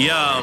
Yo, 0.00 0.42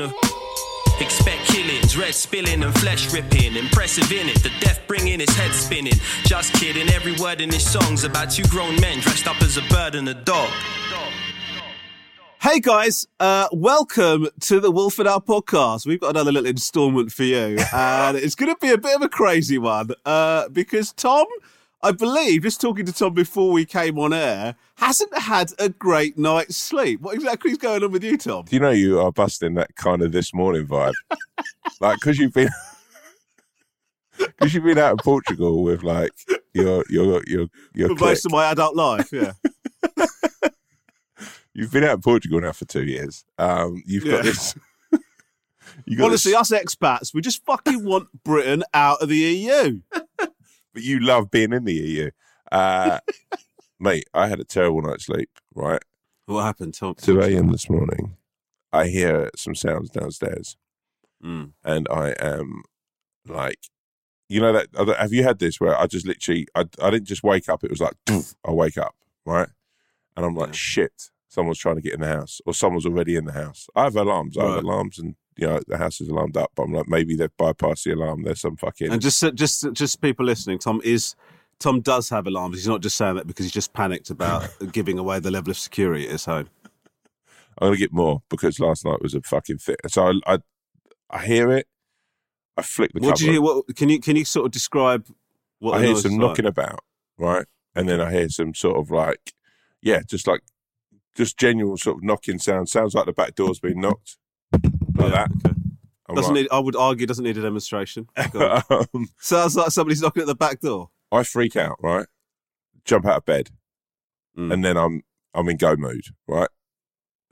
a. 0.00 0.12
Expect 1.00 1.44
killings, 1.46 1.96
red 1.96 2.14
spilling 2.14 2.62
and 2.62 2.74
flesh 2.80 3.12
ripping. 3.12 3.56
Impressive 3.56 4.10
in 4.10 4.28
it, 4.28 4.42
the 4.42 4.50
death 4.60 4.80
bringing 4.88 5.20
his 5.20 5.30
head 5.36 5.52
spinning. 5.52 5.94
Just 6.24 6.52
kidding, 6.54 6.88
every 6.88 7.14
word 7.16 7.40
in 7.40 7.48
this 7.48 7.70
song's 7.70 8.02
about 8.04 8.30
two 8.30 8.42
grown 8.44 8.80
men 8.80 8.98
dressed 9.00 9.28
up 9.28 9.40
as 9.42 9.56
a 9.56 9.62
bird 9.70 9.94
and 9.94 10.08
a 10.08 10.14
dog. 10.14 10.50
Hey 12.40 12.60
guys, 12.60 13.06
uh, 13.18 13.48
welcome 13.52 14.28
to 14.40 14.60
the 14.60 14.70
Wolf 14.70 14.98
and 14.98 15.08
Owl 15.08 15.20
podcast. 15.20 15.86
We've 15.86 16.00
got 16.00 16.10
another 16.10 16.32
little 16.32 16.48
instalment 16.48 17.12
for 17.12 17.24
you, 17.24 17.58
and 17.72 18.16
it's 18.16 18.34
going 18.34 18.52
to 18.52 18.58
be 18.60 18.72
a 18.72 18.78
bit 18.78 18.94
of 18.96 19.02
a 19.02 19.08
crazy 19.08 19.58
one 19.58 19.90
uh, 20.04 20.48
because 20.48 20.92
Tom, 20.92 21.26
I 21.82 21.92
believe, 21.92 22.42
just 22.42 22.60
talking 22.60 22.84
to 22.86 22.92
Tom 22.92 23.14
before 23.14 23.52
we 23.52 23.64
came 23.64 23.98
on 23.98 24.12
air, 24.12 24.56
hasn't 24.76 25.16
had 25.16 25.52
a 25.60 25.68
great 25.68 26.18
night's 26.18 26.56
sleep. 26.56 27.00
What 27.00 27.14
exactly 27.14 27.52
is 27.52 27.58
going 27.58 27.84
on 27.84 27.92
with 27.92 28.02
you, 28.02 28.18
Tom? 28.18 28.44
Do 28.46 28.56
you 28.56 28.60
know 28.60 28.70
you 28.70 28.98
are 29.00 29.12
busting 29.12 29.54
that 29.54 29.76
kind 29.76 30.02
of 30.02 30.10
this 30.12 30.34
morning 30.34 30.66
vibe? 30.66 30.94
like, 31.80 31.96
because 32.00 32.18
you've 32.18 32.32
been. 32.32 32.48
Because 34.18 34.52
you've 34.52 34.64
been 34.64 34.78
out 34.78 34.90
in 34.90 34.96
Portugal 34.98 35.62
with 35.62 35.84
like 35.84 36.10
your 36.52 36.84
your 36.90 37.22
your 37.28 37.46
your 37.72 37.88
For 37.96 38.04
most 38.06 38.26
of 38.26 38.32
my 38.32 38.50
adult 38.50 38.74
life, 38.74 39.12
yeah. 39.12 39.32
You've 41.54 41.72
been 41.72 41.84
out 41.84 41.94
in 41.94 42.00
Portugal 42.02 42.40
now 42.40 42.52
for 42.52 42.64
two 42.64 42.84
years. 42.84 43.24
Um, 43.38 43.82
you've 43.86 44.04
got 44.04 44.16
Yeah. 44.16 44.22
this. 44.22 44.54
You 45.86 45.96
got 45.96 46.06
Honestly, 46.06 46.32
this, 46.32 46.52
us 46.52 46.60
expats, 46.60 47.14
we 47.14 47.20
just 47.20 47.44
fucking 47.44 47.84
want 47.84 48.08
Britain 48.24 48.64
out 48.74 49.00
of 49.00 49.08
the 49.08 49.16
EU. 49.16 49.80
But 50.78 50.84
you 50.84 51.00
love 51.00 51.28
being 51.28 51.52
in 51.52 51.64
the 51.64 51.74
EU, 51.74 52.10
uh, 52.52 53.00
mate. 53.80 54.04
I 54.14 54.28
had 54.28 54.38
a 54.38 54.44
terrible 54.44 54.80
night's 54.82 55.06
sleep. 55.06 55.28
Right, 55.54 55.82
What 56.26 56.44
happened, 56.44 56.74
Tom? 56.74 56.94
two 56.94 57.20
a.m. 57.20 57.50
this 57.50 57.68
morning. 57.68 58.16
I 58.72 58.86
hear 58.86 59.30
some 59.34 59.56
sounds 59.56 59.90
downstairs, 59.90 60.56
Mm. 61.24 61.52
and 61.64 61.88
I 61.90 62.10
am 62.20 62.62
like, 63.26 63.58
you 64.28 64.40
know 64.40 64.52
that. 64.52 64.96
Have 65.00 65.12
you 65.12 65.24
had 65.24 65.40
this 65.40 65.58
where 65.60 65.76
I 65.76 65.88
just 65.88 66.06
literally, 66.06 66.46
I, 66.54 66.60
I 66.80 66.90
didn't 66.90 67.08
just 67.08 67.24
wake 67.24 67.48
up. 67.48 67.64
It 67.64 67.70
was 67.70 67.80
like, 67.80 67.94
I 68.44 68.52
wake 68.52 68.78
up, 68.78 68.94
right, 69.26 69.48
and 70.16 70.24
I'm 70.24 70.36
like, 70.36 70.50
Yeah. 70.50 70.54
shit, 70.54 71.10
someone's 71.26 71.58
trying 71.58 71.74
to 71.76 71.82
get 71.82 71.94
in 71.94 72.00
the 72.02 72.06
house, 72.06 72.40
or 72.46 72.54
someone's 72.54 72.86
already 72.86 73.16
in 73.16 73.24
the 73.24 73.32
house. 73.32 73.66
I 73.74 73.82
have 73.84 73.96
alarms. 73.96 74.38
I 74.38 74.44
have 74.44 74.54
Right. 74.54 74.62
alarms, 74.64 74.96
and 75.00 75.16
you 75.38 75.46
know 75.46 75.60
the 75.66 75.78
house 75.78 76.00
is 76.00 76.08
alarmed 76.08 76.36
up. 76.36 76.50
But 76.54 76.64
I'm 76.64 76.72
like, 76.72 76.88
maybe 76.88 77.16
they've 77.16 77.36
bypassed 77.38 77.84
the 77.84 77.92
alarm. 77.92 78.22
There's 78.24 78.40
some 78.40 78.56
fucking. 78.56 78.92
And 78.92 79.00
just, 79.00 79.22
just, 79.34 79.72
just 79.72 80.00
people 80.00 80.26
listening, 80.26 80.58
Tom 80.58 80.80
is. 80.84 81.14
Tom 81.60 81.80
does 81.80 82.08
have 82.10 82.28
alarms. 82.28 82.56
He's 82.56 82.68
not 82.68 82.82
just 82.82 82.96
saying 82.96 83.16
that 83.16 83.26
because 83.26 83.44
he's 83.44 83.52
just 83.52 83.72
panicked 83.72 84.10
about 84.10 84.48
giving 84.72 84.96
away 84.96 85.18
the 85.18 85.30
level 85.32 85.50
of 85.50 85.58
security 85.58 86.06
at 86.06 86.12
his 86.12 86.24
home. 86.24 86.48
I'm 87.60 87.68
gonna 87.68 87.76
get 87.76 87.92
more 87.92 88.22
because 88.28 88.60
last 88.60 88.84
night 88.84 89.02
was 89.02 89.14
a 89.14 89.22
fucking 89.22 89.58
fit. 89.58 89.80
So 89.88 90.12
I, 90.26 90.34
I, 90.34 90.38
I 91.10 91.26
hear 91.26 91.50
it. 91.50 91.66
I 92.56 92.62
flick 92.62 92.92
the 92.92 93.00
What 93.00 93.10
cover. 93.10 93.16
did 93.16 93.24
you 93.26 93.32
hear? 93.32 93.42
What 93.42 93.76
can 93.76 93.88
you 93.88 94.00
can 94.00 94.14
you 94.16 94.24
sort 94.24 94.46
of 94.46 94.52
describe 94.52 95.06
what 95.58 95.78
I 95.78 95.84
hear 95.84 95.96
some 95.96 96.12
is 96.12 96.18
knocking 96.18 96.46
about, 96.46 96.80
right? 97.16 97.46
And 97.74 97.88
then 97.88 98.00
I 98.00 98.12
hear 98.12 98.28
some 98.28 98.54
sort 98.54 98.76
of 98.78 98.90
like, 98.90 99.32
yeah, 99.82 100.00
just 100.06 100.26
like, 100.26 100.42
just 101.16 101.38
genuine 101.38 101.76
sort 101.76 101.98
of 101.98 102.04
knocking 102.04 102.38
sound. 102.38 102.68
Sounds 102.68 102.94
like 102.94 103.06
the 103.06 103.12
back 103.12 103.34
door's 103.34 103.60
been 103.60 103.80
knocked, 103.80 104.16
like 104.98 105.12
Yeah, 105.12 105.26
that. 105.26 105.46
okay. 105.46 105.54
I'm 106.08 106.14
Doesn't 106.14 106.34
like, 106.34 106.42
need. 106.44 106.48
I 106.50 106.58
would 106.58 106.76
argue 106.76 107.06
doesn't 107.06 107.24
need 107.24 107.36
a 107.36 107.42
demonstration. 107.42 108.08
Um, 108.34 109.08
Sounds 109.18 109.56
like 109.56 109.70
somebody's 109.70 110.00
knocking 110.00 110.22
at 110.22 110.26
the 110.26 110.34
back 110.34 110.60
door. 110.60 110.90
I 111.12 111.22
freak 111.22 111.54
out, 111.56 111.76
right? 111.82 112.06
Jump 112.84 113.04
out 113.06 113.18
of 113.18 113.24
bed, 113.26 113.50
Mm. 114.36 114.52
and 114.52 114.64
then 114.64 114.76
I'm 114.76 115.02
I'm 115.34 115.48
in 115.48 115.56
go 115.58 115.76
mood, 115.76 116.06
right? 116.26 116.48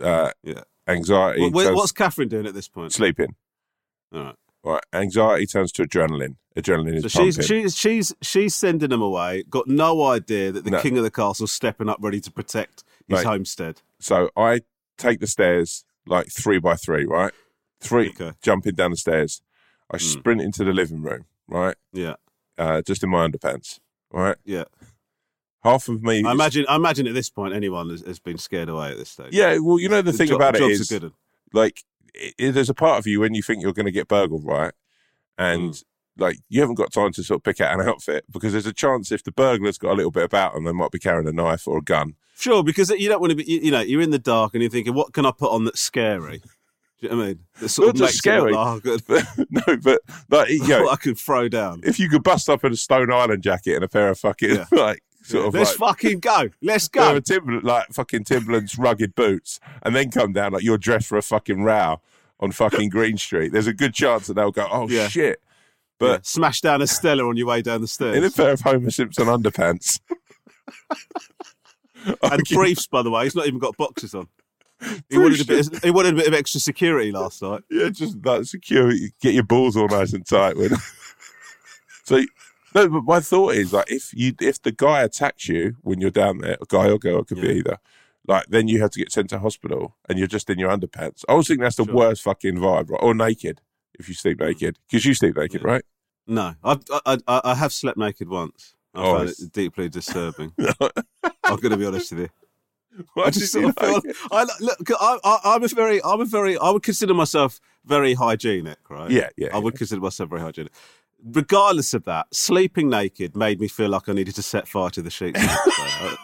Uh, 0.03 0.31
Yeah. 0.43 0.63
Anxiety. 0.89 1.49
What- 1.51 1.65
turns- 1.65 1.77
what's 1.77 1.93
Catherine 1.93 2.29
doing 2.29 2.47
at 2.47 2.55
this 2.55 2.69
point? 2.69 2.93
sleeping? 2.93 3.35
All 4.13 4.23
right. 4.23 4.35
Right. 4.65 4.83
Anxiety 4.93 5.47
turns 5.47 5.73
to 5.73 5.85
adrenaline. 5.85 6.37
Adrenaline 6.57 6.97
is 7.05 7.13
So 7.13 7.21
pumping. 7.21 7.33
she's 7.33 7.47
she's 7.47 7.77
she's 7.77 8.15
she's 8.23 8.55
sending 8.55 8.91
him 8.93 9.01
away. 9.03 9.45
Got 9.49 9.69
no 9.69 10.03
idea 10.05 10.53
that 10.53 10.65
the 10.65 10.71
No. 10.71 10.81
king 10.83 10.99
of 10.99 11.05
the 11.05 11.11
castle's 11.11 11.53
stepping 11.53 11.89
up, 11.89 11.99
ready 12.01 12.21
to 12.21 12.31
protect 12.33 12.83
his 13.09 13.19
Mate. 13.19 13.27
homestead. 13.27 13.81
So 14.01 14.31
I 14.37 14.61
take 14.99 15.21
the 15.21 15.27
stairs 15.27 15.85
like 16.07 16.29
three 16.31 16.59
by 16.59 16.77
three, 16.77 17.05
right? 17.05 17.33
Three, 17.81 18.11
Okay. 18.11 18.33
jumping 18.43 18.75
down 18.75 18.91
the 18.93 18.97
stairs. 18.97 19.43
I 19.91 19.97
Mm. 19.99 20.01
sprint 20.01 20.41
into 20.41 20.65
the 20.65 20.73
living 20.73 21.03
room, 21.03 21.27
right? 21.49 21.77
Yeah, 21.93 22.15
Uh, 22.59 22.83
just 22.83 23.03
in 23.05 23.11
my 23.11 23.27
underpants, 23.29 23.79
right? 24.11 24.37
yeah. 24.45 24.65
Half 25.63 25.89
of 25.89 26.03
me. 26.03 26.23
I 26.25 26.31
imagine. 26.33 26.65
I 26.69 26.77
imagine 26.77 27.07
at 27.07 27.15
this 27.15 27.29
point, 27.29 27.53
anyone 27.55 27.91
has, 27.91 28.01
has 28.03 28.19
been 28.21 28.39
scared 28.39 28.69
away 28.69 28.91
at 28.93 28.99
this 28.99 29.11
stage. 29.11 29.33
Yeah, 29.33 29.59
well, 29.59 29.79
you 29.81 29.89
know 29.89 30.01
the 30.03 30.13
thing 30.13 30.29
jo- 30.29 30.37
about 30.37 30.55
it 30.57 30.61
jobs 30.61 30.93
is, 30.93 31.11
like, 31.53 31.83
i 32.17 32.33
i- 32.41 32.51
there's 32.51 32.71
a 32.71 32.75
part 32.75 32.99
of 32.99 33.07
you 33.07 33.21
when 33.21 33.35
you 33.35 33.43
think 33.43 33.63
you're 33.63 33.73
going 33.73 33.87
to 33.87 33.93
get 33.93 34.07
burgled, 34.09 34.45
right? 34.45 34.73
And 35.37 35.73
Mm. 35.73 35.85
like, 36.19 36.39
you 36.49 36.61
haven't 36.61 36.77
got 36.77 36.93
time 36.93 37.13
to 37.13 37.23
sort 37.25 37.41
of 37.41 37.43
pick 37.45 37.61
out 37.61 37.79
an 37.79 37.87
outfit 37.89 38.25
because 38.31 38.53
there's 38.53 38.67
a 38.67 38.73
chance 38.73 39.11
if 39.13 39.23
the 39.25 39.33
burglar's 39.33 39.77
got 39.79 39.93
a 39.93 39.95
little 39.97 40.11
bit 40.13 40.23
about 40.25 40.55
them, 40.55 40.65
they 40.65 40.73
might 40.73 40.93
be 40.93 40.99
carrying 41.01 41.29
a 41.29 41.33
knife 41.33 41.67
or 41.67 41.79
a 41.79 41.83
gun. 41.83 42.15
Sure, 42.39 42.63
because 42.63 42.91
you 42.91 43.09
don't 43.09 43.21
want 43.21 43.31
to 43.31 43.37
be. 43.37 43.45
You, 43.45 43.61
you 43.63 43.71
know, 43.71 43.81
you're 43.81 44.01
in 44.03 44.11
the 44.11 44.19
dark 44.19 44.55
and 44.55 44.63
you're 44.63 44.71
thinking, 44.71 44.95
what 44.95 45.13
can 45.15 45.27
I 45.27 45.33
put 45.33 45.51
on 45.51 45.65
that's 45.65 45.81
scary? 45.81 46.43
Do 47.01 47.07
you 47.07 47.09
know 47.11 47.17
what 47.19 47.23
I 47.25 47.27
mean? 47.29 47.39
That 47.61 47.69
sort 47.69 47.87
Not 47.89 47.95
of 47.95 48.01
just 48.01 48.15
scary. 48.19 48.53
Oh, 48.57 48.81
good. 48.81 49.03
no, 49.51 49.77
but 49.83 50.01
like, 50.31 50.49
you 50.49 50.67
know, 50.67 50.85
what 50.85 50.93
I 50.95 50.97
could 50.97 51.19
throw 51.19 51.49
down. 51.49 51.81
if 51.85 51.99
you 51.99 52.09
could 52.09 52.23
bust 52.23 52.49
up 52.49 52.65
in 52.65 52.73
a 52.73 52.77
Stone 52.77 53.13
Island 53.13 53.43
jacket 53.43 53.75
and 53.75 53.85
a 53.85 53.89
pair 53.89 54.09
of 54.09 54.19
fucking 54.19 54.51
Yeah. 54.51 54.65
like 54.73 55.03
sort 55.23 55.47
of 55.47 55.55
Let's 55.55 55.79
like 55.79 55.91
fucking 55.99 56.21
go. 56.21 56.49
Let's 56.63 56.89
go. 56.89 57.17
of 57.17 57.25
Timberland, 57.25 57.65
like 57.65 57.89
fucking 57.89 58.25
Timberland's 58.25 58.79
rugged 58.79 59.15
boots, 59.15 59.61
and 59.83 59.95
then 59.95 60.11
come 60.11 60.33
down 60.33 60.53
like 60.53 60.63
you're 60.63 60.79
dressed 60.79 61.09
for 61.09 61.19
a 61.19 61.23
fucking 61.23 61.63
row 61.65 62.01
on 62.41 62.53
fucking 62.53 62.89
Green 62.89 63.19
Street. 63.19 63.53
There's 63.53 63.67
a 63.67 63.75
good 63.75 63.93
chance 63.93 64.27
that 64.29 64.35
they'll 64.35 64.51
go, 64.53 64.67
oh 64.71 64.89
Yeah. 64.89 65.09
shit. 65.09 65.41
Yeah, 65.41 65.55
But 65.99 66.27
smash 66.27 66.61
down 66.63 66.81
a 66.83 66.87
Stella 66.87 67.27
on 67.29 67.37
your 67.37 67.47
way 67.49 67.61
down 67.63 67.81
the 67.83 67.89
stairs. 67.89 68.17
in 68.17 68.25
a 68.25 68.31
pair 68.31 68.53
of 68.53 68.61
Homer 68.63 68.91
Simpson 68.91 69.27
underpants. 69.27 70.01
And 72.23 72.43
briefs, 72.53 72.87
by 72.87 73.03
the 73.03 73.11
way. 73.11 73.25
He's 73.25 73.35
not 73.35 73.47
even 73.47 73.59
got 73.59 73.77
boxes 73.77 74.15
on. 74.15 74.29
He 75.09 75.19
wanted 75.19 75.41
a 75.41 75.45
bit. 75.45 75.67
Of, 75.73 75.83
he 75.83 75.91
wanted 75.91 76.15
a 76.15 76.17
bit 76.17 76.27
of 76.29 76.35
extra 76.35 76.61
security 76.61 77.13
last 77.13 77.41
night. 77.43 77.63
Yeah, 77.71 77.89
just 77.91 78.23
that 78.23 78.47
security. 78.47 79.13
Get 79.21 79.35
your 79.35 79.45
balls 79.45 79.77
all 79.77 79.89
nice 79.89 80.13
and 80.13 80.27
tight. 80.27 80.57
When 80.57 80.71
so, 82.05 82.17
no. 82.75 82.89
But 82.89 83.05
my 83.05 83.21
thought 83.21 83.55
is 83.55 83.73
like, 83.73 83.91
if 83.91 84.13
you 84.15 84.35
if 84.41 84.61
the 84.63 84.73
guy 84.73 85.03
attacks 85.03 85.49
you 85.49 85.77
when 85.83 86.01
you're 86.01 86.11
down 86.11 86.39
there, 86.39 86.57
a 86.61 86.67
guy 86.69 86.91
or 86.91 86.99
girl, 86.99 87.21
it 87.21 87.27
could 87.29 87.41
be 87.41 87.49
either. 87.51 87.79
Like 88.29 88.47
then 88.49 88.67
you 88.69 88.81
have 88.83 88.91
to 88.91 88.99
get 88.99 89.13
sent 89.13 89.31
to 89.31 89.39
hospital, 89.39 89.97
and 90.09 90.19
you're 90.19 90.27
just 90.29 90.51
in 90.51 90.59
your 90.59 90.71
underpants. 90.71 91.25
I 91.29 91.33
always 91.33 91.47
think 91.47 91.61
that's 91.61 91.77
the 91.77 91.85
Sure. 91.85 91.95
worst 91.95 92.23
fucking 92.23 92.57
vibe, 92.57 92.91
right? 92.91 93.01
Or 93.03 93.15
naked 93.15 93.61
if 93.99 94.09
you 94.09 94.15
sleep 94.15 94.41
naked, 94.41 94.79
because 94.91 95.07
you 95.07 95.15
sleep 95.15 95.37
naked, 95.37 95.63
Yeah. 95.63 95.69
right? 95.71 95.85
No, 96.27 96.55
I've, 96.63 96.83
I, 97.07 97.19
I, 97.29 97.41
I 97.45 97.55
have 97.55 97.73
slept 97.73 97.97
naked 97.97 98.29
once. 98.29 98.75
I 98.95 99.01
Oh, 99.01 99.05
found 99.17 99.23
it's- 99.29 99.41
it 99.41 99.53
deeply 99.53 99.89
disturbing. 99.89 100.53
I'm 100.59 101.57
going 101.61 101.71
to 101.71 101.77
be 101.77 101.87
honest 101.87 102.11
with 102.13 102.21
you. 102.23 102.29
I 103.17 103.31
just 103.31 103.53
sort 103.53 103.65
of 103.67 103.77
feel. 103.79 103.93
like 103.95 104.05
it? 104.05 104.17
I 104.31 104.47
look. 104.61 104.91
I, 104.91 105.19
I, 105.25 105.39
I'm 105.45 105.63
a 105.65 105.69
very. 105.69 106.03
I'm 106.03 106.21
a 106.21 106.25
very. 106.25 106.59
I 106.59 106.71
would 106.71 106.83
consider 106.83 107.15
myself 107.15 107.61
very 107.85 108.15
hygienic, 108.15 108.79
right? 108.91 109.11
Yeah, 109.11 109.29
yeah. 109.37 109.49
I 109.55 109.59
would 109.59 109.77
consider 109.77 110.01
myself 110.01 110.31
very 110.31 110.43
hygienic. 110.43 110.73
Regardless 111.25 111.95
of 111.95 112.05
that, 112.05 112.27
sleeping 112.35 112.89
naked 112.89 113.37
made 113.37 113.61
me 113.61 113.69
feel 113.69 113.89
like 113.89 114.09
I 114.09 114.13
needed 114.13 114.35
to 114.37 114.43
set 114.43 114.69
fire 114.69 114.91
to 114.91 115.03
the 115.03 115.11
sheets. 115.11 115.41
the 115.41 115.47
next 115.47 116.19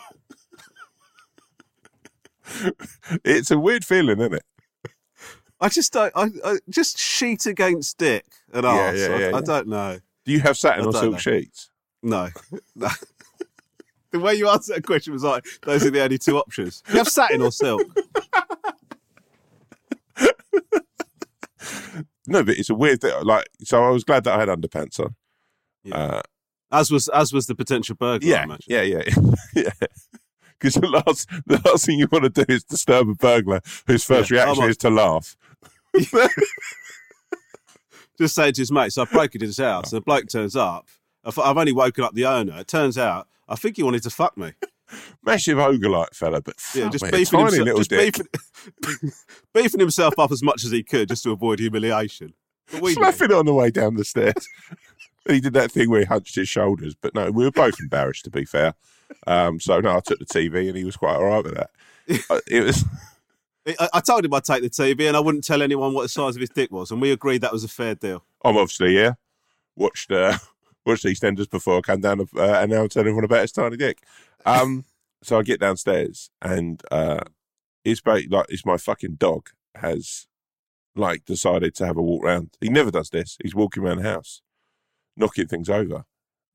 day. 2.55 3.19
it's 3.25 3.51
a 3.51 3.59
weird 3.59 3.85
feeling, 3.85 4.21
isn't 4.21 4.35
it? 4.35 4.45
I 5.61 5.69
just 5.69 5.93
don't. 5.93 6.13
I, 6.17 6.29
I 6.45 6.57
just 6.69 6.99
sheet 6.99 7.47
against 7.47 7.99
dick 7.99 8.27
and 8.53 8.65
Yeah, 8.65 8.71
arse. 8.71 8.99
yeah, 8.99 9.31
I, 9.33 9.39
I 9.39 9.41
don't 9.41 9.69
know. 9.69 10.01
Do 10.25 10.33
you 10.33 10.41
have 10.41 10.57
satin 10.57 10.87
or 10.87 10.93
silk 10.93 11.13
know. 11.13 11.19
sheets? 11.19 11.71
No. 12.03 12.29
no. 12.75 12.89
The 14.13 14.21
way 14.21 14.35
you 14.35 14.49
answered 14.49 14.77
that 14.77 14.87
question 14.87 15.13
was 15.13 15.25
like, 15.25 15.45
those 15.63 15.85
are 15.85 15.91
the 15.91 16.03
only 16.03 16.19
two 16.19 16.37
options. 16.39 16.83
You 16.91 16.99
have 16.99 17.09
satin 17.09 17.43
or 17.43 17.51
silk. 17.53 17.83
No, 22.27 22.45
but 22.45 22.57
it's 22.57 22.71
a 22.71 22.75
weird 22.75 23.01
thing. 23.01 23.13
Like, 23.25 23.49
so 23.65 23.83
I 23.85 23.89
was 23.91 24.05
glad 24.05 24.23
that 24.25 24.35
I 24.35 24.41
had 24.41 24.49
underpants 24.49 25.01
on. 25.01 25.17
Yeah. 25.83 25.97
Uh, 25.97 26.23
As 26.71 26.91
was 26.91 27.09
as 27.09 27.33
was 27.33 27.47
the 27.47 27.55
potential 27.57 27.97
burglar. 27.97 28.29
Yeah, 28.29 28.45
imagine. 28.45 28.65
yeah, 28.69 28.83
yeah, 28.83 29.03
yeah. 29.55 29.71
Because 30.59 30.75
the 30.75 30.87
last, 30.87 31.29
the 31.47 31.61
last 31.65 31.85
thing 31.87 31.99
you 31.99 32.07
want 32.13 32.33
to 32.33 32.45
do 32.45 32.45
is 32.49 32.63
disturb 32.63 33.09
a 33.09 33.15
burglar 33.17 33.61
whose 33.89 34.05
first 34.05 34.31
Yeah, 34.31 34.45
reaction 34.45 34.65
is 34.71 34.77
to 34.79 34.91
laugh. 34.91 35.37
Just 38.19 38.37
saying 38.37 38.53
to 38.55 38.61
his 38.63 38.71
mate, 38.71 38.93
so 38.93 39.03
I 39.03 39.05
broke 39.07 39.35
into 39.35 39.47
his 39.47 39.59
house, 39.59 39.93
and 39.93 40.01
the 40.01 40.05
bloke 40.05 40.29
turns 40.29 40.55
up. 40.55 40.87
I've 41.25 41.39
only 41.39 41.73
woken 41.73 42.05
up 42.05 42.15
the 42.15 42.27
owner. 42.27 42.59
It 42.61 42.69
turns 42.69 42.97
out, 42.97 43.27
I 43.53 43.57
think 43.57 43.77
he 43.77 43.83
wanted 43.83 44.03
to 44.05 44.11
fuck 44.11 44.37
me. 44.37 44.53
Massive 45.25 45.59
ogre-like 45.59 46.15
fella, 46.15 46.41
but 46.41 46.57
Yeah, 46.75 46.89
just 46.89 47.05
me, 47.05 47.11
beefing, 47.11 47.41
himself, 47.41 47.79
just 47.79 47.91
beefing, 47.91 48.27
beefing 49.55 49.81
himself 49.81 50.19
up 50.19 50.33
as 50.33 50.43
much 50.43 50.65
as 50.65 50.71
he 50.71 50.83
could 50.83 51.09
just 51.09 51.23
to 51.25 51.31
avoid 51.31 51.61
humiliation. 51.61 52.35
But 52.71 52.83
we 52.83 52.91
knew. 52.91 52.95
Slapping 53.03 53.31
it 53.31 53.37
on 53.37 53.47
the 53.47 53.55
way 53.55 53.71
down 53.71 53.95
the 53.97 54.05
stairs. 54.05 54.47
he 55.29 55.41
did 55.41 55.55
that 55.55 55.73
thing 55.73 55.91
where 55.91 56.01
he 56.01 56.07
hunched 56.07 56.35
his 56.35 56.49
shoulders, 56.49 56.95
but 56.95 57.15
no, 57.15 57.31
we 57.31 57.45
were 57.45 57.51
both 57.51 57.79
embarrassed 57.81 58.25
to 58.25 58.31
be 58.31 58.45
fair. 58.45 58.75
Um, 59.27 59.61
so 59.61 59.81
no, 59.81 59.97
I 59.97 60.01
took 60.01 60.19
the 60.19 60.27
TV 60.27 60.69
and 60.69 60.77
he 60.77 60.85
was 60.85 60.97
quite 60.97 61.17
all 61.17 61.25
right 61.25 61.45
with 61.45 61.55
that. 61.55 61.71
Uh, 62.29 62.41
It 62.49 62.65
was 62.65 62.85
I, 63.67 63.89
I 63.95 64.01
told 64.01 64.25
him 64.25 64.35
I'd 64.35 64.45
take 64.45 64.63
the 64.63 64.71
TV 64.71 65.07
and 65.07 65.17
I 65.17 65.21
wouldn't 65.21 65.45
tell 65.45 65.63
anyone 65.63 65.95
what 65.95 66.03
the 66.03 66.09
size 66.09 66.35
of 66.35 66.41
his 66.41 66.51
dick 66.51 66.71
was, 66.73 66.91
and 66.91 67.01
we 67.01 67.13
agreed 67.13 67.43
that 67.43 67.53
was 67.53 67.65
a 67.65 67.69
fair 67.69 67.95
deal. 67.95 68.25
I'm 68.45 68.57
obviously 68.57 68.97
yeah. 68.97 69.15
Watched 69.77 70.11
uh, 70.11 70.37
watched 70.85 71.03
the 71.03 71.11
EastEnders 71.11 71.51
before 71.51 71.79
I 71.79 71.81
came 71.81 72.01
down, 72.01 72.21
uh, 72.21 72.25
and 72.41 72.71
now 72.71 72.83
I'm 72.83 72.89
telling 72.89 73.09
everyone 73.09 73.25
about 73.25 73.43
his 73.43 73.53
tiny 73.53 73.77
dick. 73.77 73.99
Um, 74.45 74.85
so 75.23 75.39
I 75.39 75.43
get 75.43 75.61
downstairs, 75.61 76.31
and 76.41 76.83
uh, 76.91 77.21
it's 77.85 78.01
ba- 78.01 78.23
like 78.29 78.47
it's 78.49 78.67
my 78.67 78.77
fucking 78.77 79.17
dog 79.17 79.51
has 79.77 80.27
like 80.95 81.25
decided 81.25 81.75
to 81.77 81.87
have 81.87 81.97
a 81.97 82.03
walk 82.03 82.25
round. 82.25 82.51
He 82.61 82.69
never 82.69 82.91
does 82.91 83.11
this. 83.11 83.37
He's 83.43 83.55
walking 83.55 83.83
around 83.83 83.99
the 83.99 84.11
house, 84.11 84.43
knocking 85.17 85.47
things 85.47 85.69
over 85.69 86.05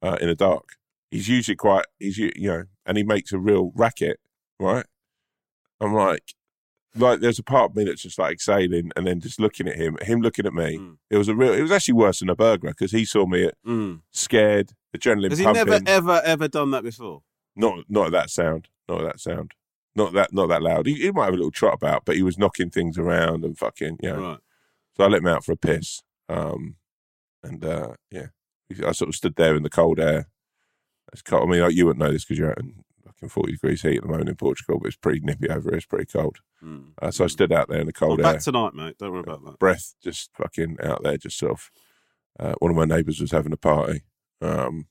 uh, 0.01 0.17
in 0.21 0.27
the 0.27 0.35
dark. 0.35 0.75
He's 1.11 1.29
usually 1.29 1.55
quite. 1.55 1.85
He's 1.99 2.17
you 2.17 2.31
know, 2.37 2.63
and 2.85 2.97
he 2.97 3.03
makes 3.03 3.31
a 3.31 3.39
real 3.39 3.71
racket, 3.75 4.19
right? 4.59 4.85
I'm 5.79 5.93
like, 5.93 6.33
like 6.95 7.19
there's 7.19 7.39
a 7.39 7.43
part 7.43 7.71
of 7.71 7.75
me 7.77 7.83
that's 7.83 8.01
just 8.01 8.17
like 8.19 8.33
exhaling, 8.33 8.91
and 8.95 9.05
then 9.05 9.19
just 9.19 9.39
looking 9.39 9.67
at 9.67 9.75
him, 9.75 9.97
him 10.01 10.21
looking 10.21 10.45
at 10.45 10.53
me. 10.53 10.77
Mm. 10.77 10.97
It 11.09 11.17
was 11.17 11.27
a 11.27 11.35
real. 11.35 11.53
It 11.53 11.61
was 11.61 11.71
actually 11.71 11.93
worse 11.95 12.19
than 12.19 12.29
a 12.29 12.35
burglar 12.35 12.71
because 12.71 12.91
he 12.91 13.05
saw 13.05 13.25
me 13.25 13.45
at 13.45 13.55
Mm. 13.65 14.01
scared, 14.11 14.71
adrenaline 14.95 15.29
Has 15.29 15.39
he 15.39 15.45
pumping. 15.45 15.65
never 15.67 15.83
ever 15.85 16.21
ever 16.23 16.47
done 16.47 16.71
that 16.71 16.83
before? 16.83 17.21
Not 17.55 17.85
not 17.89 18.11
that 18.11 18.29
sound. 18.29 18.67
Not 18.89 19.01
that 19.03 19.19
sound. 19.19 19.51
Not 19.95 20.13
that 20.13 20.31
not 20.33 20.47
that 20.49 20.61
loud. 20.63 20.85
He, 20.85 20.93
he 20.95 21.11
might 21.11 21.25
have 21.25 21.33
a 21.33 21.37
little 21.37 21.51
trot 21.51 21.73
about, 21.75 22.03
but 22.05 22.15
he 22.15 22.23
was 22.23 22.37
knocking 22.37 22.69
things 22.69 22.97
around 22.97 23.43
and 23.43 23.57
fucking 23.57 23.97
yeah. 24.01 24.11
Right. 24.11 24.39
So 24.95 25.03
I 25.03 25.07
let 25.07 25.19
him 25.21 25.27
out 25.27 25.43
for 25.45 25.51
a 25.51 25.57
piss. 25.57 26.01
Um, 26.29 26.75
and 27.43 27.63
uh, 27.63 27.93
yeah, 28.11 28.27
I 28.85 28.91
sort 28.91 29.09
of 29.09 29.15
stood 29.15 29.35
there 29.35 29.55
in 29.55 29.63
the 29.63 29.69
cold 29.69 29.99
air. 29.99 30.27
It's 31.13 31.21
cold. 31.21 31.47
I 31.47 31.51
mean, 31.51 31.61
like, 31.61 31.73
you 31.75 31.85
wouldn't 31.85 32.03
know 32.03 32.11
this 32.11 32.25
because 32.25 32.37
you're 32.39 32.49
out 32.49 32.59
in 32.59 32.83
fucking 33.17 33.29
forty 33.29 33.53
degrees 33.53 33.81
heat 33.81 33.97
at 33.97 34.03
the 34.03 34.09
moment 34.09 34.29
in 34.29 34.35
Portugal, 34.35 34.79
but 34.79 34.87
it's 34.87 34.95
pretty 34.97 35.19
nippy 35.21 35.49
over 35.49 35.69
here. 35.69 35.77
It's 35.77 35.85
pretty 35.85 36.05
cold. 36.05 36.37
Mm. 36.63 36.91
Uh, 37.01 37.11
so 37.11 37.23
I 37.25 37.27
stood 37.27 37.51
out 37.51 37.67
there 37.69 37.79
in 37.79 37.87
the 37.87 37.93
I'm 37.95 38.07
cold 38.07 38.19
air. 38.19 38.23
back 38.33 38.41
tonight, 38.41 38.73
mate. 38.73 38.97
Don't 38.97 39.11
worry 39.11 39.21
about 39.21 39.43
that. 39.45 39.59
breath 39.59 39.93
just 40.03 40.31
fucking 40.35 40.77
out 40.83 41.03
there, 41.03 41.17
just 41.17 41.37
sort 41.37 41.51
of. 41.53 41.71
Uh, 42.39 42.53
one 42.59 42.69
of 42.69 42.77
my 42.77 42.85
neighbours 42.85 43.19
was 43.19 43.31
having 43.31 43.51
a 43.51 43.57
party. 43.57 44.03
Um, 44.41 44.85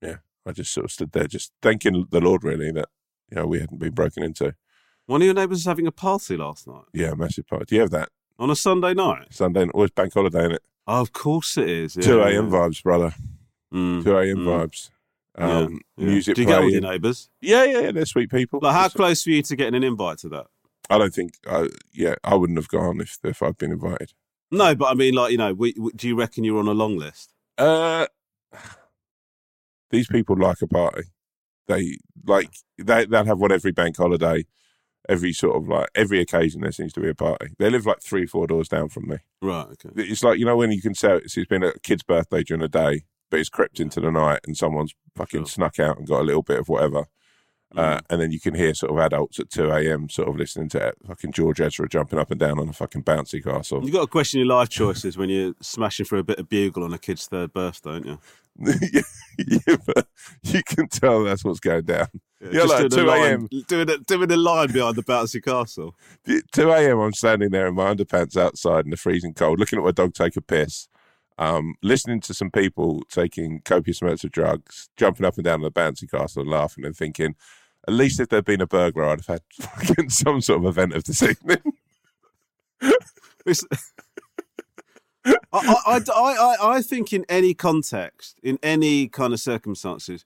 yeah, 0.00 0.18
I 0.46 0.52
just 0.52 0.72
sort 0.72 0.84
of 0.84 0.92
stood 0.92 1.10
there, 1.10 1.26
just 1.26 1.50
thanking 1.60 2.06
the 2.10 2.20
Lord, 2.20 2.44
really, 2.44 2.70
that 2.70 2.88
you 3.28 3.36
know 3.36 3.46
we 3.46 3.58
hadn't 3.58 3.78
been 3.80 3.92
broken 3.92 4.22
into. 4.22 4.54
One 5.06 5.20
of 5.20 5.24
your 5.26 5.34
neighbours 5.34 5.56
was 5.58 5.64
having 5.64 5.88
a 5.88 5.92
party 5.92 6.36
last 6.36 6.68
night 6.68 6.84
Yeah, 6.92 7.14
massive 7.14 7.48
party. 7.48 7.64
Do 7.66 7.74
you 7.74 7.80
have 7.80 7.90
that 7.90 8.10
on 8.38 8.50
a 8.50 8.54
Sunday 8.56 8.94
night. 8.94 9.26
Sunday? 9.34 9.66
Always 9.74 9.90
bank 9.90 10.14
holiday 10.14 10.44
in 10.44 10.52
it. 10.52 10.62
Oh, 10.86 11.00
of 11.00 11.12
course 11.12 11.58
it 11.58 11.68
is. 11.68 11.96
Yeah, 11.96 12.02
Two 12.04 12.18
yeah. 12.18 12.28
a.m. 12.28 12.50
vibes, 12.50 12.80
brother. 12.84 13.14
Mm. 13.74 14.04
Two 14.04 14.16
a.m. 14.16 14.36
Mm. 14.38 14.46
vibes. 14.46 14.90
Um, 15.36 15.80
Yeah. 15.96 16.06
Music 16.06 16.34
Do 16.36 16.42
you 16.42 16.46
go 16.48 16.54
with 16.60 16.68
playing. 16.70 16.82
your 16.82 16.92
neighbours? 16.92 17.30
Yeah, 17.40 17.64
yeah, 17.64 17.80
yeah. 17.80 17.92
They're 17.92 18.06
sweet 18.06 18.30
people. 18.30 18.60
Like, 18.62 18.74
how 18.74 18.88
close 18.88 19.22
for 19.24 19.30
you 19.30 19.42
to 19.42 19.56
getting 19.56 19.74
an 19.74 19.84
invite 19.84 20.18
to 20.18 20.28
that? 20.30 20.46
I 20.90 20.98
don't 20.98 21.14
think. 21.14 21.34
I, 21.48 21.68
yeah, 21.92 22.16
I 22.24 22.34
wouldn't 22.34 22.58
have 22.58 22.68
gone 22.68 23.00
if 23.00 23.18
if 23.24 23.42
I'd 23.42 23.56
been 23.56 23.72
invited. 23.72 24.12
No, 24.50 24.74
but 24.74 24.86
I 24.90 24.94
mean, 24.94 25.14
like, 25.14 25.32
you 25.32 25.38
know, 25.38 25.54
we, 25.54 25.74
we, 25.78 25.90
do 25.92 26.08
you 26.08 26.14
reckon 26.16 26.44
you're 26.44 26.58
on 26.58 26.68
a 26.68 26.72
long 26.72 26.98
list? 26.98 27.32
Uh, 27.56 28.06
these 29.90 30.06
people 30.06 30.36
like 30.36 30.60
a 30.62 30.66
party. 30.66 31.04
They 31.68 31.96
like 32.26 32.50
they 32.78 33.06
they'll 33.06 33.24
have 33.24 33.38
one 33.38 33.52
every 33.52 33.72
bank 33.72 33.96
holiday, 33.96 34.44
every 35.08 35.32
sort 35.32 35.56
of 35.56 35.68
like 35.68 35.88
every 35.94 36.20
occasion 36.20 36.60
there 36.60 36.72
seems 36.72 36.92
to 36.94 37.00
be 37.00 37.08
a 37.08 37.14
party. 37.14 37.54
They 37.58 37.70
live 37.70 37.86
like 37.86 38.02
three 38.02 38.26
four 38.26 38.46
doors 38.46 38.68
down 38.68 38.88
from 38.88 39.08
me. 39.08 39.18
Right. 39.40 39.66
Okay. 39.66 39.90
It's 39.96 40.22
like 40.24 40.38
you 40.38 40.44
know 40.44 40.56
when 40.56 40.72
you 40.72 40.82
can 40.82 40.94
say 40.94 41.16
it's, 41.16 41.36
it's 41.36 41.46
been 41.48 41.62
a 41.62 41.78
kid's 41.78 42.02
birthday 42.02 42.42
during 42.42 42.62
the 42.62 42.68
day, 42.68 43.04
but 43.32 43.40
it's 43.40 43.48
crept 43.48 43.80
into 43.80 43.98
the 43.98 44.10
night 44.10 44.40
and 44.46 44.54
someone's 44.56 44.94
fucking 45.16 45.40
Sure. 45.40 45.46
snuck 45.46 45.78
out 45.80 45.96
and 45.96 46.06
got 46.06 46.20
a 46.20 46.22
little 46.22 46.42
bit 46.42 46.60
of 46.60 46.68
whatever. 46.68 47.06
Uh, 47.74 47.98
and 48.10 48.20
then 48.20 48.30
you 48.30 48.38
can 48.38 48.54
hear 48.54 48.74
sort 48.74 48.92
of 48.92 48.98
adults 48.98 49.40
at 49.40 49.48
2 49.48 49.70
a.m. 49.70 50.06
sort 50.10 50.28
of 50.28 50.36
listening 50.36 50.68
to 50.68 50.92
fucking 51.06 51.32
George 51.32 51.58
Ezra 51.58 51.88
jumping 51.88 52.18
up 52.18 52.30
and 52.30 52.38
down 52.38 52.58
on 52.58 52.68
a 52.68 52.72
fucking 52.74 53.02
bouncy 53.02 53.42
castle. 53.42 53.82
You've 53.82 53.94
got 53.94 54.02
to 54.02 54.06
question 54.08 54.40
your 54.40 54.48
life 54.48 54.68
choices 54.68 55.16
when 55.16 55.30
you're 55.30 55.54
smashing 55.62 56.04
for 56.04 56.18
a 56.18 56.22
bit 56.22 56.38
of 56.38 56.50
bugle 56.50 56.84
on 56.84 56.92
a 56.92 56.98
kid's 56.98 57.26
third 57.26 57.54
birthday, 57.54 57.92
don't 57.92 58.04
you? 58.06 58.18
yeah, 59.66 59.76
but 59.86 60.06
you 60.42 60.62
can 60.62 60.86
tell 60.88 61.24
that's 61.24 61.42
what's 61.46 61.60
going 61.60 61.84
down. 61.86 62.08
Yeah, 62.50 62.64
like 62.64 62.90
2 62.90 63.08
a.m. 63.08 63.48
Doing 63.66 63.88
a, 63.88 63.96
doing 63.96 64.30
a 64.30 64.36
line 64.36 64.70
behind 64.70 64.96
the 64.96 65.02
bouncy 65.02 65.42
castle. 65.42 65.94
2 66.52 66.70
a.m. 66.72 66.98
I'm 66.98 67.14
standing 67.14 67.52
there 67.52 67.68
in 67.68 67.74
my 67.74 67.94
underpants 67.94 68.36
outside 68.36 68.84
in 68.84 68.90
the 68.90 68.98
freezing 68.98 69.32
cold, 69.32 69.58
looking 69.58 69.78
at 69.78 69.84
my 69.86 69.92
dog 69.92 70.12
take 70.12 70.36
a 70.36 70.42
piss, 70.42 70.88
um, 71.38 71.74
listening 71.82 72.20
to 72.20 72.34
some 72.34 72.50
people 72.50 73.02
taking 73.10 73.60
copious 73.64 74.02
amounts 74.02 74.24
of 74.24 74.30
drugs, 74.30 74.88
jumping 74.96 75.26
up 75.26 75.36
and 75.36 75.44
down 75.44 75.54
on 75.54 75.62
the 75.62 75.70
bouncy 75.70 76.10
castle 76.10 76.42
and 76.42 76.50
laughing 76.50 76.84
and 76.84 76.96
thinking, 76.96 77.34
at 77.86 77.94
least 77.94 78.20
if 78.20 78.28
there'd 78.28 78.44
been 78.44 78.60
a 78.60 78.66
burglar, 78.66 79.06
I'd 79.06 79.22
have 79.26 79.42
had 79.98 80.10
some 80.12 80.40
sort 80.40 80.60
of 80.60 80.66
event 80.66 80.94
of 80.94 81.04
this 81.04 81.22
evening. 81.22 81.62
I, 85.24 85.32
I, 85.52 86.00
I, 86.14 86.34
I, 86.34 86.56
I 86.76 86.82
think 86.82 87.12
in 87.12 87.24
any 87.28 87.54
context, 87.54 88.38
in 88.42 88.58
any 88.62 89.08
kind 89.08 89.32
of 89.32 89.40
circumstances, 89.40 90.24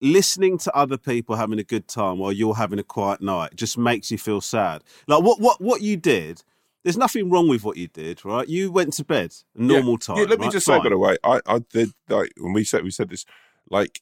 listening 0.00 0.58
to 0.58 0.76
other 0.76 0.98
people 0.98 1.36
having 1.36 1.58
a 1.58 1.64
good 1.64 1.88
time 1.88 2.18
while 2.18 2.32
you're 2.32 2.54
having 2.54 2.78
a 2.78 2.84
quiet 2.84 3.22
night 3.22 3.54
just 3.56 3.78
makes 3.78 4.10
you 4.10 4.18
feel 4.18 4.40
sad. 4.40 4.82
Like 5.06 5.22
what, 5.22 5.40
what, 5.40 5.60
what 5.60 5.82
you 5.82 5.96
did. 5.96 6.42
There's 6.84 6.96
nothing 6.98 7.30
wrong 7.30 7.48
with 7.48 7.64
what 7.64 7.76
you 7.76 7.88
did, 7.88 8.24
right? 8.24 8.46
You 8.48 8.70
went 8.70 8.92
to 8.94 9.04
bed, 9.04 9.34
normal 9.54 9.92
yeah. 9.92 9.96
time. 9.98 10.16
Yeah, 10.18 10.24
let 10.24 10.38
me 10.38 10.46
right? 10.46 10.52
just 10.52 10.66
say, 10.66 10.76
by 10.76 10.82
Fine. 10.82 10.90
the 10.90 10.98
way, 10.98 11.16
I, 11.24 11.40
I 11.46 11.58
did 11.58 11.90
like 12.08 12.32
when 12.38 12.52
we 12.52 12.62
said 12.62 12.84
we 12.84 12.90
said 12.90 13.08
this, 13.08 13.24
like 13.70 14.00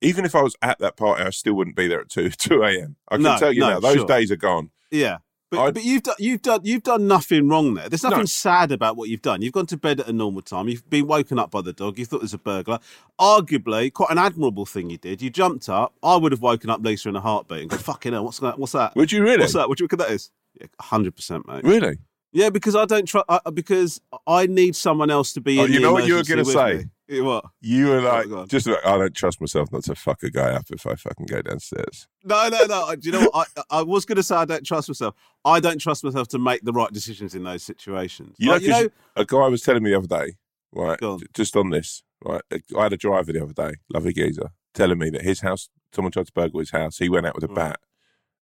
even 0.00 0.24
if 0.24 0.34
I 0.34 0.42
was 0.42 0.56
at 0.62 0.78
that 0.80 0.96
party, 0.96 1.22
I 1.22 1.30
still 1.30 1.54
wouldn't 1.54 1.76
be 1.76 1.86
there 1.86 2.00
at 2.00 2.08
two 2.08 2.30
two 2.30 2.62
a.m. 2.62 2.96
I 3.08 3.16
can 3.16 3.22
No, 3.22 3.38
tell 3.38 3.52
you 3.52 3.60
no, 3.60 3.70
now, 3.70 3.80
those 3.80 3.96
sure. 3.96 4.06
days 4.06 4.30
are 4.32 4.36
gone. 4.36 4.70
Yeah. 4.90 5.18
But, 5.50 5.60
I'd- 5.60 5.72
but 5.74 5.84
you've 5.84 6.02
done 6.02 6.14
you've 6.18 6.40
done 6.40 6.60
you've 6.64 6.82
done 6.82 7.06
nothing 7.06 7.46
wrong 7.50 7.74
there. 7.74 7.86
There's 7.90 8.02
nothing 8.02 8.20
No. 8.20 8.24
sad 8.24 8.72
about 8.72 8.96
what 8.96 9.10
you've 9.10 9.20
done. 9.20 9.42
You've 9.42 9.52
gone 9.52 9.66
to 9.66 9.76
bed 9.76 10.00
at 10.00 10.08
a 10.08 10.12
normal 10.12 10.40
time. 10.40 10.66
You've 10.68 10.88
been 10.88 11.06
woken 11.06 11.38
up 11.38 11.50
by 11.50 11.60
the 11.60 11.74
dog. 11.74 11.98
You 11.98 12.06
thought 12.06 12.16
it 12.16 12.22
was 12.22 12.32
a 12.32 12.38
burglar. 12.38 12.78
Arguably, 13.20 13.92
quite 13.92 14.10
an 14.10 14.16
admirable 14.18 14.64
thing 14.64 14.88
you 14.88 14.96
did. 14.96 15.20
You 15.20 15.28
jumped 15.28 15.68
up. 15.68 15.94
I 16.02 16.16
would 16.16 16.32
have 16.32 16.40
woken 16.40 16.70
up 16.70 16.82
Lisa 16.82 17.10
in 17.10 17.16
a 17.16 17.20
heartbeat 17.20 17.60
and 17.60 17.70
go, 17.70 17.76
"Fucking 17.76 18.12
hell, 18.14 18.24
what's 18.24 18.38
that? 18.38 18.58
What's 18.58 18.72
that? 18.72 18.96
Would 18.96 19.12
you 19.12 19.22
really? 19.22 19.40
What's 19.40 19.52
that? 19.52 19.68
What 19.68 19.76
do 19.76 19.82
you 19.82 19.86
reckon 19.86 19.98
that 19.98 20.10
is?" 20.10 20.30
Yeah, 20.58 20.66
hundred 20.80 21.14
percent, 21.16 21.46
mate. 21.46 21.64
Really? 21.64 21.98
Yeah, 22.32 22.48
because 22.50 22.74
I 22.74 22.84
don't 22.86 23.04
trust. 23.06 23.28
Because 23.52 24.00
I 24.26 24.46
need 24.46 24.74
someone 24.74 25.10
else 25.10 25.32
to 25.34 25.40
be. 25.40 25.58
Oh, 25.60 25.64
in 25.64 25.72
you 25.72 25.80
know 25.80 25.92
what 25.92 26.06
you 26.06 26.14
were 26.14 26.22
gonna 26.24 26.44
say? 26.44 26.86
me. 27.08 27.20
What? 27.20 27.44
You 27.60 27.88
were 27.88 27.98
Oh, 27.98 28.02
like, 28.04 28.30
on. 28.32 28.48
just 28.48 28.66
like, 28.66 28.78
I 28.86 28.96
don't 28.96 29.14
trust 29.14 29.38
myself 29.38 29.70
not 29.70 29.84
to 29.84 29.94
fuck 29.94 30.22
a 30.22 30.30
guy 30.30 30.52
up 30.52 30.64
if 30.70 30.86
I 30.86 30.94
fucking 30.94 31.26
go 31.26 31.42
downstairs. 31.42 32.08
No, 32.24 32.48
no, 32.48 32.64
no. 32.64 32.96
Do 32.96 33.06
you 33.06 33.12
know 33.12 33.28
what? 33.30 33.48
I, 33.70 33.78
I 33.80 33.82
was 33.82 34.06
going 34.06 34.16
to 34.16 34.22
say 34.22 34.34
I 34.36 34.46
don't 34.46 34.64
trust 34.64 34.88
myself. 34.88 35.14
I 35.44 35.60
don't 35.60 35.78
trust 35.78 36.04
myself 36.04 36.28
to 36.28 36.38
make 36.38 36.62
the 36.62 36.72
right 36.72 36.90
decisions 36.90 37.34
in 37.34 37.44
those 37.44 37.62
situations. 37.64 38.34
You 38.38 38.46
know, 38.46 38.52
Like, 38.54 38.64
'cause 38.66 38.88
a 39.16 39.24
guy 39.26 39.46
was 39.48 39.60
telling 39.60 39.82
me 39.82 39.90
the 39.90 39.98
other 39.98 40.06
day, 40.06 40.36
right, 40.72 41.02
on. 41.02 41.20
just 41.34 41.54
on 41.54 41.68
this, 41.68 42.02
right, 42.24 42.40
I 42.50 42.82
had 42.84 42.94
a 42.94 42.96
driver 42.96 43.30
the 43.30 43.42
other 43.42 43.52
day, 43.52 43.74
lovely 43.92 44.14
geezer, 44.14 44.48
telling 44.72 44.96
me 44.98 45.10
that 45.10 45.20
his 45.22 45.40
house, 45.40 45.68
someone 45.94 46.12
tried 46.12 46.28
to 46.28 46.32
burgle 46.32 46.60
his 46.60 46.70
house, 46.70 46.96
he 46.96 47.10
went 47.10 47.26
out 47.26 47.34
with 47.34 47.44
a 47.44 47.48
Right. 47.48 47.56
bat 47.56 47.80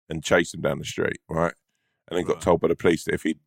and 0.07 0.23
chased 0.23 0.53
him 0.53 0.61
down 0.61 0.79
the 0.79 0.85
street, 0.85 1.19
right, 1.27 1.53
and 2.09 2.17
then 2.17 2.23
got 2.25 2.39
told 2.41 2.61
by 2.61 2.69
the 2.69 2.75
police 2.77 3.03
that 3.03 3.15
if 3.15 3.23
he'd 3.23 3.39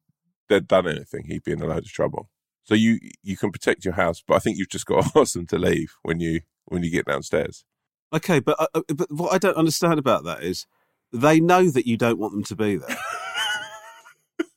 they'd 0.49 0.69
done 0.69 0.89
anything, 0.89 1.25
he'd 1.27 1.45
be 1.45 1.53
in 1.53 1.63
a 1.63 1.67
load 1.67 1.79
of 1.79 1.93
trouble. 1.93 2.29
So 2.65 2.75
you 2.75 2.99
you 3.23 3.37
can 3.37 3.53
protect 3.53 3.85
your 3.85 3.95
house, 3.95 4.23
but 4.27 4.35
I 4.35 4.39
think 4.39 4.59
you've 4.59 4.71
just 4.71 4.87
got 4.87 5.05
to 5.05 5.11
ask 5.21 5.35
them 5.35 5.47
to 5.49 5.59
leave 5.59 5.95
when 6.03 6.21
you 6.21 6.41
when 6.67 6.83
you 6.83 6.91
get 6.91 7.07
downstairs. 7.07 7.65
Okay, 8.13 8.41
but 8.41 8.57
uh, 8.59 8.67
uh, 8.75 8.83
but 8.95 9.11
what 9.11 9.35
I 9.35 9.39
don't 9.39 9.57
understand 9.57 9.99
about 9.99 10.25
that 10.25 10.43
is 10.43 10.67
they 11.13 11.41
know 11.41 11.69
that 11.71 11.87
you 11.87 11.97
don't 11.97 12.19
want 12.19 12.33
them 12.33 12.45
to 12.45 12.57
be 12.57 12.77
there. 12.77 12.97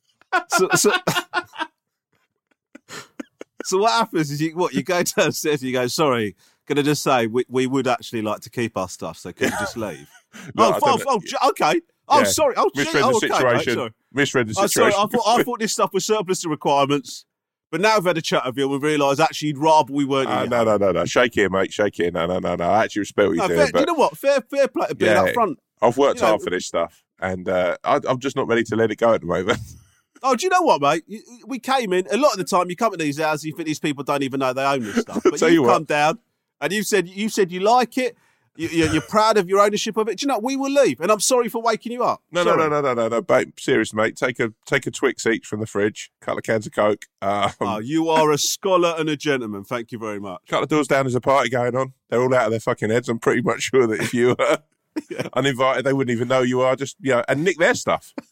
so, 0.49 0.69
so, 0.75 0.91
so 3.63 3.77
what 3.79 3.91
happens 3.91 4.31
is 4.31 4.41
you 4.41 4.55
what 4.55 4.73
you 4.73 4.83
go 4.83 5.03
downstairs 5.03 5.61
and 5.61 5.69
you 5.69 5.73
go, 5.73 5.87
sorry, 5.87 6.35
gonna 6.67 6.83
just 6.83 7.03
say 7.03 7.27
we, 7.27 7.45
we 7.49 7.67
would 7.67 7.87
actually 7.87 8.21
like 8.21 8.41
to 8.41 8.49
keep 8.49 8.77
our 8.77 8.89
stuff, 8.89 9.17
so 9.17 9.31
can 9.33 9.51
you 9.51 9.57
just 9.59 9.77
leave? 9.77 10.09
No, 10.55 10.77
oh, 10.81 10.99
oh, 11.07 11.21
oh, 11.41 11.49
okay. 11.49 11.81
Oh, 12.09 12.19
Yeah. 12.19 12.25
sorry. 12.25 12.53
Oh, 12.57 12.69
gee, 12.75 12.83
Misread 12.83 13.03
oh, 13.03 13.11
the 13.19 13.27
okay, 13.27 13.27
mate, 13.27 13.37
situation. 13.37 13.73
sorry. 13.73 13.91
Misread 14.17 14.47
the 14.47 14.51
Oh, 14.57 14.67
sorry. 14.67 14.91
situation. 14.91 14.99
I 14.99 15.05
thought 15.17 15.39
I 15.39 15.43
thought 15.43 15.59
this 15.59 15.71
stuff 15.73 15.93
was 15.93 16.05
surplus 16.05 16.41
to 16.41 16.49
requirements, 16.49 17.25
but 17.71 17.79
now 17.79 17.95
we've 17.95 18.05
had 18.05 18.17
a 18.17 18.21
chat 18.21 18.45
with 18.45 18.57
you 18.57 18.63
and 18.71 18.81
we 18.81 18.87
realise 18.89 19.19
actually 19.19 19.49
you'd 19.49 19.57
rather 19.57 19.93
we 19.93 20.03
weren't. 20.03 20.29
Here. 20.29 20.47
no, 20.47 20.63
no, 20.65 20.77
no, 20.77 20.91
no. 20.91 21.05
Shake 21.05 21.37
it, 21.37 21.49
mate. 21.51 21.71
Shake 21.71 21.95
here. 21.95 22.11
No, 22.11 22.25
no, 22.25 22.39
no, 22.39 22.55
no. 22.55 22.65
I 22.65 22.83
actually 22.83 23.01
respect 23.01 23.27
what 23.29 23.35
you're 23.37 23.47
No, 23.47 23.55
doing, 23.55 23.59
fair, 23.67 23.71
do 23.71 23.79
you 23.79 23.85
know 23.85 23.93
what? 23.93 24.17
Fair, 24.17 24.41
fair 24.49 24.67
play 24.67 24.87
to 24.87 24.95
being 24.95 25.11
Yeah. 25.13 25.21
up 25.23 25.33
front. 25.33 25.59
I've 25.81 25.97
worked 25.97 26.17
you 26.17 26.23
know- 26.23 26.27
hard 26.29 26.41
for 26.41 26.49
this 26.49 26.65
stuff, 26.65 27.03
and 27.21 27.47
uh, 27.47 27.77
I, 27.83 28.01
I'm 28.09 28.19
just 28.19 28.35
not 28.35 28.47
ready 28.47 28.63
to 28.65 28.75
let 28.75 28.91
it 28.91 28.97
go 28.97 29.13
at 29.13 29.21
the 29.21 29.27
moment. 29.27 29.59
Oh, 30.23 30.35
do 30.35 30.47
you 30.47 30.49
know 30.49 30.63
what, 30.63 30.81
mate? 30.81 31.03
We 31.45 31.59
came 31.59 31.93
in 31.93 32.07
a 32.11 32.17
lot 32.17 32.31
of 32.31 32.39
the 32.39 32.43
time. 32.43 32.71
You 32.71 32.75
come 32.75 32.89
to 32.91 32.97
these 32.97 33.19
houses, 33.19 33.43
you 33.45 33.53
think 33.53 33.67
these 33.67 33.77
people 33.77 34.03
don't 34.03 34.23
even 34.23 34.39
know 34.39 34.51
they 34.51 34.65
own 34.65 34.81
this 34.81 34.95
stuff. 35.01 35.21
But 35.23 35.39
you 35.41 35.47
you 35.49 35.63
come 35.65 35.83
down 35.83 36.17
and 36.59 36.73
you 36.73 36.81
said 36.81 37.07
you 37.07 37.29
said 37.29 37.51
you 37.51 37.59
like 37.59 37.99
it. 37.99 38.17
You, 38.57 38.69
you're, 38.69 38.91
you're 38.93 39.01
proud 39.03 39.37
of 39.37 39.47
your 39.47 39.59
ownership 39.59 39.97
of 39.97 40.07
it. 40.09 40.17
Do 40.17 40.23
you 40.23 40.27
know? 40.27 40.39
We 40.39 40.55
will 40.57 40.71
leave, 40.71 40.99
and 40.99 41.11
I'm 41.11 41.19
sorry 41.19 41.47
for 41.47 41.61
waking 41.61 41.91
you 41.91 42.03
up. 42.03 42.23
No, 42.31 42.43
no, 42.43 42.55
no, 42.55 42.67
no, 42.67 42.81
no, 42.81 42.93
no, 42.95 43.07
no. 43.07 43.21
Babe, 43.21 43.51
serious, 43.59 43.93
mate. 43.93 44.15
Take 44.15 44.39
a 44.39 44.51
take 44.65 44.87
a 44.87 44.91
Twix 44.91 45.25
each 45.27 45.45
from 45.45 45.59
the 45.59 45.67
fridge. 45.67 46.11
Couple 46.21 46.39
of 46.39 46.43
cans 46.43 46.65
of 46.65 46.73
Coke. 46.73 47.05
Um, 47.21 47.51
Oh, 47.61 47.77
you 47.79 48.09
are 48.09 48.31
a 48.31 48.37
scholar 48.37 48.95
and 48.97 49.09
a 49.09 49.15
gentleman. 49.15 49.63
Thank 49.63 49.91
you 49.91 49.99
very 49.99 50.19
much. 50.19 50.41
couple 50.49 50.63
of 50.63 50.69
doors 50.69 50.87
down, 50.87 51.05
there's 51.05 51.13
a 51.15 51.21
party 51.21 51.49
going 51.49 51.75
on. 51.75 51.93
They're 52.09 52.21
all 52.21 52.33
out 52.33 52.45
of 52.45 52.51
their 52.51 52.59
fucking 52.59 52.89
heads. 52.89 53.07
I'm 53.09 53.19
pretty 53.19 53.41
much 53.43 53.61
sure 53.63 53.85
that 53.85 54.01
if 54.01 54.13
you 54.13 54.35
were 54.37 54.57
uninvited, 55.33 55.85
they 55.85 55.93
wouldn't 55.93 56.15
even 56.15 56.27
know 56.27 56.41
you 56.41 56.61
are. 56.61 56.75
Just 56.75 56.97
you 56.99 57.11
know, 57.11 57.23
and 57.27 57.43
nick 57.43 57.59
their 57.59 57.75
stuff. 57.75 58.13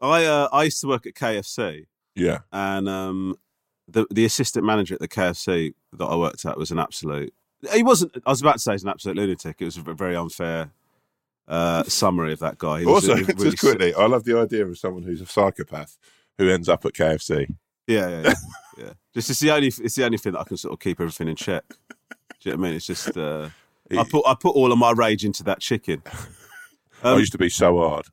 I 0.00 0.24
uh, 0.26 0.48
I 0.52 0.64
used 0.64 0.80
to 0.82 0.88
work 0.88 1.06
at 1.06 1.14
KFC, 1.14 1.86
Yeah, 2.14 2.40
and 2.52 2.88
um, 2.88 3.36
the 3.88 4.06
the 4.10 4.24
assistant 4.24 4.64
manager 4.64 4.94
at 4.94 5.00
the 5.00 5.08
KFC 5.08 5.74
that 5.92 6.04
I 6.04 6.16
worked 6.16 6.44
at 6.44 6.56
was 6.58 6.70
an 6.70 6.78
absolute. 6.78 7.32
He 7.72 7.82
wasn't. 7.82 8.16
I 8.26 8.30
was 8.30 8.40
about 8.40 8.54
to 8.54 8.58
say 8.58 8.72
he's 8.72 8.82
an 8.84 8.90
absolute 8.90 9.16
lunatic. 9.16 9.56
It 9.60 9.64
was 9.64 9.76
a 9.76 9.80
very 9.94 10.14
unfair 10.16 10.70
uh, 11.48 11.82
summary 11.86 12.32
of 12.32 12.38
that 12.40 12.58
guy. 12.58 12.80
He 12.80 12.86
Also, 12.86 13.14
really 13.14 13.24
just 13.50 13.60
quickly, 13.60 13.94
I 13.94 14.06
love 14.06 14.24
the 14.24 14.38
idea 14.38 14.66
of 14.66 14.78
someone 14.78 15.02
who's 15.04 15.20
a 15.20 15.26
psychopath 15.26 15.96
who 16.38 16.50
ends 16.50 16.68
up 16.68 16.84
at 16.84 16.92
KFC. 16.92 17.46
Yeah, 17.86 18.08
yeah, 18.08 18.22
yeah. 18.22 18.34
yeah. 18.78 18.92
Just 19.14 19.30
it's 19.30 19.40
the 19.40 19.50
only 19.52 19.68
it's 19.68 19.94
the 19.94 20.04
only 20.04 20.18
thing 20.18 20.32
that 20.32 20.40
I 20.40 20.44
can 20.44 20.56
sort 20.56 20.74
of 20.74 20.80
keep 20.80 21.00
everything 21.00 21.28
in 21.28 21.36
check. 21.36 21.64
Do 21.68 22.50
you 22.50 22.52
know 22.52 22.58
what 22.58 22.66
I 22.66 22.68
mean? 22.68 22.76
It's 22.76 22.86
just 22.86 23.16
uh, 23.16 23.48
I 23.90 24.04
put 24.04 24.26
I 24.26 24.34
put 24.34 24.54
all 24.56 24.72
of 24.72 24.78
my 24.78 24.90
rage 24.90 25.24
into 25.24 25.42
that 25.44 25.60
chicken. 25.60 26.02
I 27.02 27.12
Um, 27.12 27.18
used 27.18 27.32
to 27.32 27.38
be 27.38 27.48
so 27.50 27.78
hard. 27.78 28.06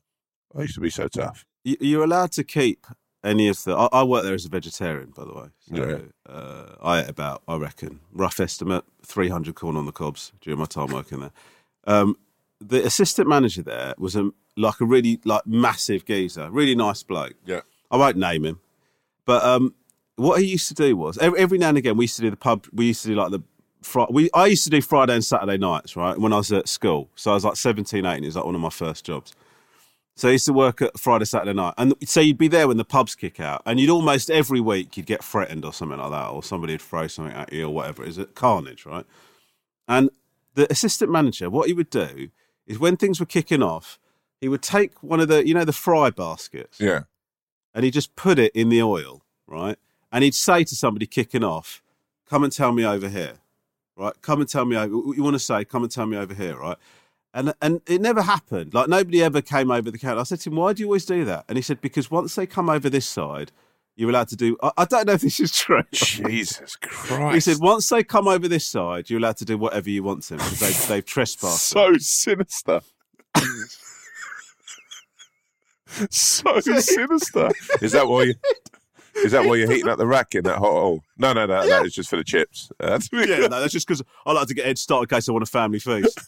I 0.56 0.62
used 0.62 0.74
to 0.74 0.80
be 0.80 0.90
so 0.90 1.08
tough. 1.08 1.44
You, 1.64 1.76
you're 1.80 2.04
allowed 2.04 2.32
to 2.32 2.44
keep 2.44 2.86
any 3.24 3.48
of 3.48 3.62
the. 3.64 3.74
I, 3.76 3.88
I 4.00 4.02
work 4.04 4.22
there 4.24 4.34
as 4.34 4.44
a 4.44 4.48
vegetarian, 4.48 5.10
by 5.16 5.24
the 5.24 5.32
way. 5.32 5.46
So, 5.68 5.74
Yeah. 5.74 6.32
uh, 6.32 6.74
I 6.82 7.00
ate 7.02 7.08
about, 7.08 7.42
I 7.48 7.56
reckon, 7.56 8.00
rough 8.12 8.38
estimate, 8.40 8.84
300 9.04 9.54
corn 9.54 9.76
on 9.76 9.86
the 9.86 9.92
cobs 9.92 10.32
during 10.40 10.58
my 10.58 10.66
time 10.66 10.88
working 10.88 11.20
there. 11.20 11.32
Um, 11.86 12.16
the 12.60 12.84
assistant 12.86 13.28
manager 13.28 13.62
there 13.62 13.94
was 13.98 14.14
a 14.16 14.30
like 14.56 14.80
a 14.80 14.84
really 14.84 15.20
like 15.24 15.46
massive 15.46 16.04
geezer, 16.04 16.50
really 16.50 16.74
nice 16.74 17.02
bloke. 17.02 17.34
Yeah. 17.44 17.60
I 17.90 17.96
won't 17.96 18.16
name 18.16 18.44
him, 18.44 18.60
but 19.24 19.42
um, 19.44 19.74
what 20.16 20.40
he 20.40 20.46
used 20.46 20.68
to 20.68 20.74
do 20.74 20.96
was 20.96 21.18
every, 21.18 21.38
every 21.40 21.58
now 21.58 21.70
and 21.70 21.78
again 21.78 21.96
we 21.96 22.04
used 22.04 22.16
to 22.16 22.22
do 22.22 22.30
the 22.30 22.36
pub. 22.36 22.66
We 22.72 22.86
used 22.86 23.02
to 23.02 23.08
do 23.08 23.14
like 23.16 23.30
the 23.32 23.40
we 24.10 24.30
I 24.32 24.46
used 24.46 24.64
to 24.64 24.70
do 24.70 24.80
Friday 24.80 25.12
and 25.14 25.24
Saturday 25.24 25.58
nights, 25.58 25.94
right? 25.96 26.18
When 26.18 26.32
I 26.32 26.36
was 26.36 26.50
at 26.52 26.68
school, 26.68 27.10
so 27.16 27.32
I 27.32 27.34
was 27.34 27.44
like 27.44 27.56
17, 27.56 28.06
18. 28.06 28.22
It 28.22 28.26
was 28.26 28.36
like 28.36 28.44
one 28.46 28.54
of 28.54 28.60
my 28.60 28.70
first 28.70 29.04
jobs. 29.04 29.34
So 30.16 30.28
I 30.28 30.32
used 30.32 30.46
to 30.46 30.52
work 30.52 30.80
at 30.80 30.98
Friday, 30.98 31.24
Saturday 31.24 31.54
night, 31.54 31.74
and 31.76 31.92
so 32.08 32.20
you'd 32.20 32.38
be 32.38 32.46
there 32.46 32.68
when 32.68 32.76
the 32.76 32.84
pubs 32.84 33.16
kick 33.16 33.40
out, 33.40 33.62
and 33.66 33.80
you'd 33.80 33.90
almost 33.90 34.30
every 34.30 34.60
week 34.60 34.96
you'd 34.96 35.06
get 35.06 35.24
threatened 35.24 35.64
or 35.64 35.72
something 35.72 35.98
like 35.98 36.10
that, 36.12 36.28
or 36.28 36.42
somebody'd 36.42 36.80
throw 36.80 37.08
something 37.08 37.34
at 37.34 37.52
you 37.52 37.66
or 37.66 37.70
whatever. 37.70 38.04
It 38.04 38.06
was 38.08 38.18
at 38.20 38.34
carnage, 38.36 38.86
right? 38.86 39.04
And 39.88 40.10
the 40.54 40.70
assistant 40.70 41.10
manager, 41.10 41.50
what 41.50 41.66
he 41.66 41.74
would 41.74 41.90
do 41.90 42.28
is 42.66 42.78
when 42.78 42.96
things 42.96 43.18
were 43.18 43.26
kicking 43.26 43.62
off, 43.62 43.98
he 44.40 44.48
would 44.48 44.62
take 44.62 45.02
one 45.02 45.18
of 45.18 45.26
the, 45.28 45.46
you 45.46 45.52
know, 45.52 45.64
the 45.64 45.72
fry 45.72 46.10
baskets, 46.10 46.78
Yeah. 46.80 47.02
and 47.74 47.84
he'd 47.84 47.92
just 47.94 48.14
put 48.14 48.38
it 48.38 48.52
in 48.54 48.68
the 48.68 48.82
oil, 48.82 49.24
right? 49.48 49.76
And 50.12 50.22
he'd 50.22 50.34
say 50.34 50.62
to 50.62 50.76
somebody 50.76 51.06
kicking 51.06 51.42
off, 51.42 51.82
"Come 52.30 52.44
and 52.44 52.52
tell 52.52 52.70
me 52.70 52.84
over 52.84 53.08
here." 53.08 53.40
Right, 53.96 54.12
come 54.22 54.40
and 54.40 54.48
tell 54.48 54.64
me 54.64 54.76
over. 54.76 54.88
You 55.14 55.22
want 55.22 55.34
to 55.34 55.38
say, 55.38 55.64
come 55.64 55.84
and 55.84 55.90
tell 55.90 56.06
me 56.06 56.16
over 56.16 56.34
here, 56.34 56.56
right? 56.56 56.76
And 57.34 57.52
and 57.60 57.80
it 57.86 58.00
never 58.00 58.22
happened. 58.22 58.72
Like 58.72 58.88
nobody 58.88 59.20
ever 59.22 59.42
came 59.42 59.72
over 59.72 59.90
the 59.90 59.98
counter. 59.98 60.20
I 60.20 60.22
said 60.22 60.38
to 60.40 60.50
him, 60.50 60.56
"Why 60.56 60.72
do 60.72 60.82
you 60.82 60.86
always 60.86 61.04
do 61.04 61.24
that?" 61.24 61.44
And 61.48 61.58
he 61.58 61.62
said, 61.62 61.80
"Because 61.80 62.08
once 62.08 62.36
they 62.36 62.46
come 62.46 62.70
over 62.70 62.88
this 62.88 63.06
side, 63.06 63.50
you're 63.96 64.08
allowed 64.08 64.28
to 64.28 64.36
do." 64.36 64.56
I, 64.62 64.70
I 64.78 64.84
don't 64.84 65.08
know 65.08 65.14
if 65.14 65.22
this 65.22 65.40
is 65.40 65.50
true. 65.50 65.82
Jesus 65.92 66.76
Christ. 66.80 67.34
He 67.34 67.40
said, 67.40 67.56
"Once 67.60 67.88
they 67.88 68.04
come 68.04 68.28
over 68.28 68.46
this 68.46 68.64
side, 68.64 69.10
you're 69.10 69.18
allowed 69.18 69.36
to 69.38 69.44
do 69.44 69.58
whatever 69.58 69.90
you 69.90 70.04
want 70.04 70.22
to 70.24 70.36
them 70.36 70.38
because 70.38 70.86
they, 70.86 70.94
they've 70.94 71.04
trespassed." 71.04 71.66
so 71.66 71.94
sinister. 71.98 72.80
so 76.08 76.60
sinister. 76.60 77.50
Is 77.82 77.92
that 77.92 78.06
why 78.06 78.22
you? 78.22 78.34
Is 79.16 79.32
that 79.32 79.44
why 79.44 79.56
you're 79.56 79.70
heating 79.70 79.88
up 79.88 79.98
the 79.98 80.06
rack 80.06 80.36
in 80.36 80.44
that 80.44 80.58
hot 80.58 80.72
oil? 80.72 81.04
No, 81.18 81.32
no, 81.32 81.46
no, 81.46 81.68
that 81.68 81.86
is 81.86 81.94
just 81.94 82.10
for 82.10 82.16
the 82.16 82.24
chips. 82.24 82.72
Uh, 82.80 82.98
yeah, 83.12 83.46
no, 83.46 83.60
that's 83.60 83.72
just 83.72 83.86
because 83.86 84.02
I 84.26 84.32
like 84.32 84.48
to 84.48 84.54
get 84.54 84.66
head 84.66 84.76
start 84.76 85.02
in 85.02 85.16
case 85.16 85.28
I 85.28 85.32
want 85.32 85.44
a 85.44 85.46
family 85.46 85.78
feast. 85.78 86.18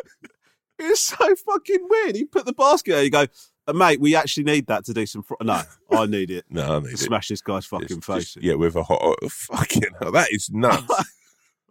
it's 0.79 1.01
so 1.01 1.35
fucking 1.35 1.87
weird. 1.89 2.15
He 2.15 2.25
put 2.25 2.45
the 2.45 2.53
basket 2.53 2.93
there. 2.93 3.03
You 3.03 3.09
go, 3.09 3.25
"Uh, 3.67 3.73
mate. 3.73 3.99
We 3.99 4.15
actually 4.15 4.43
need 4.45 4.67
that 4.67 4.85
to 4.85 4.93
do 4.93 5.05
some. 5.05 5.23
Fr-. 5.23 5.33
No, 5.41 5.61
I 5.91 6.05
need 6.05 6.31
it. 6.31 6.45
no, 6.49 6.77
I 6.77 6.79
need 6.79 6.87
to 6.87 6.93
it. 6.93 6.99
smash 6.99 7.27
this 7.27 7.41
guy's 7.41 7.65
fucking 7.65 7.87
Just- 7.87 8.03
face. 8.05 8.33
just- 8.33 8.43
yeah, 8.43 8.53
with 8.55 8.75
a 8.75 8.83
hot 8.83 9.01
oil. 9.01 9.15
Fucking 9.29 9.83
hell, 10.01 10.11
that 10.11 10.29
is 10.31 10.49
nuts. 10.53 10.83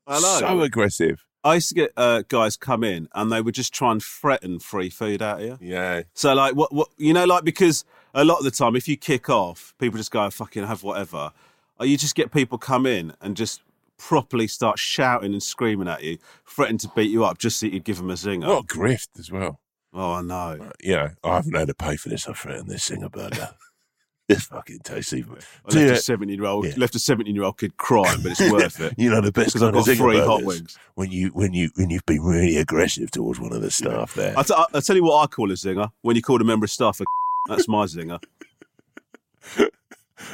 I 0.06 0.20
know. 0.20 0.36
So 0.40 0.60
aggressive. 0.62 1.24
I 1.44 1.54
used 1.54 1.68
to 1.68 1.74
get 1.74 1.92
uh, 1.96 2.22
guys 2.28 2.56
come 2.56 2.82
in 2.82 3.08
and 3.14 3.30
they 3.30 3.40
would 3.40 3.54
just 3.54 3.72
try 3.72 3.92
and 3.92 4.02
threaten 4.02 4.58
free 4.58 4.90
food 4.90 5.22
out 5.22 5.40
of 5.40 5.46
you. 5.46 5.58
Yeah. 5.60 6.02
So 6.14 6.34
like 6.34 6.54
what 6.56 6.72
what 6.74 6.88
you 6.98 7.12
know 7.12 7.24
like 7.26 7.44
because 7.44 7.84
a 8.12 8.24
lot 8.24 8.38
of 8.38 8.44
the 8.44 8.50
time 8.50 8.74
if 8.74 8.88
you 8.88 8.96
kick 8.96 9.30
off, 9.30 9.72
people 9.78 9.96
just 9.98 10.10
go 10.10 10.28
fucking 10.30 10.64
have 10.66 10.82
whatever. 10.82 11.30
Or 11.78 11.86
you 11.86 11.96
just 11.96 12.16
get 12.16 12.32
people 12.32 12.58
come 12.58 12.86
in 12.86 13.12
and 13.20 13.36
just 13.36 13.62
properly 13.98 14.46
start 14.46 14.78
shouting 14.78 15.32
and 15.32 15.42
screaming 15.42 15.88
at 15.88 16.02
you, 16.02 16.18
threaten 16.46 16.78
to 16.78 16.88
beat 16.94 17.10
you 17.10 17.24
up 17.24 17.38
just 17.38 17.58
so 17.58 17.66
you 17.66 17.80
give 17.80 17.96
them 17.98 18.10
a 18.10 18.14
zinger. 18.14 18.46
What 18.46 18.64
a 18.64 18.66
grift 18.66 19.18
as 19.18 19.30
well. 19.30 19.60
Oh, 19.92 20.12
I 20.12 20.22
know. 20.22 20.58
Uh, 20.62 20.70
you 20.80 20.94
know, 20.96 21.10
I 21.24 21.36
haven't 21.36 21.54
had 21.56 21.68
to 21.68 21.74
pay 21.74 21.96
for 21.96 22.08
this. 22.08 22.28
I 22.28 22.32
threatened 22.32 22.68
this 22.68 22.88
zinger 22.88 23.10
burger. 23.10 23.50
this 24.28 24.44
fucking 24.44 24.80
tasty. 24.80 25.24
I 25.24 25.74
left 25.74 25.76
a 25.90 25.96
seventeen 25.96 26.36
year 26.38 26.46
old 26.46 26.66
Yeah. 26.66 26.74
left 26.76 26.94
a 26.94 26.98
seventeen 26.98 27.34
year 27.34 27.44
old 27.44 27.56
kid 27.58 27.76
crying, 27.78 28.20
but 28.22 28.32
it's 28.32 28.52
worth 28.52 28.78
it. 28.80 28.94
You 28.98 29.08
know 29.10 29.22
the 29.22 29.32
best 29.32 29.48
Because 29.54 29.62
I've 29.62 29.72
got 29.72 29.86
three 29.86 30.18
hot 30.20 30.44
wings. 30.44 30.76
when 30.94 31.10
you 31.10 31.28
when 31.28 31.54
you 31.54 31.70
when 31.76 31.88
you've 31.88 32.04
been 32.04 32.20
really 32.22 32.58
aggressive 32.58 33.10
towards 33.10 33.40
one 33.40 33.52
of 33.54 33.62
the 33.62 33.70
staff 33.70 34.14
there. 34.14 34.38
I, 34.38 34.42
t- 34.42 34.54
I 34.74 34.80
tell 34.80 34.96
you 34.96 35.04
what 35.04 35.22
I 35.22 35.26
call 35.26 35.50
a 35.50 35.54
zinger 35.54 35.90
when 36.02 36.14
you 36.16 36.22
call 36.22 36.40
a 36.40 36.44
member 36.44 36.64
of 36.64 36.70
staff 36.70 37.00
a 37.00 37.04
that's 37.48 37.66
my 37.68 37.86
zinger. 37.86 38.22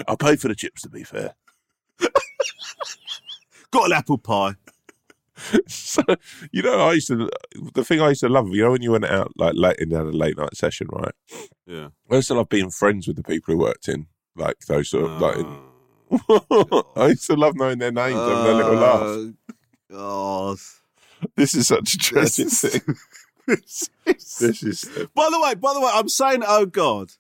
I 0.09 0.17
paid 0.19 0.41
for 0.41 0.49
the 0.49 0.57
chips 0.57 0.83
to 0.83 0.89
be 0.89 1.05
fair. 1.05 1.35
Got 3.75 3.87
an 3.87 3.93
apple 3.93 4.19
pie. 4.19 4.55
so 5.67 6.01
you 6.53 6.63
know, 6.63 6.79
I 6.79 6.93
used 6.93 7.09
to 7.09 7.29
the 7.75 7.85
thing 7.85 8.01
I 8.01 8.11
used 8.11 8.21
to 8.21 8.29
love. 8.29 8.49
You 8.51 8.63
know, 8.63 8.71
when 8.71 8.83
you 8.83 8.93
went 8.93 9.05
out 9.05 9.33
like 9.37 9.55
late 9.57 9.79
in 9.79 9.93
a 9.93 10.05
late 10.05 10.39
night 10.39 10.57
session, 10.57 10.87
right? 10.93 11.13
Yeah. 11.67 11.89
I 12.09 12.15
used 12.15 12.29
to 12.29 12.35
love 12.35 12.49
being 12.49 12.71
friends 12.71 13.09
with 13.09 13.17
the 13.17 13.25
people 13.25 13.53
who 13.53 13.59
worked 13.59 13.89
in 13.89 14.07
like 14.37 14.61
those 14.69 14.91
sort 14.91 15.11
of 15.11 15.21
like. 15.21 15.39
In, 15.39 15.59
Oh. 16.29 16.85
I 16.97 17.09
used 17.09 17.27
to 17.27 17.35
love 17.35 17.57
knowing 17.57 17.79
their 17.79 17.91
names, 17.91 18.15
having 18.15 18.45
their 18.45 18.55
little 18.55 18.75
laugh. 18.75 19.03
Uh, 19.03 19.53
God. 19.91 20.59
This 21.35 21.55
is 21.55 21.67
such 21.67 21.95
a 21.95 21.99
tragic 21.99 22.49
thing. 22.49 22.97
This 23.47 23.91
is 24.63 24.89
By 25.15 25.29
the 25.31 25.41
way, 25.41 25.55
by 25.55 25.75
the 25.75 25.81
way, 25.81 25.91
I'm 25.93 26.09
saying, 26.09 26.43
oh 26.47 26.67
God, 26.67 27.11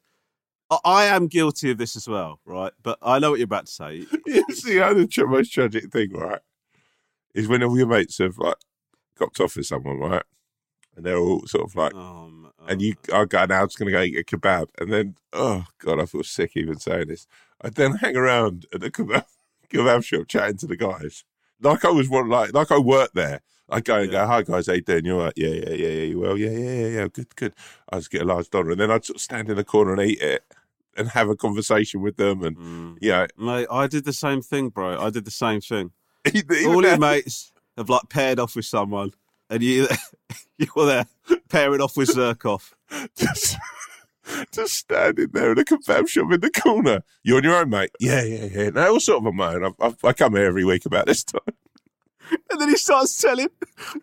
I, 0.84 1.04
am 1.06 1.26
guilty 1.26 1.70
of 1.70 1.78
this 1.78 1.96
as 1.96 2.08
well, 2.08 2.40
right? 2.44 2.72
But 2.82 2.98
I 3.02 3.18
know 3.18 3.30
what 3.30 3.38
you're 3.38 3.44
about 3.44 3.66
to 3.66 3.72
say. 3.72 4.06
it's 4.26 4.62
the 4.62 4.80
other 4.84 5.06
tra- 5.06 5.26
most 5.28 5.52
tragic 5.52 5.90
thing, 5.92 6.12
right? 6.12 6.40
Is 7.34 7.48
when 7.48 7.62
all 7.62 7.76
your 7.76 7.86
mates 7.86 8.18
have 8.18 8.38
like 8.38 8.56
copped 9.18 9.40
off 9.40 9.56
with 9.56 9.66
someone, 9.66 9.98
right? 9.98 10.22
And 10.96 11.04
they're 11.04 11.18
all 11.18 11.46
sort 11.46 11.64
of 11.64 11.74
like, 11.74 11.94
Um, 11.94 12.52
and 12.68 12.80
you, 12.80 12.94
I 13.12 13.24
go, 13.24 13.44
now 13.46 13.62
I'm 13.62 13.66
just 13.68 13.78
going 13.78 13.86
to 13.86 13.92
go 13.92 14.02
eat 14.02 14.18
a 14.18 14.22
kebab. 14.22 14.68
And 14.78 14.92
then, 14.92 15.16
oh 15.32 15.64
God, 15.78 16.00
I 16.00 16.06
feel 16.06 16.22
sick 16.22 16.52
even 16.54 16.78
saying 16.78 17.08
this. 17.08 17.26
I 17.60 17.70
then 17.70 17.96
hang 17.96 18.16
around 18.16 18.66
at 18.72 18.80
the 18.80 18.90
kebab, 18.90 19.24
kebab 19.70 20.04
shop 20.04 20.28
chatting 20.28 20.56
to 20.58 20.66
the 20.66 20.76
guys. 20.76 21.24
Like 21.60 21.84
I 21.84 21.90
was 21.90 22.08
one, 22.08 22.28
like, 22.28 22.52
like 22.54 22.70
I 22.70 22.78
worked 22.78 23.14
there. 23.14 23.40
I 23.68 23.80
go 23.80 23.96
and 24.00 24.12
Yeah. 24.12 24.22
go, 24.22 24.26
hi 24.26 24.42
guys, 24.42 24.66
how 24.66 24.74
you 24.74 24.82
doing? 24.82 25.06
You're 25.06 25.22
like, 25.22 25.34
yeah, 25.36 25.48
yeah, 25.48 25.70
yeah, 25.70 25.88
yeah, 25.88 26.02
you 26.04 26.20
well, 26.20 26.36
yeah, 26.36 26.50
yeah, 26.50 26.70
yeah, 26.70 26.86
yeah, 26.88 27.08
good, 27.08 27.34
good. 27.34 27.54
I 27.90 27.96
just 27.96 28.10
get 28.10 28.22
a 28.22 28.26
large 28.26 28.50
doner. 28.50 28.72
And 28.72 28.80
then 28.80 28.90
I'd 28.90 29.04
sort 29.04 29.16
of 29.16 29.22
stand 29.22 29.48
in 29.48 29.56
the 29.56 29.64
corner 29.64 29.92
and 29.94 30.02
eat 30.02 30.20
it 30.20 30.44
and 30.96 31.08
have 31.08 31.28
a 31.28 31.36
conversation 31.36 32.00
with 32.00 32.16
them. 32.16 32.42
And, 32.42 32.56
mm. 32.56 32.98
you 33.00 33.10
know, 33.10 33.26
Mate, 33.36 33.66
I 33.70 33.86
did 33.86 34.04
the 34.04 34.12
same 34.12 34.42
thing, 34.42 34.68
bro. 34.68 35.00
I 35.00 35.10
did 35.10 35.24
the 35.24 35.30
same 35.30 35.60
thing. 35.60 35.90
All 36.66 36.82
your 36.82 36.98
mates 36.98 37.52
have 37.76 37.88
like 37.88 38.08
paired 38.08 38.38
off 38.38 38.56
with 38.56 38.64
someone, 38.64 39.12
and 39.50 39.62
you 39.62 39.88
you 40.58 40.66
were 40.74 40.86
there 40.86 41.06
pairing 41.48 41.80
off 41.80 41.96
with 41.96 42.10
Zerkov. 42.10 42.72
just, 43.16 43.56
just 44.52 44.74
standing 44.74 45.28
there 45.32 45.52
in 45.52 45.58
a 45.58 45.64
kebab 45.64 46.08
shop 46.08 46.32
in 46.32 46.40
the 46.40 46.50
corner. 46.50 47.02
You're 47.22 47.38
on 47.38 47.44
your 47.44 47.56
own, 47.56 47.70
mate. 47.70 47.90
Yeah, 48.00 48.22
yeah, 48.22 48.44
yeah. 48.44 48.70
No, 48.70 48.94
all 48.94 49.00
sort 49.00 49.22
of 49.22 49.26
on 49.26 49.36
my 49.36 49.54
own. 49.54 49.64
I, 49.64 49.86
I, 49.86 49.94
I 50.04 50.12
come 50.12 50.34
here 50.34 50.46
every 50.46 50.64
week 50.64 50.86
about 50.86 51.06
this 51.06 51.24
time. 51.24 51.40
And 52.50 52.60
then 52.60 52.68
he 52.68 52.76
starts 52.76 53.20
telling 53.20 53.48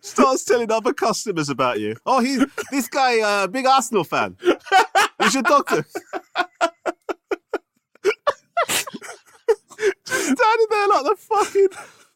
starts 0.02 0.44
telling 0.44 0.72
other 0.72 0.94
customers 0.94 1.50
about 1.50 1.80
you. 1.80 1.96
Oh, 2.06 2.20
he's 2.20 2.46
this 2.70 2.88
guy, 2.88 3.20
uh, 3.20 3.48
big 3.48 3.66
Arsenal 3.66 4.04
fan. 4.04 4.38
He's 5.22 5.34
your 5.34 5.44
doctor. 5.44 5.86
Just 8.68 8.88
standing 10.12 10.68
there 10.70 10.88
like 10.88 11.03
the 11.06 11.15
fucking 11.18 11.68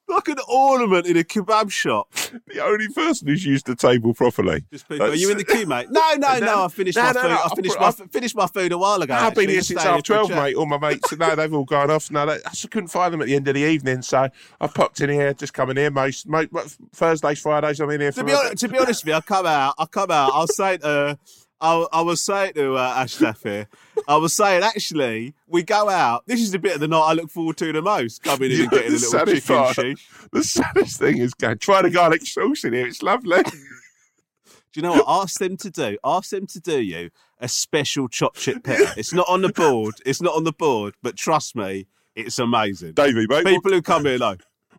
like 0.07 0.27
an 0.27 0.37
ornament 0.47 1.07
in 1.07 1.17
a 1.17 1.23
kebab 1.23 1.71
shop. 1.71 2.11
The 2.45 2.63
only 2.63 2.87
person 2.89 3.27
who's 3.27 3.43
used 3.43 3.65
the 3.65 3.75
table 3.75 4.13
properly. 4.13 4.63
Just 4.71 4.87
people, 4.87 5.07
are 5.07 5.15
you 5.15 5.31
in 5.31 5.37
the 5.39 5.43
queue, 5.43 5.65
mate? 5.65 5.87
No, 5.91 6.13
no, 6.19 6.37
no. 6.37 6.65
I 6.65 6.67
finished 6.67 6.95
No, 6.95 7.05
my 7.05 7.11
no, 7.13 7.21
food. 7.21 7.29
no, 7.29 7.37
I 7.43 7.49
finished 7.55 7.79
my 7.79 7.87
I- 7.87 8.07
finished 8.11 8.35
my 8.35 8.45
food 8.45 8.71
a 8.71 8.77
while 8.77 9.01
ago. 9.01 9.15
I've 9.15 9.33
been 9.33 9.49
here 9.49 9.61
since 9.63 9.81
half 9.81 10.03
12, 10.03 10.29
mate. 10.29 10.55
All 10.55 10.67
my 10.67 10.77
mates, 10.77 11.11
no, 11.17 11.35
they've 11.35 11.51
all 11.51 11.63
gone 11.65 11.89
off. 11.89 12.11
No, 12.11 12.23
they, 12.27 12.33
I 12.33 12.49
just 12.51 12.69
couldn't 12.69 12.89
find 12.89 13.15
them 13.15 13.21
at 13.21 13.25
the 13.27 13.35
end 13.35 13.47
of 13.47 13.55
the 13.55 13.61
evening. 13.61 14.03
So 14.03 14.27
I 14.61 14.67
popped 14.67 15.01
in 15.01 15.09
here, 15.09 15.33
just 15.33 15.55
coming 15.55 15.75
here 15.75 15.89
most, 15.89 16.27
most 16.27 16.77
Thursdays, 16.93 17.39
Fridays. 17.39 17.79
I'm 17.79 17.89
in 17.89 18.01
here 18.01 18.11
for 18.11 18.19
To 18.19 18.25
be, 18.25 18.33
honest, 18.33 18.57
to 18.57 18.67
be 18.67 18.77
honest 18.77 19.03
with 19.05 19.09
you, 19.09 19.15
I 19.15 19.21
come 19.21 19.47
out. 19.47 19.73
I 19.79 19.85
come 19.87 20.11
out. 20.11 20.31
I'll 20.35 20.45
say 20.47 20.77
to. 20.77 21.17
I, 21.65 21.85
I 21.93 22.01
was 22.01 22.21
saying 22.21 22.53
to 22.53 22.75
uh, 22.75 22.93
Ashraf 22.97 23.41
here, 23.43 23.67
I 24.07 24.17
was 24.17 24.33
saying 24.35 24.63
actually, 24.63 25.33
we 25.47 25.63
go 25.63 25.89
out. 25.89 26.23
This 26.27 26.39
is 26.41 26.51
the 26.51 26.59
bit 26.59 26.75
of 26.75 26.79
the 26.79 26.87
night 26.87 26.99
I 27.01 27.13
look 27.13 27.31
forward 27.31 27.57
to 27.57 27.73
the 27.73 27.81
most. 27.81 28.21
Coming 28.23 28.51
in 28.51 28.57
You 28.57 28.63
and 28.63 28.71
know, 28.71 28.77
getting 28.77 28.91
a 28.93 28.99
little 28.99 29.25
chicken 29.25 29.41
part- 29.55 29.75
sheath. 29.75 30.27
The 30.31 30.43
saddest 30.43 30.99
thing 30.99 31.17
is 31.17 31.33
going, 31.33 31.57
try 31.57 31.81
the 31.81 31.89
garlic 31.89 32.25
sauce 32.25 32.63
in 32.63 32.73
here. 32.73 32.85
It's 32.87 33.01
lovely. 33.01 33.41
Do 33.43 34.81
you 34.81 34.81
know 34.81 34.91
what? 34.93 35.05
Ask 35.07 35.39
them 35.39 35.55
to 35.57 35.69
do. 35.71 35.97
Ask 36.03 36.31
them 36.31 36.47
to 36.47 36.59
do 36.59 36.81
you 36.81 37.09
a 37.39 37.47
special 37.47 38.09
chop 38.09 38.35
chip 38.35 38.61
pepper. 38.63 38.93
It's 38.97 39.13
not 39.13 39.25
on 39.29 39.41
the 39.41 39.49
board. 39.55 39.95
It's 40.05 40.21
not 40.21 40.35
on 40.35 40.43
the 40.43 40.51
board. 40.51 40.95
But 41.01 41.15
trust 41.15 41.55
me, 41.55 41.87
it's 42.13 42.39
amazing. 42.39 42.91
Davey, 42.91 43.25
mate, 43.27 43.29
what, 43.29 43.45
People 43.45 43.71
who 43.71 43.81
come 43.81 44.03
here 44.03 44.17
know. 44.17 44.35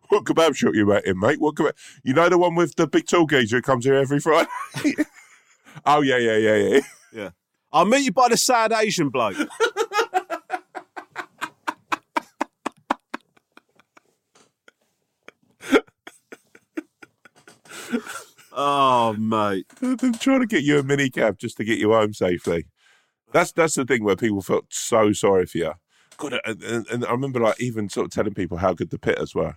what 0.09 0.23
kebab 0.25 0.55
shop 0.55 0.75
you 0.75 0.91
at 0.93 1.05
in, 1.07 1.19
mate? 1.19 1.39
What 1.41 1.55
kebab? 1.55 1.73
You 2.03 2.13
know 2.13 2.29
the 2.29 2.37
one 2.37 2.53
with 2.53 2.75
the 2.75 2.85
big 2.85 3.07
tall 3.07 3.25
geezer 3.25 3.55
who 3.57 3.61
comes 3.63 3.85
here 3.85 3.95
every 3.95 4.19
Friday? 4.19 4.47
Oh, 5.85 6.01
yeah, 6.01 6.17
yeah, 6.17 6.37
yeah, 6.37 6.55
yeah. 6.55 6.79
Yeah. 7.13 7.29
I'll 7.71 7.85
meet 7.85 8.03
you 8.03 8.11
by 8.11 8.27
the 8.27 8.35
sad 8.35 8.73
Asian 8.73 9.07
bloke. 9.09 9.37
oh, 18.51 19.13
mate. 19.13 19.65
I'm 19.81 20.13
trying 20.15 20.41
to 20.41 20.45
get 20.45 20.63
you 20.63 20.79
a 20.79 20.83
minicab 20.83 21.37
just 21.37 21.55
to 21.57 21.63
get 21.63 21.79
you 21.79 21.93
home 21.93 22.13
safely. 22.13 22.65
That's 23.31 23.51
that's 23.51 23.75
the 23.75 23.85
thing 23.85 24.03
where 24.03 24.15
people 24.15 24.41
felt 24.41 24.65
so 24.69 25.11
sorry 25.13 25.45
for 25.45 25.57
you. 25.57 25.73
God, 26.17 26.39
and, 26.45 26.63
and, 26.63 26.87
and 26.87 27.05
I 27.05 27.11
remember 27.11 27.39
like 27.39 27.61
even 27.61 27.89
sort 27.89 28.05
of 28.05 28.11
telling 28.11 28.33
people 28.33 28.57
how 28.57 28.73
good 28.73 28.89
the 28.89 28.97
pittas 28.97 29.35
were. 29.35 29.55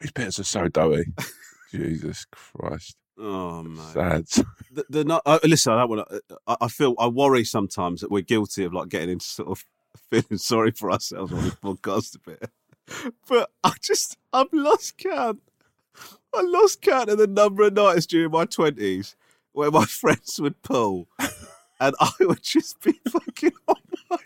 These 0.00 0.12
pittas 0.12 0.38
are 0.40 0.44
so 0.44 0.68
doughy. 0.68 1.04
Jesus 1.70 2.26
Christ, 2.30 2.96
Oh, 3.24 3.62
mate. 3.62 3.78
sad. 3.92 4.26
the, 4.72 4.84
the 4.90 5.04
not, 5.04 5.22
uh, 5.24 5.38
listen, 5.44 5.72
I 5.72 5.78
don't 5.78 5.90
want 5.90 6.08
to. 6.08 6.20
I, 6.48 6.56
I 6.62 6.68
feel 6.68 6.96
I 6.98 7.06
worry 7.06 7.44
sometimes 7.44 8.00
that 8.00 8.10
we're 8.10 8.22
guilty 8.22 8.64
of 8.64 8.74
like 8.74 8.88
getting 8.88 9.10
into 9.10 9.24
sort 9.24 9.48
of 9.48 9.64
feeling 10.10 10.38
sorry 10.38 10.72
for 10.72 10.90
ourselves 10.90 11.32
on 11.32 11.42
this 11.44 11.54
podcast 11.54 12.16
a 12.16 12.18
bit. 12.18 12.50
But 13.28 13.50
I 13.62 13.74
just 13.80 14.16
I've 14.32 14.52
lost 14.52 14.98
count. 14.98 15.40
I 16.34 16.42
lost 16.42 16.82
count 16.82 17.10
of 17.10 17.18
the 17.18 17.28
number 17.28 17.62
of 17.62 17.74
nights 17.74 18.06
during 18.06 18.32
my 18.32 18.44
twenties 18.44 19.14
where 19.52 19.70
my 19.70 19.84
friends 19.86 20.40
would 20.40 20.60
pull, 20.62 21.06
and 21.78 21.94
I 22.00 22.10
would 22.20 22.42
just 22.42 22.80
be 22.82 22.98
fucking 23.08 23.52
on 23.68 23.76
my. 24.10 24.18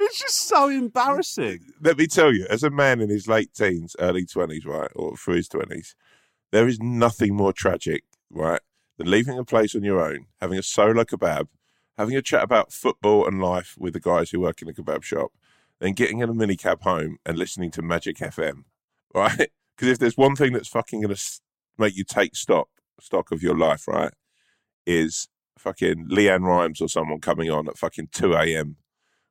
It's 0.00 0.18
just 0.18 0.48
so 0.48 0.68
embarrassing. 0.68 1.60
Let 1.80 1.96
me 1.96 2.06
tell 2.06 2.34
you, 2.34 2.46
as 2.50 2.62
a 2.62 2.70
man 2.70 3.00
in 3.00 3.08
his 3.08 3.28
late 3.28 3.54
teens, 3.54 3.94
early 4.00 4.26
twenties, 4.26 4.66
right, 4.66 4.90
or 4.96 5.16
through 5.16 5.36
his 5.36 5.48
twenties, 5.48 5.94
there 6.52 6.68
is 6.68 6.78
nothing 6.80 7.34
more 7.34 7.52
tragic, 7.52 8.04
right, 8.30 8.60
than 8.98 9.10
leaving 9.10 9.38
a 9.38 9.44
place 9.44 9.74
on 9.74 9.82
your 9.82 10.00
own, 10.00 10.26
having 10.40 10.58
a 10.58 10.62
solo 10.62 11.04
kebab, 11.04 11.48
having 11.98 12.16
a 12.16 12.22
chat 12.22 12.42
about 12.42 12.72
football 12.72 13.26
and 13.26 13.40
life 13.42 13.74
with 13.78 13.92
the 13.94 14.00
guys 14.00 14.30
who 14.30 14.40
work 14.40 14.60
in 14.62 14.66
the 14.68 14.74
kebab 14.74 15.02
shop, 15.02 15.32
then 15.80 15.92
getting 15.92 16.20
in 16.20 16.28
a 16.30 16.34
minicab 16.34 16.82
home 16.82 17.18
and 17.26 17.36
listening 17.38 17.70
to 17.72 17.82
Magic 17.82 18.16
FM, 18.18 18.64
right? 19.14 19.50
Because 19.76 19.92
if 19.92 19.98
there's 19.98 20.16
one 20.16 20.34
thing 20.36 20.54
that's 20.54 20.68
fucking 20.68 21.02
going 21.02 21.14
to 21.14 21.22
make 21.76 21.94
you 21.98 22.02
take 22.02 22.34
stock 22.34 22.68
stock 22.98 23.30
of 23.30 23.42
your 23.42 23.54
life, 23.54 23.86
right, 23.86 24.14
is 24.86 25.28
fucking 25.58 26.08
LeAnn 26.08 26.44
Rimes 26.46 26.80
or 26.80 26.88
someone 26.88 27.20
coming 27.20 27.50
on 27.50 27.68
at 27.68 27.76
fucking 27.76 28.08
two 28.10 28.32
a.m. 28.32 28.76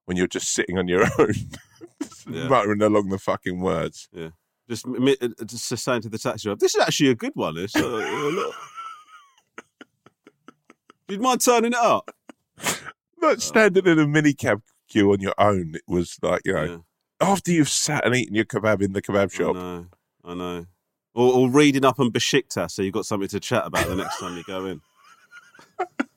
when 0.06 0.18
you're 0.18 0.28
just 0.28 0.54
sitting 0.54 0.78
on 0.78 0.88
your 0.88 1.06
own, 1.20 1.34
Yeah. 2.30 2.48
muttering 2.48 2.84
along 2.84 3.10
the 3.10 3.18
fucking 3.18 3.60
words. 3.60 4.08
Just, 4.70 4.86
uh, 4.88 5.28
just 5.46 5.68
saying 5.84 6.02
to 6.02 6.10
the 6.10 6.18
taxi 6.18 6.44
driver, 6.48 6.58
"This 6.60 6.76
is 6.76 6.82
actually 6.82 7.10
a 7.10 7.16
good 7.16 7.34
one. 7.36 7.56
This, 7.56 7.76
uh, 7.76 7.86
uh. 7.88 8.52
You'd 11.08 11.22
mind 11.22 11.42
turning 11.42 11.74
it 11.74 11.78
up?" 11.78 12.10
Like 13.22 13.42
standing 13.42 13.86
in 13.86 14.00
a 14.00 14.06
minicab 14.06 14.62
queue 14.88 15.12
on 15.12 15.20
your 15.20 15.34
own, 15.38 15.76
it 15.76 15.82
was 15.88 16.18
like 16.22 16.42
you 16.46 16.54
know 16.54 16.64
Yeah. 16.64 16.78
after 17.32 17.52
you've 17.52 17.70
sat 17.70 18.06
and 18.06 18.16
eaten 18.16 18.36
your 18.36 18.46
kebab 18.46 18.82
in 18.82 18.94
the 18.94 19.02
kebab 19.02 19.32
I 19.34 19.36
shop. 19.36 19.56
know, 19.56 19.88
I 20.24 20.34
know. 20.34 20.66
Or, 21.14 21.34
or 21.34 21.50
reading 21.50 21.86
up 21.86 22.00
on 22.00 22.12
Besiktas 22.12 22.72
so 22.72 22.82
you've 22.82 22.94
got 22.94 23.06
something 23.06 23.30
to 23.30 23.40
chat 23.40 23.66
about 23.66 23.88
the 23.88 23.96
next 23.96 24.20
time 24.20 24.36
you 24.38 24.44
go 24.44 24.66
in. 24.66 24.82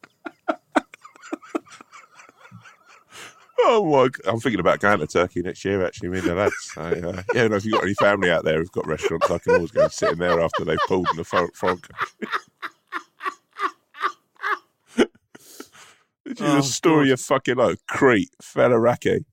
Oh 3.61 3.85
my! 3.85 4.09
I'm 4.31 4.39
thinking 4.41 4.61
about 4.61 4.81
going 4.81 5.01
to 5.01 5.07
Turkey 5.07 5.43
next 5.43 5.65
year. 5.65 5.85
Actually, 5.85 6.11
me 6.11 6.19
and 6.21 6.29
the 6.29 6.35
lads. 6.35 6.55
So, 6.75 6.81
uh, 6.83 7.23
yeah, 7.35 7.45
and 7.45 7.55
if 7.55 7.65
you've 7.65 7.75
got 7.75 7.85
any 7.85 7.95
family 7.95 8.31
out 8.31 8.45
there 8.45 8.59
who've 8.59 8.71
got 8.73 8.87
restaurants, 8.87 9.31
I 9.31 9.39
can 9.39 9.55
always 9.57 9.71
go 9.73 9.83
and 9.83 9.93
sit 9.93 10.13
in 10.13 10.19
there 10.19 10.41
after 10.41 10.65
they've 10.65 10.79
pulled 10.87 11.09
in 11.11 11.17
the 11.17 11.25
front. 11.25 11.55
front. 11.57 11.87
This 16.25 16.41
is 16.41 16.47
Oh, 16.47 16.59
a 16.59 16.63
story 16.63 17.11
of 17.11 17.21
fucking 17.23 17.57
like 17.57 17.79
Crete, 17.89 18.31
Faliraki. 18.43 19.25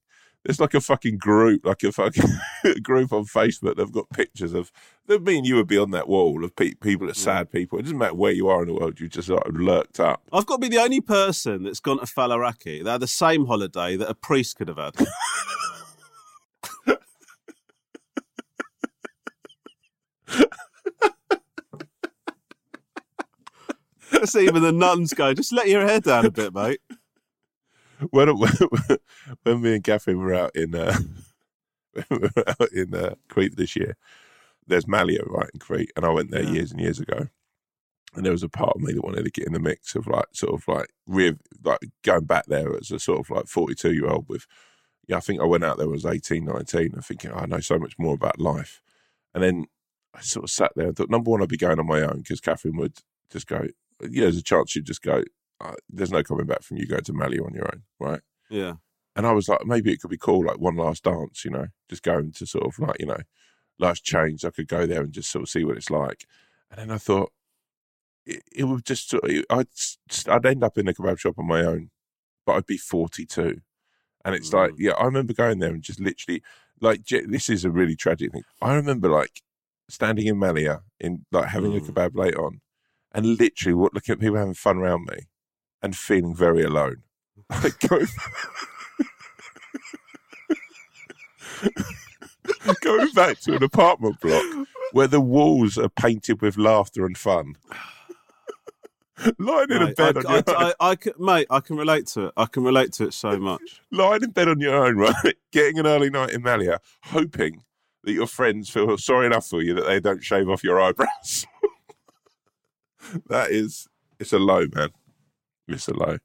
There's 0.46 0.60
like 0.60 0.76
a 0.76 0.82
fucking 0.82 1.18
group, 1.18 1.66
like 1.66 1.82
a 1.82 1.92
fucking 1.92 2.30
group 2.84 3.12
on 3.12 3.26
Facebook. 3.26 3.78
They've 3.78 3.92
got 3.92 4.10
pictures 4.12 4.54
of. 4.54 4.72
That 5.08 5.24
me 5.24 5.38
and 5.38 5.46
you 5.46 5.56
would 5.56 5.68
be 5.68 5.78
on 5.78 5.90
that 5.92 6.08
wall 6.08 6.44
of 6.44 6.56
pe- 6.56 6.76
people, 6.76 7.08
that 7.08 7.16
sad 7.16 7.52
people. 7.52 7.80
It 7.80 7.84
doesn't 7.84 7.98
matter 7.98 8.14
where 8.14 8.32
you 8.32 8.48
are 8.48 8.62
in 8.62 8.68
the 8.68 8.76
world. 8.76 9.00
You 9.00 9.08
just 9.08 9.28
sort 9.28 9.46
of 9.48 9.56
lurked 9.56 10.00
up. 10.00 10.22
I've 10.32 10.46
got 10.46 10.62
to 10.62 10.70
be 10.70 10.76
the 10.76 10.82
only 10.82 11.02
person 11.02 11.64
that's 11.64 11.80
gone 11.80 12.00
to 12.00 12.06
Faliraki 12.06 12.84
They 12.84 12.92
had 12.92 13.02
the 13.02 13.08
same 13.08 13.48
holiday 13.48 13.96
that 13.98 14.10
a 14.10 14.14
priest 14.14 14.58
could 14.58 14.68
have 14.68 14.78
had. 14.78 14.94
That's 24.12 24.36
even 24.36 24.62
the 24.62 24.72
nuns 24.72 25.14
go, 25.14 25.34
just 25.34 25.52
let 25.54 25.68
your 25.68 25.86
hair 25.86 26.00
down 26.00 26.26
a 26.26 26.32
bit, 26.32 26.54
mate. 26.54 26.80
when, 28.12 28.38
when, 29.44 29.62
me 29.62 29.76
and 29.76 29.84
Catherine 29.84 30.20
were 30.20 30.34
out 30.34 30.56
in 30.56 30.76
uh, 30.76 30.98
we 32.10 32.18
were 32.18 32.32
out 32.48 32.72
in 32.72 32.94
uh, 32.94 33.16
Crete 33.30 33.56
this 33.56 33.76
year, 33.76 33.96
there's 34.68 34.88
Malia 34.88 35.24
right 35.26 35.50
in 35.54 35.60
Crete, 35.60 35.92
and 35.96 36.06
I 36.06 36.10
went 36.10 36.32
there 36.32 36.44
Yeah. 36.44 36.52
years 36.52 36.72
and 36.72 36.82
years 36.82 37.00
ago. 37.00 37.28
And 38.16 38.26
there 38.26 38.32
was 38.32 38.44
a 38.44 38.50
part 38.50 38.76
of 38.76 38.82
me 38.82 38.94
that 38.94 39.04
wanted 39.04 39.26
to 39.26 39.32
get 39.32 39.46
in 39.48 39.54
the 39.54 39.60
mix 39.60 39.94
of 39.96 40.08
like 40.08 40.28
sort 40.34 40.54
of 40.54 40.68
like 40.68 40.88
re- 41.06 41.38
like 41.64 41.80
going 42.04 42.26
back 42.26 42.46
there 42.48 42.76
as 42.78 42.90
a 42.92 43.00
sort 43.00 43.20
of 43.20 43.30
like 43.30 43.48
42 43.48 43.94
year 43.94 44.08
old 44.08 44.30
with 44.30 44.48
yeah 45.08 45.18
I 45.18 45.20
think 45.20 45.42
I 45.42 45.46
went 45.46 45.66
out 45.66 45.78
there 45.78 45.88
when 45.88 45.96
I 45.96 45.98
was 45.98 46.06
18 46.06 46.46
19 46.46 46.92
and 46.94 47.06
thinking 47.06 47.32
oh, 47.32 47.40
I 47.40 47.46
know 47.46 47.60
so 47.60 47.78
much 47.78 48.00
more 48.00 48.14
about 48.14 48.40
life 48.40 48.82
and 49.34 49.44
then 49.44 49.66
I 50.16 50.22
sort 50.22 50.46
of 50.46 50.50
sat 50.50 50.72
there 50.78 50.88
and 50.88 50.96
thought 50.96 51.10
number 51.10 51.30
one 51.30 51.42
I'd 51.42 51.50
be 51.50 51.58
going 51.58 51.78
on 51.78 51.88
my 51.88 52.04
own 52.04 52.20
because 52.20 52.40
Catherine 52.40 52.78
would 52.78 53.00
just 53.30 53.48
go 53.48 53.68
yeah 54.02 54.22
there's 54.22 54.38
a 54.38 54.44
chance 54.44 54.72
she'd 54.72 54.86
just 54.86 55.02
go 55.02 55.24
uh, 55.62 55.74
there's 55.90 56.12
no 56.12 56.22
coming 56.24 56.46
back 56.46 56.62
from 56.64 56.78
you 56.78 56.88
going 56.88 57.04
to 57.04 57.14
Malia 57.14 57.44
on 57.44 57.54
your 57.54 57.66
own 57.74 57.84
right 58.00 58.22
Yeah. 58.50 58.74
and 59.16 59.26
I 59.26 59.32
was 59.32 59.48
like, 59.48 59.66
maybe 59.66 59.92
it 59.94 60.02
could 60.02 60.10
be 60.12 60.18
cool, 60.18 60.46
like 60.46 60.60
one 60.60 60.76
last 60.76 61.04
dance, 61.04 61.46
you 61.46 61.52
know, 61.52 61.68
just 61.90 62.04
going 62.04 62.32
to 62.34 62.46
sort 62.46 62.66
of 62.66 62.78
like, 62.80 62.98
you 63.00 63.06
know, 63.06 63.20
last 63.80 64.04
change. 64.04 64.44
I 64.44 64.50
could 64.52 64.68
go 64.68 64.86
there 64.86 65.02
and 65.02 65.14
just 65.14 65.32
sort 65.32 65.44
of 65.44 65.50
see 65.50 65.64
what 65.64 65.78
it's 65.78 65.90
like. 65.90 66.26
And 66.70 66.80
then 66.80 66.92
I 66.92 66.98
thought, 66.98 67.32
it, 68.26 68.44
it 68.54 68.64
would 68.66 68.86
just, 68.86 69.10
sort 69.10 69.24
of, 69.24 69.44
I'd, 69.50 69.68
s- 69.70 69.98
I'd 70.28 70.46
end 70.46 70.64
up 70.64 70.78
in 70.78 70.88
a 70.88 70.94
kebab 70.94 71.20
shop 71.20 71.38
on 71.38 71.48
my 71.48 71.62
own, 71.62 71.92
but 72.46 72.54
I'd 72.54 72.66
be 72.66 72.78
42. 72.78 73.62
And 74.26 74.36
it's 74.36 74.52
like, 74.52 74.72
Mm. 74.72 74.80
yeah, 74.80 74.92
I 74.94 75.06
remember 75.06 75.34
going 75.34 75.60
there 75.60 75.70
and 75.72 75.84
just 75.84 76.00
literally, 76.00 76.42
like, 76.82 77.06
this 77.06 77.50
is 77.50 77.64
a 77.64 77.70
really 77.72 77.96
tragic 77.96 78.32
thing. 78.34 78.44
I 78.62 78.74
remember 78.76 79.10
like 79.10 79.42
standing 79.90 80.26
in 80.28 80.38
Malia 80.40 80.82
in 81.00 81.26
like 81.32 81.50
having 81.50 81.76
a 81.78 81.80
Mm. 81.80 81.88
kebab 81.90 82.16
late 82.16 82.36
on 82.36 82.62
and 83.12 83.38
literally 83.40 83.76
what, 83.76 83.94
looking 83.94 84.14
at 84.14 84.20
people 84.20 84.36
having 84.38 84.56
fun 84.56 84.78
around 84.78 85.06
me 85.10 85.28
and 85.82 85.96
feeling 85.96 86.36
very 86.36 86.64
alone. 86.64 87.04
Like, 87.50 87.80
going 87.80 88.06
back 93.14 93.40
to 93.42 93.56
an 93.56 93.64
apartment 93.64 94.20
block 94.20 94.44
where 94.92 95.08
the 95.08 95.22
walls 95.22 95.78
are 95.78 95.90
painted 95.90 96.42
with 96.42 96.58
laughter 96.58 97.06
and 97.06 97.18
fun. 97.18 97.56
lying 99.40 99.72
in 99.72 99.82
a 99.82 99.94
bed 99.94 100.18
I, 100.18 100.20
on 100.20 100.24
your 100.24 100.32
I, 100.32 100.38
own, 100.38 100.74
I, 100.80 100.90
I 100.92 100.96
can, 100.96 101.14
mate, 101.20 101.48
I 101.50 101.60
can 101.60 101.78
relate 101.78 102.08
to 102.08 102.28
it. 102.28 102.34
I 102.38 102.46
can 102.46 102.64
relate 102.64 102.94
to 102.94 103.06
it 103.06 103.14
so 103.14 103.38
much. 103.40 103.82
lying 103.92 104.24
in 104.24 104.32
bed 104.32 104.48
on 104.48 104.60
your 104.60 104.86
own, 104.86 104.98
right? 104.98 105.34
Getting 105.52 105.80
an 105.80 105.88
early 105.88 106.10
night 106.10 106.32
in 106.32 106.42
Malia, 106.42 106.80
hoping 107.04 107.64
that 108.04 108.14
your 108.14 108.28
friends 108.28 108.70
feel 108.70 108.98
sorry 108.98 109.26
enough 109.26 109.48
for 109.48 109.62
you 109.62 109.74
that 109.74 109.86
they 109.86 110.00
don't 110.00 110.24
shave 110.24 110.50
off 110.50 110.64
your 110.64 110.80
eyebrows. 110.80 111.46
that 113.28 113.52
is, 113.52 113.88
it's 114.20 114.34
a 114.34 114.40
low, 114.40 114.66
man. 114.74 114.90
It's 115.68 115.88
a 115.88 115.94
low. 115.94 116.18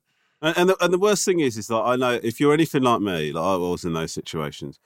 And, 0.42 0.56
and, 0.56 0.68
the, 0.70 0.76
and 0.84 0.92
the 0.92 0.98
worst 0.98 1.24
thing 1.24 1.40
is, 1.40 1.56
is 1.58 1.66
that 1.68 1.76
I 1.76 1.96
know 1.96 2.18
if 2.22 2.40
you're 2.40 2.54
anything 2.54 2.82
like 2.82 3.00
me, 3.00 3.32
like 3.32 3.44
I 3.44 3.56
was 3.56 3.84
in 3.84 3.92
those 3.92 4.12
situations, 4.12 4.78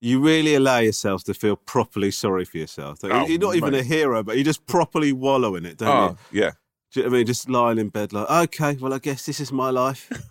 you 0.00 0.20
really 0.20 0.54
allow 0.54 0.78
yourself 0.78 1.22
to 1.24 1.34
feel 1.34 1.54
properly 1.56 2.10
sorry 2.10 2.44
for 2.44 2.58
yourself. 2.58 3.02
Like, 3.02 3.12
Oh, 3.12 3.26
you're 3.26 3.38
not 3.38 3.54
even 3.56 3.74
a 3.74 3.82
hero, 3.82 4.22
but 4.22 4.36
you 4.38 4.44
just 4.44 4.66
properly 4.66 5.12
wallow 5.12 5.54
in 5.54 5.64
it, 5.66 5.76
don't 5.78 5.88
Oh, 5.88 6.16
you? 6.32 6.40
yeah. 6.42 6.50
Do 6.92 7.00
you 7.00 7.04
know 7.06 7.10
what 7.10 7.16
I 7.16 7.18
mean? 7.18 7.26
Just 7.26 7.48
lying 7.48 7.78
in 7.78 7.88
bed, 7.88 8.12
like, 8.12 8.28
okay, 8.30 8.74
well, 8.80 8.92
I 8.92 8.98
guess 8.98 9.24
this 9.26 9.38
is 9.40 9.52
my 9.52 9.70
life. 9.70 10.10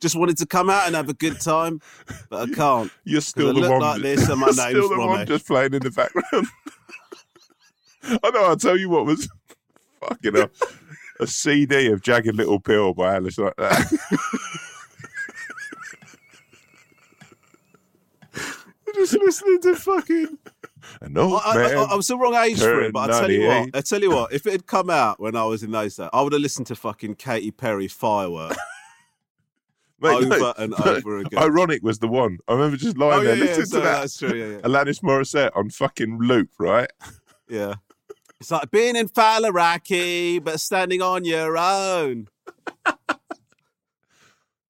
just 0.00 0.14
wanted 0.16 0.36
to 0.38 0.46
come 0.46 0.70
out 0.70 0.86
and 0.86 0.94
have 0.94 1.08
a 1.08 1.14
good 1.14 1.40
time, 1.40 1.80
but 2.30 2.48
I 2.48 2.52
can't. 2.54 2.90
You're 3.04 3.20
still 3.20 3.50
I 3.50 3.52
the 3.52 3.60
look 3.60 3.70
one. 3.72 3.80
like 3.80 4.02
this 4.02 4.28
and 4.28 4.40
my 4.40 4.46
name's 4.48 4.56
still 4.58 4.88
the 4.88 4.98
one 4.98 5.26
just 5.26 5.46
playing 5.46 5.74
in 5.74 5.80
the 5.82 5.90
background. 5.90 6.46
I 8.22 8.30
know. 8.30 8.44
I'll 8.44 8.56
tell 8.56 8.76
you 8.76 8.88
what 8.88 9.06
was 9.06 9.28
fucking 10.00 10.34
hell. 10.34 10.50
a 11.20 11.26
CD 11.26 11.90
of 11.92 12.02
Jagged 12.02 12.34
Little 12.34 12.60
Pill 12.60 12.94
by 12.94 13.16
Alice 13.16 13.38
like 13.38 13.56
that. 13.56 13.98
just 18.98 19.12
listening 19.14 19.60
to 19.62 19.76
fucking. 19.76 20.38
An 21.00 21.16
old 21.16 21.40
I, 21.44 21.50
I, 21.50 21.56
man. 21.56 21.76
I, 21.76 21.82
I 21.82 21.94
was 21.94 22.08
the 22.08 22.16
wrong 22.16 22.34
age 22.34 22.58
for 22.58 22.80
it, 22.82 22.92
but 22.92 23.10
I 23.10 23.20
tell 23.20 23.30
you 23.30 23.46
what, 23.46 23.70
I 23.74 23.80
tell 23.80 24.00
you 24.00 24.10
what, 24.10 24.32
if 24.32 24.46
it 24.46 24.52
had 24.52 24.66
come 24.66 24.90
out 24.90 25.20
when 25.20 25.36
I 25.36 25.44
was 25.44 25.62
in 25.62 25.70
those 25.70 25.96
days, 25.96 26.08
I 26.12 26.20
would 26.20 26.32
have 26.32 26.42
listened 26.42 26.66
to 26.68 26.76
fucking 26.76 27.16
Katy 27.16 27.50
Perry 27.50 27.88
Firework. 27.88 28.56
Mate, 30.00 30.10
over 30.10 30.28
no, 30.28 30.54
and 30.58 30.74
no, 30.84 30.92
over 30.92 31.18
again. 31.18 31.42
Ironic 31.42 31.82
was 31.82 31.98
the 31.98 32.06
one. 32.06 32.38
I 32.46 32.52
remember 32.52 32.76
just 32.76 32.96
lying 32.96 33.20
oh 33.20 33.24
there 33.24 33.34
yeah, 33.36 33.42
yeah, 33.42 33.48
listening 33.48 33.66
so 33.66 33.78
to 33.78 33.84
that. 33.84 34.00
that's 34.00 34.16
true. 34.16 34.34
Yeah, 34.34 34.46
yeah. 34.56 34.60
Alanis 34.60 35.02
Morissette 35.02 35.50
on 35.56 35.70
fucking 35.70 36.18
loop, 36.18 36.50
right? 36.58 36.90
yeah. 37.48 37.74
It's 38.40 38.52
like 38.52 38.70
being 38.70 38.94
in 38.94 39.08
Faliraki, 39.08 40.42
but 40.42 40.60
standing 40.60 41.02
on 41.02 41.24
your 41.24 41.58
own. 41.58 42.28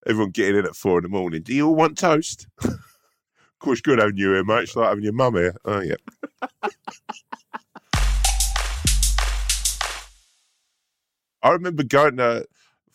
Everyone 0.07 0.31
getting 0.31 0.57
in 0.61 0.65
at 0.65 0.75
four 0.75 0.97
in 0.99 1.03
the 1.03 1.11
morning. 1.11 1.43
Do 1.43 1.53
you 1.53 1.67
all 1.67 1.75
want 1.75 1.99
toast? 1.99 2.47
of 2.65 2.79
course, 3.59 3.83
good 3.83 3.99
having 3.99 4.17
you 4.17 4.33
here, 4.33 4.43
mate. 4.43 4.63
It's 4.63 4.75
like 4.75 4.89
having 4.89 5.05
your 5.05 5.13
mum 5.13 5.35
here. 5.35 5.55
Oh, 5.67 5.81
yeah. 5.81 5.97
I 11.43 11.51
remember 11.51 11.83
going 11.83 12.17
to 12.17 12.47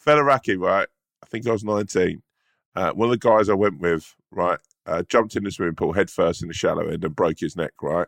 Faliraki, 0.03 0.59
right? 0.59 0.88
I 1.21 1.25
think 1.27 1.47
I 1.47 1.51
was 1.51 1.63
19. 1.63 2.23
Uh, 2.75 2.91
one 2.93 3.09
of 3.09 3.12
the 3.12 3.19
guys 3.19 3.47
I 3.47 3.53
went 3.53 3.79
with, 3.79 4.15
right, 4.31 4.57
uh, 4.88 5.03
jumped 5.07 5.36
in 5.36 5.43
the 5.43 5.51
swimming 5.51 5.75
pool 5.75 5.93
head 5.93 6.09
first 6.09 6.41
in 6.41 6.47
the 6.47 6.53
shallow 6.55 6.88
end 6.88 7.05
and 7.05 7.15
broke 7.15 7.39
his 7.41 7.55
neck, 7.55 7.73
right? 7.79 8.07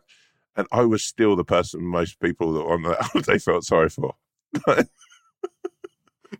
And 0.56 0.66
I 0.72 0.84
was 0.84 1.04
still 1.04 1.36
the 1.36 1.44
person 1.44 1.84
most 1.84 2.18
people 2.20 2.52
that 2.54 2.64
were 2.64 2.72
on 2.72 2.82
that 2.82 3.00
holiday 3.00 3.38
felt 3.38 3.64
sorry 3.64 3.88
for. 3.88 4.14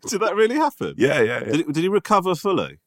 Did 0.08 0.20
that 0.20 0.34
really 0.34 0.56
happen? 0.56 0.94
Yeah, 0.96 1.20
yeah, 1.20 1.40
yeah. 1.40 1.44
Did, 1.44 1.60
it, 1.60 1.72
did 1.72 1.82
he 1.82 1.88
recover 1.88 2.34
fully? 2.34 2.78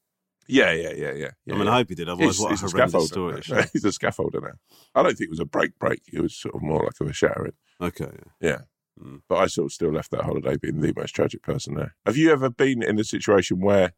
Yeah, 0.47 0.71
yeah, 0.71 0.91
yeah, 0.91 1.11
yeah. 1.13 1.29
yeah 1.45 1.53
I 1.53 1.57
mean, 1.57 1.65
yeah. 1.65 1.71
I 1.71 1.77
hope 1.77 1.89
he 1.89 1.95
did. 1.95 2.09
Otherwise, 2.09 2.35
He's, 2.35 2.41
what 2.41 2.51
he's 2.51 2.63
a 2.63 2.69
horrendous 2.69 3.07
story. 3.07 3.41
he's 3.73 3.85
a 3.85 3.89
scaffolder 3.89 4.41
now. 4.41 4.53
I 4.95 5.03
don't 5.03 5.15
think 5.17 5.27
it 5.27 5.29
was 5.29 5.39
a 5.39 5.45
break 5.45 5.77
break. 5.79 6.01
It 6.11 6.21
was 6.21 6.35
sort 6.35 6.55
of 6.55 6.61
more 6.61 6.83
like 6.83 7.09
a 7.09 7.13
showering. 7.13 7.53
Okay. 7.79 8.09
yeah. 8.41 8.49
Yeah. 8.49 8.57
Mm. 9.01 9.21
But 9.29 9.37
I 9.37 9.47
sort 9.47 9.65
of 9.67 9.71
still 9.71 9.91
left 9.91 10.11
that 10.11 10.23
holiday 10.23 10.57
being 10.57 10.81
the 10.81 10.93
most 10.95 11.11
tragic 11.11 11.41
person 11.41 11.75
there. 11.75 11.95
Have 12.05 12.17
you 12.17 12.31
ever 12.31 12.49
been 12.49 12.83
in 12.83 12.99
a 12.99 13.03
situation 13.03 13.59
where 13.59 13.93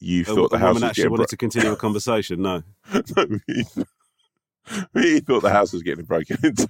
you 0.00 0.22
A, 0.22 0.24
thought 0.24 0.50
the 0.50 0.56
a 0.56 0.58
house 0.60 0.74
woman 0.74 0.82
was 0.82 0.90
actually 0.90 1.08
wanted 1.08 1.28
to 1.28 1.36
continue 1.36 1.72
a 1.72 1.76
conversation. 1.76 2.42
No. 2.42 2.62
bro- 2.92 3.26
no, 3.76 3.84
you 4.94 5.20
thought 5.20 5.42
the 5.42 5.50
house 5.50 5.72
was 5.72 5.82
getting 5.82 6.04
broken 6.04 6.36
into? 6.42 6.68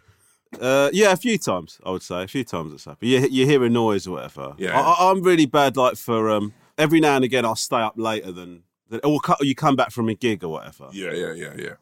Uh, 0.60 0.88
yeah, 0.92 1.12
a 1.12 1.16
few 1.16 1.36
times 1.38 1.78
I 1.84 1.90
would 1.90 2.02
say. 2.02 2.22
A 2.22 2.28
few 2.28 2.44
times 2.44 2.72
it's 2.72 2.84
happened. 2.86 3.10
You, 3.10 3.26
you 3.30 3.44
hear 3.46 3.62
a 3.64 3.68
noise 3.68 4.06
or 4.06 4.12
whatever. 4.12 4.54
Yeah. 4.58 4.80
I, 4.80 5.10
I'm 5.10 5.22
really 5.22 5.46
bad. 5.46 5.76
Like 5.76 5.96
for 5.96 6.30
um, 6.30 6.54
every 6.78 7.00
now 7.00 7.16
and 7.16 7.24
again, 7.24 7.44
I'll 7.44 7.54
stay 7.56 7.76
up 7.80 7.94
later 7.96 8.32
than, 8.32 8.62
than 8.88 9.00
or 9.04 9.20
you 9.40 9.54
come 9.54 9.76
back 9.76 9.90
from 9.90 10.08
a 10.08 10.14
gig 10.14 10.42
or 10.42 10.48
whatever, 10.48 10.88
Yeah, 10.92 11.12
yeah, 11.12 11.32
yeah, 11.34 11.52
yeah. 11.58 11.74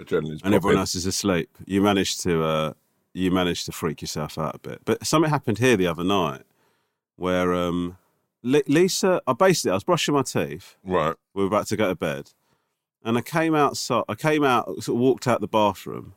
Adrenaline's 0.00 0.40
and 0.42 0.54
everyone 0.54 0.60
popping. 0.74 0.78
else 0.78 0.94
is 0.94 1.06
asleep. 1.06 1.50
You 1.66 1.82
manage 1.82 2.16
to 2.18 2.42
uh, 2.42 2.72
you 3.12 3.30
manage 3.30 3.64
to 3.66 3.72
freak 3.72 4.00
yourself 4.00 4.38
out 4.38 4.54
a 4.56 4.58
bit. 4.58 4.80
But 4.84 5.06
something 5.06 5.30
happened 5.30 5.58
here 5.58 5.76
the 5.76 5.86
other 5.86 6.02
night 6.02 6.42
where 7.16 7.54
um, 7.54 7.96
Li- 8.42 8.64
Lisa, 8.66 9.20
I 9.26 9.34
basically 9.34 9.70
I 9.70 9.74
was 9.74 9.84
brushing 9.84 10.14
my 10.14 10.22
teeth. 10.22 10.76
Right. 10.82 11.14
we 11.34 11.42
were 11.42 11.46
about 11.46 11.66
to 11.68 11.76
go 11.76 11.88
to 11.88 11.94
bed, 11.94 12.30
and 13.04 13.18
I 13.18 13.20
came 13.20 13.54
outside. 13.54 14.04
I 14.08 14.14
came 14.14 14.42
out, 14.42 14.66
sort 14.82 14.96
of 14.96 15.00
walked 15.00 15.28
out 15.28 15.40
the 15.40 15.46
bathroom, 15.46 16.14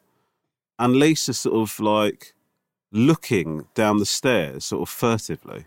and 0.80 0.96
Lisa 0.96 1.34
sort 1.34 1.56
of 1.56 1.80
like 1.80 2.34
looking 2.92 3.68
down 3.76 3.98
the 3.98 4.06
stairs, 4.06 4.66
sort 4.66 4.84
of 4.84 4.90
furtively, 4.90 5.66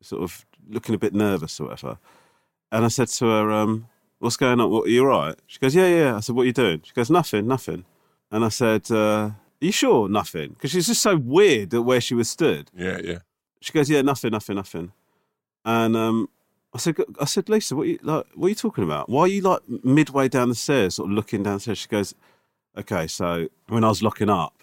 sort 0.00 0.22
of 0.22 0.46
looking 0.68 0.94
a 0.94 0.98
bit 0.98 1.12
nervous 1.12 1.58
or 1.60 1.64
whatever. 1.64 1.98
And 2.70 2.84
I 2.84 2.88
said 2.88 3.08
to 3.08 3.26
her, 3.26 3.50
um, 3.50 3.88
"What's 4.20 4.36
going 4.36 4.60
on? 4.60 4.70
What, 4.70 4.86
are 4.86 4.90
you 4.90 5.02
all 5.02 5.08
right?" 5.08 5.36
She 5.46 5.58
goes, 5.58 5.74
"Yeah, 5.74 5.88
yeah." 5.88 6.16
I 6.16 6.20
said, 6.20 6.36
"What 6.36 6.42
are 6.42 6.46
you 6.46 6.52
doing?" 6.52 6.82
She 6.84 6.92
goes, 6.92 7.10
"Nothing, 7.10 7.46
nothing." 7.48 7.84
And 8.30 8.44
I 8.44 8.50
said, 8.50 8.90
uh, 8.90 8.96
"Are 8.96 9.36
you 9.60 9.72
sure? 9.72 10.08
Nothing?" 10.08 10.50
Because 10.50 10.70
she's 10.70 10.86
just 10.86 11.02
so 11.02 11.16
weird 11.16 11.74
at 11.74 11.84
where 11.84 12.00
she 12.00 12.14
was 12.14 12.30
stood. 12.30 12.70
Yeah, 12.76 12.98
yeah. 13.02 13.18
She 13.60 13.72
goes, 13.72 13.90
"Yeah, 13.90 14.02
nothing, 14.02 14.30
nothing, 14.30 14.56
nothing." 14.56 14.92
And 15.64 15.96
um, 15.96 16.28
I 16.78 16.80
said, 16.80 16.96
"I 17.20 17.24
said, 17.24 17.48
Lisa, 17.48 17.74
what 17.74 17.82
are 17.82 17.86
you 17.86 17.98
like? 18.02 18.24
What 18.36 18.46
are 18.46 18.50
you 18.50 18.54
talking 18.54 18.84
about? 18.84 19.08
Why 19.08 19.22
are 19.22 19.28
you 19.28 19.40
like 19.40 19.60
midway 19.82 20.28
down 20.28 20.48
the 20.48 20.54
stairs, 20.54 20.94
sort 20.94 21.10
of 21.10 21.14
looking 21.16 21.42
downstairs?" 21.42 21.78
She 21.78 21.88
goes, 21.88 22.14
"Okay, 22.76 23.08
so 23.08 23.48
when 23.66 23.82
I 23.82 23.88
was 23.88 24.00
locking 24.00 24.30
up, 24.30 24.62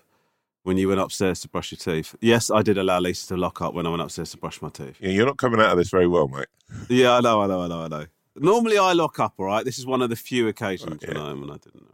when 0.63 0.78
you 0.78 0.88
went 0.88 1.01
upstairs 1.01 1.41
to 1.41 1.49
brush 1.49 1.73
your 1.73 1.78
teeth, 1.78 2.15
yes, 2.21 2.49
I 2.49 2.62
did 2.62 2.78
allow 2.78 2.99
Lisa 3.01 3.28
to 3.28 3.38
lock 3.38 3.62
up 3.62 3.73
when 3.73 3.86
I 3.86 3.89
went 3.89 4.01
upstairs 4.01 4.32
to 4.32 4.38
brush 4.38 4.62
my 4.62 4.69
teeth. 4.69 4.95
Yeah, 5.01 5.10
you're 5.10 5.25
not 5.25 5.38
coming 5.38 5.60
out 5.60 5.71
of 5.71 5.78
this 5.78 5.89
very 5.89 6.08
well, 6.08 6.30
mate. 6.30 6.47
Yeah, 6.88 7.17
I 7.17 7.19
know, 7.19 7.41
I 7.41 7.47
know, 7.47 7.62
I 7.63 7.67
know, 7.67 7.82
I 7.82 7.88
know. 7.89 8.06
Normally 8.38 8.78
I 8.78 8.93
lock 8.93 9.19
up, 9.19 9.34
all 9.38 9.47
right. 9.47 9.65
This 9.65 9.78
is 9.78 9.86
one 9.86 10.01
of 10.01 10.10
the 10.10 10.15
few 10.15 10.47
occasions 10.47 11.01
Right, 11.04 11.08
when. 11.13 11.17
I, 11.17 11.34
when 11.34 11.51
I 11.51 11.58
didn't. 11.58 11.88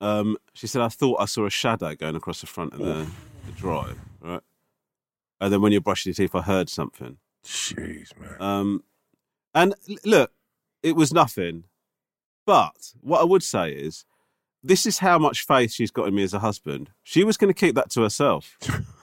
Um, 0.00 0.38
she 0.54 0.66
said, 0.66 0.80
"I 0.80 0.88
thought 0.88 1.20
I 1.20 1.26
saw 1.26 1.44
a 1.44 1.50
shadow 1.50 1.94
going 1.94 2.16
across 2.16 2.40
the 2.40 2.46
front 2.46 2.72
of 2.72 2.78
the, 2.78 3.06
the 3.44 3.52
drive, 3.52 3.98
right." 4.22 4.42
And 5.38 5.52
then 5.52 5.60
when 5.60 5.72
you're 5.72 5.82
brushing 5.82 6.10
your 6.10 6.14
teeth, 6.14 6.34
I 6.34 6.40
heard 6.42 6.70
something. 6.70 7.18
Jeez, 7.44 8.18
man. 8.18 8.36
Um, 8.40 8.82
and 9.56 9.74
look, 10.04 10.30
it 10.84 10.94
was 10.94 11.12
nothing. 11.12 11.64
But 12.46 12.92
what 13.00 13.20
I 13.20 13.24
would 13.24 13.42
say 13.42 13.72
is, 13.72 14.04
this 14.62 14.86
is 14.86 14.98
how 14.98 15.18
much 15.18 15.44
faith 15.44 15.72
she's 15.72 15.90
got 15.90 16.06
in 16.06 16.14
me 16.14 16.22
as 16.22 16.32
a 16.34 16.38
husband. 16.38 16.90
She 17.02 17.24
was 17.24 17.36
going 17.36 17.52
to 17.52 17.58
keep 17.58 17.74
that 17.74 17.90
to 17.90 18.02
herself. 18.02 18.56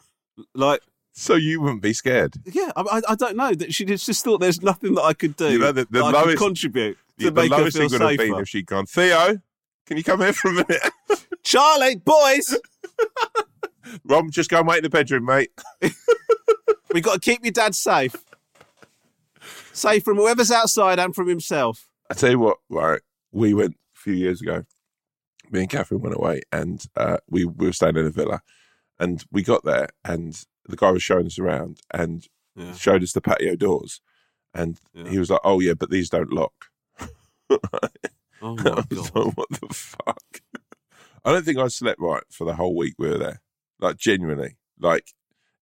like, 0.55 0.81
So 1.11 1.35
you 1.35 1.59
wouldn't 1.61 1.81
be 1.81 1.91
scared? 1.93 2.35
yeah, 2.45 2.71
I, 2.77 3.01
I- 3.09 3.15
don't 3.15 3.35
know 3.35 3.53
that 3.53 3.73
she 3.73 3.83
just 3.85 4.23
thought 4.23 4.39
there's 4.39 4.61
nothing 4.61 4.95
that 4.95 5.01
I 5.03 5.13
could 5.13 5.35
do 5.35 5.51
You 5.51 5.59
know, 5.59 5.71
the- 5.73 5.85
the 5.91 5.99
that 5.99 6.03
I 6.05 6.11
could 6.11 6.25
lowest- 6.27 6.37
contribute 6.37 6.97
to 7.19 7.25
the 7.25 7.31
make 7.41 7.51
her 7.51 7.57
lowest 7.59 7.77
feel 7.77 7.89
thing 7.89 7.99
would 7.99 8.09
have 8.09 8.17
been 8.17 8.27
safer. 8.29 8.41
if 8.41 8.49
she'd 8.49 8.65
gone, 8.65 8.85
Theo, 8.85 9.41
can 9.85 9.97
you 9.97 10.03
come 10.03 10.21
here 10.21 10.33
for 10.33 10.49
a 10.49 10.53
minute? 10.53 10.81
Charlie, 11.43 11.95
boys, 11.97 12.57
Rob, 14.05 14.31
just 14.31 14.49
go 14.49 14.59
and 14.59 14.67
wait 14.67 14.77
in 14.77 14.83
the 14.83 14.89
bedroom, 14.89 15.25
mate. 15.25 15.51
we 16.93 17.01
got 17.01 17.15
to 17.15 17.19
keep 17.19 17.43
your 17.43 17.51
dad 17.51 17.75
safe, 17.75 18.15
safe 19.73 20.03
from 20.03 20.17
whoever's 20.17 20.51
outside 20.51 20.99
and 20.99 21.13
from 21.13 21.27
himself. 21.27 21.89
I 22.09 22.13
tell 22.13 22.31
you 22.31 22.39
what, 22.39 22.57
right? 22.69 23.01
We 23.31 23.53
went 23.53 23.73
a 23.95 23.99
few 23.99 24.13
years 24.13 24.41
ago. 24.41 24.63
Me 25.51 25.61
and 25.61 25.69
Catherine 25.69 26.01
went 26.01 26.15
away, 26.15 26.41
and 26.51 26.85
uh, 26.95 27.17
we, 27.29 27.43
we 27.45 27.65
were 27.67 27.73
staying 27.73 27.97
in 27.97 28.05
a 28.05 28.09
villa, 28.09 28.41
and 28.99 29.23
we 29.31 29.43
got 29.43 29.63
there, 29.65 29.89
and 30.05 30.41
the 30.67 30.75
guy 30.77 30.91
was 30.91 31.03
showing 31.03 31.25
us 31.25 31.37
around, 31.37 31.79
and 31.93 32.27
Yeah. 32.55 32.73
showed 32.73 33.03
us 33.03 33.11
the 33.13 33.21
patio 33.21 33.55
doors, 33.55 33.99
and 34.53 34.79
Yeah. 34.93 35.09
he 35.09 35.19
was 35.19 35.29
like, 35.29 35.41
"Oh 35.43 35.59
yeah, 35.59 35.73
but 35.73 35.89
these 35.89 36.09
don't 36.09 36.31
lock." 36.31 36.53
Oh 37.49 37.57
I 37.61 37.89
my 38.41 38.55
god! 38.55 38.85
like, 38.91 39.37
what 39.37 39.49
the 39.49 39.67
fuck? 39.73 40.41
I 41.25 41.31
don't 41.31 41.45
think 41.45 41.57
I 41.57 41.67
slept 41.67 41.99
right 42.01 42.23
for 42.29 42.45
the 42.45 42.55
whole 42.55 42.75
week 42.75 42.95
we 42.97 43.09
were 43.09 43.17
there. 43.17 43.41
Like 43.79 43.97
genuinely, 43.97 44.57
like 44.79 45.11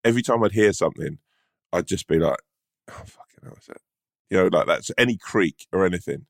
every 0.04 0.22
time 0.22 0.44
I'd 0.44 0.52
hear 0.54 0.74
something, 0.74 1.20
I'd 1.74 1.88
just 1.88 2.08
be 2.08 2.20
like, 2.20 2.40
"Oh 2.90 3.04
fucking 3.06 3.44
hell, 3.44 3.58
is 3.60 3.70
it?" 3.70 3.82
You 4.32 4.38
know, 4.38 4.48
like 4.52 4.66
that's 4.66 4.90
any 4.98 5.18
creak 5.18 5.68
or 5.72 5.86
anything. 5.86 6.26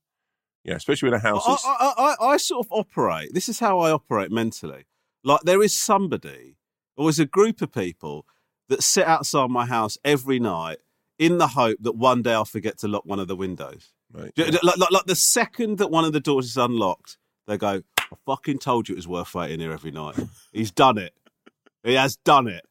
Yeah, 0.65 0.75
especially 0.75 1.07
in 1.09 1.13
a 1.13 1.19
house 1.19 1.43
I. 1.47 1.53
I, 1.97 2.15
I, 2.19 2.25
I 2.33 2.37
sort 2.37 2.65
of 2.65 2.71
operate. 2.71 3.33
This 3.33 3.47
is 3.47 3.59
how 3.59 3.79
I 3.79 3.91
operate 3.91 4.31
mentally. 4.31 4.83
Like 5.23 5.41
there 5.43 5.61
is 5.63 5.73
somebody, 5.73 6.57
or 6.97 7.05
there's 7.05 7.19
a 7.19 7.25
group 7.25 7.61
of 7.61 7.71
people 7.71 8.25
that 8.67 8.83
sit 8.83 9.05
outside 9.07 9.49
my 9.49 9.65
house 9.65 9.97
every 10.03 10.39
night 10.39 10.79
in 11.19 11.37
the 11.37 11.49
hope 11.49 11.77
that 11.81 11.95
one 11.95 12.21
day 12.23 12.33
I'll 12.33 12.43
forget 12.45 12.77
to 12.79 12.87
lock 12.87 13.05
one 13.05 13.19
of 13.19 13.27
the 13.27 13.35
windows. 13.35 13.93
Ju- 14.35 14.45
ju- 14.51 14.59
Like, 14.63 14.77
like, 14.77 14.91
like 14.91 15.05
the 15.05 15.15
second 15.15 15.77
that 15.77 15.91
one 15.91 16.03
of 16.05 16.13
the 16.13 16.19
doors 16.19 16.45
is 16.47 16.57
unlocked, 16.57 17.17
they 17.47 17.57
go, 17.57 17.81
I 17.99 18.15
fucking 18.25 18.59
told 18.59 18.89
you 18.89 18.95
it 18.95 18.97
was 18.97 19.07
worth 19.07 19.33
waiting 19.35 19.59
here 19.59 19.71
every 19.71 19.91
night. 19.91 20.15
He's 20.51 20.71
done 20.71 20.97
it. 20.97 21.13
He 21.83 21.93
has 21.93 22.15
done 22.17 22.47
it. 22.47 22.65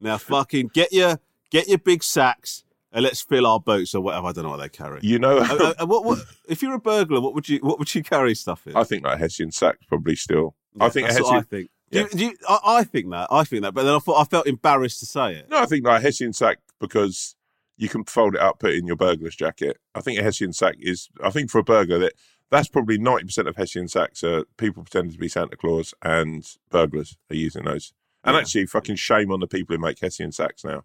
Now 0.00 0.18
fucking 0.18 0.70
get 0.74 0.92
your 0.92 1.18
get 1.50 1.68
your 1.68 1.78
big 1.78 2.02
sacks 2.02 2.64
and 2.92 3.02
let's 3.04 3.20
fill 3.20 3.46
our 3.46 3.60
boats 3.60 3.94
or 3.94 4.00
whatever. 4.02 4.26
I 4.28 4.32
don't 4.32 4.44
know 4.44 4.50
what 4.50 4.60
they 4.60 4.68
carry. 4.68 5.00
You 5.02 5.18
know, 5.18 5.38
Uh, 5.38 5.46
uh, 5.60 5.74
uh, 5.80 5.86
what, 5.86 6.04
what, 6.04 6.18
if 6.48 6.62
you're 6.62 6.74
a 6.74 6.80
burglar, 6.80 7.20
what 7.20 7.34
would 7.34 7.48
you 7.48 7.58
what 7.58 7.78
would 7.78 7.94
you 7.94 8.02
carry 8.02 8.34
stuff 8.34 8.66
in? 8.66 8.76
I 8.76 8.84
think 8.84 9.04
like 9.04 9.18
Hessian 9.18 9.52
sack's 9.52 9.84
probably 9.86 10.16
still. 10.16 10.54
I 10.80 10.88
think 10.88 11.08
That's 11.08 11.20
what 11.20 11.30
I 11.32 11.34
Hessian. 11.36 11.44
think. 11.48 11.70
Do 11.90 11.98
you- 12.00 12.08
do 12.08 12.24
you- 12.26 12.36
I, 12.48 12.58
I 12.64 12.84
think 12.84 13.10
that. 13.10 13.28
I 13.32 13.42
think 13.44 13.62
that. 13.62 13.74
But 13.74 13.82
then 13.84 13.94
I 13.94 13.98
thought 13.98 14.20
I 14.20 14.24
felt 14.24 14.46
embarrassed 14.46 15.00
to 15.00 15.06
say 15.06 15.34
it. 15.34 15.48
No, 15.50 15.58
I 15.58 15.66
think 15.66 15.84
like 15.84 16.02
Hessian 16.02 16.32
sack 16.32 16.58
because 16.80 17.34
you 17.76 17.88
can 17.88 18.04
fold 18.04 18.34
it 18.34 18.40
up, 18.40 18.58
put 18.60 18.70
it 18.70 18.78
in 18.78 18.86
your 18.86 18.96
burglar's 18.96 19.34
jacket. 19.36 19.78
I 19.94 20.00
think 20.00 20.18
a 20.18 20.22
Hessian 20.22 20.52
sack 20.52 20.76
is. 20.78 21.08
I 21.22 21.30
think 21.30 21.50
for 21.50 21.58
a 21.58 21.64
burglar 21.64 21.98
that 21.98 22.12
that's 22.50 22.68
probably 22.68 22.98
ninety 22.98 23.24
percent 23.24 23.48
of 23.48 23.56
Hessian 23.56 23.88
sacks 23.88 24.22
are 24.22 24.44
people 24.56 24.82
pretending 24.84 25.12
to 25.12 25.18
be 25.18 25.28
Santa 25.28 25.56
Claus 25.56 25.94
and 26.02 26.46
burglars 26.70 27.16
are 27.30 27.36
using 27.36 27.64
those. 27.64 27.92
And 28.22 28.34
Yeah. 28.34 28.40
actually, 28.40 28.66
fucking 28.66 28.96
shame 28.96 29.32
on 29.32 29.40
the 29.40 29.46
people 29.48 29.74
who 29.74 29.80
make 29.82 29.98
Hessian 30.00 30.30
sacks 30.32 30.62
now 30.64 30.82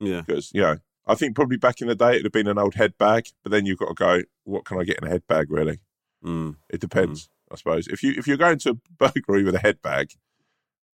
Yeah. 0.00 0.22
because 0.26 0.50
you 0.52 0.60
know. 0.62 0.78
I 1.06 1.14
think 1.14 1.34
probably 1.36 1.56
back 1.56 1.80
in 1.80 1.88
the 1.88 1.94
day 1.94 2.10
it'd 2.12 2.24
have 2.24 2.32
been 2.32 2.48
an 2.48 2.58
old 2.58 2.74
head 2.74 2.98
bag, 2.98 3.28
but 3.42 3.52
then 3.52 3.64
you've 3.66 3.78
got 3.78 3.88
to 3.88 3.94
go. 3.94 4.22
What 4.44 4.64
can 4.64 4.78
I 4.80 4.84
get 4.84 4.98
in 4.98 5.06
a 5.06 5.10
head 5.10 5.22
bag? 5.28 5.50
Really, 5.50 5.78
Mm. 6.24 6.56
it 6.68 6.80
depends. 6.80 7.28
I 7.50 7.54
suppose 7.56 7.86
if 7.86 8.02
you 8.02 8.12
if 8.16 8.26
you're 8.26 8.36
going 8.36 8.58
to 8.60 8.70
a 8.70 8.74
burglary 8.98 9.44
with 9.44 9.54
a 9.54 9.60
head 9.60 9.80
bag, 9.82 10.10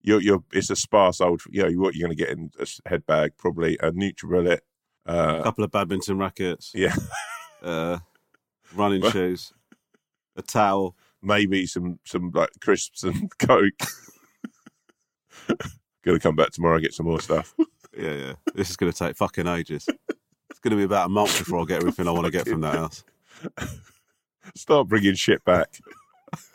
you're 0.02 0.22
you're 0.22 0.43
it's 0.54 0.70
a 0.70 0.76
sparse 0.78 1.20
old. 1.20 1.41
You 1.50 1.63
know 1.63 1.82
what 1.82 1.96
you're 1.96 2.08
going 2.08 2.17
to 2.17 2.24
get 2.24 2.32
in 2.38 2.52
a 2.60 2.89
head 2.89 3.06
bag 3.06 3.34
probably 3.38 3.76
a 3.82 3.91
NutriBullet. 3.91 4.60
A 5.06 5.12
Uh, 5.12 5.43
couple 5.43 5.63
of 5.63 5.72
badminton 5.72 6.17
rackets. 6.17 6.72
yeah, 6.74 6.96
Uh, 7.62 8.00
running 8.76 9.02
shoes. 9.12 9.52
A 10.38 10.41
towel. 10.41 10.96
maybe 11.22 11.65
some 11.65 12.00
some 12.06 12.32
like 12.34 12.52
crisps 12.62 13.04
and 13.04 13.30
coke. 13.39 13.74
Gonna 16.04 16.20
come 16.20 16.36
back 16.36 16.52
tomorrow 16.52 16.76
and 16.76 16.84
get 16.84 16.93
some 16.93 17.06
more 17.08 17.20
stuff. 17.20 17.54
Yeah, 17.98 18.14
yeah. 18.14 18.34
This 18.54 18.70
is 18.70 18.78
going 18.78 18.92
to 18.92 18.98
take 18.98 19.16
fucking 19.16 19.48
ages. 19.48 19.88
It's 20.50 20.60
going 20.60 20.72
to 20.72 20.78
be 20.78 20.84
about 20.84 21.08
a 21.08 21.10
month 21.10 21.38
before 21.38 21.62
I 21.62 21.66
get 21.66 21.78
everything 21.78 22.08
I 22.08 22.12
want 22.12 22.26
to 22.26 22.32
get 22.32 22.48
from 22.48 22.62
that 22.62 22.76
house. 22.76 23.04
Start 24.56 24.88
bringing 24.88 25.16
shit 25.16 25.44
back. 25.44 25.80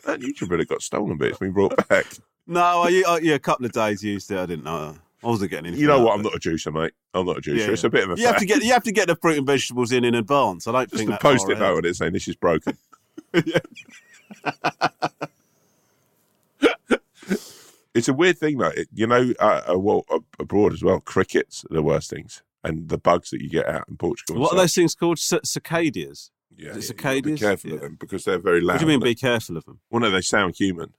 That 0.05 0.19
NutriBullet 0.19 0.67
got 0.67 0.81
stolen, 0.81 1.17
but 1.17 1.29
it's 1.29 1.39
been 1.39 1.51
brought 1.51 1.87
back. 1.89 2.05
No, 2.45 2.61
I, 2.61 3.03
I, 3.07 3.19
yeah, 3.19 3.35
a 3.35 3.39
couple 3.39 3.65
of 3.65 3.71
days 3.71 4.03
used 4.03 4.29
it. 4.31 4.37
I 4.37 4.45
didn't 4.45 4.65
know. 4.65 4.95
I 5.23 5.27
wasn't 5.27 5.51
getting 5.51 5.67
anything. 5.67 5.81
You 5.81 5.87
know 5.87 5.99
out 5.99 6.05
what? 6.05 6.15
I'm 6.15 6.21
not 6.21 6.35
a 6.35 6.39
juicer, 6.39 6.73
mate. 6.73 6.91
I'm 7.13 7.25
not 7.25 7.37
a 7.37 7.41
juicer. 7.41 7.57
Yeah, 7.57 7.71
It's 7.71 7.83
yeah. 7.83 7.87
a 7.87 7.91
bit 7.91 8.03
of 8.03 8.11
a 8.11 8.19
You 8.19 8.27
have 8.27 8.37
to 8.37 8.45
get 8.45 8.61
you 8.63 8.73
have 8.73 8.83
to 8.83 8.91
get 8.91 9.07
the 9.07 9.15
fruit 9.15 9.37
and 9.37 9.47
vegetables 9.47 9.93
in 9.93 10.03
in 10.03 10.15
advance. 10.15 10.67
I 10.67 10.73
don't 10.73 10.89
just 10.89 10.97
think 10.97 11.09
that 11.11 11.21
post-it 11.21 11.57
far 11.57 11.69
note 11.69 11.77
on 11.77 11.85
it 11.85 11.95
saying 11.95 12.11
this 12.13 12.27
is 12.27 12.35
broken. 12.35 12.77
It's 17.93 18.07
a 18.07 18.13
weird 18.13 18.37
thing, 18.39 18.57
though. 18.57 18.67
It, 18.69 18.87
you 18.93 19.05
know, 19.07 19.33
uh, 19.39 19.61
uh, 19.73 19.77
well, 19.79 20.03
uh, 20.09 20.19
abroad 20.39 20.73
as 20.73 20.83
well, 20.83 20.99
crickets 20.99 21.63
are 21.69 21.73
the 21.73 21.83
worst 21.83 22.09
things, 22.09 22.41
and 22.63 22.89
the 22.89 22.97
bugs 22.97 23.29
that 23.29 23.41
you 23.41 23.49
get 23.49 23.67
out 23.67 23.85
in 23.87 23.97
Portugal. 23.97 24.41
What 24.41 24.53
are 24.53 24.57
those 24.57 24.73
things 24.73 24.95
called? 24.95 25.19
C- 25.19 25.39
cicadas. 25.43 26.31
Yeah, 26.55 26.71
is 26.75 26.89
it 26.91 27.01
yeah, 27.03 27.11
you 27.13 27.21
Be 27.23 27.37
careful 27.37 27.69
Yeah. 27.71 27.75
of 27.77 27.81
them 27.81 27.97
because 27.99 28.25
they're 28.25 28.39
very 28.39 28.61
loud. 28.61 28.75
What 28.75 28.79
do 28.81 28.85
you 28.85 28.91
mean? 28.91 28.99
Be 28.99 29.15
careful 29.15 29.57
of 29.57 29.65
them. 29.65 29.79
Well, 29.89 30.01
no, 30.01 30.11
they 30.11 30.21
sound 30.21 30.55
human 30.55 30.93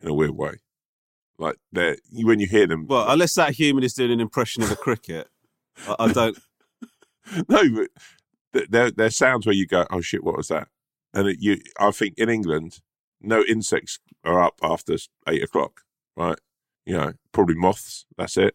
in 0.00 0.08
a 0.08 0.14
weird 0.14 0.32
way. 0.32 0.56
Like 1.38 1.56
they're 1.70 1.96
when 2.12 2.40
you 2.40 2.48
hear 2.48 2.66
them. 2.66 2.86
Well, 2.86 3.08
unless 3.08 3.34
that 3.34 3.52
human 3.54 3.84
is 3.84 3.94
doing 3.94 4.10
an 4.10 4.20
impression 4.20 4.64
of 4.64 4.72
a 4.72 4.76
cricket, 4.76 5.28
I, 5.86 5.94
I 6.00 6.12
don't. 6.12 6.38
no, 7.48 7.62
but 7.70 7.88
th- 8.52 8.66
they're, 8.70 8.90
they're 8.90 9.10
sounds 9.10 9.46
where 9.46 9.54
you 9.54 9.66
go, 9.66 9.86
"Oh 9.90 10.00
shit, 10.00 10.24
what 10.24 10.36
was 10.36 10.48
that?" 10.48 10.66
And 11.14 11.28
it, 11.28 11.36
you, 11.40 11.58
I 11.78 11.92
think 11.92 12.14
in 12.18 12.28
England, 12.28 12.80
no 13.20 13.44
insects 13.44 14.00
are 14.24 14.42
up 14.42 14.58
after 14.64 14.96
eight 15.28 15.44
o'clock, 15.44 15.82
right? 16.18 16.38
You 16.84 16.96
know, 16.96 17.12
probably 17.32 17.54
moths. 17.54 18.04
That's 18.18 18.36
it, 18.36 18.54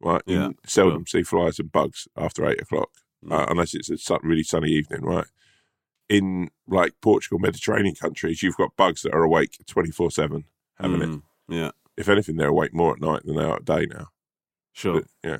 right? 0.00 0.22
You 0.26 0.36
Yeah, 0.40 0.48
seldom 0.66 1.06
see 1.06 1.22
flies 1.22 1.58
and 1.60 1.70
bugs 1.70 2.08
after 2.16 2.46
eight 2.48 2.60
o'clock, 2.60 2.90
Mm. 3.24 3.32
uh, 3.32 3.46
unless 3.50 3.74
it's 3.74 3.90
a 3.90 3.98
su- 3.98 4.18
really 4.24 4.42
sunny 4.42 4.70
evening, 4.72 5.02
right? 5.02 5.26
In 6.08 6.50
like 6.66 6.92
Portugal, 7.00 7.38
Mediterranean 7.38 7.94
countries, 7.94 8.42
you've 8.42 8.56
got 8.56 8.76
bugs 8.76 9.02
that 9.02 9.14
are 9.14 9.22
awake 9.22 9.56
twenty 9.66 9.90
four 9.92 10.10
seven 10.10 10.44
having 10.80 11.02
it. 11.02 11.08
Mm, 11.08 11.22
Yeah, 11.48 11.70
If 11.96 12.08
anything, 12.08 12.36
they're 12.36 12.48
awake 12.48 12.72
more 12.74 12.92
at 12.94 13.00
night 13.00 13.22
than 13.24 13.36
they 13.36 13.44
are 13.44 13.56
at 13.56 13.64
day 13.64 13.86
now. 13.86 14.08
sure. 14.72 14.94
But, 15.02 15.04
yeah. 15.22 15.38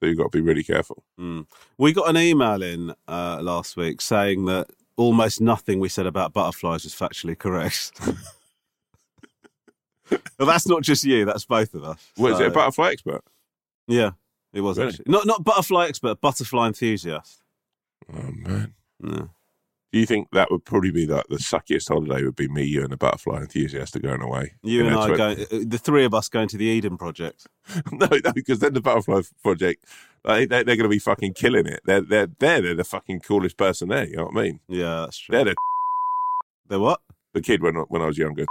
So 0.00 0.08
you've 0.08 0.18
got 0.18 0.32
to 0.32 0.38
be 0.38 0.42
really 0.42 0.64
careful. 0.64 1.04
Mm. 1.18 1.46
We 1.78 1.92
got 1.92 2.08
an 2.10 2.16
email 2.16 2.62
in 2.62 2.94
uh, 3.08 3.38
last 3.42 3.76
week 3.76 4.00
saying 4.00 4.44
that 4.46 4.68
almost 4.96 5.40
nothing 5.40 5.80
we 5.80 5.88
said 5.88 6.06
about 6.06 6.32
butterflies 6.32 6.84
was 6.84 6.94
factually 6.94 7.38
correct. 7.38 7.92
well, 10.38 10.46
that's 10.46 10.66
not 10.66 10.82
just 10.82 11.04
you; 11.04 11.24
that's 11.24 11.44
both 11.44 11.74
of 11.74 11.84
us. 11.84 12.10
What 12.16 12.32
is 12.32 12.40
it, 12.40 12.46
a 12.48 12.50
butterfly 12.50 12.90
expert? 12.90 13.22
Yeah, 13.86 14.12
it 14.52 14.60
was 14.60 14.78
Really? 14.78 14.90
actually 14.90 15.04
not 15.08 15.26
not 15.26 15.44
butterfly 15.44 15.86
expert, 15.86 16.20
butterfly 16.20 16.66
enthusiast. 16.68 17.42
Oh, 18.12 18.30
man. 18.32 18.74
Yeah. 19.02 19.26
Do 19.92 20.00
you 20.00 20.06
think 20.06 20.28
that 20.32 20.50
would 20.50 20.64
probably 20.64 20.90
be 20.90 21.06
like 21.06 21.24
the 21.28 21.36
suckiest 21.36 21.86
holiday 21.86 22.24
would 22.24 22.34
be 22.34 22.48
me, 22.48 22.64
you, 22.64 22.82
and 22.82 22.92
a 22.92 22.96
butterfly 22.96 23.42
enthusiast 23.42 23.94
are 23.94 24.00
going 24.00 24.22
away? 24.22 24.54
You 24.64 24.84
and 24.84 24.96
I 24.96 25.16
going, 25.16 25.40
uh, 25.40 25.60
the 25.64 25.78
three 25.78 26.04
of 26.04 26.12
us 26.12 26.28
going 26.28 26.48
to 26.48 26.56
the 26.56 26.64
Eden 26.64 26.98
Project. 26.98 27.46
no, 27.92 28.08
no, 28.10 28.32
because 28.32 28.58
then 28.58 28.74
the 28.74 28.80
butterfly 28.80 29.22
project, 29.44 29.84
like, 30.24 30.48
they, 30.48 30.64
they're 30.64 30.76
going 30.76 30.82
to 30.82 30.88
be 30.88 30.98
fucking 30.98 31.34
killing 31.34 31.66
it. 31.66 31.80
They're 31.84 32.00
they're 32.00 32.26
they're, 32.40 32.60
they're 32.60 32.74
the 32.74 32.82
fucking 32.82 33.20
coolest 33.20 33.56
person 33.56 33.88
there. 33.88 34.08
You 34.08 34.16
know 34.16 34.24
what 34.24 34.36
I 34.36 34.42
mean? 34.42 34.60
Yeah, 34.66 35.02
that's 35.02 35.18
true. 35.18 35.32
They're 35.32 35.44
the, 35.44 35.54
The 36.66 36.80
what? 36.80 37.00
the 37.32 37.40
kid 37.40 37.62
when 37.62 37.76
when 37.88 38.02
I 38.02 38.06
was 38.06 38.18
younger 38.18 38.46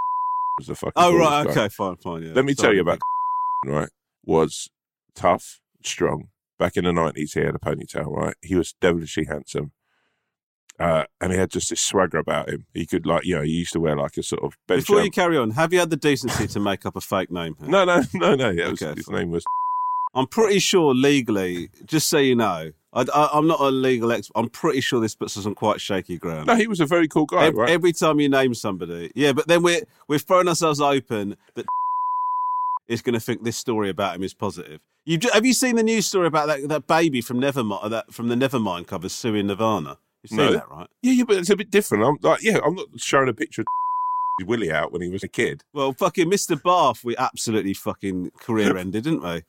was 0.57 0.67
the 0.67 0.75
fucking. 0.75 0.93
Oh 0.95 1.17
right, 1.17 1.45
guy. 1.45 1.51
okay, 1.51 1.69
fine, 1.69 1.95
fine. 1.97 2.23
Yeah. 2.23 2.33
Let 2.33 2.45
me 2.45 2.53
tell 2.53 2.73
you 2.73 2.81
about 2.81 2.99
right. 3.65 3.89
Was 4.25 4.69
tough, 5.15 5.59
strong. 5.83 6.29
Back 6.59 6.77
in 6.77 6.85
the 6.85 6.93
nineties, 6.93 7.33
he 7.33 7.41
had 7.41 7.55
a 7.55 7.59
ponytail. 7.59 8.07
Right, 8.07 8.35
he 8.41 8.55
was 8.55 8.73
devilishly 8.79 9.25
handsome, 9.25 9.71
uh, 10.79 11.05
and 11.19 11.31
he 11.31 11.37
had 11.37 11.49
just 11.49 11.69
this 11.69 11.81
swagger 11.81 12.19
about 12.19 12.49
him. 12.49 12.65
He 12.73 12.85
could 12.85 13.05
like, 13.05 13.25
you 13.25 13.35
know, 13.35 13.41
he 13.41 13.51
used 13.51 13.73
to 13.73 13.79
wear 13.79 13.95
like 13.95 14.17
a 14.17 14.23
sort 14.23 14.43
of. 14.43 14.55
Before 14.67 15.01
you 15.01 15.11
carry 15.11 15.37
on, 15.37 15.51
have 15.51 15.73
you 15.73 15.79
had 15.79 15.89
the 15.89 15.97
decency 15.97 16.47
to 16.47 16.59
make 16.59 16.85
up 16.85 16.95
a 16.95 17.01
fake 17.01 17.31
name? 17.31 17.55
here? 17.59 17.67
no, 17.69 17.83
no, 17.85 18.03
no, 18.13 18.35
no. 18.35 18.53
Was, 18.53 18.81
Okay, 18.81 18.93
his 18.95 19.09
name 19.09 19.31
was. 19.31 19.43
I'm 20.15 20.27
pretty 20.27 20.59
sure 20.59 20.93
legally, 20.93 21.69
just 21.85 22.07
so 22.07 22.19
you 22.19 22.35
know, 22.35 22.71
I, 22.93 23.29
am 23.33 23.47
not 23.47 23.59
a 23.59 23.69
legal 23.71 24.11
expert. 24.11 24.37
I'm 24.37 24.49
pretty 24.49 24.81
sure 24.81 24.99
this 24.99 25.15
puts 25.15 25.37
us 25.37 25.45
on 25.45 25.55
quite 25.55 25.81
shaky 25.81 26.17
ground. 26.17 26.47
No, 26.47 26.55
he 26.55 26.67
was 26.67 26.79
a 26.79 26.85
very 26.85 27.07
cool 27.07 27.25
guy. 27.25 27.47
Ev- 27.47 27.55
right? 27.55 27.69
Every 27.69 27.91
time 27.93 28.19
you 28.19 28.29
name 28.29 28.53
somebody, 28.53 29.11
yeah, 29.15 29.33
but 29.33 29.47
then 29.47 29.63
we're 29.63 29.81
we're 30.07 30.19
throwing 30.19 30.47
ourselves 30.47 30.79
open 30.79 31.35
that 31.55 31.65
is 32.87 33.01
going 33.01 33.13
to 33.13 33.19
think 33.19 33.43
this 33.43 33.57
story 33.57 33.89
about 33.89 34.15
him 34.15 34.23
is 34.23 34.33
positive. 34.33 34.79
You 35.05 35.19
have 35.33 35.45
you 35.45 35.53
seen 35.53 35.75
the 35.75 35.83
news 35.83 36.05
story 36.05 36.27
about 36.27 36.47
that 36.47 36.67
that 36.69 36.87
baby 36.87 37.21
from 37.21 37.39
Nevermind 37.41 37.83
uh, 37.83 37.89
that 37.89 38.13
from 38.13 38.27
the 38.29 38.35
Nevermind 38.35 38.87
cover 38.87 39.09
suing 39.09 39.47
Nirvana? 39.47 39.97
You've 40.23 40.29
seen 40.29 40.37
No. 40.37 40.53
that, 40.53 40.69
right? 40.69 40.87
yeah, 41.01 41.11
yeah, 41.13 41.23
but 41.27 41.37
it's 41.37 41.49
a 41.49 41.55
bit 41.57 41.69
different. 41.71 42.03
I'm 42.05 42.17
like, 42.21 42.41
yeah, 42.43 42.59
I'm 42.63 42.75
not 42.75 42.87
showing 42.97 43.27
a 43.27 43.33
picture 43.33 43.63
of 43.63 43.67
Willie 44.47 44.71
out 44.71 44.93
when 44.93 45.01
he 45.01 45.09
was 45.09 45.21
a 45.23 45.27
kid. 45.27 45.63
Well, 45.73 45.91
fucking 45.93 46.29
Mr. 46.31 46.61
Bath, 46.61 47.03
we 47.03 47.17
absolutely 47.17 47.73
fucking 47.73 48.31
career 48.39 48.77
ended, 48.77 49.03
didn't 49.03 49.21
we? 49.23 49.41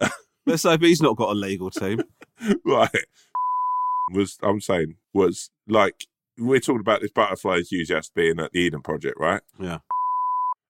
Let's 0.46 0.62
hope 0.64 0.82
he's 0.82 1.00
not 1.02 1.16
got 1.16 1.30
a 1.30 1.34
legal 1.34 1.70
team. 1.70 2.00
right 2.64 2.90
was 4.12 4.38
I'm 4.42 4.60
saying 4.60 4.96
was 5.14 5.50
like 5.68 6.06
we're 6.38 6.60
talking 6.60 6.80
about 6.80 7.00
this 7.00 7.10
butterfly 7.12 7.58
enthusiast 7.58 8.14
being 8.14 8.40
at 8.40 8.52
the 8.52 8.58
Eden 8.60 8.82
Project, 8.82 9.16
right? 9.18 9.42
Yeah. 9.60 9.78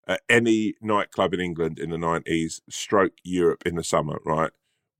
At 0.06 0.20
any 0.28 0.74
nightclub 0.82 1.32
in 1.34 1.40
England 1.40 1.78
in 1.78 1.90
the 1.90 1.98
nineties, 1.98 2.60
stroke 2.68 3.12
Europe 3.24 3.62
in 3.64 3.76
the 3.76 3.84
summer, 3.84 4.20
right? 4.26 4.50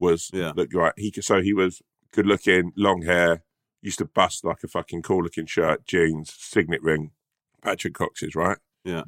Was 0.00 0.30
Yeah. 0.32 0.52
look 0.54 0.70
right. 0.72 0.94
He 0.96 1.10
could- 1.10 1.24
so 1.24 1.42
he 1.42 1.52
was 1.52 1.82
good 2.12 2.26
looking, 2.26 2.72
long 2.76 3.02
hair, 3.02 3.42
used 3.82 3.98
to 3.98 4.04
bust 4.04 4.44
like 4.44 4.62
a 4.62 4.68
fucking 4.68 5.02
cool 5.02 5.22
looking 5.24 5.46
shirt, 5.46 5.86
jeans, 5.86 6.32
signet 6.38 6.82
ring, 6.82 7.10
Patrick 7.62 7.94
Cox's, 7.94 8.34
right? 8.34 8.58
Yeah. 8.84 9.04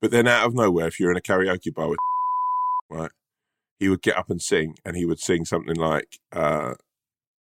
But 0.00 0.10
then 0.10 0.28
out 0.28 0.46
of 0.46 0.54
nowhere, 0.54 0.86
if 0.88 1.00
you're 1.00 1.10
in 1.10 1.16
a 1.16 1.20
karaoke 1.22 1.74
bar 1.74 1.88
with 1.88 1.98
right, 2.90 3.10
he 3.80 3.88
would 3.88 4.02
get 4.02 4.16
up 4.16 4.30
and 4.30 4.40
sing, 4.40 4.76
and 4.84 4.94
he 4.94 5.06
would 5.06 5.18
sing 5.18 5.44
something 5.46 5.74
like 5.74 6.20
uh, 6.32 6.74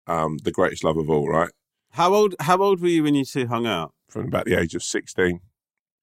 um, 0.07 0.39
"The 0.39 0.53
Greatest 0.53 0.85
Love 0.85 0.97
of 0.97 1.11
All," 1.11 1.29
right? 1.29 1.51
How 1.91 2.15
old 2.15 2.37
How 2.41 2.57
old 2.63 2.81
were 2.81 2.89
you 2.89 3.03
when 3.03 3.17
you 3.17 3.25
two 3.25 3.49
hung 3.49 3.67
out? 3.67 3.93
From 4.09 4.27
about 4.27 4.47
the 4.47 4.59
age 4.59 4.75
of 4.75 4.83
sixteen, 4.83 5.41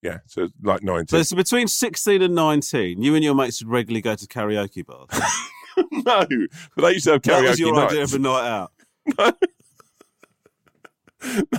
yeah, 0.01 0.19
so 0.27 0.49
like 0.61 0.83
nineteen. 0.83 1.07
So 1.07 1.17
it's 1.17 1.33
between 1.33 1.67
sixteen 1.67 2.21
and 2.21 2.35
nineteen. 2.35 3.01
You 3.01 3.15
and 3.15 3.23
your 3.23 3.35
mates 3.35 3.63
would 3.63 3.71
regularly 3.71 4.01
go 4.01 4.15
to 4.15 4.27
karaoke 4.27 4.85
bars. 4.85 5.09
no, 5.91 6.25
but 6.75 6.81
they 6.81 6.93
used 6.93 7.05
to 7.05 7.13
have 7.13 7.21
karaoke. 7.21 7.41
that 7.41 7.49
was 7.49 7.59
your 7.59 7.73
nights. 7.73 7.93
idea 7.93 8.03
of 8.03 8.13
a 8.13 8.19
night 8.19 8.47
out. 8.47 8.71
no. 9.17 9.31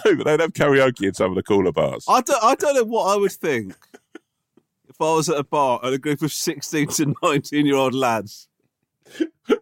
no, 0.04 0.16
but 0.16 0.24
they'd 0.24 0.40
have 0.40 0.52
karaoke 0.52 1.08
in 1.08 1.14
some 1.14 1.30
of 1.30 1.36
the 1.36 1.42
cooler 1.42 1.72
bars. 1.72 2.04
I 2.06 2.20
don't. 2.20 2.44
I 2.44 2.54
don't 2.54 2.74
know 2.74 2.84
what 2.84 3.14
I 3.14 3.16
would 3.16 3.32
think 3.32 3.74
if 4.88 5.00
I 5.00 5.14
was 5.14 5.30
at 5.30 5.38
a 5.38 5.44
bar 5.44 5.80
and 5.82 5.94
a 5.94 5.98
group 5.98 6.20
of 6.20 6.32
sixteen 6.32 6.88
to 6.88 7.14
nineteen 7.22 7.64
year 7.64 7.76
old 7.76 7.94
lads. 7.94 8.47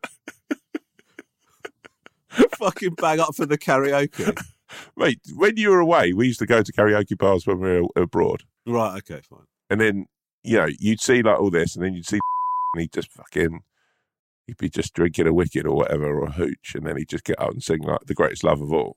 Fucking 2.59 2.95
bang 2.95 3.21
up 3.21 3.35
for 3.35 3.47
the 3.47 3.57
karaoke. 3.59 4.37
Mate, 4.97 5.21
when 5.35 5.57
you 5.57 5.71
were 5.71 5.81
away, 5.81 6.13
we 6.13 6.27
used 6.27 6.41
to 6.41 6.47
go 6.47 6.63
to 6.63 6.73
karaoke 6.73 7.17
bars 7.17 7.47
when 7.47 7.61
we 7.61 7.81
were 7.81 7.87
abroad, 7.97 8.43
Right. 8.67 8.99
Okay. 8.99 9.21
Fine. 9.29 9.47
and 9.71 9.81
then 9.81 10.07
you 10.43 10.57
know, 10.59 10.69
you'd 10.79 11.01
see 11.01 11.23
like 11.23 11.41
all 11.41 11.51
this, 11.51 11.75
and 11.77 11.85
then 11.85 11.95
you'd 11.95 12.07
see, 12.07 12.19
and 12.75 12.81
he'd 12.83 12.93
just 12.93 13.11
fucking, 13.13 13.61
he'd 14.47 14.57
be 14.59 14.69
just 14.69 14.95
drinking 14.95 15.27
a 15.27 15.33
WKD 15.33 15.65
or 15.65 15.73
whatever, 15.75 16.05
or 16.21 16.25
a 16.27 16.33
hooch, 16.33 16.75
and 16.75 16.87
then 16.87 16.97
he'd 16.97 17.09
just 17.09 17.25
get 17.25 17.41
up 17.41 17.51
and 17.51 17.63
sing 17.63 17.81
like 17.83 18.01
the 18.07 18.15
greatest 18.15 18.45
love 18.45 18.61
of 18.61 18.73
all, 18.73 18.97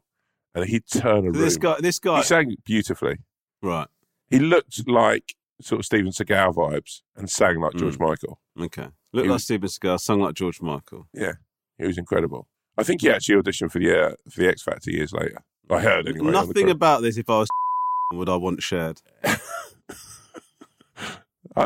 and 0.54 0.66
he'd 0.66 0.86
turn 0.88 1.20
a 1.20 1.32
room. 1.32 1.34
This 1.34 1.58
guy, 1.58 1.78
this 1.80 1.98
guy, 2.00 2.18
he 2.18 2.24
sang 2.24 2.56
beautifully. 2.66 3.18
right? 3.64 3.88
He 4.30 4.38
looked 4.40 4.88
like 4.88 5.34
sort 5.62 5.80
of 5.80 5.86
Steven 5.86 6.12
Seagal 6.12 6.54
vibes, 6.56 7.02
and 7.16 7.30
sang 7.30 7.60
like 7.62 7.74
George 7.76 7.98
Mm. 7.98 8.08
Michael. 8.10 8.40
Okay, 8.60 8.90
look 9.14 9.24
He 9.26 9.30
like 9.30 9.36
was- 9.36 9.44
Steven 9.44 9.98
sung 9.98 10.20
like 10.22 10.36
George 10.36 10.62
Michael. 10.62 11.08
Yeah, 11.14 11.34
he 11.78 11.86
was 11.88 11.98
incredible. 11.98 12.48
I 12.78 12.84
think 12.84 13.02
he 13.02 13.10
actually 13.10 13.42
auditioned 13.42 13.72
for 13.72 13.80
the 13.80 14.08
uh, 14.08 14.12
for 14.30 14.42
the 14.42 14.48
X 14.50 14.64
Factor 14.64 14.92
years 14.92 15.12
later. 15.12 15.40
I 15.70 15.80
heard 15.82 16.08
anyway. 16.08 16.32
Nothing 16.32 16.70
about 16.70 17.02
this. 17.02 17.18
If 17.18 17.30
I 17.30 17.40
was, 17.40 17.50
would 18.14 18.30
I 18.30 18.36
want 18.38 18.62
shared? 18.64 19.02
I 19.24 19.38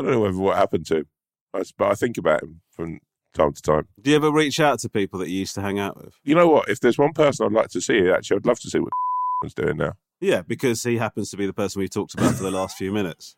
don't 0.02 0.12
know 0.12 0.20
whether 0.22 0.38
what 0.38 0.58
happened 0.58 0.86
to 0.88 0.98
him, 0.98 1.06
but 1.52 1.68
I 1.82 1.94
think 1.96 2.18
about 2.18 2.42
him 2.44 2.62
from 2.72 3.00
time 3.34 3.54
to 3.54 3.62
time. 3.62 3.88
Do 4.02 4.10
you 4.10 4.16
ever 4.16 4.32
reach 4.32 4.60
out 4.60 4.80
to 4.80 4.90
people 4.90 5.20
that 5.20 5.30
you 5.30 5.40
used 5.40 5.56
to 5.56 5.62
hang 5.62 5.80
out 5.80 5.98
with? 5.98 6.16
You 6.24 6.36
know 6.36 6.48
what? 6.48 6.70
If 6.70 6.80
there's 6.80 6.98
one 6.98 7.14
person 7.14 7.46
I'd 7.46 7.52
like 7.52 7.70
to 7.70 7.82
see, 7.82 8.10
actually, 8.10 8.38
I'd 8.38 8.46
love 8.46 8.60
to 8.62 8.70
see 8.70 8.80
what 8.80 8.92
was 9.44 9.54
doing 9.54 9.78
now. 9.78 9.94
Yeah, 10.22 10.42
because 10.42 10.84
he 10.84 10.98
happens 10.98 11.30
to 11.32 11.38
be 11.38 11.46
the 11.46 11.54
person 11.54 11.80
we 11.82 11.88
talked 11.90 12.14
about 12.14 12.36
for 12.36 12.44
the 12.44 12.52
last 12.52 12.78
few 12.78 12.92
minutes. 12.92 13.36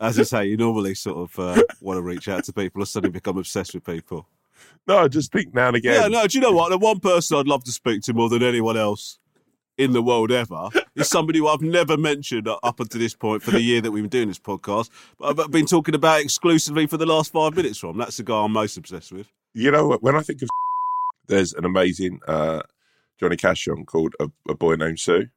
As 0.00 0.18
you 0.18 0.24
say, 0.24 0.46
you 0.46 0.56
normally 0.56 0.94
sort 0.94 1.18
of 1.18 1.38
uh, 1.38 1.62
want 1.80 1.98
to 1.98 2.02
reach 2.02 2.28
out 2.28 2.44
to 2.44 2.52
people 2.52 2.82
or 2.82 2.86
suddenly 2.86 3.12
become 3.12 3.38
obsessed 3.38 3.74
with 3.74 3.84
people. 3.84 4.26
No, 4.86 4.98
I 4.98 5.08
just 5.08 5.32
think 5.32 5.54
now 5.54 5.68
and 5.68 5.76
again. 5.76 6.00
Yeah, 6.00 6.08
no, 6.08 6.26
do 6.26 6.38
you 6.38 6.42
know 6.42 6.52
what? 6.52 6.70
The 6.70 6.78
one 6.78 7.00
person 7.00 7.38
I'd 7.38 7.48
love 7.48 7.64
to 7.64 7.72
speak 7.72 8.02
to 8.02 8.14
more 8.14 8.28
than 8.28 8.42
anyone 8.42 8.76
else 8.76 9.18
in 9.78 9.92
the 9.92 10.02
world 10.02 10.30
ever 10.30 10.68
is 10.94 11.08
somebody 11.08 11.38
who 11.38 11.48
I've 11.48 11.60
never 11.60 11.96
mentioned 11.96 12.48
up 12.48 12.80
until 12.80 13.00
this 13.00 13.14
point 13.14 13.42
for 13.42 13.50
the 13.50 13.60
year 13.60 13.80
that 13.80 13.90
we've 13.90 14.04
been 14.04 14.10
doing 14.10 14.28
this 14.28 14.38
podcast, 14.38 14.90
but 15.18 15.38
I've 15.38 15.50
been 15.50 15.66
talking 15.66 15.94
about 15.94 16.20
exclusively 16.20 16.86
for 16.86 16.96
the 16.96 17.06
last 17.06 17.32
five 17.32 17.54
minutes 17.54 17.78
from. 17.78 17.98
That's 17.98 18.16
the 18.16 18.22
guy 18.22 18.42
I'm 18.42 18.52
most 18.52 18.76
obsessed 18.76 19.12
with. 19.12 19.30
You 19.54 19.70
know? 19.70 19.98
When 20.00 20.16
I 20.16 20.22
think 20.22 20.42
of 20.42 20.48
there's 21.26 21.52
an 21.52 21.64
amazing 21.64 22.20
uh, 22.26 22.62
Johnny 23.18 23.36
Cash 23.36 23.64
song 23.64 23.84
called 23.84 24.14
"A, 24.20 24.30
a 24.48 24.54
Boy 24.54 24.76
Named 24.76 24.98
Sue." 24.98 25.18
Have 25.18 25.28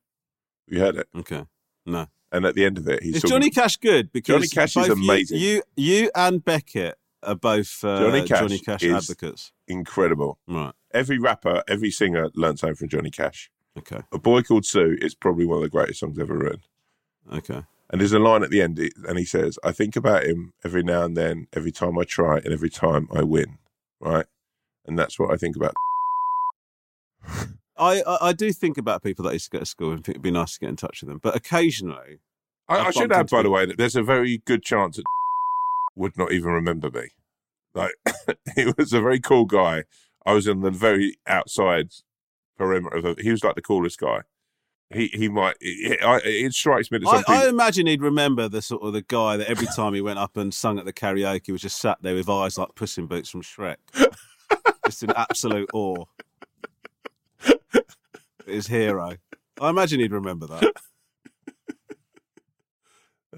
you 0.68 0.80
heard 0.80 0.96
it? 0.98 1.08
Okay. 1.16 1.46
No. 1.86 2.08
And 2.32 2.46
at 2.46 2.54
the 2.56 2.64
end 2.66 2.78
of 2.78 2.88
it, 2.88 3.02
he's 3.02 3.16
Is 3.18 3.22
talking- 3.24 3.36
Johnny 3.38 3.50
Cash 3.50 3.78
good? 3.78 4.12
Because 4.12 4.36
Johnny 4.36 4.48
Cash 4.48 4.78
is 4.78 4.88
both 4.88 4.98
you- 4.98 5.04
amazing. 5.04 5.40
You, 5.40 5.64
you, 5.76 6.12
and 6.16 6.44
Beckett 6.46 6.96
are 7.24 7.36
both 7.36 7.84
uh, 7.84 8.00
Johnny 8.00 8.28
Cash 8.28 8.40
Johnny 8.40 8.60
Cash 8.60 8.84
advocates. 8.84 9.52
incredible. 9.68 10.38
Right. 10.48 10.74
Every 10.94 11.18
rapper, 11.20 11.64
every 11.68 11.92
singer 11.92 12.30
learned 12.36 12.60
something 12.60 12.76
from 12.76 12.90
Johnny 12.90 13.10
Cash. 13.12 13.50
Okay. 13.78 14.02
"A 14.12 14.18
Boy 14.20 14.42
Called 14.42 14.66
Sue" 14.66 14.98
is 15.02 15.16
probably 15.16 15.46
one 15.46 15.58
of 15.58 15.64
the 15.64 15.70
greatest 15.70 16.00
songs 16.02 16.18
ever 16.20 16.38
written. 16.38 16.62
Okay. 17.32 17.64
And 17.92 18.00
there's 18.02 18.14
a 18.14 18.20
line 18.20 18.44
at 18.44 18.50
the 18.52 18.62
end, 18.62 18.80
and 19.08 19.18
he 19.18 19.26
says, 19.26 19.58
"I 19.64 19.72
think 19.72 19.96
about 19.96 20.24
him 20.26 20.54
every 20.64 20.84
now 20.84 21.04
and 21.04 21.18
then, 21.18 21.48
every 21.54 21.72
time 21.72 21.98
I 21.98 22.04
try, 22.04 22.38
and 22.38 22.54
every 22.54 22.70
time 22.70 23.08
I 23.12 23.24
win." 23.24 23.58
Right, 24.00 24.26
and 24.86 24.98
that's 24.98 25.18
what 25.20 25.32
I 25.34 25.38
think 25.38 25.56
about. 25.56 25.74
I, 27.80 28.02
I, 28.02 28.18
I 28.30 28.34
do 28.34 28.52
think 28.52 28.78
about 28.78 29.02
people 29.02 29.24
that 29.24 29.30
I 29.30 29.34
used 29.34 29.52
to 29.52 29.58
go 29.58 29.60
to 29.60 29.66
school 29.66 29.92
and 29.92 30.04
think 30.04 30.16
it'd 30.16 30.22
be 30.22 30.32
nice 30.32 30.54
to 30.54 30.60
get 30.60 30.70
in 30.70 30.76
touch 30.76 31.02
with 31.02 31.08
them. 31.08 31.20
But 31.22 31.36
occasionally, 31.36 32.20
I, 32.68 32.88
I 32.88 32.92
should 32.92 33.12
add, 33.12 33.30
by 33.30 33.42
the 33.42 33.50
way, 33.50 33.66
that 33.66 33.78
there's 33.78 33.96
a 33.96 34.04
very 34.04 34.40
good 34.46 34.62
chance 34.62 34.98
that 34.98 35.06
would 35.96 36.18
not 36.18 36.32
even 36.32 36.52
remember 36.52 36.92
me. 36.92 37.08
Like, 37.74 37.94
he 38.56 38.72
was 38.78 38.94
a 38.94 39.02
very 39.02 39.20
cool 39.20 39.46
guy. 39.46 39.86
I 40.26 40.34
was 40.34 40.48
in 40.48 40.62
the 40.62 40.72
very 40.72 41.18
outside 41.26 41.92
perimeter 42.58 42.98
of. 42.98 43.04
The, 43.04 43.24
he 43.24 43.32
was 43.32 43.44
like 43.44 43.56
the 43.56 43.62
coolest 43.62 44.00
guy. 44.00 44.22
He 44.94 45.08
he 45.08 45.30
might. 45.30 45.56
It, 45.62 46.04
I, 46.04 46.20
it 46.24 46.54
strikes 46.54 46.92
me 46.92 46.98
that 46.98 47.08
some 47.08 47.24
I, 47.28 47.46
I 47.46 47.50
imagine 47.50 47.88
he'd 47.88 48.02
remember 48.02 48.50
the 48.50 48.62
sort 48.62 48.84
of 48.84 48.94
the 48.94 49.04
guy 49.04 49.38
that 49.38 49.48
every 49.48 49.68
time 49.68 49.94
he 49.94 50.02
went 50.02 50.20
up 50.20 50.36
and 50.36 50.54
sung 50.54 50.80
at 50.80 50.86
the 50.86 50.94
karaoke 50.94 51.52
was 51.52 51.62
just 51.62 51.80
sat 51.80 52.00
there 52.02 52.16
with 52.16 52.28
eyes 52.28 52.58
like 52.58 52.76
Puss 52.76 52.98
in 52.98 53.06
Boots 53.06 53.30
from 53.30 53.44
Shrek, 53.44 53.78
just 54.86 55.04
in 55.04 55.12
absolute 55.12 55.70
awe. 55.74 56.06
His 58.50 58.68
hero. 58.68 59.16
I 59.62 59.70
imagine 59.70 60.00
he'd 60.00 60.12
remember 60.12 60.48
that. 60.48 60.74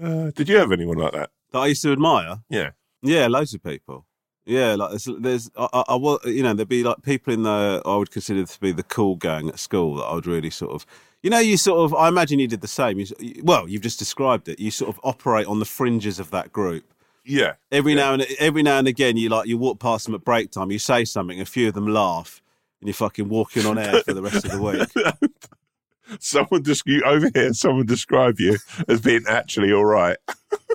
uh, 0.00 0.30
did 0.30 0.48
you 0.48 0.56
have 0.56 0.72
anyone 0.72 0.98
like 0.98 1.12
that? 1.12 1.30
That 1.52 1.58
I 1.58 1.66
used 1.66 1.82
to 1.82 1.92
admire. 1.92 2.40
Yeah. 2.48 2.70
Yeah, 3.02 3.26
loads 3.26 3.52
of 3.54 3.62
people. 3.62 4.06
Yeah, 4.44 4.74
like 4.74 4.90
there's, 4.90 5.08
there's 5.20 5.50
I, 5.56 5.68
I, 5.72 5.94
I 5.94 6.18
you 6.28 6.42
know, 6.42 6.52
there'd 6.54 6.68
be 6.68 6.82
like 6.82 7.02
people 7.02 7.32
in 7.32 7.44
the 7.44 7.80
I 7.84 7.96
would 7.96 8.10
consider 8.10 8.44
to 8.44 8.60
be 8.60 8.72
the 8.72 8.82
cool 8.82 9.14
gang 9.16 9.48
at 9.48 9.58
school 9.58 9.96
that 9.96 10.04
I 10.04 10.14
would 10.14 10.26
really 10.26 10.50
sort 10.50 10.72
of, 10.72 10.84
you 11.22 11.30
know, 11.30 11.38
you 11.38 11.56
sort 11.56 11.78
of. 11.80 11.94
I 11.94 12.08
imagine 12.08 12.40
you 12.40 12.48
did 12.48 12.60
the 12.60 12.66
same. 12.68 12.98
You, 12.98 13.06
well, 13.44 13.68
you've 13.68 13.82
just 13.82 14.00
described 14.00 14.48
it. 14.48 14.58
You 14.58 14.72
sort 14.72 14.88
of 14.88 15.00
operate 15.04 15.46
on 15.46 15.60
the 15.60 15.64
fringes 15.64 16.18
of 16.18 16.30
that 16.32 16.52
group. 16.52 16.92
Yeah. 17.24 17.54
Every 17.70 17.92
Yeah. 17.92 18.00
now 18.00 18.12
and 18.14 18.26
every 18.40 18.64
now 18.64 18.78
and 18.78 18.88
again, 18.88 19.16
you 19.16 19.28
like 19.28 19.46
you 19.46 19.58
walk 19.58 19.78
past 19.78 20.06
them 20.06 20.14
at 20.16 20.24
break 20.24 20.50
time. 20.50 20.72
You 20.72 20.80
say 20.80 21.04
something, 21.04 21.40
a 21.40 21.44
few 21.44 21.68
of 21.68 21.74
them 21.74 21.86
laugh, 21.86 22.41
and 22.82 22.88
you're 22.88 22.94
fucking 22.94 23.28
walking 23.28 23.64
on 23.64 23.78
air 23.78 24.02
for 24.02 24.12
the 24.12 24.20
rest 24.20 24.44
of 24.44 24.50
the 24.50 24.60
week. 24.60 26.18
Someone 26.18 26.64
just 26.64 26.84
you 26.84 27.00
over 27.04 27.30
here. 27.32 27.52
Someone 27.52 27.86
describe 27.86 28.40
you 28.40 28.58
as 28.88 29.00
being 29.00 29.22
actually 29.28 29.72
all 29.72 29.84
right. 29.84 30.16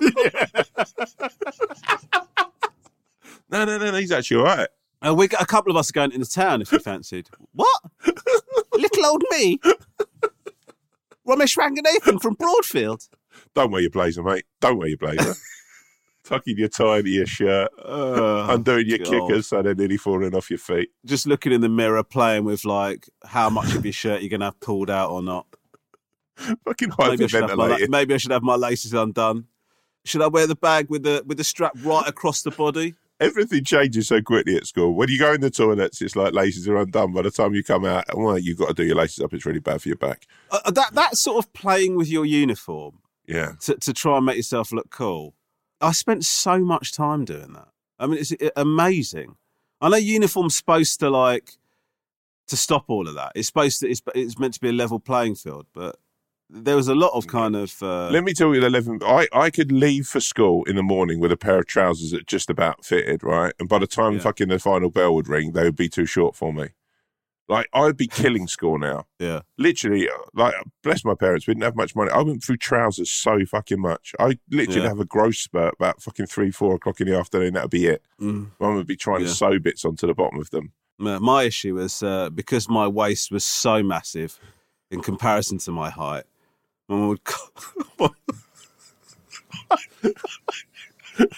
no, 0.00 0.10
no, 3.50 3.66
no, 3.66 3.90
no. 3.90 3.94
He's 3.98 4.10
actually 4.10 4.38
all 4.38 4.44
right. 4.44 4.68
Uh, 5.06 5.14
we 5.14 5.28
got 5.28 5.42
a 5.42 5.46
couple 5.46 5.70
of 5.70 5.76
us 5.76 5.90
going 5.90 6.12
into 6.12 6.30
town 6.30 6.62
if 6.62 6.72
you 6.72 6.78
fancied. 6.78 7.28
What? 7.52 7.82
Little 8.72 9.04
old 9.04 9.22
me, 9.32 9.58
Romesh 11.28 11.58
Ranganathan 11.58 12.22
from 12.22 12.36
Broadfield. 12.36 13.06
Don't 13.54 13.70
wear 13.70 13.82
your 13.82 13.90
blazer, 13.90 14.22
mate. 14.22 14.44
Don't 14.60 14.78
wear 14.78 14.88
your 14.88 14.96
blazer. 14.96 15.34
Tucking 16.28 16.58
your 16.58 16.68
tie 16.68 16.98
into 16.98 17.10
your 17.10 17.26
shirt, 17.26 17.70
Uh, 17.82 18.48
undoing 18.50 18.86
your 18.86 18.98
God. 18.98 19.08
kickers 19.08 19.46
so 19.46 19.62
they're 19.62 19.74
nearly 19.74 19.96
falling 19.96 20.34
off 20.34 20.50
your 20.50 20.58
feet. 20.58 20.90
just 21.06 21.26
looking 21.26 21.52
in 21.52 21.60
the 21.62 21.68
mirror, 21.70 22.02
playing 22.02 22.44
with 22.44 22.64
like 22.66 23.08
how 23.24 23.48
much 23.48 23.74
of 23.74 23.84
your 23.84 23.92
shirt 23.94 24.20
you're 24.20 24.28
gonna 24.28 24.44
have 24.46 24.60
pulled 24.60 24.90
out 24.90 25.10
or 25.10 25.22
not. 25.22 25.46
Fucking 26.64 26.90
Maybe 26.98 27.26
have 27.28 27.56
my, 27.56 27.86
maybe 27.88 28.14
I 28.14 28.16
should 28.18 28.30
have 28.30 28.42
my 28.42 28.54
laces 28.56 28.92
undone. 28.94 29.46
Should 30.04 30.22
I 30.22 30.28
wear 30.28 30.46
the 30.46 30.54
bag 30.54 30.88
with 30.90 31.02
the 31.02 31.22
with 31.26 31.38
the 31.38 31.44
strap 31.44 31.72
right 31.82 32.06
across 32.06 32.42
the 32.42 32.50
body? 32.50 32.94
Everything 33.20 33.64
changes 33.64 34.06
so 34.06 34.22
quickly 34.22 34.54
at 34.56 34.66
school. 34.66 34.94
When 34.94 35.08
you 35.08 35.18
go 35.18 35.32
in 35.32 35.40
the 35.40 35.50
toilets, 35.50 36.00
it's 36.02 36.14
like 36.14 36.32
laces 36.34 36.68
are 36.68 36.76
undone. 36.76 37.12
By 37.12 37.22
the 37.22 37.32
time 37.32 37.52
you 37.54 37.64
come 37.64 37.84
out, 37.84 38.04
well, 38.14 38.38
you've 38.38 38.58
got 38.58 38.68
to 38.68 38.74
do 38.74 38.84
your 38.84 38.94
laces 38.94 39.24
up. 39.24 39.34
It's 39.34 39.44
really 39.44 39.58
bad 39.58 39.82
for 39.82 39.88
your 39.88 39.96
back. 39.96 40.26
Uh, 40.52 40.70
that 40.70 40.94
that 40.94 41.16
sort 41.16 41.44
of 41.44 41.52
playing 41.52 41.96
with 41.96 42.08
your 42.08 42.24
uniform 42.24 43.00
Yeah. 43.26 43.54
to, 43.62 43.74
to 43.76 43.92
try 43.92 44.18
and 44.18 44.26
make 44.26 44.36
yourself 44.36 44.70
look 44.70 44.90
cool. 44.90 45.34
I 45.80 45.92
spent 45.92 46.24
so 46.24 46.58
much 46.58 46.92
time 46.92 47.24
doing 47.24 47.52
that. 47.52 47.68
I 47.98 48.06
mean, 48.06 48.18
it's 48.18 48.32
amazing. 48.56 49.36
I 49.80 49.88
know 49.88 49.96
uniform's 49.96 50.56
supposed 50.56 50.98
to 51.00 51.10
like 51.10 51.52
to 52.48 52.56
stop 52.56 52.84
all 52.88 53.06
of 53.08 53.14
that. 53.14 53.32
It's 53.34 53.46
supposed 53.48 53.80
to. 53.80 53.88
It's, 53.88 54.02
it's 54.14 54.38
meant 54.38 54.54
to 54.54 54.60
be 54.60 54.68
a 54.70 54.72
level 54.72 54.98
playing 54.98 55.36
field, 55.36 55.66
but 55.72 55.96
there 56.50 56.76
was 56.76 56.88
a 56.88 56.94
lot 56.94 57.12
of 57.14 57.26
kind 57.26 57.54
of. 57.54 57.80
Uh, 57.82 58.08
Let 58.10 58.24
me 58.24 58.32
tell 58.34 58.54
you, 58.54 58.60
the 58.60 58.66
eleven. 58.66 59.00
I 59.04 59.28
I 59.32 59.50
could 59.50 59.70
leave 59.70 60.06
for 60.06 60.20
school 60.20 60.64
in 60.64 60.76
the 60.76 60.82
morning 60.82 61.20
with 61.20 61.30
a 61.30 61.36
pair 61.36 61.58
of 61.58 61.66
trousers 61.66 62.10
that 62.12 62.26
just 62.26 62.50
about 62.50 62.84
fitted, 62.84 63.22
right? 63.22 63.52
And 63.60 63.68
by 63.68 63.78
the 63.78 63.86
time 63.86 64.14
Yeah. 64.14 64.20
fucking 64.20 64.48
the 64.48 64.58
final 64.58 64.90
bell 64.90 65.14
would 65.14 65.28
ring, 65.28 65.52
they 65.52 65.62
would 65.64 65.76
be 65.76 65.88
too 65.88 66.06
short 66.06 66.34
for 66.34 66.52
me. 66.52 66.68
Like 67.48 67.68
I'd 67.72 67.96
be 67.96 68.06
killing 68.06 68.46
school 68.46 68.78
now. 68.78 69.06
yeah, 69.18 69.40
Literally, 69.56 70.08
uh, 70.08 70.12
like 70.34 70.54
bless 70.82 71.02
my 71.04 71.14
parents, 71.14 71.46
we 71.46 71.54
didn't 71.54 71.64
have 71.64 71.76
much 71.76 71.96
money. 71.96 72.10
I 72.10 72.20
went 72.20 72.44
through 72.44 72.58
trousers 72.58 73.10
so 73.10 73.44
fucking 73.46 73.80
much. 73.80 74.14
I 74.20 74.38
literally 74.50 74.82
Yeah. 74.82 74.88
have 74.88 75.00
a 75.00 75.06
growth 75.06 75.36
spurt 75.36 75.74
about 75.74 76.02
fucking 76.02 76.26
three, 76.26 76.50
four 76.50 76.74
o'clock 76.74 77.00
in 77.00 77.08
the 77.08 77.16
afternoon. 77.18 77.54
That'd 77.54 77.70
be 77.70 77.86
it. 77.86 78.02
Mm. 78.20 78.50
Mum 78.60 78.74
would 78.76 78.86
be 78.86 78.96
trying 78.96 79.22
Yeah. 79.22 79.28
to 79.28 79.34
sew 79.34 79.58
bits 79.58 79.84
onto 79.86 80.06
the 80.06 80.12
bottom 80.14 80.38
of 80.38 80.50
them. 80.50 80.72
My- 80.98 81.18
my 81.18 81.42
issue 81.44 81.74
was 81.76 82.02
uh, 82.02 82.28
because 82.28 82.68
my 82.68 82.86
waist 82.86 83.30
was 83.30 83.44
so 83.44 83.82
massive 83.82 84.38
in 84.90 85.00
comparison 85.00 85.56
to 85.58 85.70
my 85.70 85.88
height. 85.90 86.24
Mum 86.88 87.08
would. 87.08 87.20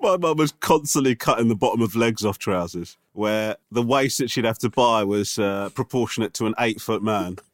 My 0.00 0.16
mum 0.16 0.36
was 0.38 0.52
constantly 0.52 1.14
cutting 1.14 1.48
the 1.48 1.54
bottom 1.54 1.80
of 1.80 1.94
legs 1.94 2.24
off 2.24 2.38
trousers, 2.38 2.96
where 3.12 3.56
the 3.70 3.82
waist 3.82 4.18
that 4.18 4.30
she'd 4.30 4.44
have 4.44 4.58
to 4.58 4.70
buy 4.70 5.04
was 5.04 5.38
uh, 5.38 5.70
proportionate 5.74 6.34
to 6.34 6.46
an 6.46 6.54
eight 6.58 6.80
foot 6.80 7.02
man. 7.02 7.36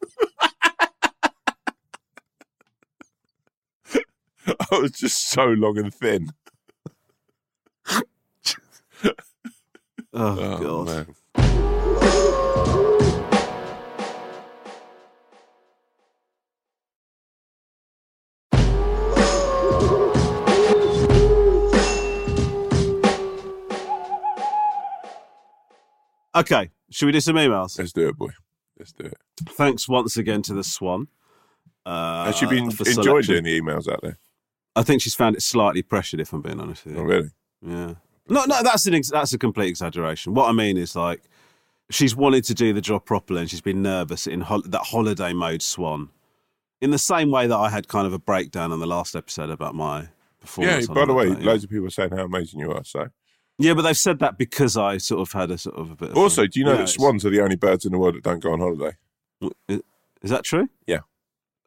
I 4.47 4.79
was 4.79 4.91
just 4.91 5.29
so 5.29 5.45
long 5.45 5.77
and 5.77 5.93
thin. 5.93 6.31
Oh, 10.13 10.59
God. 10.59 10.85
man. 10.87 11.15
Okay, 26.35 26.69
should 26.91 27.05
we 27.07 27.11
do 27.11 27.19
some 27.19 27.35
emails? 27.35 27.77
Let's 27.79 27.93
do 27.93 28.07
it, 28.09 28.17
boy. 28.17 28.29
Let's 28.77 28.91
do 28.91 29.05
it. 29.05 29.17
Thanks 29.49 29.87
once 29.89 30.17
again 30.17 30.41
to 30.43 30.53
the 30.53 30.63
Swan. 30.63 31.07
Uh, 31.85 32.25
Has 32.25 32.37
she 32.37 32.45
been 32.45 32.69
enjoying 32.85 33.23
doing 33.23 33.43
the 33.43 33.59
emails 33.59 33.91
out 33.91 34.01
there? 34.01 34.17
I 34.75 34.83
think 34.83 35.01
she's 35.01 35.15
found 35.15 35.35
it 35.35 35.41
slightly 35.41 35.81
pressured. 35.81 36.19
If 36.19 36.31
I'm 36.33 36.41
being 36.41 36.59
honest 36.59 36.85
with 36.85 36.95
you. 36.95 37.01
Oh, 37.01 37.03
really? 37.03 37.29
Yeah. 37.61 37.93
No, 38.27 38.45
no, 38.45 38.61
that's 38.61 38.85
an 38.85 38.93
ex- 38.93 39.09
that's 39.09 39.33
a 39.33 39.37
complete 39.39 39.69
exaggeration. 39.69 40.33
What 40.35 40.47
I 40.49 40.51
mean 40.51 40.77
is 40.77 40.95
like 40.95 41.23
she's 41.89 42.15
wanted 42.15 42.43
to 42.45 42.53
do 42.53 42.73
the 42.73 42.81
job 42.81 43.05
properly, 43.05 43.41
and 43.41 43.49
she's 43.49 43.61
been 43.61 43.81
nervous 43.81 44.27
in 44.27 44.41
hol- 44.41 44.61
that 44.61 44.83
holiday 44.83 45.33
mode 45.33 45.61
swan. 45.63 46.09
In 46.79 46.91
the 46.91 46.99
same 46.99 47.31
way 47.31 47.47
that 47.47 47.57
I 47.57 47.69
had 47.69 47.87
kind 47.87 48.05
of 48.07 48.13
a 48.13 48.19
breakdown 48.19 48.71
on 48.71 48.79
the 48.79 48.87
last 48.87 49.15
episode 49.15 49.49
about 49.49 49.73
my 49.75 50.01
Yeah. 50.01 50.07
performance. 50.39 50.87
on 50.89 50.95
By 50.95 51.05
the 51.05 51.13
way, 51.13 51.25
holiday, 51.25 51.43
yeah. 51.43 51.51
loads 51.51 51.63
of 51.63 51.69
people 51.71 51.87
are 51.87 51.89
saying 51.89 52.11
how 52.11 52.23
amazing 52.23 52.59
you 52.59 52.71
are. 52.71 52.83
So, 52.85 53.07
yeah, 53.59 53.73
but 53.75 53.83
they've 53.83 53.95
said 53.97 54.19
that 54.19 54.37
because 54.37 54.75
I 54.77 54.97
sort 54.97 55.21
of 55.21 55.31
had 55.33 55.51
a 55.51 55.57
sort 55.57 55.75
of 55.77 55.91
a 55.91 55.95
bit. 55.95 56.09
Of 56.11 56.17
also, 56.17 56.47
do 56.47 56.59
you 56.59 56.65
know 56.65 56.71
that 56.71 56.81
it's- 56.81 56.95
swans 56.95 57.23
are 57.25 57.29
the 57.29 57.41
only 57.41 57.55
birds 57.55 57.85
in 57.85 57.91
the 57.91 57.99
world 57.99 58.15
that 58.15 58.23
don't 58.23 58.39
go 58.41 58.51
on 58.53 58.59
holiday? 58.59 58.97
Is 59.67 59.81
is 60.21 60.29
that 60.31 60.43
true? 60.43 60.69
Yeah. 60.87 60.99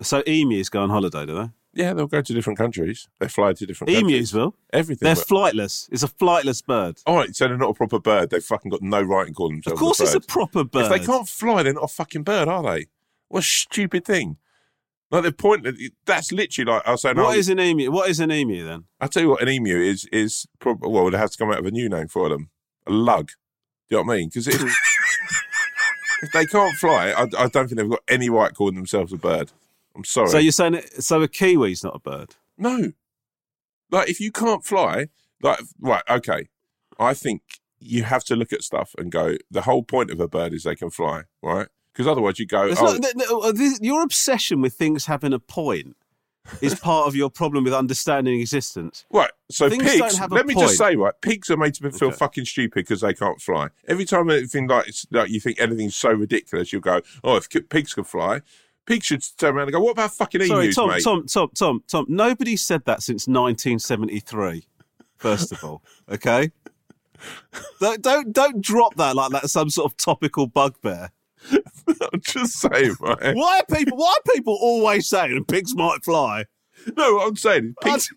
So 0.02 0.22
emus 0.26 0.68
go 0.68 0.82
on 0.82 0.90
holiday, 0.90 1.24
do 1.26 1.34
they? 1.34 1.50
Yeah, 1.74 1.94
they'll 1.94 2.06
go 2.06 2.20
to 2.20 2.34
different 2.34 2.58
countries. 2.58 3.08
They 3.18 3.28
fly 3.28 3.54
to 3.54 3.64
different 3.64 3.92
countries. 3.94 4.14
Emus 4.14 4.32
will. 4.34 4.54
Everything. 4.74 5.06
They're 5.06 5.14
flightless. 5.14 5.88
It's 5.90 6.02
a 6.02 6.08
flightless 6.08 6.62
bird. 6.64 6.98
All 7.06 7.16
right, 7.16 7.34
so 7.34 7.48
they're 7.48 7.56
not 7.56 7.70
a 7.70 7.74
proper 7.74 7.98
bird. 7.98 8.28
They've 8.28 8.44
fucking 8.44 8.70
got 8.70 8.82
no 8.82 9.00
right 9.00 9.26
in 9.26 9.32
calling 9.32 9.54
themselves. 9.56 9.80
Of 9.80 9.84
course, 9.84 10.00
a 10.00 10.04
it's 10.04 10.14
a 10.14 10.20
proper 10.20 10.64
bird. 10.64 10.84
If 10.84 11.00
they 11.00 11.06
can't 11.06 11.26
fly, 11.26 11.62
they're 11.62 11.72
not 11.72 11.84
a 11.84 11.88
fucking 11.88 12.24
bird, 12.24 12.48
are 12.48 12.62
they? 12.62 12.88
What 13.28 13.40
a 13.40 13.42
stupid 13.42 14.04
thing. 14.04 14.36
Like 15.12 15.24
the 15.24 15.32
point 15.32 15.64
that 15.64 15.74
that's 16.06 16.32
literally 16.32 16.72
like 16.72 16.88
I 16.88 16.92
was 16.92 17.02
saying. 17.02 17.18
What 17.18 17.36
oh, 17.36 17.38
is 17.38 17.50
an 17.50 17.60
emu? 17.60 17.92
What 17.92 18.08
is 18.08 18.18
an 18.18 18.32
emu 18.32 18.64
then? 18.64 18.84
I'll 18.98 19.10
tell 19.10 19.22
you 19.22 19.28
what, 19.28 19.42
an 19.42 19.50
emu 19.50 19.76
is 19.76 20.06
is 20.06 20.46
probably 20.58 20.90
well, 20.90 21.06
it 21.06 21.12
has 21.12 21.32
to 21.32 21.38
come 21.38 21.52
out 21.52 21.58
of 21.58 21.66
a 21.66 21.70
new 21.70 21.90
name 21.90 22.08
for 22.08 22.30
them, 22.30 22.48
a 22.86 22.92
lug. 22.92 23.28
Do 23.28 23.34
you 23.90 23.98
know 23.98 24.04
what 24.04 24.14
I 24.14 24.16
mean? 24.16 24.28
Because 24.28 24.48
if, 24.48 24.62
if 26.22 26.32
they 26.32 26.46
can't 26.46 26.74
fly, 26.78 27.10
I, 27.10 27.24
I 27.38 27.48
don't 27.48 27.68
think 27.68 27.76
they've 27.76 27.90
got 27.90 28.00
any 28.08 28.30
right 28.30 28.54
calling 28.54 28.74
themselves 28.74 29.12
a 29.12 29.18
bird. 29.18 29.52
I'm 29.94 30.04
sorry. 30.04 30.30
So 30.30 30.38
you're 30.38 30.50
saying 30.50 30.80
so 30.98 31.20
a 31.20 31.28
kiwi's 31.28 31.84
not 31.84 31.96
a 31.96 32.00
bird? 32.00 32.36
No. 32.56 32.92
Like 33.90 34.08
if 34.08 34.18
you 34.18 34.32
can't 34.32 34.64
fly, 34.64 35.08
like 35.42 35.60
right, 35.78 36.02
okay. 36.08 36.48
I 36.98 37.12
think 37.12 37.42
you 37.78 38.04
have 38.04 38.24
to 38.24 38.34
look 38.36 38.50
at 38.50 38.62
stuff 38.62 38.94
and 38.96 39.12
go. 39.12 39.36
The 39.50 39.62
whole 39.62 39.82
point 39.82 40.10
of 40.10 40.20
a 40.20 40.28
bird 40.28 40.54
is 40.54 40.62
they 40.62 40.74
can 40.74 40.88
fly, 40.88 41.24
right? 41.42 41.68
Because 41.92 42.06
otherwise 42.06 42.38
you 42.38 42.46
go. 42.46 42.72
Oh, 42.78 42.98
not- 42.98 43.44
uh, 43.44 43.52
this- 43.52 43.78
your 43.82 44.02
obsession 44.02 44.60
with 44.60 44.74
things 44.74 45.04
having 45.06 45.32
a 45.32 45.38
point 45.38 45.96
is 46.60 46.74
part 46.74 47.06
of 47.06 47.14
your 47.14 47.30
problem 47.30 47.62
with 47.64 47.72
understanding 47.74 48.40
existence. 48.40 49.04
right. 49.12 49.30
So 49.50 49.68
things 49.68 49.82
pigs. 49.84 49.98
don't 49.98 50.16
have 50.16 50.32
a 50.32 50.34
Let 50.34 50.46
me 50.46 50.54
just 50.54 50.78
say, 50.78 50.96
right, 50.96 51.12
pigs 51.20 51.50
are 51.50 51.56
made 51.58 51.74
to 51.74 51.90
feel 51.92 52.08
Okay. 52.08 52.16
fucking 52.16 52.46
stupid 52.46 52.74
because 52.86 53.02
they 53.02 53.12
can't 53.12 53.40
fly. 53.40 53.68
Every 53.86 54.06
time 54.06 54.30
anything 54.30 54.66
like 54.66 54.88
it's 54.88 55.06
like 55.10 55.28
you 55.30 55.38
think 55.40 55.60
anything's 55.60 55.94
so 55.94 56.10
ridiculous, 56.10 56.72
you'll 56.72 56.80
go, 56.80 57.02
"Oh, 57.22 57.36
if 57.36 57.48
pigs 57.68 57.92
could 57.94 58.06
fly." 58.06 58.40
Pigs 58.86 59.06
should 59.06 59.22
turn 59.38 59.54
around 59.56 59.64
and 59.68 59.72
go, 59.72 59.80
"What 59.80 59.92
about 59.92 60.12
fucking 60.14 60.44
Sorry, 60.46 60.64
emus, 60.64 60.74
Tom, 60.74 60.88
mate?" 60.88 61.04
Tom, 61.04 61.26
Tom, 61.26 61.50
Tom, 61.54 61.84
Tom. 61.86 62.06
Nobody 62.08 62.56
said 62.56 62.84
that 62.86 63.02
since 63.02 63.28
1973. 63.28 64.66
First 65.18 65.52
of 65.52 65.62
all, 65.62 65.82
okay. 66.10 66.50
Don't 67.80 68.02
don't 68.02 68.32
don't 68.32 68.60
drop 68.60 68.96
that 68.96 69.14
like 69.14 69.30
that. 69.30 69.48
some 69.48 69.70
sort 69.70 69.92
of 69.92 69.96
topical 69.96 70.48
bugbear. 70.48 71.10
I'm 72.12 72.20
just 72.20 72.54
saying, 72.60 72.94
right? 73.00 73.34
Why 73.34 73.60
are 73.60 73.76
people? 73.76 73.98
Why 73.98 74.14
are 74.16 74.32
people 74.34 74.56
always 74.60 75.08
saying 75.08 75.44
pigs 75.46 75.74
might 75.74 76.04
fly? 76.04 76.44
No, 76.96 77.20
I'm 77.20 77.36
saying 77.36 77.74
pigs. 77.82 78.12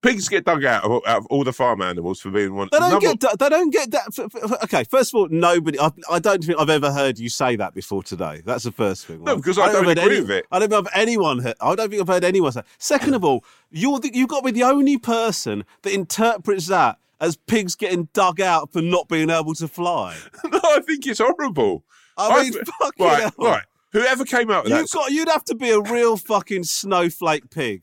Pigs 0.00 0.28
get 0.28 0.44
dug 0.44 0.64
out 0.64 0.84
of, 0.84 1.02
out 1.08 1.18
of 1.18 1.26
all 1.26 1.42
the 1.42 1.52
farm 1.52 1.82
animals 1.82 2.20
for 2.20 2.30
being 2.30 2.54
one. 2.54 2.68
They 2.70 2.78
don't 2.78 2.90
number- 2.90 3.06
get. 3.06 3.20
that- 3.20 3.38
They 3.40 3.48
don't 3.48 3.70
get 3.72 3.90
that. 3.90 4.60
Okay, 4.62 4.84
first 4.84 5.12
of 5.12 5.18
all, 5.18 5.28
nobody. 5.28 5.76
I, 5.80 5.90
I 6.08 6.20
don't 6.20 6.42
think 6.44 6.56
I've 6.60 6.70
ever 6.70 6.92
heard 6.92 7.18
you 7.18 7.28
say 7.28 7.56
that 7.56 7.74
before 7.74 8.04
today. 8.04 8.40
That's 8.44 8.62
the 8.62 8.70
first 8.70 9.06
thing. 9.06 9.24
No, 9.24 9.34
because 9.34 9.58
I 9.58 9.72
don't 9.72 9.84
think 9.86 9.98
I've 9.98 10.04
agree 10.04 10.16
heard 10.18 10.28
with 10.28 10.30
it. 10.30 10.46
I 10.52 10.60
don't 10.60 10.70
think 10.70 10.86
I've 10.86 10.92
anyone. 11.00 11.40
Heard, 11.40 11.56
I 11.60 11.74
don't 11.74 11.90
think 11.90 12.00
I've 12.00 12.06
heard 12.08 12.22
anyone 12.22 12.52
say. 12.52 12.62
Second 12.78 13.14
of 13.14 13.24
all, 13.24 13.44
you're 13.72 13.98
the, 13.98 14.12
you've 14.14 14.28
got 14.28 14.40
to 14.40 14.44
be 14.44 14.52
the 14.52 14.62
only 14.62 14.98
person 14.98 15.64
that 15.82 15.92
interprets 15.92 16.68
that 16.68 16.98
as 17.20 17.34
pigs 17.36 17.74
getting 17.74 18.08
dug 18.12 18.40
out 18.40 18.72
for 18.72 18.80
not 18.80 19.08
being 19.08 19.30
able 19.30 19.52
to 19.56 19.66
fly. 19.66 20.16
no, 20.44 20.60
I 20.62 20.78
think 20.80 21.08
it's 21.08 21.18
horrible. 21.18 21.82
I 22.18 22.42
mean, 22.42 22.54
I've- 22.54 22.70
fucking 22.80 23.06
right, 23.06 23.20
hell. 23.22 23.32
right. 23.38 23.62
Whoever 23.92 24.24
came 24.24 24.50
out 24.50 24.64
with 24.64 24.72
You've 24.72 24.82
that, 24.90 24.92
got. 24.92 25.10
You'd 25.12 25.28
have 25.28 25.44
to 25.44 25.54
be 25.54 25.70
a 25.70 25.80
real 25.80 26.16
fucking 26.18 26.64
snowflake 26.64 27.48
pig 27.50 27.82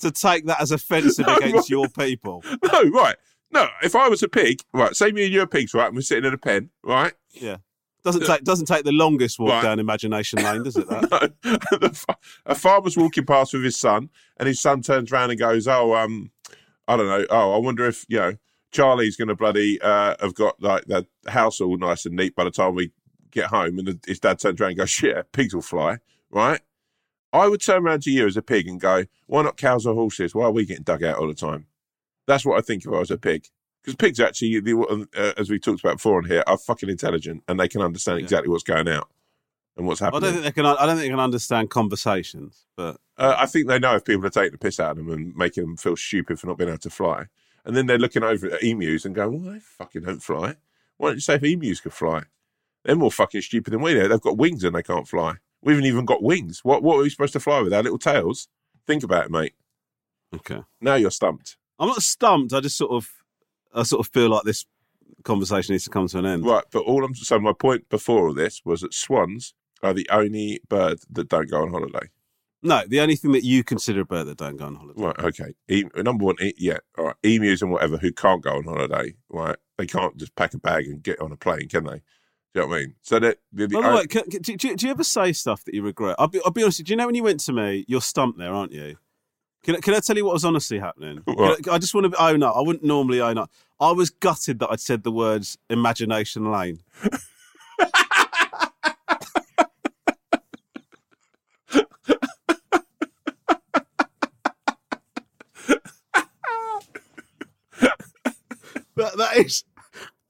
to 0.00 0.10
take 0.10 0.46
that 0.46 0.60
as 0.62 0.70
offensive 0.72 1.26
No, 1.26 1.36
against 1.36 1.54
right. 1.54 1.68
your 1.70 1.88
people. 1.88 2.42
no, 2.72 2.82
right, 2.90 3.16
no. 3.50 3.68
If 3.82 3.94
I 3.94 4.08
was 4.08 4.22
a 4.22 4.28
pig, 4.28 4.62
right, 4.72 4.94
say 4.96 5.12
me 5.12 5.24
and 5.24 5.34
you 5.34 5.42
are 5.42 5.46
pigs, 5.46 5.74
right, 5.74 5.86
and 5.88 5.94
we're 5.96 6.00
sitting 6.02 6.24
in 6.24 6.32
a 6.32 6.38
pen, 6.38 6.70
right. 6.82 7.12
Yeah. 7.32 7.56
Doesn't 8.04 8.24
take 8.24 8.42
doesn't 8.44 8.66
take 8.66 8.84
the 8.84 8.92
longest 8.92 9.38
walk 9.38 9.50
Right. 9.50 9.62
down 9.62 9.80
imagination 9.80 10.42
lane, 10.42 10.62
does 10.62 10.76
it? 10.76 10.88
That? 10.88 11.32
No, 11.44 11.78
the 11.78 11.90
fa- 11.92 12.16
a 12.46 12.54
farmer's 12.54 12.96
walking 12.96 13.26
past 13.26 13.52
with 13.52 13.64
his 13.64 13.76
son, 13.78 14.08
and 14.38 14.46
his 14.46 14.60
son 14.62 14.80
turns 14.82 15.12
around 15.12 15.30
and 15.30 15.38
goes, 15.38 15.66
"Oh, 15.68 15.94
um, 15.94 16.30
I 16.86 16.96
don't 16.96 17.08
know. 17.08 17.26
Oh, 17.28 17.52
I 17.54 17.58
wonder 17.58 17.84
if 17.86 18.06
you 18.08 18.18
know 18.18 18.34
Charlie's 18.70 19.16
going 19.16 19.28
to 19.28 19.34
bloody 19.34 19.78
uh, 19.82 20.14
have 20.20 20.34
got 20.34 20.54
like 20.62 20.84
the 20.86 21.06
house 21.26 21.60
all 21.60 21.76
nice 21.76 22.06
and 22.06 22.14
neat 22.16 22.34
by 22.36 22.44
the 22.44 22.50
time 22.52 22.76
we 22.76 22.92
get 23.30 23.46
home." 23.46 23.78
And 23.78 24.00
his 24.06 24.20
dad 24.20 24.38
turns 24.38 24.60
around 24.60 24.70
and 24.70 24.78
goes, 24.78 24.90
"Shit, 24.90 25.30
pigs 25.32 25.54
will 25.54 25.62
fly, 25.62 25.98
right?" 26.30 26.60
I 27.32 27.46
would 27.48 27.60
turn 27.60 27.84
around 27.86 28.02
to 28.04 28.10
you 28.10 28.26
as 28.26 28.36
a 28.36 28.42
pig 28.42 28.66
and 28.68 28.80
go, 28.80 29.04
"Why 29.26 29.42
not 29.42 29.56
cows 29.56 29.86
or 29.86 29.94
horses? 29.94 30.34
Why 30.34 30.44
are 30.44 30.50
we 30.50 30.64
getting 30.64 30.82
dug 30.84 31.02
out 31.04 31.18
all 31.18 31.28
the 31.28 31.34
time?" 31.34 31.66
That's 32.26 32.44
what 32.44 32.58
I 32.58 32.60
think 32.62 32.84
if 32.84 32.92
I 32.92 32.98
was 32.98 33.10
a 33.10 33.18
pig. 33.18 33.46
Because 33.82 33.96
pigs 33.96 34.20
actually, 34.20 34.60
the- 34.60 35.06
uh, 35.16 35.32
as 35.40 35.48
we 35.50 35.58
talked 35.58 35.80
about 35.80 35.96
before 35.96 36.18
on 36.18 36.24
here, 36.24 36.42
are 36.46 36.58
fucking 36.58 36.88
intelligent 36.90 37.42
and 37.48 37.58
they 37.60 37.68
can 37.68 37.80
understand 37.80 38.18
Yeah. 38.18 38.24
exactly 38.24 38.50
what's 38.50 38.64
going 38.64 38.88
out 38.88 39.08
and 39.76 39.86
what's 39.86 40.02
I 40.02 40.06
happening. 40.06 40.22
don't 40.22 40.32
think 40.32 40.44
they 40.44 40.52
can. 40.52 40.66
I 40.66 40.74
don't 40.86 40.88
think 40.96 41.00
they 41.00 41.08
can 41.10 41.20
understand 41.20 41.70
conversations. 41.70 42.66
But 42.76 43.00
Uh, 43.16 43.34
I 43.38 43.46
think 43.46 43.66
they 43.68 43.78
know 43.78 43.94
if 43.96 44.04
people 44.04 44.26
are 44.26 44.30
taking 44.30 44.52
the 44.52 44.58
piss 44.58 44.78
out 44.80 44.92
of 44.92 44.96
them 44.98 45.10
and 45.10 45.34
making 45.36 45.64
them 45.64 45.76
feel 45.76 45.96
stupid 45.96 46.38
for 46.40 46.46
not 46.48 46.58
being 46.58 46.68
able 46.70 46.78
to 46.78 46.90
fly. 46.90 47.26
And 47.64 47.76
then 47.76 47.86
they're 47.86 47.98
looking 47.98 48.22
over 48.22 48.50
at 48.50 48.62
emus 48.62 49.04
and 49.04 49.14
going, 49.14 49.42
well, 49.42 49.52
they 49.54 49.60
fucking 49.60 50.02
don't 50.02 50.22
fly. 50.22 50.56
Why 50.96 51.08
don't 51.10 51.16
you 51.16 51.20
say 51.20 51.34
if 51.36 51.44
emus 51.44 51.80
could 51.80 51.92
fly? 51.92 52.24
They're 52.88 52.96
more 52.96 53.12
fucking 53.12 53.42
stupid 53.42 53.74
than 53.74 53.82
we 53.82 53.92
are. 54.00 54.08
They've 54.08 54.18
got 54.18 54.38
wings 54.38 54.64
and 54.64 54.74
they 54.74 54.82
can't 54.82 55.06
fly. 55.06 55.34
We 55.60 55.74
haven't 55.74 55.84
even 55.84 56.06
got 56.06 56.22
wings. 56.22 56.60
What, 56.62 56.82
what 56.82 56.96
are 56.96 57.02
we 57.02 57.10
supposed 57.10 57.34
to 57.34 57.40
fly 57.40 57.60
with? 57.60 57.74
Our 57.74 57.82
little 57.82 57.98
tails? 57.98 58.48
Think 58.86 59.02
about 59.02 59.26
it, 59.26 59.30
mate. 59.30 59.52
okay, 60.34 60.62
Now 60.80 60.94
you're 60.94 61.10
stumped. 61.10 61.58
I'm 61.78 61.88
not 61.88 62.00
stumped. 62.00 62.54
I 62.54 62.60
just 62.60 62.78
sort 62.78 62.92
of, 62.92 63.10
I 63.74 63.82
sort 63.82 64.00
of 64.06 64.10
feel 64.10 64.30
like 64.30 64.44
this 64.44 64.64
conversation 65.22 65.74
needs 65.74 65.84
to 65.84 65.90
come 65.90 66.08
to 66.08 66.18
an 66.18 66.24
end. 66.24 66.46
Right, 66.46 66.64
but 66.72 66.84
all 66.84 67.04
I'm 67.04 67.14
so 67.14 67.38
my 67.38 67.52
point 67.52 67.90
before 67.90 68.28
all 68.28 68.32
this 68.32 68.62
was 68.64 68.80
that 68.80 68.94
swans 68.94 69.52
are 69.82 69.92
the 69.92 70.08
only 70.10 70.60
bird 70.70 71.00
that 71.10 71.28
don't 71.28 71.50
go 71.50 71.60
on 71.60 71.70
holiday. 71.70 72.08
No, 72.62 72.84
the 72.88 73.00
only 73.00 73.16
thing 73.16 73.32
that 73.32 73.44
you 73.44 73.64
consider 73.64 74.00
a 74.00 74.04
bird 74.06 74.28
that 74.28 74.38
don't 74.38 74.56
go 74.56 74.64
on 74.64 74.76
holiday. 74.76 75.02
Right, 75.02 75.18
okay. 75.18 75.54
E- 75.68 75.84
number 75.94 76.24
one, 76.24 76.36
e- 76.40 76.54
yeah, 76.56 76.78
all 76.96 77.04
right. 77.04 77.16
Emus 77.22 77.60
and 77.60 77.70
whatever 77.70 77.98
who 77.98 78.12
can't 78.12 78.42
go 78.42 78.56
on 78.56 78.64
holiday, 78.64 79.14
right? 79.28 79.56
They 79.76 79.86
can't 79.86 80.16
just 80.16 80.34
pack 80.36 80.54
a 80.54 80.58
bag 80.58 80.86
and 80.86 81.02
get 81.02 81.20
on 81.20 81.32
a 81.32 81.36
plane, 81.36 81.68
can 81.68 81.84
they? 81.84 82.00
Do 82.58 82.62
you 82.62 82.66
know 82.68 82.72
what 82.72 82.76
I 82.76 82.80
mean? 82.80 82.94
So 83.02 83.18
that 83.20 83.38
the, 83.52 83.66
the 83.68 83.74
By 83.80 83.88
the 83.88 83.94
way, 83.96 84.06
can, 84.06 84.22
can- 84.24 84.42
do, 84.42 84.56
do- 84.56 84.74
do 84.74 84.86
you 84.86 84.90
ever 84.90 85.04
say 85.04 85.32
stuff 85.32 85.64
that 85.64 85.74
you 85.74 85.82
regret? 85.82 86.16
I'll 86.18 86.26
be, 86.26 86.40
I'll 86.44 86.50
be 86.50 86.62
honest. 86.64 86.82
Do 86.82 86.90
you 86.92 86.96
know 86.96 87.06
when 87.06 87.14
you 87.14 87.22
went 87.22 87.38
to 87.40 87.52
me, 87.52 87.84
you're 87.86 88.00
stumped 88.00 88.36
there, 88.38 88.52
aren't 88.52 88.72
you? 88.72 88.96
Can, 89.62 89.76
I- 89.76 89.80
can 89.80 89.94
I 89.94 90.00
tell 90.00 90.16
you 90.16 90.24
what 90.24 90.34
was 90.34 90.44
honestly 90.44 90.80
happening? 90.80 91.22
I, 91.28 91.56
I 91.70 91.78
just 91.78 91.94
want 91.94 92.12
to 92.12 92.20
own 92.22 92.42
up. 92.42 92.56
I 92.56 92.60
wouldn't 92.60 92.84
normally 92.84 93.20
own 93.20 93.38
up. 93.38 93.50
I 93.78 93.92
was 93.92 94.10
gutted 94.10 94.58
that 94.58 94.70
I'd 94.70 94.80
said 94.80 95.04
the 95.04 95.12
words 95.12 95.56
imagination 95.70 96.50
lane. 96.50 96.80
that, 108.96 109.16
that 109.16 109.36
is 109.36 109.64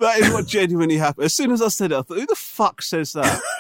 that 0.01 0.19
is 0.19 0.33
what 0.33 0.47
genuinely 0.47 0.97
happened. 0.97 1.25
As 1.25 1.35
soon 1.35 1.51
as 1.51 1.63
I 1.63 1.69
said 1.69 1.93
it, 1.93 1.97
I 1.97 2.03
thought, 2.03 2.19
who 2.19 2.27
the 2.27 2.35
fuck 2.35 2.83
says 2.83 3.13
that? 3.13 3.41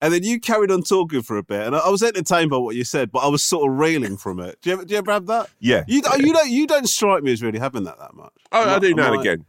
And 0.00 0.14
then 0.14 0.22
you 0.22 0.38
carried 0.38 0.70
on 0.70 0.82
talking 0.82 1.22
for 1.22 1.36
a 1.38 1.42
bit, 1.42 1.66
and 1.66 1.74
I 1.74 1.80
I 1.80 1.88
was 1.88 2.04
entertained 2.04 2.50
by 2.50 2.56
what 2.56 2.76
you 2.76 2.84
said, 2.84 3.10
but 3.10 3.18
I 3.18 3.26
was 3.26 3.42
sort 3.42 3.68
of 3.68 3.76
reeling 3.78 4.16
from 4.16 4.38
it. 4.38 4.58
Do 4.62 4.70
you 4.70 4.74
ever, 4.74 4.84
do 4.84 4.92
you 4.92 4.98
ever 4.98 5.10
have 5.10 5.26
that? 5.26 5.50
yeah, 5.58 5.82
You, 5.88 6.02
you 6.18 6.32
don't 6.32 6.48
you 6.48 6.66
don't 6.68 6.88
strike 6.88 7.24
me 7.24 7.32
as 7.32 7.42
really 7.42 7.58
having 7.58 7.82
that 7.84 7.98
that 7.98 8.14
much. 8.14 8.32
Oh, 8.52 8.62
I, 8.62 8.76
I 8.76 8.78
do 8.78 8.94
now 8.94 9.12
and 9.12 9.20
again, 9.20 9.44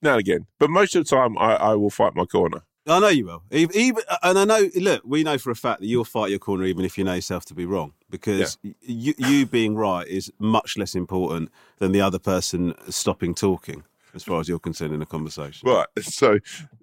now 0.00 0.12
and 0.12 0.20
again. 0.20 0.46
But 0.58 0.70
most 0.70 0.96
of 0.96 1.04
the 1.04 1.14
time, 1.14 1.36
I, 1.36 1.54
I 1.56 1.74
will 1.74 1.90
fight 1.90 2.14
my 2.14 2.24
corner. 2.24 2.62
I 2.86 2.98
know 2.98 3.08
you 3.08 3.26
will. 3.26 3.42
Even, 3.50 4.02
and 4.22 4.38
I 4.38 4.44
know. 4.46 4.70
Look, 4.74 5.02
we 5.04 5.22
know 5.22 5.36
for 5.36 5.50
a 5.50 5.54
fact 5.54 5.80
that 5.80 5.86
you'll 5.86 6.04
fight 6.06 6.30
your 6.30 6.38
corner 6.38 6.64
even 6.64 6.86
if 6.86 6.96
you 6.96 7.04
know 7.04 7.12
yourself 7.14 7.44
to 7.46 7.54
be 7.54 7.66
wrong, 7.66 7.92
because 8.08 8.56
y 8.64 8.74
you, 8.80 9.14
you 9.18 9.44
being 9.44 9.74
right 9.76 10.08
is 10.08 10.32
much 10.38 10.78
less 10.78 10.94
important 10.94 11.50
than 11.78 11.92
the 11.92 12.00
other 12.00 12.18
person 12.18 12.74
stopping 12.88 13.34
talking, 13.34 13.84
as 14.14 14.22
far 14.22 14.40
as 14.40 14.48
you're 14.48 14.58
concerned 14.58 14.94
in 14.94 15.02
a 15.02 15.06
conversation. 15.06 15.68
Right. 15.68 15.86
So, 16.00 16.38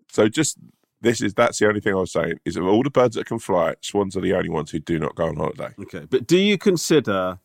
so 0.10 0.28
just 0.28 0.58
this 1.02 1.22
is 1.22 1.34
that's 1.34 1.60
the 1.60 1.68
only 1.68 1.80
thing 1.80 1.94
I 1.94 2.00
was 2.00 2.12
saying 2.12 2.40
is 2.46 2.56
of 2.56 2.66
all 2.66 2.84
the 2.84 2.90
birds 2.90 3.16
that 3.16 3.26
can 3.26 3.40
fly, 3.40 3.76
swans 3.82 4.16
are 4.18 4.22
the 4.22 4.34
only 4.34 4.50
ones 4.50 4.72
who 4.72 4.80
do 4.80 5.00
not 5.00 5.16
go 5.16 5.28
on 5.28 5.36
holiday. 5.36 5.70
Okay, 5.80 6.08
but 6.10 6.28
do 6.28 6.38
you 6.38 6.58
consider 6.58 7.40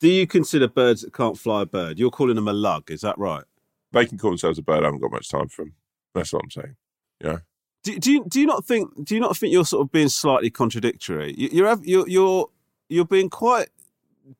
do 0.00 0.08
you 0.08 0.26
consider 0.26 0.68
birds 0.68 1.02
that 1.02 1.12
can't 1.12 1.38
fly 1.38 1.62
a 1.62 1.66
bird? 1.66 1.98
You're 1.98 2.10
calling 2.10 2.36
them 2.36 2.48
a 2.48 2.52
lug, 2.52 2.90
is 2.90 3.00
that 3.00 3.18
right? 3.18 3.44
They 3.92 4.06
can 4.06 4.18
call 4.18 4.30
themselves 4.30 4.58
a 4.58 4.62
bird. 4.62 4.82
I 4.82 4.86
haven't 4.86 5.00
got 5.00 5.10
much 5.10 5.28
time 5.28 5.48
for 5.48 5.64
them. 5.64 5.74
That's 6.14 6.32
what 6.32 6.42
I'm 6.44 6.50
saying. 6.50 6.76
Yeah. 7.22 7.38
Do, 7.82 7.98
do 7.98 8.12
you 8.12 8.24
do 8.28 8.40
you 8.40 8.46
not 8.46 8.64
think 8.64 8.90
do 9.04 9.14
you 9.14 9.20
not 9.20 9.36
think 9.36 9.52
you're 9.52 9.64
sort 9.64 9.82
of 9.82 9.92
being 9.92 10.08
slightly 10.08 10.50
contradictory? 10.50 11.34
You, 11.36 11.48
you're 11.52 11.78
you're 11.82 12.08
you're 12.08 12.50
you're 12.88 13.04
being 13.04 13.30
quite 13.30 13.70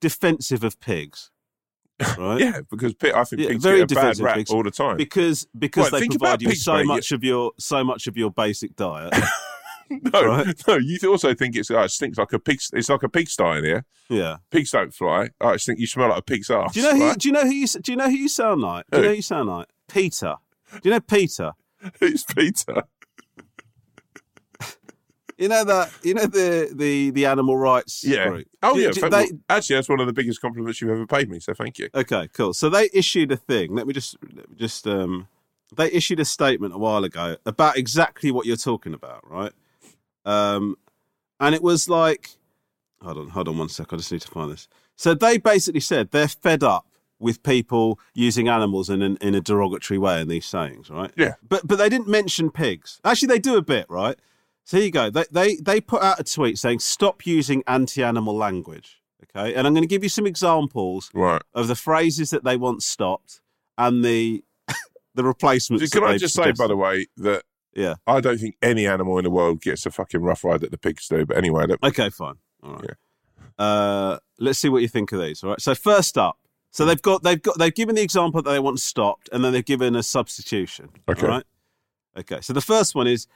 defensive 0.01 0.65
of 0.65 0.79
pigs, 0.81 1.31
right? 2.19 2.41
Yeah, 2.41 2.61
because 2.71 2.95
pig, 2.95 3.13
I 3.15 3.25
think 3.25 3.43
Yeah, 3.43 3.49
pigs 3.49 3.63
very 3.65 3.79
get 3.81 3.93
a 3.93 3.95
bad 3.95 4.19
rap 4.21 4.37
pigs. 4.37 4.51
all 4.51 4.63
the 4.63 4.71
time. 4.71 4.97
Because 4.97 5.47
because 5.59 5.91
Well, 5.93 6.01
they 6.01 6.07
provide 6.09 6.43
you 6.43 6.49
pigs, 6.49 6.63
so 6.65 6.75
mate. 6.77 6.87
much 6.87 7.13
of 7.13 7.25
your 7.25 7.53
so 7.59 7.83
much 7.85 8.07
of 8.07 8.17
your 8.17 8.31
basic 8.31 8.77
diet. 8.77 9.13
no, 9.91 10.25
right. 10.27 10.55
no, 10.69 10.77
you 10.77 10.99
also 11.11 11.35
think 11.35 11.57
it's 11.57 11.71
uh, 11.71 11.81
it 11.81 11.91
stinks 11.91 12.19
like 12.19 12.33
a 12.33 12.39
pig. 12.39 12.61
It's 12.73 12.89
like 12.89 13.03
a 13.03 13.09
pigsty 13.09 13.59
in 13.59 13.65
here. 13.65 13.85
yeah. 14.09 14.37
Pigs 14.51 14.71
don't 14.71 14.93
fly. 14.95 15.31
I 15.41 15.55
just 15.55 15.67
think 15.67 15.79
you 15.81 15.87
smell 15.87 16.09
like 16.11 16.19
a 16.19 16.23
pig's 16.23 16.51
ass. 16.51 16.73
Do 16.75 16.81
you 16.81 16.87
know 16.91 16.97
who? 16.97 17.09
right? 17.09 17.19
Do 17.19 17.29
you 17.29 17.33
know 17.33 17.45
who? 17.45 17.53
You, 17.55 17.67
do 17.67 17.93
you 17.93 17.97
know 17.97 18.09
who 18.11 18.17
you 18.17 18.29
sound 18.29 18.61
like? 18.61 18.85
Do 18.91 18.99
you 18.99 19.03
know 19.05 19.09
who 19.11 19.17
you 19.17 19.23
sound 19.23 19.49
like? 19.49 19.69
PETA. 19.89 20.37
Do 20.73 20.81
you 20.85 20.91
know 20.91 21.01
PETA? 21.01 21.55
Who's 22.01 22.25
PETA? 22.25 22.85
You 25.39 25.49
know 25.49 25.63
that. 25.65 25.93
You 26.03 26.15
know 26.15 26.27
the 26.27 26.71
the 26.75 27.11
the 27.11 27.27
animal 27.27 27.57
rights 27.57 28.03
Yeah. 28.05 28.29
group. 28.29 28.49
Oh 28.63 28.75
Do- 28.75 28.81
yeah. 28.81 28.91
do 28.91 29.09
they- 29.09 29.31
actually, 29.49 29.77
that's 29.77 29.89
one 29.89 30.01
of 30.01 30.07
the 30.07 30.13
biggest 30.13 30.41
compliments 30.41 30.81
you've 30.81 30.91
ever 30.91 31.07
paid 31.07 31.31
me. 31.31 31.39
So 31.41 31.55
thank 31.55 31.79
you. 31.79 31.89
Okay, 31.95 32.29
cool. 32.33 32.53
So 32.53 32.69
they 32.69 32.91
issued 32.93 33.31
a 33.33 33.37
thing. 33.37 33.75
Let 33.75 33.87
me 33.87 33.93
just 33.95 34.17
let 34.35 34.51
me 34.51 34.57
just 34.57 34.87
um 34.87 35.29
they 35.77 35.91
issued 35.93 36.19
a 36.19 36.25
statement 36.25 36.75
a 36.75 36.79
while 36.79 37.05
ago 37.05 37.37
about 37.47 37.77
exactly 37.79 38.31
what 38.33 38.47
you're 38.47 38.57
talking 38.57 38.93
about, 38.95 39.21
right? 39.31 39.53
Um 40.25 40.77
and 41.41 41.55
it 41.55 41.63
was 41.63 41.89
like 41.89 42.31
hold 43.01 43.17
on, 43.19 43.29
hold 43.29 43.47
on 43.49 43.57
one 43.59 43.69
sec, 43.69 43.93
I 43.93 43.97
just 43.97 44.11
need 44.11 44.23
to 44.23 44.29
find 44.29 44.51
this. 44.51 44.67
So 44.97 45.15
they 45.15 45.39
basically 45.39 45.81
said 45.81 46.11
they're 46.11 46.27
fed 46.27 46.65
up 46.65 46.87
with 47.21 47.43
people 47.43 47.99
using 48.15 48.49
animals 48.49 48.89
in 48.91 49.03
an, 49.03 49.17
in 49.21 49.35
a 49.35 49.41
derogatory 49.41 49.99
way 49.99 50.21
in 50.21 50.29
these 50.29 50.47
sayings, 50.47 50.91
right? 50.91 51.13
Yeah. 51.17 51.35
But 51.49 51.67
but 51.67 51.77
they 51.79 51.89
didn't 51.89 52.09
mention 52.09 52.51
pigs. 52.51 53.01
Actually 53.05 53.29
they 53.29 53.39
do 53.39 53.57
a 53.57 53.63
bit, 53.63 53.87
right? 53.89 54.19
So 54.69 54.77
you 54.77 54.91
go. 54.91 55.09
They 55.09 55.25
they 55.31 55.57
they 55.57 55.81
put 55.81 56.03
out 56.03 56.21
a 56.21 56.25
tweet 56.25 56.59
saying 56.59 56.81
stop 56.81 57.25
using 57.25 57.63
anti-animal 57.67 58.37
language. 58.37 59.01
Okay? 59.25 59.55
And 59.55 59.67
I'm 59.67 59.73
going 59.73 59.83
to 59.83 59.89
give 59.89 60.03
you 60.03 60.11
some 60.11 60.27
examples 60.27 61.11
Right. 61.15 61.41
of 61.55 61.69
the 61.69 61.75
phrases 61.75 62.29
that 62.31 62.45
they 62.45 62.59
want 62.59 62.83
stopped 62.83 63.41
and 63.79 64.05
the 64.05 64.45
the 65.15 65.25
replacements. 65.25 65.89
Can 65.89 66.05
I 66.05 66.19
just 66.19 66.35
say, 66.35 66.53
by 66.53 66.67
the 66.67 66.77
way, 66.77 67.07
that 67.17 67.45
Yeah. 67.75 67.95
I 68.07 68.21
don't 68.21 68.37
think 68.37 68.57
any 68.61 68.87
animal 68.87 69.17
in 69.17 69.25
the 69.25 69.31
world 69.31 69.63
gets 69.63 69.87
a 69.87 69.91
fucking 69.91 70.21
rough 70.21 70.45
ride 70.45 70.61
that 70.61 70.71
the 70.71 70.77
pigs 70.77 71.09
do. 71.09 71.25
But 71.25 71.39
anyway, 71.39 71.65
Okay, 71.83 72.11
fine. 72.11 72.35
All 72.63 72.75
right. 72.75 72.91
Uh, 73.59 74.19
let's 74.39 74.59
see 74.59 74.69
what 74.69 74.83
you 74.83 74.89
think 74.89 75.13
of 75.13 75.21
these. 75.21 75.43
All 75.43 75.49
right. 75.51 75.61
So 75.63 75.75
first 75.75 76.19
up, 76.19 76.39
so 76.73 76.85
they've 76.85 77.01
got 77.01 77.23
they've 77.23 77.41
got 77.41 77.59
they've 77.59 77.75
given 77.75 77.95
the 77.95 78.03
example 78.03 78.43
that 78.43 78.51
they 78.51 78.59
want 78.61 78.81
stopped, 78.81 79.31
and 79.33 79.43
then 79.43 79.55
they've 79.55 79.65
given 79.65 79.97
a 79.97 80.03
substitution. 80.03 80.91
Okay. 81.09 81.23
All 81.27 81.33
right. 81.33 81.45
Okay. 82.19 82.43
So 82.43 82.53
the 82.53 82.61
first 82.61 82.95
one 82.95 83.07
is 83.07 83.27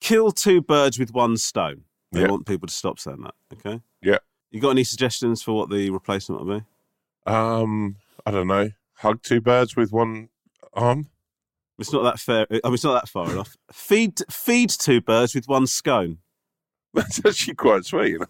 kill 0.00 0.30
two 0.32 0.60
birds 0.60 0.98
with 0.98 1.12
one 1.12 1.36
stone. 1.36 1.84
They 2.12 2.22
Yeah. 2.22 2.28
want 2.28 2.46
people 2.46 2.66
to 2.68 2.74
stop 2.74 2.98
saying 2.98 3.22
that. 3.22 3.34
Okay. 3.54 3.82
Yeah. 4.02 4.18
You 4.50 4.60
got 4.60 4.70
any 4.70 4.84
suggestions 4.84 5.42
for 5.42 5.52
what 5.52 5.68
the 5.70 5.90
replacement 5.90 6.44
would 6.44 6.60
be? 6.60 7.30
um, 7.30 7.96
I 8.24 8.30
don't 8.30 8.46
know. 8.46 8.70
Hug 8.96 9.22
two 9.22 9.40
birds 9.40 9.76
with 9.76 9.92
one 9.92 10.28
arm. 10.72 11.08
It's 11.78 11.92
not 11.92 12.02
that 12.02 12.18
fair. 12.18 12.46
I 12.50 12.58
mean, 12.68 12.74
it's 12.74 12.84
not 12.84 12.94
that 12.94 13.08
far 13.08 13.30
enough. 13.30 13.56
Feed 13.72 14.18
feed 14.30 14.70
two 14.70 15.00
birds 15.00 15.34
with 15.34 15.46
one 15.46 15.66
scone. 15.66 16.18
That's 16.94 17.24
actually 17.24 17.54
quite 17.54 17.84
sweet. 17.84 18.12
you 18.12 18.18
know. 18.20 18.26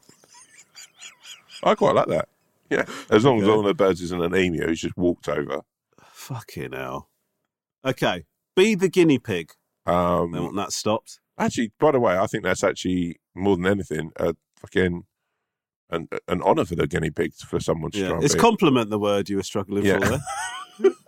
I 1.63 1.75
quite 1.75 1.95
like 1.95 2.09
that. 2.09 2.29
Yeah, 2.71 2.85
as 3.11 3.25
long 3.25 3.41
as 3.41 3.49
one 3.49 3.61
of 3.61 3.65
the 3.65 3.73
birds 3.75 4.03
isn't 4.03 4.21
an 4.23 4.35
emu 4.37 4.67
who's 4.67 4.81
just 4.83 4.97
walked 4.97 5.29
over. 5.29 5.63
Fucking 6.13 6.73
hell. 6.73 7.09
Okay. 7.85 8.27
Be 8.55 8.75
the 8.75 8.89
guinea 8.91 9.19
pig. 9.19 9.53
They 9.87 9.93
Um, 9.93 10.33
want 10.33 10.57
that 10.57 10.73
stopped. 10.73 11.21
Actually, 11.39 11.73
by 11.79 11.93
the 11.93 12.01
way, 12.01 12.17
I 12.19 12.27
think 12.27 12.45
that's 12.45 12.65
actually 12.65 13.17
more 13.35 13.57
than 13.57 13.67
anything 13.67 14.11
a 14.17 14.35
fucking 14.57 15.05
an 15.91 16.09
an 16.29 16.43
honour 16.43 16.65
for 16.65 16.77
the 16.77 16.87
guinea 16.87 17.11
pig 17.11 17.35
for 17.35 17.61
someone 17.61 17.91
to 17.93 17.99
Yeah. 17.99 18.09
try 18.09 18.21
It's 18.23 18.35
be. 18.35 18.41
compliment 18.41 18.91
the 18.91 18.99
word 18.99 19.29
you 19.29 19.37
were 19.37 19.43
struggling 19.43 19.85
Yeah. 19.85 19.99
for 20.01 20.19
there. 20.81 20.93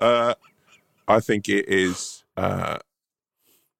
uh, 0.00 0.34
I 1.08 1.20
think 1.20 1.48
it 1.48 1.68
is 1.68 2.24
uh, 2.36 2.78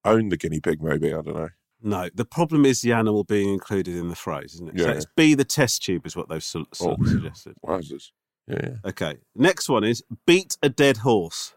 own 0.05 0.29
the 0.29 0.37
guinea 0.37 0.61
pig. 0.61 0.83
Maybe 0.83 1.09
I 1.09 1.23
don't 1.23 1.35
know. 1.37 1.49
No, 1.83 2.11
the 2.15 2.27
problem 2.27 2.67
is 2.67 2.83
the 2.83 2.93
animal 2.93 3.25
being 3.25 3.51
included 3.53 3.97
in 3.97 4.09
the 4.09 4.17
phrase, 4.17 4.55
isn't 4.55 4.69
it? 4.75 4.79
So 4.81 4.87
Yeah. 4.87 4.93
it's 4.93 5.07
be 5.17 5.35
the 5.35 5.45
test 5.47 5.83
tube 5.83 6.07
is 6.07 6.15
what 6.15 6.29
they've 6.29 6.45
su- 6.45 6.67
su- 6.75 6.91
Oh. 6.91 6.97
suggested. 7.05 7.55
Wowzers. 7.65 8.11
Yeah. 8.47 8.77
Okay. 8.85 9.19
Next 9.37 9.69
one 9.69 9.85
is 9.85 10.03
beat 10.27 10.57
a 10.63 10.69
dead 10.69 10.99
horse. 10.99 11.55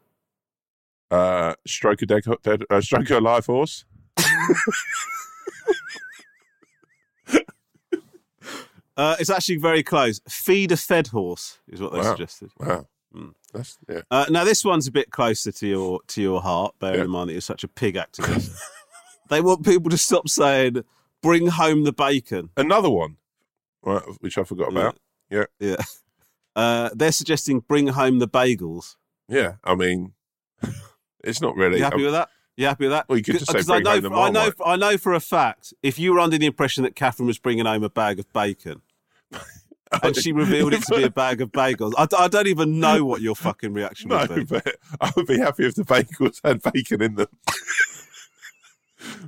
Uh, 1.11 1.53
stroke 1.67 2.01
a 2.01 2.05
dead, 2.05 2.23
dead 2.43 2.63
uh, 2.69 2.81
stroke 2.81 3.09
a 3.09 3.19
live 3.19 3.45
horse. 3.45 3.85
Uh, 8.95 9.15
it's 9.19 9.31
actually 9.31 9.57
very 9.57 9.81
close. 9.81 10.21
Feed 10.29 10.71
a 10.71 10.77
fed 10.77 11.07
horse 11.07 11.57
is 11.67 11.81
what 11.81 11.91
they 11.93 11.97
Wow. 11.97 12.11
suggested. 12.11 12.51
Wow. 12.59 12.87
Mm. 13.15 13.33
That's 13.51 13.79
yeah. 13.89 14.01
Uh, 14.11 14.25
now 14.29 14.43
this 14.43 14.63
one's 14.63 14.85
a 14.85 14.91
bit 14.91 15.09
closer 15.09 15.51
to 15.51 15.67
your 15.67 15.99
to 16.09 16.21
your 16.21 16.41
heart, 16.43 16.75
bearing 16.79 16.99
Yeah. 16.99 17.05
in 17.05 17.09
mind 17.09 17.29
that 17.29 17.33
you're 17.33 17.41
such 17.41 17.63
a 17.63 17.67
pig 17.67 17.95
activist. 17.95 18.55
they 19.29 19.41
want 19.41 19.65
people 19.65 19.89
to 19.89 19.97
stop 19.97 20.29
saying 20.29 20.83
"bring 21.23 21.47
home 21.47 21.85
the 21.85 21.91
bacon." 21.93 22.51
Another 22.55 22.89
one, 22.91 23.17
right, 23.81 24.03
which 24.19 24.37
I 24.37 24.43
forgot 24.43 24.69
about. 24.71 24.95
Yeah. 25.31 25.45
Yeah. 25.59 25.77
Uh, 26.55 26.89
they're 26.93 27.11
suggesting 27.11 27.59
"bring 27.61 27.87
home 27.87 28.19
the 28.19 28.27
bagels." 28.27 28.95
Yeah, 29.27 29.53
I 29.63 29.75
mean, 29.75 30.13
it's 31.23 31.41
not 31.41 31.55
really. 31.55 31.77
You 31.77 31.83
happy 31.83 31.95
um, 31.97 32.03
with 32.03 32.13
that? 32.13 32.29
You 32.55 32.67
happy 32.67 32.83
with 32.85 32.91
that? 32.91 33.09
Well, 33.09 33.17
you 33.17 33.23
could 33.23 33.39
just 33.39 33.47
say 33.47 33.53
Because 33.53 33.69
I 33.69 33.73
bring 33.81 33.83
know, 33.83 33.91
home 33.91 34.01
the 34.03 34.09
I 34.11 34.29
know, 34.29 34.51
I 34.65 34.75
know 34.75 34.97
for 34.97 35.13
a 35.13 35.19
fact. 35.19 35.73
If 35.81 35.97
you 35.97 36.13
were 36.13 36.19
under 36.19 36.37
the 36.37 36.45
impression 36.45 36.83
that 36.83 36.95
Catherine 36.95 37.27
was 37.27 37.39
bringing 37.39 37.65
home 37.65 37.83
a 37.83 37.89
bag 37.89 38.19
of 38.19 38.31
bacon, 38.31 38.81
and 40.03 40.15
she 40.15 40.31
revealed 40.31 40.73
it 40.73 40.83
to 40.83 40.95
be 40.95 41.03
a 41.03 41.09
bag 41.23 41.41
of 41.41 41.51
bagels, 41.51 41.93
I, 41.97 42.07
I 42.15 42.27
don't 42.27 42.47
even 42.47 42.79
know 42.79 43.05
what 43.05 43.21
your 43.21 43.35
fucking 43.35 43.73
reaction 43.73 44.09
No, 44.09 44.17
would 44.29 44.35
be. 44.35 44.43
but 44.43 44.75
I 45.01 45.11
would 45.15 45.25
be 45.25 45.39
happy 45.39 45.65
if 45.65 45.73
the 45.75 45.83
bagels 45.83 46.39
had 46.43 46.61
bacon 46.61 47.01
in 47.01 47.15
them. 47.15 47.27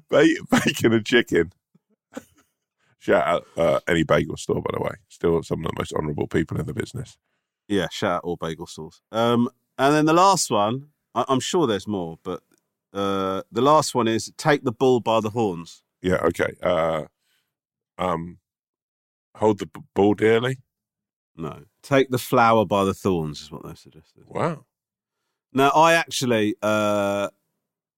Bacon 0.09 0.93
and 0.93 1.05
chicken. 1.05 1.51
Shout 3.05 3.27
out 3.27 3.47
uh, 3.55 3.79
any 3.87 4.01
bagel 4.01 4.35
store, 4.35 4.63
by 4.63 4.71
the 4.73 4.81
way. 4.81 4.95
Still 5.09 5.43
some 5.43 5.63
of 5.63 5.69
the 5.69 5.75
most 5.77 5.93
honourable 5.93 6.25
people 6.25 6.59
in 6.59 6.65
the 6.65 6.73
business. 6.73 7.19
Yeah, 7.67 7.85
shout 7.91 8.15
out 8.15 8.23
all 8.23 8.35
bagel 8.35 8.65
stores. 8.65 8.99
Um, 9.11 9.47
and 9.77 9.93
then 9.93 10.05
the 10.05 10.13
last 10.13 10.49
one, 10.49 10.87
I, 11.13 11.23
I'm 11.27 11.39
sure 11.39 11.67
there's 11.67 11.87
more, 11.87 12.17
but 12.23 12.41
uh, 12.95 13.43
the 13.51 13.61
last 13.61 13.93
one 13.93 14.07
is 14.07 14.33
take 14.37 14.63
the 14.63 14.71
bull 14.71 15.01
by 15.01 15.19
the 15.19 15.29
horns. 15.29 15.83
Yeah, 16.01 16.15
okay. 16.15 16.55
Uh, 16.63 17.03
um, 17.99 18.39
hold 19.35 19.59
the 19.59 19.67
b- 19.67 19.81
ball 19.93 20.15
dearly. 20.15 20.57
No, 21.37 21.61
take 21.83 22.09
the 22.09 22.17
flower 22.17 22.65
by 22.65 22.85
the 22.85 22.95
thorns 22.95 23.39
is 23.39 23.51
what 23.51 23.63
they've 23.67 23.77
suggested. 23.77 24.23
Wow. 24.25 24.65
Now, 25.53 25.69
I 25.69 25.93
actually, 25.93 26.55
uh, 26.63 27.29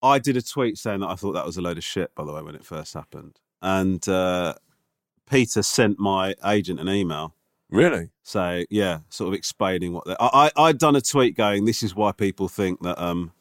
I 0.04 0.20
did 0.20 0.36
a 0.36 0.42
tweet 0.42 0.78
saying 0.78 1.00
that 1.00 1.08
I 1.08 1.16
thought 1.16 1.32
that 1.32 1.46
was 1.46 1.56
a 1.56 1.62
load 1.62 1.78
of 1.78 1.86
shit. 1.86 2.14
By 2.14 2.26
the 2.26 2.34
way, 2.34 2.42
when 2.42 2.56
it 2.56 2.66
first 2.66 2.94
happened, 2.94 3.40
and 3.62 4.06
uh, 4.10 4.56
PETA 5.30 5.64
sent 5.64 6.00
my 6.00 6.36
agent 6.44 6.80
an 6.80 6.90
email 6.90 7.34
Really? 7.70 8.10
So 8.24 8.64
yeah, 8.70 9.00
sort 9.10 9.30
of 9.30 9.34
explaining 9.34 9.94
what 9.94 10.06
they 10.06 10.16
I, 10.20 10.48
I 10.56 10.64
I'd 10.68 10.78
done 10.78 10.96
a 10.96 11.02
tweet 11.02 11.36
going, 11.36 11.66
this 11.66 11.84
is 11.84 11.96
why 11.96 12.12
people 12.12 12.48
think 12.48 12.82
that 12.82 13.02
um 13.02 13.32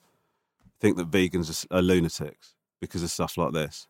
think 0.80 0.96
that 0.96 1.10
vegans 1.10 1.66
are, 1.70 1.78
are 1.78 1.82
lunatics 1.82 2.54
because 2.80 3.02
of 3.02 3.10
stuff 3.10 3.36
like 3.36 3.52
this, 3.52 3.86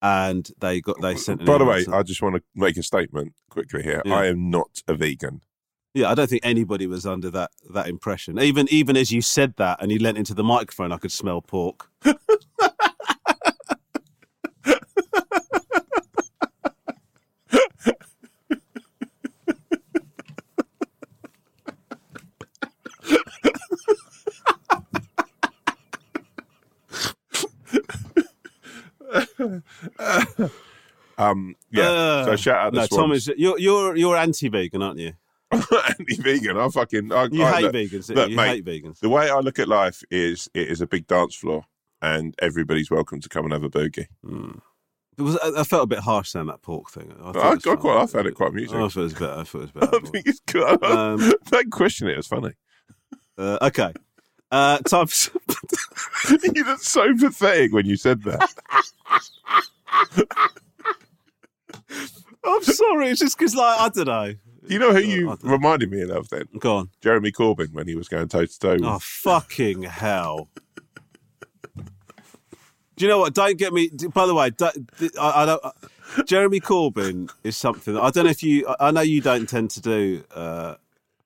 and 0.00 0.50
they 0.60 0.80
got 0.80 1.00
they 1.02 1.14
sent. 1.14 1.40
An 1.40 1.46
By 1.46 1.58
the 1.58 1.64
way, 1.64 1.84
to- 1.84 1.94
I 1.94 2.02
just 2.02 2.22
want 2.22 2.36
to 2.36 2.42
make 2.54 2.76
a 2.76 2.82
statement 2.82 3.34
quickly 3.50 3.82
here. 3.82 4.02
Yeah. 4.04 4.14
I 4.14 4.26
am 4.26 4.50
not 4.50 4.82
a 4.88 4.94
vegan. 4.94 5.42
yeah, 5.94 6.10
I 6.10 6.14
don't 6.14 6.28
think 6.28 6.44
anybody 6.44 6.86
was 6.86 7.04
under 7.04 7.30
that 7.30 7.50
that 7.70 7.86
impression. 7.86 8.40
Even 8.40 8.66
even 8.70 8.96
as 8.96 9.12
you 9.12 9.20
said 9.20 9.56
that 9.56 9.82
and 9.82 9.92
you 9.92 9.98
leant 9.98 10.16
into 10.16 10.32
the 10.32 10.44
microphone, 10.44 10.90
I 10.90 10.96
could 10.96 11.12
smell 11.12 11.42
pork. 11.42 11.90
Um, 31.30 31.54
yeah. 31.70 31.90
Uh, 31.90 32.24
so 32.24 32.36
shout 32.36 32.56
out 32.66 32.72
no, 32.74 32.80
this 32.80 32.88
Tom 32.90 33.12
is 33.12 33.30
you're 33.36 33.58
you're 33.58 33.96
you're 33.96 34.16
anti-vegan, 34.16 34.82
aren't 34.82 34.98
you? 34.98 35.12
anti-vegan. 35.52 36.56
I 36.58 36.68
fucking. 36.68 37.12
I, 37.12 37.24
You 37.30 37.44
I, 37.44 37.52
hate 37.52 37.62
look, 37.62 37.74
vegans. 37.74 38.14
look, 38.14 38.30
you 38.30 38.36
mate, 38.36 38.48
hate 38.48 38.64
vegans. 38.64 38.98
The 39.00 39.08
way 39.08 39.30
I 39.30 39.38
look 39.40 39.58
at 39.58 39.68
life 39.68 40.02
is 40.10 40.48
it 40.54 40.68
is 40.68 40.80
a 40.80 40.86
big 40.86 41.06
dance 41.06 41.34
floor, 41.34 41.64
and 42.02 42.34
everybody's 42.40 42.90
welcome 42.90 43.20
to 43.20 43.28
come 43.28 43.44
and 43.44 43.52
have 43.52 43.62
a 43.64 43.70
boogie. 43.70 44.06
It 45.18 45.22
was, 45.22 45.38
I 45.38 45.60
I 45.60 45.64
felt 45.64 45.84
a 45.84 45.86
bit 45.86 46.00
harsh 46.00 46.30
saying 46.30 46.46
that 46.46 46.62
pork 46.62 46.90
thing. 46.90 47.14
I, 47.22 47.30
I- 47.30 47.52
I 47.52 47.56
quite- 47.76 48.02
I 48.02 48.06
found 48.06 48.26
it 48.26 48.34
quite 48.34 48.50
amusing. 48.50 48.76
I 48.76 48.88
thought 48.88 48.96
it 49.00 49.02
was 49.04 49.14
better. 49.14 49.32
I 49.40 49.44
thought 49.44 49.58
it 49.62 49.62
was 49.62 49.70
better. 49.90 49.96
I 49.96 50.10
think 50.10 50.26
it's 50.26 50.40
good. 50.40 50.82
Um, 50.84 51.32
Don't 51.50 51.70
question 51.70 52.08
it. 52.08 52.18
It's 52.18 52.26
funny. 52.28 52.52
Uh, 53.38 53.58
okay. 53.62 53.92
Uh, 54.50 54.78
time 54.78 55.06
for, 55.06 55.30
you 56.54 56.64
look 56.64 56.80
so 56.80 57.12
pathetic 57.16 57.72
when 57.72 57.84
you 57.86 57.96
said 57.96 58.22
that. 58.24 58.52
I'm 62.44 62.62
sorry. 62.62 63.08
It's 63.10 63.20
just 63.20 63.36
because, 63.38 63.54
like, 63.54 63.80
I 63.80 63.88
don't 63.88 64.06
know. 64.06 64.34
You 64.68 64.78
know 64.78 64.92
who 64.92 65.00
you 65.00 65.26
don't- 65.26 65.42
reminded 65.44 65.90
me 65.90 66.02
of 66.02 66.28
then? 66.28 66.44
Go 66.58 66.76
on. 66.76 66.90
Jeremy 67.00 67.30
Corbyn 67.32 67.72
when 67.72 67.86
he 67.86 67.94
was 67.94 68.08
going 68.08 68.28
toe 68.28 68.46
to 68.46 68.58
toe. 68.58 68.76
Oh, 68.82 68.98
fucking 69.00 69.82
hell. 69.84 70.48
Do 72.96 73.04
you 73.04 73.08
know 73.08 73.18
what? 73.18 73.34
Don't 73.34 73.58
get 73.58 73.72
me. 73.72 73.90
By 74.14 74.26
the 74.26 74.34
way, 74.34 74.50
I, 75.20 75.42
I 75.42 75.44
don't. 75.46 75.62
Jeremy 76.26 76.60
Corbyn 76.60 77.30
is 77.44 77.56
something. 77.56 77.96
I 77.96 78.10
don't 78.10 78.24
know 78.24 78.30
if 78.30 78.42
you. 78.42 78.66
I- 78.68 78.88
I 78.88 78.90
know 78.90 79.02
you 79.02 79.20
don't 79.20 79.48
tend 79.48 79.70
to 79.72 79.80
do 79.80 80.24
uh, 80.34 80.76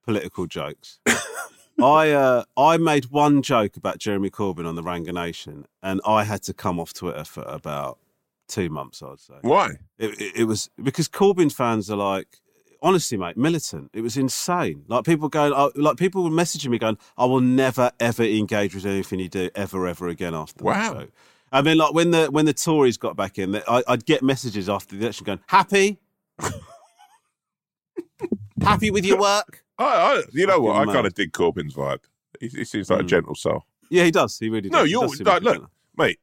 political 0.04 0.46
jokes. 0.46 0.98
I 1.80 2.10
uh, 2.10 2.44
I 2.56 2.76
made 2.76 3.06
one 3.06 3.40
joke 3.42 3.76
about 3.76 3.98
Jeremy 3.98 4.30
Corbyn 4.30 4.66
on 4.66 4.74
the 4.74 4.82
Ranganation, 4.82 5.66
and 5.82 6.00
I 6.06 6.24
had 6.24 6.42
to 6.44 6.52
come 6.52 6.80
off 6.80 6.92
Twitter 6.92 7.24
for 7.24 7.42
about 7.42 7.98
two 8.50 8.68
months. 8.68 9.02
I'd 9.02 9.18
say 9.20 9.34
Why? 9.42 9.70
it, 9.98 10.20
it, 10.20 10.32
it 10.40 10.44
was 10.44 10.68
because 10.82 11.08
Corbyn 11.08 11.50
fans 11.52 11.90
are 11.90 11.96
like, 11.96 12.28
honestly, 12.82 13.16
mate, 13.16 13.36
militant. 13.36 13.90
It 13.94 14.02
was 14.02 14.16
insane. 14.16 14.84
Like 14.88 15.04
people 15.04 15.28
going, 15.28 15.52
uh, 15.54 15.70
like 15.76 15.96
people 15.96 16.22
were 16.24 16.30
messaging 16.30 16.68
me 16.70 16.78
going, 16.78 16.98
"I 17.16 17.24
will 17.26 17.40
never 17.40 17.90
ever 18.00 18.22
engage 18.24 18.74
with 18.74 18.86
anything 18.86 19.20
you 19.20 19.28
do 19.28 19.50
ever 19.54 19.86
ever 19.86 20.08
again 20.08 20.34
after." 20.34 20.64
Wow. 20.64 20.94
That 20.94 21.00
show. 21.02 21.08
I 21.52 21.62
mean, 21.62 21.78
like 21.78 21.94
when 21.94 22.10
the 22.12 22.26
when 22.30 22.46
the 22.46 22.52
Tories 22.52 22.96
got 22.96 23.16
back 23.16 23.38
in, 23.38 23.56
I, 23.56 23.82
I'd 23.88 24.04
get 24.06 24.22
messages 24.22 24.68
after 24.68 24.94
the 24.96 25.02
election 25.02 25.24
going, 25.24 25.40
"Happy, 25.48 25.98
happy 28.62 28.90
with 28.90 29.04
your 29.04 29.18
work." 29.18 29.64
I, 29.78 29.84
I 29.84 30.22
you 30.32 30.46
know 30.46 30.60
what? 30.60 30.76
I 30.76 30.92
kind 30.92 31.06
of 31.06 31.14
dig 31.14 31.32
Corbyn's 31.32 31.74
vibe. 31.74 32.04
He, 32.38 32.48
he 32.48 32.64
seems 32.64 32.90
like 32.90 33.00
a 33.00 33.04
Mm. 33.04 33.08
gentle 33.08 33.34
soul. 33.34 33.64
Yeah, 33.88 34.04
he 34.04 34.10
does. 34.10 34.38
He 34.38 34.48
really 34.48 34.68
does. 34.68 34.78
No, 34.78 34.84
you're 34.84 35.06
like, 35.08 35.42
look, 35.42 35.70
mate. 35.96 36.18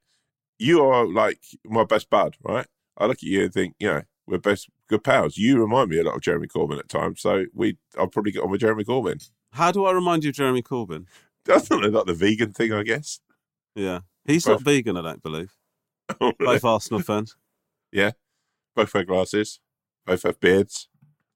You 0.59 0.83
are 0.83 1.05
like 1.07 1.39
my 1.65 1.83
best 1.83 2.09
bud, 2.09 2.35
right? 2.43 2.65
I 2.97 3.05
look 3.05 3.17
at 3.17 3.23
you 3.23 3.43
and 3.43 3.53
think, 3.53 3.75
you 3.79 3.87
know, 3.87 4.01
we're 4.25 4.39
best 4.39 4.69
good 4.87 5.03
pals. 5.03 5.37
You 5.37 5.59
remind 5.59 5.89
me 5.89 5.99
a 5.99 6.03
lot 6.03 6.15
of 6.15 6.21
Jeremy 6.21 6.47
Corbyn 6.47 6.79
at 6.79 6.89
times, 6.89 7.21
so 7.21 7.45
we 7.53 7.77
I'll 7.97 8.07
probably 8.07 8.31
get 8.31 8.43
on 8.43 8.49
with 8.51 8.61
Jeremy 8.61 8.83
Corbyn. 8.83 9.29
How 9.53 9.71
do 9.71 9.85
I 9.85 9.91
remind 9.91 10.23
you 10.23 10.29
of 10.29 10.35
Jeremy 10.35 10.61
Corbyn? 10.61 11.05
That's 11.45 11.69
not 11.69 11.81
like 11.81 12.05
the 12.05 12.13
vegan 12.13 12.51
thing, 12.51 12.73
I 12.73 12.83
guess. 12.83 13.19
Yeah, 13.75 13.99
he's 14.25 14.45
Both- 14.45 14.59
not 14.59 14.65
vegan. 14.65 14.97
I 14.97 15.01
don't 15.01 15.23
believe. 15.23 15.53
Both 16.39 16.65
Arsenal 16.65 17.01
fans. 17.01 17.35
Yeah, 17.91 18.11
both 18.75 18.93
wear 18.93 19.03
glasses. 19.03 19.59
Both 20.05 20.23
have 20.23 20.39
beards. 20.39 20.87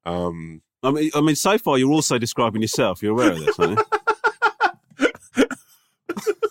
Um, 0.06 0.62
I 0.84 0.92
mean, 0.92 1.12
I 1.14 1.22
mean, 1.22 1.36
so 1.36 1.58
far 1.58 1.78
you're 1.78 1.92
also 1.92 2.18
describing 2.18 2.62
yourself. 2.62 3.02
You're 3.04 3.12
aware 3.14 3.32
of 3.32 3.40
this, 3.40 3.60
aren't 3.60 3.80
you? 3.80 5.46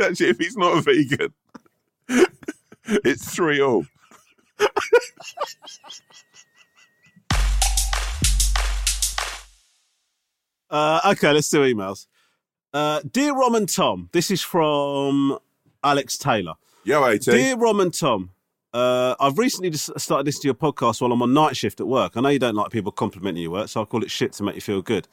actually 0.00 0.28
if 0.28 0.38
he's 0.38 0.56
not 0.56 0.78
a 0.78 0.80
vegan, 0.80 1.34
it's 2.84 3.34
three 3.34 3.60
all. 3.60 3.84
Uh, 10.70 11.00
okay, 11.12 11.32
let's 11.32 11.48
do 11.48 11.60
emails. 11.60 12.06
Uh, 12.72 13.00
Dear 13.10 13.34
Rom 13.34 13.54
and 13.54 13.68
Tom, 13.68 14.10
this 14.12 14.30
is 14.30 14.42
from 14.42 15.38
Alex 15.82 16.18
Taylor. 16.18 16.54
Yo, 16.84 17.02
AT. 17.04 17.22
Dear 17.22 17.56
Rom 17.56 17.80
and 17.80 17.94
Tom, 17.94 18.30
uh, 18.74 19.14
I've 19.18 19.38
recently 19.38 19.70
just 19.70 19.98
started 19.98 20.26
listening 20.26 20.42
to 20.42 20.48
your 20.48 20.54
podcast 20.72 21.00
while 21.00 21.12
I'm 21.12 21.22
on 21.22 21.32
night 21.32 21.56
shift 21.56 21.80
at 21.80 21.86
work. 21.86 22.16
I 22.16 22.20
know 22.20 22.28
you 22.28 22.38
don't 22.38 22.54
like 22.54 22.70
people 22.70 22.92
complimenting 22.92 23.42
your 23.42 23.52
work, 23.52 23.68
so 23.68 23.80
I 23.80 23.84
call 23.86 24.02
it 24.02 24.10
shit 24.10 24.32
to 24.34 24.42
make 24.42 24.56
you 24.56 24.60
feel 24.60 24.82
good. 24.82 25.08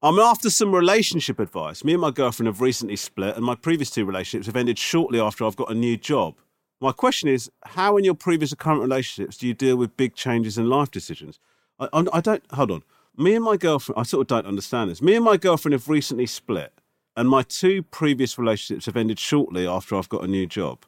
I'm 0.00 0.20
after 0.20 0.48
some 0.48 0.72
relationship 0.72 1.40
advice. 1.40 1.82
Me 1.82 1.92
and 1.92 2.00
my 2.00 2.12
girlfriend 2.12 2.46
have 2.46 2.60
recently 2.60 2.94
split, 2.94 3.34
and 3.34 3.44
my 3.44 3.56
previous 3.56 3.90
two 3.90 4.04
relationships 4.04 4.46
have 4.46 4.54
ended 4.54 4.78
shortly 4.78 5.18
after 5.18 5.44
I've 5.44 5.56
got 5.56 5.72
a 5.72 5.74
new 5.74 5.96
job. 5.96 6.36
My 6.80 6.92
question 6.92 7.28
is, 7.28 7.50
how 7.64 7.96
in 7.96 8.04
your 8.04 8.14
previous 8.14 8.52
or 8.52 8.56
current 8.56 8.80
relationships 8.80 9.36
do 9.36 9.48
you 9.48 9.54
deal 9.54 9.74
with 9.76 9.96
big 9.96 10.14
changes 10.14 10.56
in 10.56 10.68
life 10.68 10.92
decisions? 10.92 11.40
I, 11.80 11.88
I, 11.92 12.04
I 12.12 12.20
don't. 12.20 12.44
Hold 12.52 12.70
on. 12.70 12.82
Me 13.16 13.34
and 13.34 13.44
my 13.44 13.56
girlfriend. 13.56 13.98
I 13.98 14.04
sort 14.04 14.20
of 14.20 14.26
don't 14.28 14.46
understand 14.46 14.88
this. 14.88 15.02
Me 15.02 15.16
and 15.16 15.24
my 15.24 15.36
girlfriend 15.36 15.72
have 15.72 15.88
recently 15.88 16.26
split, 16.26 16.72
and 17.16 17.28
my 17.28 17.42
two 17.42 17.82
previous 17.82 18.38
relationships 18.38 18.86
have 18.86 18.96
ended 18.96 19.18
shortly 19.18 19.66
after 19.66 19.96
I've 19.96 20.08
got 20.08 20.22
a 20.22 20.28
new 20.28 20.46
job. 20.46 20.84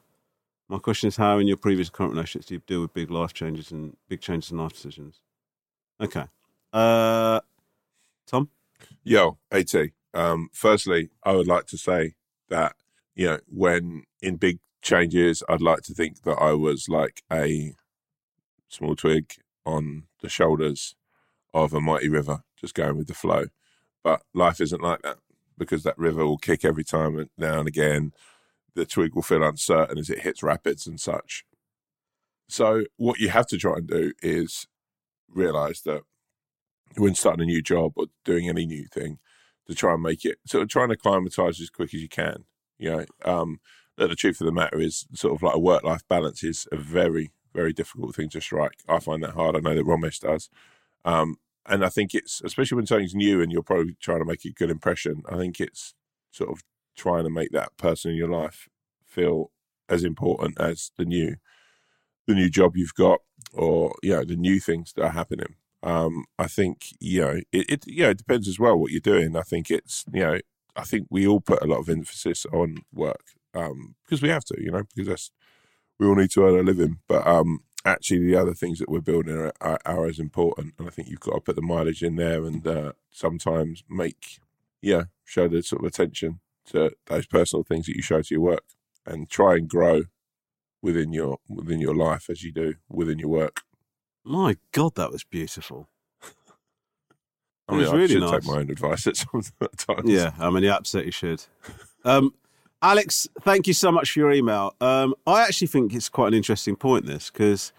My 0.69 0.79
question 0.79 1.09
is, 1.09 1.17
how 1.17 1.41
in 1.41 1.49
your 1.49 1.57
previous 1.57 1.89
or 1.89 1.91
current 1.91 2.13
relationships 2.13 2.47
do 2.47 2.55
you 2.55 2.63
deal 2.65 2.83
with 2.83 2.95
big 2.95 3.11
life 3.11 3.33
changes 3.33 3.73
and 3.73 3.97
big 4.09 4.21
changes 4.21 4.53
in 4.53 4.59
life 4.59 4.73
decisions? 4.73 5.21
Okay. 6.01 6.27
Uh, 6.73 7.41
Tom. 8.29 8.49
Yo, 9.03 9.39
AT. 9.51 9.75
Um, 10.13 10.51
firstly, 10.53 11.09
I 11.25 11.33
would 11.33 11.47
like 11.47 11.67
to 11.67 11.79
say 11.79 12.15
that, 12.51 12.75
you 13.15 13.27
know, 13.27 13.39
when 13.49 14.05
in 14.21 14.37
big 14.37 14.59
changes, 14.83 15.43
I'd 15.49 15.63
like 15.63 15.81
to 15.83 15.95
think 15.95 16.23
that 16.23 16.37
I 16.37 16.53
was 16.53 16.89
like 16.89 17.23
a 17.33 17.75
small 18.69 18.95
twig 18.97 19.33
on 19.65 20.05
the 20.21 20.29
shoulders 20.29 20.95
of 21.55 21.73
a 21.73 21.81
mighty 21.81 22.09
river, 22.09 22.43
just 22.59 22.75
going 22.75 22.97
with 22.99 23.07
the 23.09 23.15
flow. 23.15 23.47
But 24.05 24.23
life 24.35 24.61
isn't 24.61 24.83
like 24.83 25.01
that 25.03 25.19
because 25.57 25.83
that 25.85 25.99
river 25.99 26.27
will 26.27 26.39
kick 26.39 26.65
every 26.65 26.85
time 26.85 27.19
and 27.19 27.31
now 27.39 27.59
and 27.61 27.69
again. 27.69 28.13
The 28.75 28.85
twig 28.85 29.15
will 29.15 29.23
feel 29.23 29.43
uncertain 29.43 29.99
as 29.99 30.11
it 30.11 30.21
hits 30.21 30.43
rapids 30.43 30.87
and 30.87 31.01
such. 31.01 31.45
So, 32.49 32.85
what 32.97 33.19
you 33.19 33.31
have 33.31 33.47
to 33.49 33.59
try 33.59 33.75
and 33.77 33.87
do 33.89 34.13
is 34.23 34.67
realize 35.29 35.83
that 35.83 36.03
when 36.97 37.15
starting 37.15 37.43
a 37.43 37.47
new 37.47 37.63
job 37.63 37.93
or 37.97 38.07
doing 38.25 38.49
any 38.49 38.67
new 38.67 38.87
thing 38.93 39.19
to 39.69 39.75
try 39.75 39.95
and 39.95 40.03
make 40.03 40.25
it 40.25 40.39
sort 40.47 40.63
of 40.63 40.69
trying 40.69 40.89
to 40.89 40.95
acclimatize 40.95 41.61
as 41.61 41.71
quick 41.71 41.95
as 41.95 42.03
you 42.03 42.09
can. 42.09 42.45
You 42.79 42.91
know, 42.91 43.05
um, 43.25 43.61
the 43.97 44.15
truth 44.15 44.41
of 44.41 44.47
the 44.47 44.53
matter 44.53 44.81
is 44.81 45.07
sort 45.15 45.35
of 45.35 45.43
like 45.43 45.55
a 45.55 45.61
work 45.61 45.85
life 45.85 46.03
balance 46.09 46.43
is 46.43 46.67
a 46.73 46.77
very, 46.77 47.31
very 47.55 47.73
difficult 47.73 48.15
thing 48.15 48.31
to 48.31 48.41
strike. 48.41 48.83
I 48.89 48.99
find 48.99 49.23
that 49.23 49.35
hard. 49.35 49.57
I 49.57 49.61
know 49.61 49.75
that 49.75 49.87
Romesh 49.87 50.21
does. 50.21 50.49
Um, 51.05 51.37
and 51.67 51.85
I 51.85 51.89
think 51.89 52.15
it's, 52.15 52.41
especially 52.43 52.77
when 52.77 52.87
something's 52.87 53.15
new 53.15 53.41
and 53.41 53.53
you're 53.53 53.63
probably 53.63 53.97
trying 54.01 54.21
to 54.21 54.25
make 54.25 54.45
a 54.45 54.51
good 54.51 54.71
impression, 54.71 55.23
I 55.29 55.37
think 55.37 55.61
it's 55.61 55.95
sort 56.31 56.51
of 56.51 56.63
trying 56.97 57.25
to 57.25 57.31
make 57.31 57.53
that 57.53 57.77
person 57.77 58.11
in 58.11 58.17
your 58.17 58.31
life 58.31 58.69
feel 59.07 59.53
as 59.89 60.05
important 60.05 60.61
as 60.61 60.91
the 60.97 61.05
new, 61.05 61.37
the 62.27 62.35
new 62.35 62.49
job 62.49 62.77
you've 62.77 62.95
got 62.95 63.21
or, 63.53 63.95
you 64.03 64.11
know, 64.11 64.25
the 64.25 64.37
new 64.37 64.59
things 64.61 64.93
that 64.95 65.05
are 65.05 65.11
happening. 65.11 65.57
Um, 65.83 66.27
I 66.39 66.47
think 66.47 66.95
you 67.01 67.21
know 67.21 67.41
it, 67.53 67.71
it. 67.71 67.87
You 67.87 68.05
know, 68.05 68.11
it 68.11 68.19
depends 68.19 68.49
as 68.49 68.59
well 68.59 68.77
what 68.77 68.91
you're 68.91 69.01
doing. 69.01 69.37
I 69.37 69.43
think 69.43 69.71
it's 69.71 70.05
you 70.13 70.21
know, 70.21 70.39
I 70.77 70.83
think 70.83 71.07
we 71.11 71.27
all 71.27 71.41
put 71.41 71.63
a 71.63 71.67
lot 71.67 71.79
of 71.81 71.89
emphasis 71.89 72.47
on 72.53 72.79
work 72.93 73.25
um, 73.55 73.95
because 74.05 74.23
we 74.23 74.29
have 74.29 74.45
to. 74.47 74.57
You 74.61 74.73
know, 74.73 74.83
because 74.95 75.09
that's 75.09 75.31
we 75.99 76.07
all 76.07 76.17
need 76.17 76.31
to 76.33 76.45
earn 76.45 76.59
a 76.59 76.63
living. 76.63 76.99
But 77.09 77.27
um, 77.27 77.61
actually, 77.85 78.27
the 78.27 78.37
other 78.37 78.55
things 78.55 78.79
that 78.79 78.91
we're 78.91 79.01
building 79.01 79.37
are, 79.37 79.53
are, 79.61 79.79
are 79.87 80.07
as 80.07 80.19
important. 80.19 80.75
And 80.79 80.89
I 80.89 80.91
think 80.91 81.09
you've 81.09 81.21
got 81.21 81.35
to 81.35 81.41
put 81.41 81.57
the 81.57 81.63
mileage 81.63 82.03
in 82.03 82.17
there 82.17 82.45
and 82.45 82.67
uh, 82.67 82.93
sometimes 83.11 83.85
make 83.89 84.41
yeah 84.83 85.05
show 85.25 85.47
the 85.47 85.63
sort 85.63 85.83
of 85.83 85.89
attention 85.89 86.41
to 86.67 86.91
those 87.07 87.27
personal 87.27 87.63
things 87.63 87.87
that 87.87 87.97
you 87.97 88.03
show 88.03 88.23
to 88.23 88.35
your 88.35 88.41
work 88.41 88.65
and 89.07 89.29
try 89.29 89.55
and 89.55 89.69
grow 89.69 90.03
within 90.83 91.13
your 91.13 91.39
within 91.49 91.81
your 91.81 91.95
life 91.95 92.29
as 92.31 92.43
you 92.43 92.53
do 92.53 92.75
within 92.89 93.19
your 93.19 93.29
work. 93.29 93.63
My 94.25 94.57
God, 94.73 94.95
that 94.97 95.11
was 95.11 95.25
beautiful. 95.25 95.89
I 97.69 97.73
It 97.73 97.73
mean, 97.73 97.81
was 97.81 97.91
I 97.91 97.95
really 97.97 98.09
should 98.09 98.21
nice. 98.21 98.31
take 98.31 98.45
my 98.45 98.59
own 98.59 98.71
advice 98.71 99.07
at 99.07 99.17
some 99.17 99.43
times. 99.77 100.11
Yeah, 100.11 100.33
I 100.39 100.51
mean, 100.51 100.63
you 100.65 100.71
absolutely 100.71 101.13
should. 101.13 101.45
Um, 102.05 102.35
Alex, 102.83 103.29
thank 103.43 103.67
you 103.67 103.75
so 103.75 103.93
much 103.93 104.13
for 104.13 104.21
your 104.21 104.33
email. 104.33 104.75
Um, 104.81 105.15
I 105.27 105.43
actually 105.43 105.67
think 105.69 105.95
it's 105.95 106.09
quite 106.09 106.29
an 106.29 106.35
interesting 106.35 106.77
point, 106.77 107.07
this, 107.07 107.31
because 107.31 107.73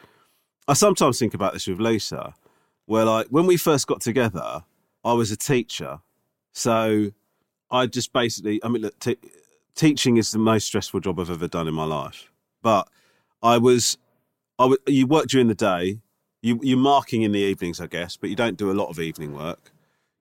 I 0.68 0.74
sometimes 0.74 1.18
think 1.20 1.34
about 1.34 1.54
this 1.54 1.68
with 1.68 1.80
Lisa, 1.80 2.34
where, 2.86 3.06
like, 3.06 3.28
when 3.28 3.46
we 3.48 3.58
first 3.58 3.88
got 3.88 4.02
together, 4.02 4.64
I 5.04 5.14
was 5.14 5.32
a 5.32 5.38
teacher. 5.38 6.02
So 6.54 7.12
I 7.72 7.88
just 7.88 8.14
basically, 8.14 8.64
I 8.64 8.68
mean, 8.68 8.84
look, 8.84 9.00
t- 9.00 9.18
teaching 9.76 10.18
is 10.18 10.32
the 10.32 10.38
most 10.40 10.68
stressful 10.68 11.00
job 11.00 11.20
I've 11.20 11.32
ever 11.32 11.48
done 11.48 11.68
in 11.68 11.74
my 11.74 11.86
life. 11.86 12.32
But 12.62 12.88
I 13.42 13.58
was, 13.58 13.98
I 14.60 14.64
w- 14.66 14.78
you 14.86 15.08
work 15.08 15.28
during 15.28 15.48
the 15.48 15.56
day, 15.56 16.00
you, 16.42 16.60
you're 16.62 16.78
marking 16.78 17.22
in 17.22 17.32
the 17.32 17.40
evenings, 17.40 17.80
I 17.80 17.88
guess, 17.88 18.18
but 18.18 18.30
you 18.30 18.36
don't 18.36 18.58
do 18.58 18.72
a 18.72 18.74
lot 18.74 18.90
of 18.90 19.00
evening 19.00 19.34
work. 19.34 19.72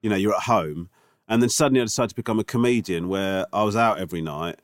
You 0.03 0.11
know, 0.11 0.17
you're 0.17 0.35
at 0.35 0.43
home. 0.43 0.89
And 1.29 1.41
then 1.43 1.49
suddenly 1.49 1.81
I 1.81 1.85
decided 1.85 2.11
to 2.11 2.15
become 2.17 2.39
a 2.41 2.45
comedian 2.45 3.09
where 3.09 3.47
I 3.53 3.63
was 3.63 3.77
out 3.77 3.99
every 3.99 4.21
night 4.21 4.57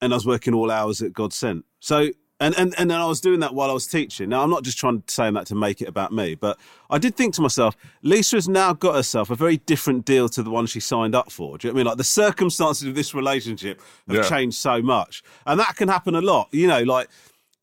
and 0.00 0.12
I 0.12 0.16
was 0.16 0.26
working 0.26 0.54
all 0.54 0.70
hours 0.70 0.98
that 0.98 1.12
God 1.12 1.32
sent. 1.32 1.64
So, 1.78 2.08
and, 2.40 2.58
and, 2.58 2.74
and 2.78 2.90
then 2.90 2.98
I 2.98 3.04
was 3.04 3.20
doing 3.20 3.40
that 3.40 3.54
while 3.54 3.70
I 3.70 3.74
was 3.74 3.86
teaching. 3.86 4.30
Now, 4.30 4.42
I'm 4.42 4.50
not 4.50 4.64
just 4.64 4.78
trying 4.78 5.02
to 5.02 5.14
say 5.14 5.30
that 5.30 5.46
to 5.48 5.54
make 5.54 5.82
it 5.82 5.88
about 5.88 6.10
me, 6.10 6.34
but 6.34 6.58
I 6.88 6.98
did 6.98 7.14
think 7.14 7.34
to 7.34 7.42
myself, 7.42 7.76
Lisa 8.02 8.36
has 8.36 8.48
now 8.48 8.72
got 8.72 8.94
herself 8.94 9.30
a 9.30 9.36
very 9.36 9.58
different 9.58 10.04
deal 10.06 10.28
to 10.30 10.42
the 10.42 10.50
one 10.50 10.66
she 10.66 10.80
signed 10.80 11.14
up 11.14 11.30
for. 11.30 11.58
Do 11.58 11.68
you 11.68 11.72
know 11.72 11.74
what 11.74 11.80
I 11.80 11.82
mean? 11.82 11.86
Like 11.88 11.98
the 11.98 12.04
circumstances 12.04 12.88
of 12.88 12.94
this 12.94 13.14
relationship 13.14 13.80
have 14.08 14.16
Yeah. 14.16 14.22
changed 14.28 14.56
so 14.56 14.80
much. 14.82 15.22
And 15.46 15.60
that 15.60 15.76
can 15.76 15.88
happen 15.88 16.14
a 16.14 16.20
lot. 16.22 16.48
You 16.50 16.66
know, 16.66 16.82
like 16.82 17.08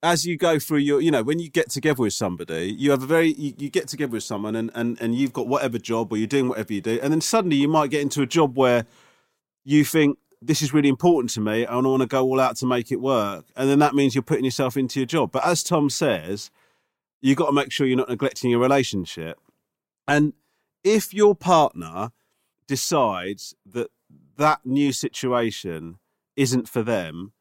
as 0.04 0.26
you 0.26 0.38
go 0.38 0.60
through 0.60 0.80
your, 0.80 1.02
you 1.02 1.12
know, 1.12 1.24
when 1.24 1.39
you 1.39 1.50
get 1.50 1.70
together 1.70 2.02
with 2.02 2.14
somebody, 2.14 2.76
you 2.78 2.91
have 2.91 3.04
a 3.04 3.08
very, 3.08 3.34
you, 3.34 3.54
you 3.58 3.70
get 3.70 3.88
together 3.88 4.12
with 4.12 4.24
someone 4.24 4.56
and, 4.56 4.72
and, 4.76 5.00
and 5.02 5.16
you've 5.16 5.34
got 5.34 5.48
whatever 5.48 5.78
job 5.78 6.12
or 6.12 6.18
you're 6.18 6.28
doing 6.28 6.48
whatever 6.48 6.72
you 6.74 6.82
do. 6.82 7.00
And 7.02 7.12
then 7.12 7.22
suddenly 7.22 7.58
you 7.58 7.68
might 7.68 7.89
get 7.89 8.02
into 8.02 8.22
a 8.22 8.28
job 8.28 8.58
where 8.58 8.86
you 9.66 9.84
think 9.84 10.20
this 10.41 10.62
is 10.62 10.74
really 10.74 10.89
important 10.89 11.32
to 11.32 11.41
me 11.41 11.66
and 11.66 11.76
I 11.76 11.89
want 11.89 12.02
to 12.02 12.08
go 12.08 12.24
all 12.24 12.39
out 12.39 12.56
to 12.58 12.68
make 12.68 12.91
it 12.91 13.02
work. 13.02 13.45
And 13.56 13.70
then 13.70 13.80
that 13.80 13.95
means 13.95 14.14
you're 14.14 14.22
putting 14.22 14.45
yourself 14.45 14.78
into 14.78 15.00
your 15.00 15.08
job. 15.08 15.32
But 15.32 15.45
as 15.45 15.64
Tom 15.64 15.89
says, 15.89 16.52
you've 17.22 17.38
got 17.38 17.48
to 17.48 17.54
make 17.54 17.72
sure 17.72 17.88
you're 17.88 17.98
not 17.98 18.10
neglecting 18.10 18.52
your 18.52 18.60
relationship. 18.60 19.39
And 20.08 20.34
if 20.84 21.14
your 21.14 21.36
partner 21.36 22.12
decides 22.68 23.56
that 23.66 23.89
that 24.38 24.62
new 24.64 24.91
situation 24.91 25.98
isn't 26.36 26.70
for 26.70 26.84
them, 26.84 27.34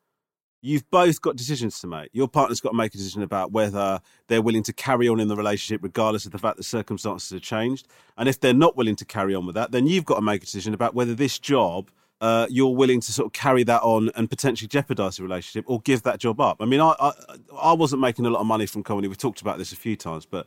you've 0.66 0.90
both 0.90 1.20
got 1.20 1.36
decisions 1.36 1.78
to 1.80 1.86
make. 1.86 2.10
Your 2.12 2.26
partner's 2.26 2.60
got 2.60 2.70
to 2.70 2.76
make 2.76 2.92
a 2.92 2.98
decision 2.98 3.22
about 3.22 3.52
whether 3.52 4.00
they're 4.26 4.42
willing 4.42 4.64
to 4.64 4.72
carry 4.72 5.08
on 5.08 5.20
in 5.20 5.28
the 5.28 5.36
relationship, 5.36 5.80
regardless 5.82 6.26
of 6.26 6.32
the 6.32 6.38
fact 6.38 6.56
that 6.56 6.64
circumstances 6.64 7.30
have 7.30 7.40
changed. 7.40 7.86
And 8.18 8.28
if 8.28 8.40
they're 8.40 8.52
not 8.52 8.76
willing 8.76 8.96
to 8.96 9.04
carry 9.04 9.34
on 9.34 9.46
with 9.46 9.54
that, 9.54 9.70
then 9.70 9.86
you've 9.86 10.04
got 10.04 10.16
to 10.16 10.22
make 10.22 10.42
a 10.42 10.44
decision 10.44 10.74
about 10.74 10.94
whether 10.94 11.14
this 11.14 11.38
job 11.38 11.90
uh, 12.20 12.46
you're 12.50 12.74
willing 12.74 13.00
to 13.00 13.12
sort 13.12 13.26
of 13.26 13.32
carry 13.32 13.62
that 13.62 13.82
on 13.82 14.10
and 14.16 14.28
potentially 14.28 14.66
jeopardize 14.66 15.18
the 15.18 15.22
relationship 15.22 15.64
or 15.68 15.80
give 15.82 16.02
that 16.02 16.18
job 16.18 16.40
up. 16.40 16.56
I 16.60 16.64
mean, 16.64 16.80
I, 16.80 16.94
I 16.98 17.12
I 17.60 17.72
wasn't 17.74 18.00
making 18.00 18.24
a 18.26 18.30
lot 18.30 18.40
of 18.40 18.46
money 18.46 18.66
from 18.66 18.82
comedy. 18.82 19.06
We've 19.06 19.18
talked 19.18 19.42
about 19.42 19.58
this 19.58 19.70
a 19.72 19.76
few 19.76 19.96
times, 19.96 20.24
but 20.24 20.46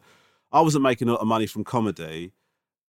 I 0.52 0.62
wasn't 0.62 0.84
making 0.84 1.10
a 1.10 1.12
lot 1.12 1.22
of 1.22 1.28
money 1.28 1.46
from 1.46 1.64
comedy 1.64 2.34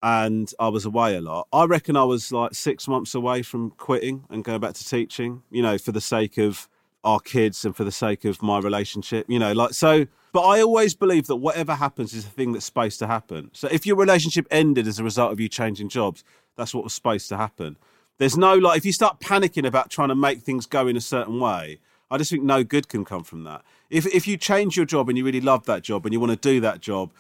and 0.02 0.52
I 0.60 0.70
was 0.70 0.86
away 0.86 1.16
a 1.16 1.22
lot. 1.22 1.48
I 1.54 1.66
reckon 1.66 1.96
I 1.96 2.04
was 2.04 2.32
like 2.32 2.56
six 2.56 2.88
months 2.88 3.14
away 3.14 3.44
from 3.44 3.70
quitting 3.72 4.26
and 4.30 4.44
going 4.44 4.60
back 4.60 4.74
to 4.74 4.86
teaching, 4.86 5.44
you 5.52 5.62
know, 5.62 5.78
for 5.78 5.92
the 5.92 6.02
sake 6.02 6.38
of 6.38 6.68
our 7.04 7.20
kids 7.20 7.66
and 7.66 7.76
for 7.76 7.84
the 7.84 7.92
sake 7.92 8.26
of 8.26 8.42
my 8.42 8.60
relationship, 8.60 9.26
you 9.30 9.40
know, 9.40 9.52
like 9.52 9.74
so. 9.74 10.08
But 10.32 10.42
I 10.42 10.62
always 10.62 10.96
believe 10.96 11.28
that 11.28 11.36
whatever 11.36 11.76
happens 11.76 12.14
is 12.14 12.26
a 12.26 12.30
thing 12.30 12.54
that's 12.54 12.66
supposed 12.66 12.98
to 13.00 13.08
happen. 13.08 13.52
So 13.54 13.68
if 13.72 13.86
your 13.86 13.96
relationship 13.96 14.48
ended 14.50 14.88
as 14.88 15.00
a 15.00 15.04
result 15.04 15.32
of 15.32 15.40
you 15.40 15.48
changing 15.48 15.90
jobs, 15.90 16.24
that's 16.56 16.74
what 16.74 16.84
was 16.84 16.94
supposed 16.94 17.30
to 17.30 17.38
happen. 17.38 17.78
There's 18.18 18.38
no 18.38 18.56
like 18.56 18.78
if 18.78 18.86
you 18.86 18.94
start 18.94 19.20
panicking 19.20 19.66
about 19.66 19.90
trying 19.90 20.10
to 20.10 20.16
make 20.16 20.42
things 20.42 20.66
go 20.66 20.88
in 20.88 20.96
a 20.96 21.02
certain 21.02 21.40
way, 21.40 21.80
I 22.10 22.18
just 22.18 22.32
think 22.32 22.44
no 22.44 22.64
good 22.64 22.88
can 22.88 23.06
come 23.06 23.24
from 23.24 23.44
that. 23.44 23.64
If 23.90 24.06
if 24.08 24.28
you 24.28 24.38
change 24.38 24.78
your 24.78 24.86
job 24.86 25.10
and 25.10 25.18
you 25.18 25.26
really 25.26 25.42
love 25.42 25.66
that 25.66 25.84
job 25.84 26.06
and 26.06 26.14
you 26.14 26.20
want 26.20 26.32
to 26.32 26.38
do 26.38 26.62
that 26.62 26.80
job, 26.80 27.12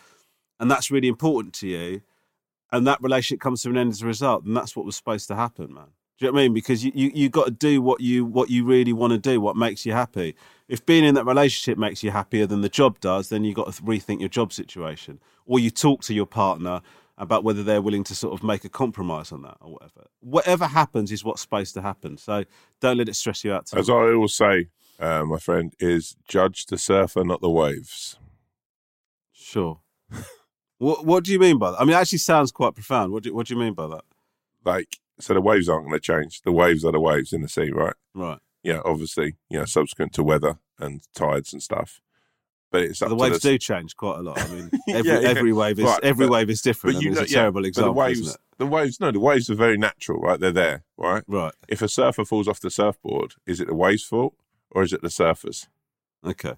and 0.60 0.70
that's 0.72 0.92
really 0.92 1.08
important 1.08 1.54
to 1.56 1.68
you, 1.68 2.02
and 2.72 2.88
that 2.88 3.02
relationship 3.02 3.42
comes 3.42 3.64
to 3.64 3.70
an 3.70 3.78
end 3.78 3.92
as 3.92 4.02
a 4.02 4.08
result, 4.08 4.46
then 4.46 4.54
that's 4.54 4.76
what 4.76 4.86
was 4.86 4.96
supposed 4.96 5.28
to 5.28 5.36
happen, 5.36 5.74
man. 5.74 5.88
Do 6.20 6.26
you 6.26 6.32
know 6.32 6.36
what 6.36 6.39
I 6.39 6.43
mean? 6.43 6.53
Because 6.53 6.86
you 6.86 6.91
you 6.93 7.11
you 7.14 7.30
got 7.30 7.45
to 7.45 7.51
do 7.51 7.82
what 7.82 8.01
you 8.01 8.26
what 8.26 8.49
you 8.49 8.66
really 8.66 8.93
want 8.93 9.14
to 9.14 9.20
do, 9.20 9.41
what 9.41 9.55
makes 9.55 9.86
you 9.86 9.93
happy. 9.93 10.36
If 10.68 10.86
being 10.86 11.03
in 11.03 11.16
that 11.16 11.26
relationship 11.26 11.78
makes 11.78 12.03
you 12.03 12.11
happier 12.11 12.45
than 12.45 12.61
the 12.61 12.70
job 12.70 12.99
does, 12.99 13.30
then 13.30 13.43
you've 13.43 13.55
got 13.55 13.72
to 13.74 13.82
rethink 13.82 14.20
your 14.20 14.30
job 14.30 14.53
situation, 14.53 15.20
or 15.45 15.59
you 15.59 15.70
talk 15.70 16.01
to 16.03 16.14
your 16.14 16.26
partner 16.26 16.82
about 17.18 17.43
whether 17.43 17.64
they're 17.64 17.82
willing 17.82 18.03
to 18.03 18.16
sort 18.16 18.34
of 18.34 18.43
make 18.43 18.64
a 18.64 18.70
compromise 18.70 19.32
on 19.32 19.41
that 19.43 19.57
or 19.59 19.74
whatever. 19.74 20.07
Whatever 20.20 20.68
happens 20.68 21.11
is 21.11 21.24
what's 21.24 21.41
supposed 21.41 21.74
to 21.76 21.82
happen. 21.82 22.18
So 22.18 22.43
don't 22.80 22.97
let 22.97 23.09
it 23.09 23.16
stress 23.16 23.43
you 23.43 23.53
out. 23.53 23.68
Too 23.68 23.78
As 23.78 23.89
I 23.89 23.93
always 23.93 24.34
say, 24.34 24.70
uh, 24.99 25.24
my 25.26 25.38
friend, 25.38 25.74
is 25.80 26.16
judge 26.28 26.66
the 26.66 26.78
surfer, 26.78 27.24
not 27.24 27.41
the 27.41 27.49
waves. 27.49 28.18
Sure. 29.32 29.80
what 30.78 31.05
What 31.05 31.24
do 31.24 31.32
you 31.32 31.39
mean 31.39 31.57
by 31.57 31.72
that? 31.72 31.82
I 31.82 31.86
mean, 31.86 31.95
it 31.95 31.99
actually 31.99 32.20
sounds 32.20 32.51
quite 32.51 32.74
profound. 32.74 33.11
What 33.11 33.24
do 33.24 33.34
What 33.34 33.47
do 33.47 33.53
you 33.53 33.59
mean 33.59 33.74
by 33.74 33.88
that? 33.88 34.03
Like, 34.66 34.97
so 35.24 35.34
the 35.34 35.42
waves 35.42 35.70
aren't 35.70 35.88
going 35.88 36.00
to 36.00 36.00
change. 36.00 36.42
The 36.44 36.52
waves 36.52 36.84
are 36.86 36.92
the 36.92 37.00
waves 37.00 37.34
in 37.34 37.42
the 37.42 37.50
sea, 37.50 37.72
right? 37.72 37.96
Right. 38.14 38.40
Yeah, 38.64 38.80
obviously, 38.86 39.36
you 39.50 39.60
know, 39.60 39.66
subsequent 39.66 40.14
to 40.14 40.24
weather 40.24 40.58
and 40.80 41.02
tides 41.16 41.54
and 41.54 41.62
stuff. 41.62 42.02
But 42.72 42.82
it's 42.84 43.00
the 43.00 43.14
waves 43.16 43.40
the, 43.42 43.52
do 43.52 43.58
change 43.58 43.96
quite 43.96 44.18
a 44.20 44.22
lot. 44.22 44.40
I 44.42 44.48
mean, 44.48 44.72
every, 44.90 45.12
Yeah, 45.12 45.20
yeah. 45.20 45.28
every 45.30 45.54
wave 45.54 45.78
is 45.80 45.86
Right, 45.86 46.00
every 46.04 46.26
but- 46.28 46.34
wave 46.34 46.50
is 46.50 46.62
different. 46.62 46.98
I 46.98 47.00
you 47.02 47.12
know- 47.12 47.22
it's 47.22 47.32
a 47.32 47.34
yeah, 47.34 47.40
terrible 47.42 47.66
example, 47.66 47.94
the 47.94 48.00
waves, 48.00 48.20
isn't 48.22 48.34
it? 48.36 48.40
the 48.58 48.66
waves, 48.68 49.00
no, 49.00 49.12
the 49.12 49.20
waves 49.20 49.50
are 49.50 49.56
very 49.56 49.78
natural, 49.78 50.20
right? 50.22 50.40
They're 50.40 50.52
there, 50.52 50.84
right? 50.98 51.24
Right. 51.28 51.54
If 51.68 51.82
a 51.82 51.88
surfer 51.88 52.26
falls 52.26 52.48
off 52.48 52.60
the 52.62 52.72
surfboard, 52.72 53.34
is 53.46 53.60
it 53.60 53.68
the 53.68 53.76
waves' 53.76 54.04
fault 54.04 54.34
or 54.72 54.82
is 54.84 54.92
it 54.94 55.02
the 55.02 55.08
surfers? 55.10 55.68
Okay. 56.26 56.54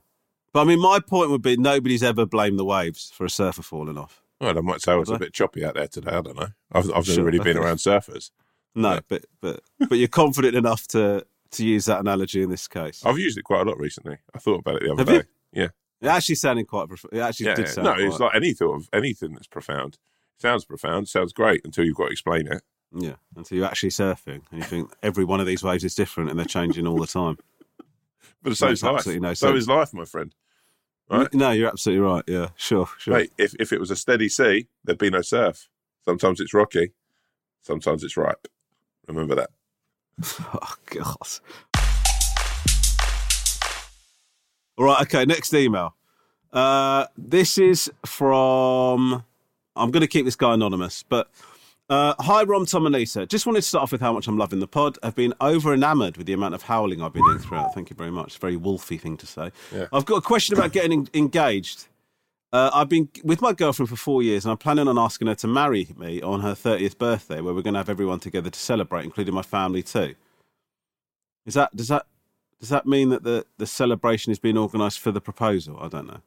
But 0.54 0.62
I 0.62 0.64
mean, 0.64 0.80
my 0.80 1.00
point 1.00 1.32
would 1.32 1.42
be 1.42 1.58
nobody's 1.58 2.04
ever 2.04 2.26
blamed 2.26 2.60
the 2.60 2.66
waves 2.66 3.12
for 3.14 3.26
a 3.26 3.30
surfer 3.30 3.62
falling 3.62 3.98
off. 3.98 4.22
Well, 4.40 4.58
I 4.58 4.62
might 4.62 4.82
say 4.82 4.92
oh, 4.94 5.02
it's 5.02 5.10
a 5.10 5.18
bit 5.20 5.34
choppy 5.34 5.66
out 5.66 5.74
there 5.76 5.88
today. 5.88 6.12
I 6.12 6.22
don't 6.22 6.36
know. 6.38 6.48
I've, 6.72 6.86
I've 6.92 6.94
never 6.94 7.04
Sure. 7.04 7.24
really 7.26 7.40
been 7.40 7.58
around 7.58 7.78
surfers. 7.78 8.32
No, 8.76 9.00
but 9.08 9.26
but 9.42 9.62
but 9.90 9.98
you're 9.98 10.08
confident 10.08 10.56
enough 10.56 10.88
to 10.90 11.26
to 11.52 11.66
use 11.66 11.86
that 11.86 12.00
analogy 12.02 12.42
in 12.44 12.50
this 12.50 12.68
case. 12.68 13.02
I've 13.06 13.18
used 13.20 13.38
it 13.38 13.44
quite 13.44 13.62
a 13.66 13.70
lot 13.70 13.80
recently. 13.80 14.18
I 14.34 14.40
thought 14.40 14.60
about 14.60 14.76
it 14.78 14.84
the 14.84 14.92
other 14.94 15.02
Have 15.04 15.10
you? 15.14 15.22
day. 15.22 15.28
Yeah, 15.54 15.68
It 16.02 16.08
actually 16.08 16.36
sounded 16.36 16.68
quite. 16.68 16.88
prof- 16.90 17.06
It 17.12 17.20
actually 17.20 17.46
yeah. 17.48 17.56
did 17.56 17.66
yeah. 17.68 17.72
sound. 17.72 17.86
No, 17.86 17.94
quite, 17.94 18.04
it's 18.06 18.20
like 18.20 18.36
any 18.36 18.54
thought 18.54 18.76
of 18.76 18.90
anything 18.92 19.34
that's 19.34 19.48
profound. 19.48 19.98
sounds 20.38 20.66
profound. 20.66 21.08
Sounds 21.08 21.32
great 21.32 21.62
until 21.64 21.86
you've 21.86 21.96
got 21.96 22.08
to 22.08 22.12
explain 22.12 22.48
it. 22.48 22.62
yeah. 22.94 23.16
Until 23.38 23.58
you're 23.58 23.68
actually 23.68 23.90
surfing 23.92 24.42
and 24.52 24.60
you 24.60 24.64
think 24.64 24.92
every 25.02 25.24
one 25.24 25.40
of 25.40 25.46
these 25.48 25.64
waves 25.64 25.84
is 25.86 25.96
different 25.96 26.30
and 26.30 26.38
they're 26.38 26.46
changing 26.46 26.86
all 26.88 26.98
the 27.00 27.08
time. 27.08 27.38
But 28.44 28.58
so 28.58 28.68
is 28.68 28.84
life. 28.84 28.96
absolutely 28.98 29.22
no 29.22 29.34
so 29.34 29.48
sense. 29.48 29.60
is 29.64 29.68
life, 29.68 29.94
my 29.94 30.06
friend. 30.06 30.36
Right. 31.10 31.34
No, 31.34 31.52
you're 31.52 31.70
absolutely 31.70 32.02
right. 32.06 32.24
Yeah, 32.28 32.50
sure, 32.56 32.88
sure. 32.98 33.14
Mate, 33.18 33.32
if 33.38 33.56
if 33.60 33.72
it 33.74 33.80
was 33.80 33.90
a 33.92 33.96
steady 33.96 34.28
sea, 34.30 34.68
there'd 34.84 34.98
be 35.00 35.10
no 35.10 35.22
surf. 35.22 35.68
Sometimes 36.08 36.40
it's 36.40 36.54
rocky, 36.54 36.92
sometimes 37.64 38.04
it's 38.04 38.18
ripe. 38.18 38.48
Remember 39.08 39.36
that. 39.36 39.50
Oh 40.54 40.76
God. 40.86 41.28
All 44.78 44.86
right. 44.86 45.02
Okay. 45.02 45.26
Next 45.26 45.54
email. 45.54 45.96
Uh, 46.54 47.06
this 47.18 47.58
is 47.58 47.92
from. 48.06 49.24
I'm 49.76 49.92
going 49.92 50.02
to 50.02 50.08
keep 50.08 50.24
this 50.24 50.38
guy 50.38 50.54
anonymous, 50.54 51.04
but 51.04 51.30
uh, 51.90 52.14
hi, 52.20 52.44
Rom, 52.44 52.66
Tom, 52.66 52.86
and 52.86 52.96
Lisa. 52.96 53.26
Just 53.26 53.46
wanted 53.46 53.62
to 53.62 53.68
start 53.68 53.84
off 53.84 53.92
with 53.92 54.00
how 54.00 54.14
much 54.14 54.28
I'm 54.28 54.38
loving 54.38 54.60
the 54.60 54.68
pod. 54.68 54.98
I've 55.04 55.16
been 55.16 55.34
over 55.42 55.74
enamoured 55.74 56.16
with 56.18 56.28
the 56.28 56.34
amount 56.34 56.56
of 56.56 56.64
howling 56.64 57.02
I've 57.02 57.14
been 57.14 57.26
doing 57.26 57.40
throughout. 57.40 57.74
Thank 57.74 57.90
you 57.90 57.96
very 57.96 58.10
much. 58.10 58.38
Very 58.38 58.58
wolfy 58.58 59.00
thing 59.00 59.18
to 59.18 59.28
say. 59.28 59.52
Yeah. 59.74 59.88
I've 59.92 60.06
got 60.06 60.16
a 60.16 60.22
question 60.22 60.58
about 60.58 60.72
getting 60.72 61.10
engaged. 61.14 61.88
Uh, 62.56 62.72
I've 62.74 62.88
been 62.88 63.10
with 63.22 63.42
my 63.42 63.52
girlfriend 63.52 63.90
for 63.90 63.98
four 63.98 64.24
years, 64.24 64.46
and 64.46 64.52
I'm 64.54 64.58
planning 64.58 64.88
on 64.88 64.98
asking 64.98 65.28
her 65.28 65.36
to 65.36 65.46
marry 65.46 65.90
me 65.98 66.22
on 66.22 66.40
her 66.40 66.54
30th 66.54 66.98
birthday, 66.98 67.42
where 67.42 67.54
we're 67.54 67.62
going 67.62 67.74
to 67.74 67.82
have 67.82 67.90
everyone 67.90 68.22
together 68.22 68.50
to 68.50 68.58
celebrate, 68.58 69.04
including 69.04 69.34
my 69.34 69.42
family 69.42 69.84
too. 69.84 70.16
Is 71.46 71.56
that 71.56 71.76
does 71.76 71.90
that 71.90 72.06
does 72.62 72.70
that 72.70 72.86
mean 72.86 73.10
that 73.10 73.24
the 73.24 73.46
the 73.58 73.66
celebration 73.66 74.32
is 74.32 74.40
being 74.40 74.58
organised 74.58 75.02
for 75.02 75.12
the 75.12 75.20
proposal? 75.20 75.78
I 75.82 75.90
don't 75.90 76.08
know. 76.08 76.22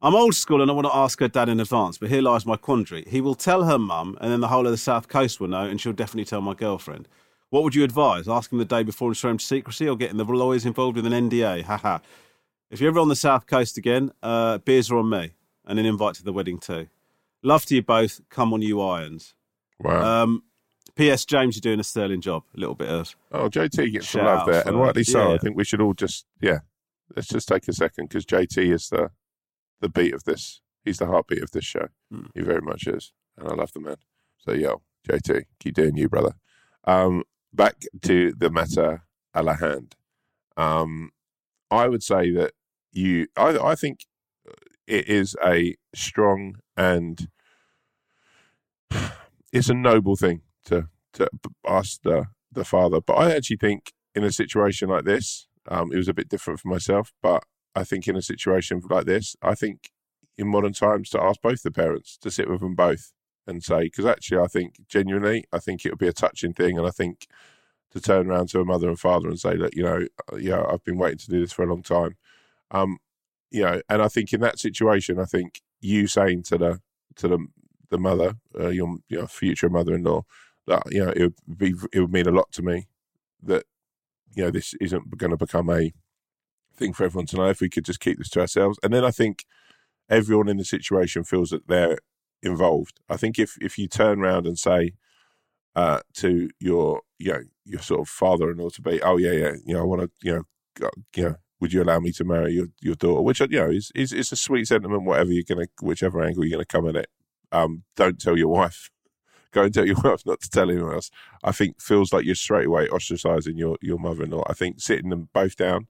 I'm 0.00 0.14
old 0.14 0.34
school 0.34 0.62
and 0.62 0.70
I 0.70 0.74
want 0.74 0.86
to 0.86 0.96
ask 0.96 1.20
her 1.20 1.28
dad 1.28 1.50
in 1.50 1.60
advance, 1.60 1.98
but 1.98 2.08
here 2.08 2.22
lies 2.22 2.46
my 2.46 2.56
quandary. 2.56 3.04
He 3.06 3.20
will 3.20 3.34
tell 3.34 3.64
her 3.64 3.78
mum, 3.78 4.16
and 4.22 4.32
then 4.32 4.40
the 4.40 4.48
whole 4.48 4.64
of 4.64 4.72
the 4.72 4.78
south 4.78 5.08
coast 5.08 5.38
will 5.38 5.48
know, 5.48 5.66
and 5.66 5.78
she'll 5.78 5.92
definitely 5.92 6.24
tell 6.24 6.40
my 6.40 6.54
girlfriend. 6.54 7.08
What 7.50 7.62
would 7.62 7.74
you 7.74 7.84
advise? 7.84 8.26
Asking 8.26 8.56
the 8.56 8.64
day 8.64 8.84
before 8.84 9.08
and 9.08 9.16
swearing 9.18 9.36
to 9.36 9.44
secrecy, 9.44 9.86
or 9.86 9.98
getting 9.98 10.16
the 10.16 10.24
lawyers 10.24 10.64
involved 10.64 10.96
with 10.96 11.04
an 11.04 11.12
NDA? 11.12 11.64
Haha. 11.64 11.98
If 12.70 12.80
you're 12.80 12.88
ever 12.88 13.00
on 13.00 13.08
the 13.08 13.16
south 13.16 13.46
coast 13.46 13.76
again, 13.76 14.12
uh, 14.22 14.56
beers 14.56 14.90
are 14.90 14.96
on 14.96 15.10
me, 15.10 15.34
and 15.66 15.78
an 15.78 15.86
invite 15.86 16.14
to 16.16 16.24
the 16.24 16.32
wedding 16.32 16.58
too. 16.58 16.88
Love 17.42 17.66
to 17.66 17.74
you 17.74 17.82
both. 17.82 18.20
Come 18.30 18.52
on, 18.52 18.62
you 18.62 18.80
irons. 18.80 19.34
Wow. 19.80 20.22
Um, 20.22 20.42
P.S. 20.96 21.24
James, 21.24 21.56
you're 21.56 21.60
doing 21.60 21.80
a 21.80 21.84
sterling 21.84 22.20
job. 22.20 22.44
A 22.56 22.60
little 22.60 22.74
bit 22.74 22.88
of 22.88 23.16
oh, 23.32 23.48
JT 23.48 23.92
gets 23.92 24.08
some 24.08 24.24
love 24.24 24.46
there, 24.46 24.62
and 24.66 24.78
rightly 24.78 25.04
so. 25.04 25.28
yeah. 25.28 25.34
I 25.34 25.38
think 25.38 25.56
we 25.56 25.64
should 25.64 25.80
all 25.80 25.94
just 25.94 26.26
yeah. 26.40 26.60
Let's 27.14 27.28
just 27.28 27.48
take 27.48 27.68
a 27.68 27.72
second 27.72 28.08
because 28.08 28.24
JT 28.24 28.72
is 28.72 28.88
the 28.88 29.10
the 29.80 29.88
beat 29.88 30.14
of 30.14 30.24
this. 30.24 30.60
He's 30.84 30.98
the 30.98 31.06
heartbeat 31.06 31.42
of 31.42 31.50
this 31.50 31.64
show. 31.64 31.88
Hmm. 32.10 32.26
He 32.34 32.42
very 32.42 32.60
much 32.60 32.86
is, 32.86 33.12
and 33.36 33.48
I 33.48 33.54
love 33.54 33.72
the 33.72 33.80
man. 33.80 33.96
So 34.38 34.52
yo, 34.52 34.82
JT, 35.08 35.44
keep 35.58 35.74
doing 35.74 35.96
you, 35.96 36.08
brother. 36.08 36.34
Um, 36.84 37.24
back 37.52 37.84
to 38.02 38.32
the 38.32 38.50
matter 38.50 39.02
a 39.34 39.42
la 39.42 39.54
hand. 39.54 39.96
Um, 40.56 41.10
I 41.70 41.88
would 41.88 42.02
say 42.02 42.30
that 42.30 42.52
you. 42.92 43.26
I 43.36 43.58
I 43.58 43.74
think 43.74 44.06
it 44.86 45.08
is 45.08 45.36
a 45.44 45.76
strong 45.94 46.56
and 46.76 47.28
it's 49.52 49.68
a 49.68 49.74
noble 49.74 50.16
thing 50.16 50.42
to 50.66 50.88
to 51.14 51.28
ask 51.66 52.02
the 52.02 52.26
the 52.52 52.64
father. 52.64 53.00
But 53.00 53.14
I 53.14 53.34
actually 53.34 53.56
think 53.56 53.92
in 54.14 54.24
a 54.24 54.32
situation 54.32 54.88
like 54.88 55.04
this, 55.04 55.48
um, 55.68 55.92
it 55.92 55.96
was 55.96 56.08
a 56.08 56.14
bit 56.14 56.28
different 56.28 56.60
for 56.60 56.68
myself. 56.68 57.12
But 57.22 57.44
I 57.74 57.84
think 57.84 58.06
in 58.06 58.16
a 58.16 58.22
situation 58.22 58.80
like 58.88 59.06
this, 59.06 59.36
I 59.42 59.54
think 59.54 59.90
in 60.36 60.48
modern 60.48 60.72
times 60.72 61.10
to 61.10 61.22
ask 61.22 61.40
both 61.40 61.62
the 61.62 61.70
parents 61.70 62.16
to 62.18 62.30
sit 62.30 62.48
with 62.48 62.60
them 62.60 62.74
both 62.74 63.12
and 63.46 63.62
say, 63.62 63.84
because 63.84 64.06
actually, 64.06 64.38
I 64.38 64.46
think 64.46 64.76
genuinely, 64.88 65.44
I 65.52 65.58
think 65.58 65.84
it 65.84 65.90
would 65.90 65.98
be 65.98 66.08
a 66.08 66.12
touching 66.12 66.52
thing, 66.52 66.78
and 66.78 66.86
I 66.86 66.90
think 66.90 67.26
to 67.92 68.00
turn 68.00 68.28
around 68.28 68.48
to 68.48 68.60
a 68.60 68.64
mother 68.64 68.88
and 68.88 68.98
father 68.98 69.28
and 69.28 69.38
say, 69.38 69.56
that 69.56 69.76
you 69.76 69.82
know, 69.82 70.06
uh, 70.32 70.36
yeah, 70.36 70.64
I've 70.68 70.84
been 70.84 70.98
waiting 70.98 71.18
to 71.18 71.30
do 71.30 71.40
this 71.40 71.52
for 71.52 71.62
a 71.62 71.68
long 71.68 71.82
time. 71.82 72.16
Um, 72.70 72.98
you 73.54 73.62
know, 73.62 73.80
and 73.88 74.02
I 74.02 74.08
think 74.08 74.32
in 74.32 74.40
that 74.40 74.58
situation, 74.58 75.20
I 75.20 75.26
think 75.26 75.62
you 75.80 76.08
saying 76.08 76.42
to 76.44 76.58
the 76.58 76.80
to 77.16 77.28
the 77.28 77.46
the 77.88 77.98
mother, 77.98 78.34
uh, 78.58 78.68
your 78.68 78.96
your 79.08 79.28
future 79.28 79.70
mother-in-law, 79.70 80.22
that 80.66 80.82
you 80.90 81.04
know 81.04 81.12
it 81.14 81.22
would 81.46 81.58
be 81.58 81.74
it 81.92 82.00
would 82.00 82.12
mean 82.12 82.26
a 82.26 82.32
lot 82.32 82.50
to 82.52 82.62
me 82.62 82.88
that 83.44 83.64
you 84.34 84.42
know 84.42 84.50
this 84.50 84.74
isn't 84.80 85.16
going 85.16 85.30
to 85.30 85.36
become 85.36 85.70
a 85.70 85.92
thing 86.76 86.92
for 86.92 87.04
everyone 87.04 87.26
to 87.26 87.36
know 87.36 87.48
if 87.48 87.60
we 87.60 87.70
could 87.70 87.84
just 87.84 88.00
keep 88.00 88.18
this 88.18 88.30
to 88.30 88.40
ourselves. 88.40 88.76
And 88.82 88.92
then 88.92 89.04
I 89.04 89.12
think 89.12 89.44
everyone 90.10 90.48
in 90.48 90.56
the 90.56 90.64
situation 90.64 91.22
feels 91.22 91.50
that 91.50 91.68
they're 91.68 91.98
involved. 92.42 92.98
I 93.08 93.16
think 93.16 93.38
if 93.38 93.56
if 93.60 93.78
you 93.78 93.86
turn 93.86 94.20
around 94.20 94.48
and 94.48 94.58
say 94.58 94.94
uh, 95.76 96.00
to 96.14 96.50
your 96.58 97.02
you 97.20 97.32
know 97.32 97.42
your 97.64 97.82
sort 97.82 98.00
of 98.00 98.08
father-in-law 98.08 98.70
to 98.70 98.82
be, 98.82 99.00
oh 99.02 99.16
yeah, 99.16 99.32
yeah, 99.32 99.52
you 99.64 99.74
know, 99.74 99.80
I 99.80 99.84
want 99.84 100.02
to, 100.02 100.10
you 100.22 100.34
know, 100.34 100.90
you 101.14 101.22
know, 101.22 101.36
would 101.64 101.72
you 101.72 101.82
allow 101.82 101.98
me 101.98 102.12
to 102.12 102.24
marry 102.24 102.52
your 102.52 102.66
your 102.82 102.94
daughter? 102.94 103.22
Which 103.22 103.40
you 103.40 103.48
know 103.48 103.70
is 103.70 103.90
is, 103.94 104.12
is 104.12 104.30
a 104.30 104.36
sweet 104.36 104.68
sentiment. 104.68 105.04
Whatever 105.04 105.32
you're 105.32 105.44
gonna, 105.48 105.66
whichever 105.80 106.22
angle 106.22 106.44
you're 106.44 106.58
gonna 106.58 106.66
come 106.66 106.86
at 106.86 106.96
it, 106.96 107.08
um, 107.52 107.84
don't 107.96 108.20
tell 108.20 108.36
your 108.36 108.48
wife. 108.48 108.90
Go 109.50 109.62
and 109.62 109.72
tell 109.72 109.86
your 109.86 109.96
wife 110.04 110.26
not 110.26 110.42
to 110.42 110.50
tell 110.50 110.70
anyone 110.70 110.92
else. 110.92 111.10
I 111.42 111.52
think 111.52 111.80
feels 111.80 112.12
like 112.12 112.26
you're 112.26 112.34
straight 112.34 112.66
away 112.66 112.86
ostracizing 112.88 113.56
your 113.56 113.78
your 113.80 113.98
mother-in-law. 113.98 114.44
I 114.46 114.52
think 114.52 114.78
sitting 114.78 115.08
them 115.08 115.30
both 115.32 115.56
down, 115.56 115.86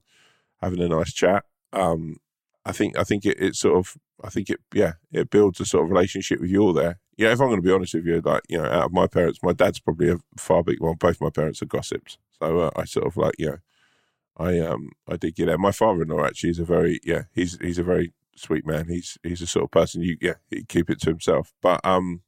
having 0.61 0.79
a 0.79 0.87
nice 0.87 1.11
chat. 1.11 1.43
Um, 1.73 2.21
I 2.65 2.71
think 2.71 2.97
I 2.97 3.03
think 3.03 3.25
it, 3.25 3.37
it 3.37 3.55
sort 3.55 3.75
of 3.75 3.97
I 4.23 4.29
think 4.29 4.49
it 4.49 4.61
yeah 4.73 4.93
it 5.11 5.29
builds 5.29 5.59
a 5.59 5.65
sort 5.65 5.83
of 5.83 5.91
relationship 5.91 6.39
with 6.39 6.51
you 6.51 6.61
all 6.61 6.71
there. 6.71 6.99
Yeah, 7.17 7.33
if 7.33 7.41
I'm 7.41 7.47
going 7.47 7.61
to 7.61 7.67
be 7.67 7.73
honest 7.73 7.95
with 7.95 8.05
you, 8.05 8.21
like 8.21 8.43
you 8.47 8.59
know, 8.59 8.65
out 8.65 8.85
of 8.85 8.93
my 8.93 9.07
parents, 9.07 9.39
my 9.43 9.51
dad's 9.51 9.81
probably 9.81 10.09
a 10.09 10.19
far 10.37 10.63
big. 10.63 10.77
Well, 10.79 10.95
both 10.95 11.19
my 11.19 11.31
parents 11.31 11.61
are 11.61 11.65
gossips, 11.65 12.17
so 12.39 12.59
uh, 12.59 12.69
I 12.77 12.85
sort 12.85 13.07
of 13.07 13.17
like 13.17 13.35
you 13.37 13.47
know, 13.47 13.57
I 14.37 14.59
um 14.59 14.89
I 15.07 15.17
did 15.17 15.35
get 15.35 15.49
out. 15.49 15.59
My 15.59 15.71
father-in-law 15.71 16.25
actually 16.25 16.51
is 16.51 16.59
a 16.59 16.65
very 16.65 16.99
yeah 17.03 17.23
he's 17.33 17.57
he's 17.61 17.79
a 17.79 17.83
very 17.83 18.13
sweet 18.35 18.65
man. 18.65 18.87
He's 18.89 19.17
he's 19.23 19.41
a 19.41 19.47
sort 19.47 19.65
of 19.65 19.71
person 19.71 20.01
you 20.01 20.17
yeah 20.21 20.35
he 20.49 20.63
keep 20.63 20.89
it 20.89 20.99
to 21.01 21.09
himself. 21.09 21.53
But 21.61 21.81
um 21.83 22.21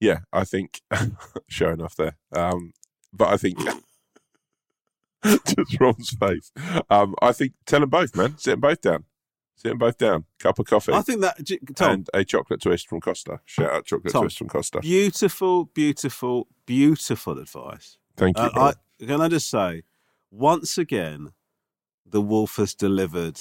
yeah, 0.00 0.20
I 0.32 0.44
think 0.44 0.82
sure 1.48 1.72
enough 1.72 1.96
there. 1.96 2.16
Um, 2.32 2.72
but 3.12 3.28
I 3.28 3.36
think 3.36 3.58
just 5.24 5.80
Ron's 5.80 6.10
face. 6.10 6.52
Um, 6.88 7.14
I 7.20 7.32
think 7.32 7.52
tell 7.66 7.80
them 7.80 7.90
both, 7.90 8.14
man. 8.14 8.36
Sit 8.38 8.52
them 8.52 8.60
both 8.60 8.80
down. 8.80 9.04
Sit 9.56 9.70
them 9.70 9.78
both 9.78 9.98
down. 9.98 10.24
Cup 10.38 10.58
of 10.58 10.66
coffee. 10.66 10.92
I 10.92 11.02
think 11.02 11.20
that 11.22 11.38
Tom, 11.74 11.92
and 11.92 12.10
a 12.14 12.24
chocolate 12.24 12.60
twist 12.60 12.88
from 12.88 13.00
Costa. 13.00 13.40
Shout 13.44 13.72
out 13.72 13.84
chocolate 13.86 14.12
Tom, 14.12 14.22
twist 14.22 14.38
from 14.38 14.48
Costa. 14.48 14.80
beautiful, 14.80 15.64
beautiful, 15.64 16.46
beautiful 16.64 17.38
advice. 17.38 17.98
Thank 18.16 18.38
you. 18.38 18.44
Uh. 18.44 18.72
I, 19.00 19.04
can 19.04 19.20
I 19.20 19.28
just 19.28 19.50
say, 19.50 19.82
once 20.30 20.78
again, 20.78 21.32
the 22.06 22.20
wolf 22.20 22.56
has 22.56 22.74
delivered. 22.74 23.38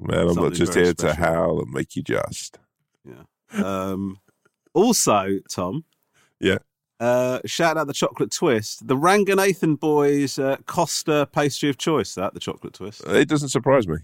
Man, 0.00 0.28
I'm 0.28 0.34
not 0.34 0.52
just 0.52 0.74
here 0.74 0.94
to 0.94 1.14
howl 1.14 1.60
and 1.60 1.72
make 1.72 1.96
you 1.96 2.02
just. 2.02 2.58
Yeah. 3.04 3.24
Um, 3.62 4.18
also, 4.74 5.38
Tom, 5.50 5.84
Yeah. 6.40 6.58
uh, 7.00 7.40
shout 7.44 7.76
out 7.76 7.86
the 7.86 7.92
chocolate 7.92 8.30
twist. 8.30 8.86
The 8.86 8.96
Ranganathan 8.96 9.78
boys' 9.78 10.38
uh, 10.38 10.56
Costa 10.66 11.28
pastry 11.32 11.68
of 11.68 11.76
choice. 11.76 12.14
That 12.14 12.32
the 12.32 12.40
chocolate 12.40 12.74
twist. 12.74 13.02
It 13.06 13.28
doesn't 13.28 13.50
surprise 13.50 13.86
me. 13.86 13.96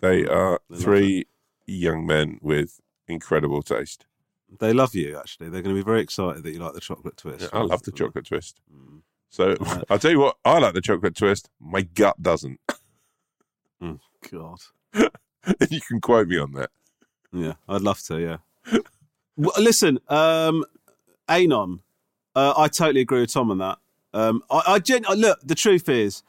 They 0.00 0.26
are 0.26 0.60
They 0.68 0.76
three 0.76 1.26
young 1.66 2.04
men 2.04 2.38
with 2.42 2.80
incredible 3.08 3.62
taste. 3.62 4.04
They 4.58 4.74
love 4.74 4.94
you. 4.94 5.16
Actually, 5.18 5.48
they're 5.48 5.62
going 5.62 5.74
to 5.74 5.80
be 5.80 5.84
very 5.84 6.02
excited 6.02 6.42
that 6.42 6.52
you 6.52 6.58
like 6.58 6.74
the 6.74 6.80
chocolate 6.80 7.16
twist. 7.16 7.40
Yeah, 7.42 7.58
I 7.58 7.62
love 7.62 7.82
the 7.84 7.92
chocolate 7.92 8.26
twist. 8.26 8.60
Mm. 8.70 9.00
So 9.32 9.56
Right. 9.58 9.84
I'll 9.88 9.98
tell 9.98 10.10
you 10.10 10.20
what, 10.20 10.36
I 10.44 10.58
like 10.58 10.74
the 10.74 10.82
chocolate 10.82 11.16
twist. 11.16 11.48
My 11.58 11.80
gut 11.82 12.22
doesn't. 12.22 12.60
God. 14.30 14.58
you 14.94 15.80
can 15.80 16.00
quote 16.00 16.28
me 16.28 16.38
on 16.38 16.52
that. 16.52 16.70
Yeah, 17.32 17.54
I'd 17.68 17.80
love 17.80 18.00
to. 18.02 18.20
Yeah. 18.20 18.78
well, 19.36 19.52
listen, 19.58 19.98
um, 20.08 20.64
Anon, 21.28 21.80
uh, 22.36 22.54
I 22.56 22.68
totally 22.68 23.00
agree 23.00 23.20
with 23.20 23.32
Tom 23.32 23.50
on 23.50 23.58
that. 23.58 23.78
Um, 24.12 24.44
I, 24.50 24.62
I 24.66 24.78
gen- 24.78 25.06
uh, 25.06 25.14
look. 25.14 25.40
The 25.42 25.54
truth 25.56 25.88
is, 25.88 26.22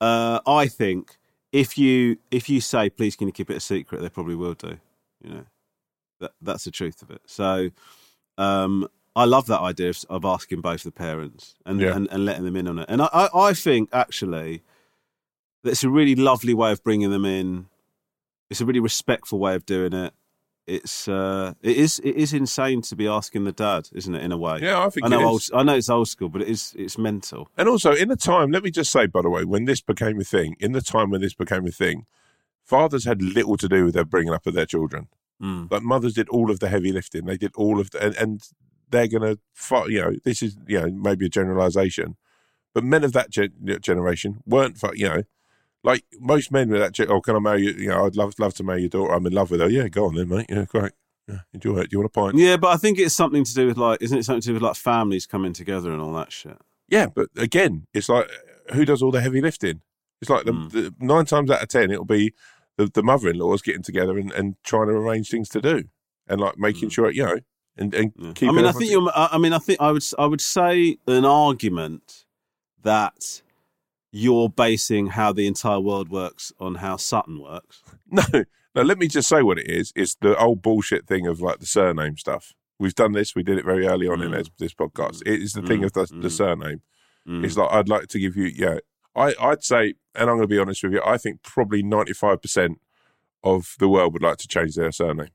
uh, 0.00 0.40
I 0.46 0.68
think 0.68 1.16
if 1.50 1.76
you 1.76 2.18
if 2.30 2.48
you 2.48 2.60
say, 2.60 2.90
"Please, 2.90 3.16
can 3.16 3.26
you 3.26 3.32
keep 3.32 3.50
it 3.50 3.56
a 3.56 3.60
secret?" 3.60 4.02
they 4.02 4.08
probably 4.10 4.36
will 4.36 4.54
do. 4.54 4.78
You 5.24 5.30
know, 5.30 5.44
that 6.20 6.32
that's 6.42 6.64
the 6.64 6.70
truth 6.70 7.02
of 7.02 7.10
it. 7.10 7.22
So, 7.26 7.70
um, 8.38 8.86
I 9.14 9.24
love 9.24 9.46
that 9.46 9.60
idea 9.60 9.90
of, 9.90 10.04
of 10.08 10.24
asking 10.24 10.60
both 10.62 10.82
the 10.84 10.90
parents 10.92 11.54
and, 11.66 11.80
Yeah. 11.80 11.94
and 11.94 12.08
and 12.10 12.24
letting 12.24 12.44
them 12.44 12.56
in 12.56 12.66
on 12.68 12.78
it. 12.78 12.86
And 12.88 13.02
I, 13.02 13.08
I, 13.12 13.28
I 13.48 13.52
think 13.54 13.90
actually 13.92 14.62
that's 15.62 15.84
a 15.84 15.88
really 15.90 16.14
lovely 16.14 16.54
way 16.54 16.72
of 16.72 16.82
bringing 16.82 17.10
them 17.10 17.24
in. 17.24 17.66
It's 18.50 18.60
a 18.60 18.66
really 18.66 18.80
respectful 18.80 19.38
way 19.38 19.54
of 19.54 19.64
doing 19.66 19.92
it. 19.92 20.14
It's 20.66 21.08
uh, 21.08 21.54
it 21.60 21.76
is 21.76 21.98
it 22.00 22.14
is 22.14 22.32
insane 22.32 22.82
to 22.82 22.96
be 22.96 23.08
asking 23.08 23.44
the 23.44 23.52
dad, 23.52 23.88
isn't 23.92 24.14
it? 24.14 24.22
In 24.22 24.30
a 24.32 24.38
way, 24.38 24.60
Yeah, 24.62 24.84
I 24.86 24.90
think 24.90 25.04
I 25.06 25.08
know 25.08 25.20
it 25.20 25.24
old. 25.24 25.42
I 25.52 25.62
know 25.64 25.74
it's 25.74 25.90
old 25.90 26.08
school, 26.08 26.28
but 26.28 26.42
it 26.42 26.48
is 26.48 26.72
it's 26.78 26.96
mental. 26.96 27.48
And 27.58 27.68
also, 27.68 27.92
in 27.92 28.08
the 28.08 28.16
time, 28.16 28.52
let 28.52 28.62
me 28.62 28.70
just 28.70 28.92
say, 28.92 29.06
by 29.06 29.22
the 29.22 29.30
way, 29.30 29.44
when 29.44 29.64
this 29.64 29.80
became 29.80 30.20
a 30.20 30.24
thing, 30.24 30.54
in 30.60 30.72
the 30.72 30.80
time 30.80 31.10
when 31.10 31.20
this 31.20 31.34
became 31.34 31.66
a 31.66 31.72
thing, 31.72 32.06
fathers 32.64 33.04
had 33.04 33.20
little 33.22 33.56
to 33.56 33.68
do 33.68 33.84
with 33.86 33.94
their 33.94 34.04
bringing 34.04 34.32
up 34.32 34.46
of 34.46 34.54
their 34.54 34.66
children. 34.66 35.08
Mm. 35.42 35.70
Like 35.70 35.82
mothers 35.82 36.14
did 36.14 36.28
all 36.28 36.48
of 36.50 36.60
the 36.60 36.68
heavy 36.68 36.92
lifting. 36.92 37.26
They 37.26 37.36
did 37.36 37.52
all 37.56 37.80
of 37.80 37.90
the, 37.90 38.00
and, 38.06 38.16
and 38.16 38.42
they're 38.92 39.08
going 39.08 39.22
to, 39.36 39.90
you 39.90 40.00
know, 40.00 40.12
this 40.24 40.42
is, 40.42 40.56
you 40.68 40.80
know, 40.80 40.90
maybe 40.90 41.26
a 41.26 41.28
generalization, 41.28 42.16
but 42.74 42.84
men 42.84 43.02
of 43.04 43.12
that 43.12 43.30
gen- 43.30 43.78
generation 43.80 44.42
weren't, 44.46 44.80
you 44.94 45.08
know, 45.08 45.22
like 45.84 46.04
most 46.20 46.52
men 46.52 46.68
with 46.70 46.80
that, 46.80 46.92
gen- 46.92 47.10
oh, 47.10 47.20
can 47.20 47.34
I 47.34 47.40
marry 47.40 47.62
you? 47.62 47.72
You 47.72 47.88
know, 47.88 48.06
I'd 48.06 48.14
love, 48.16 48.34
love 48.38 48.54
to 48.54 48.62
marry 48.64 48.82
your 48.82 48.88
daughter. 48.90 49.12
I'm 49.14 49.26
in 49.26 49.32
love 49.32 49.50
with 49.50 49.60
her. 49.60 49.68
Yeah, 49.68 49.88
go 49.88 50.06
on 50.06 50.14
then, 50.14 50.28
mate. 50.28 50.46
Yeah, 50.48 50.64
great. 50.68 50.92
Yeah, 51.28 51.38
enjoy 51.52 51.78
it. 51.78 51.90
Do 51.90 51.94
you 51.96 51.98
want 51.98 52.06
a 52.06 52.20
pint? 52.20 52.36
Yeah, 52.36 52.56
but 52.56 52.68
I 52.68 52.76
think 52.76 52.98
it's 52.98 53.14
something 53.14 53.42
to 53.44 53.54
do 53.54 53.66
with 53.66 53.76
like, 53.78 54.00
isn't 54.00 54.16
it 54.16 54.24
something 54.24 54.42
to 54.42 54.48
do 54.48 54.54
with 54.54 54.62
like 54.62 54.76
families 54.76 55.26
coming 55.26 55.52
together 55.52 55.90
and 55.92 56.00
all 56.00 56.12
that 56.14 56.30
shit? 56.32 56.56
Yeah, 56.88 57.06
but 57.06 57.28
again, 57.36 57.86
it's 57.94 58.08
like 58.08 58.28
who 58.72 58.84
does 58.84 59.02
all 59.02 59.10
the 59.10 59.20
heavy 59.20 59.40
lifting? 59.40 59.80
It's 60.20 60.30
like 60.30 60.44
the, 60.44 60.52
Mm. 60.52 60.70
the 60.70 60.94
nine 61.00 61.24
times 61.24 61.50
out 61.50 61.62
of 61.62 61.68
ten, 61.68 61.90
it'll 61.90 62.04
be 62.04 62.32
the, 62.76 62.86
the 62.86 63.02
mother-in-laws 63.02 63.62
getting 63.62 63.82
together 63.82 64.18
and, 64.18 64.30
and 64.32 64.54
trying 64.62 64.86
to 64.88 64.94
arrange 64.94 65.30
things 65.30 65.48
to 65.50 65.60
do, 65.60 65.84
and 66.28 66.40
like 66.40 66.58
making 66.58 66.88
Mm. 66.90 66.92
sure 66.92 67.10
you 67.10 67.24
know, 67.24 67.38
and 67.76 67.94
and 67.94 68.34
keep. 68.34 68.48
I 68.48 68.52
mean, 68.52 68.66
I 68.66 68.72
think 68.72 68.90
you're. 68.90 69.10
I 69.14 69.38
mean, 69.38 69.52
I 69.52 69.58
think 69.58 69.80
I 69.80 69.90
would. 69.92 70.04
I 70.18 70.26
would 70.26 70.40
say 70.40 70.98
an 71.06 71.24
argument 71.24 72.24
that 72.82 73.42
you're 74.10 74.48
basing 74.48 75.06
how 75.08 75.32
the 75.32 75.46
entire 75.46 75.80
world 75.80 76.10
works 76.10 76.52
on 76.60 76.76
how 76.76 76.96
Sutton 76.96 77.40
works. 77.40 77.82
no, 78.10 78.22
no. 78.74 78.82
Let 78.82 78.98
me 78.98 79.08
just 79.08 79.28
say 79.28 79.42
what 79.42 79.58
it 79.58 79.68
is. 79.70 79.92
It's 79.96 80.16
the 80.16 80.36
old 80.38 80.60
bullshit 80.62 81.06
thing 81.06 81.26
of 81.26 81.40
like 81.40 81.60
the 81.60 81.66
surname 81.66 82.16
stuff. 82.18 82.52
We've 82.78 82.94
done 82.94 83.12
this. 83.12 83.34
We 83.34 83.42
did 83.42 83.58
it 83.58 83.64
very 83.64 83.86
early 83.86 84.08
on 84.08 84.20
in 84.22 84.30
Mm. 84.32 84.36
this, 84.38 84.50
this 84.58 84.74
podcast. 84.74 85.22
It 85.24 85.40
is 85.40 85.52
the 85.52 85.62
thing 85.62 85.80
Mm. 85.82 85.84
of 85.86 85.92
the, 85.92 86.06
the 86.20 86.28
Mm. 86.28 86.30
surname. 86.30 86.82
Mm. 87.26 87.44
It's 87.44 87.56
like 87.56 87.70
I'd 87.72 87.88
like 87.88 88.08
to 88.08 88.18
give 88.18 88.36
you. 88.36 88.46
Yeah, 88.46 88.78
I 89.16 89.34
I'd 89.40 89.62
say, 89.62 89.94
and 90.14 90.28
I'm 90.28 90.36
going 90.36 90.42
to 90.42 90.46
be 90.48 90.58
honest 90.58 90.82
with 90.82 90.92
you. 90.92 91.00
I 91.06 91.16
think 91.16 91.42
probably 91.42 91.82
ninety 91.82 92.12
five 92.12 92.42
percent 92.42 92.80
of 93.44 93.76
the 93.78 93.88
world 93.88 94.12
would 94.12 94.22
like 94.22 94.38
to 94.38 94.48
change 94.48 94.74
their 94.74 94.92
surname. 94.92 95.28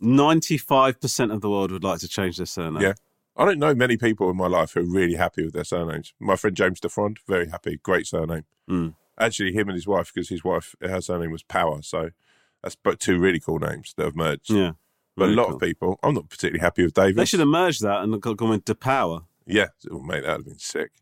Ninety-five 0.00 1.00
percent 1.00 1.32
of 1.32 1.40
the 1.40 1.50
world 1.50 1.70
would 1.70 1.84
like 1.84 2.00
to 2.00 2.08
change 2.08 2.36
their 2.36 2.46
surname. 2.46 2.82
Yeah. 2.82 2.94
I 3.36 3.44
don't 3.44 3.58
know 3.58 3.74
many 3.74 3.96
people 3.96 4.30
in 4.30 4.36
my 4.36 4.46
life 4.46 4.72
who 4.74 4.80
are 4.80 4.84
really 4.84 5.14
happy 5.16 5.44
with 5.44 5.54
their 5.54 5.64
surnames. 5.64 6.12
My 6.20 6.36
friend 6.36 6.56
James 6.56 6.80
DeFront, 6.80 7.16
very 7.26 7.48
happy, 7.48 7.80
great 7.82 8.06
surname. 8.06 8.44
Mm. 8.70 8.94
Actually, 9.18 9.52
him 9.52 9.68
and 9.68 9.74
his 9.74 9.86
wife, 9.88 10.12
because 10.14 10.28
his 10.28 10.44
wife, 10.44 10.76
her 10.80 11.00
surname 11.00 11.32
was 11.32 11.42
Power, 11.42 11.82
so 11.82 12.10
that's 12.62 12.76
but 12.76 13.00
two 13.00 13.18
really 13.18 13.40
cool 13.40 13.58
names 13.58 13.92
that 13.96 14.04
have 14.04 14.14
merged. 14.16 14.50
yeah. 14.50 14.72
but 15.16 15.28
a 15.30 15.32
lot 15.32 15.46
cool. 15.46 15.54
of 15.56 15.60
people, 15.60 15.98
I'm 16.02 16.14
not 16.14 16.28
particularly 16.28 16.60
happy 16.60 16.84
with 16.84 16.94
David. 16.94 17.16
They 17.16 17.24
should 17.24 17.40
have 17.40 17.48
merged 17.48 17.82
that 17.82 18.02
and 18.02 18.20
gone 18.20 18.52
into 18.52 18.74
power. 18.74 19.22
Yeah, 19.46 19.68
oh, 19.90 20.00
mate, 20.00 20.22
that 20.22 20.28
would 20.28 20.36
have 20.38 20.44
been 20.46 20.58
sick. 20.58 20.92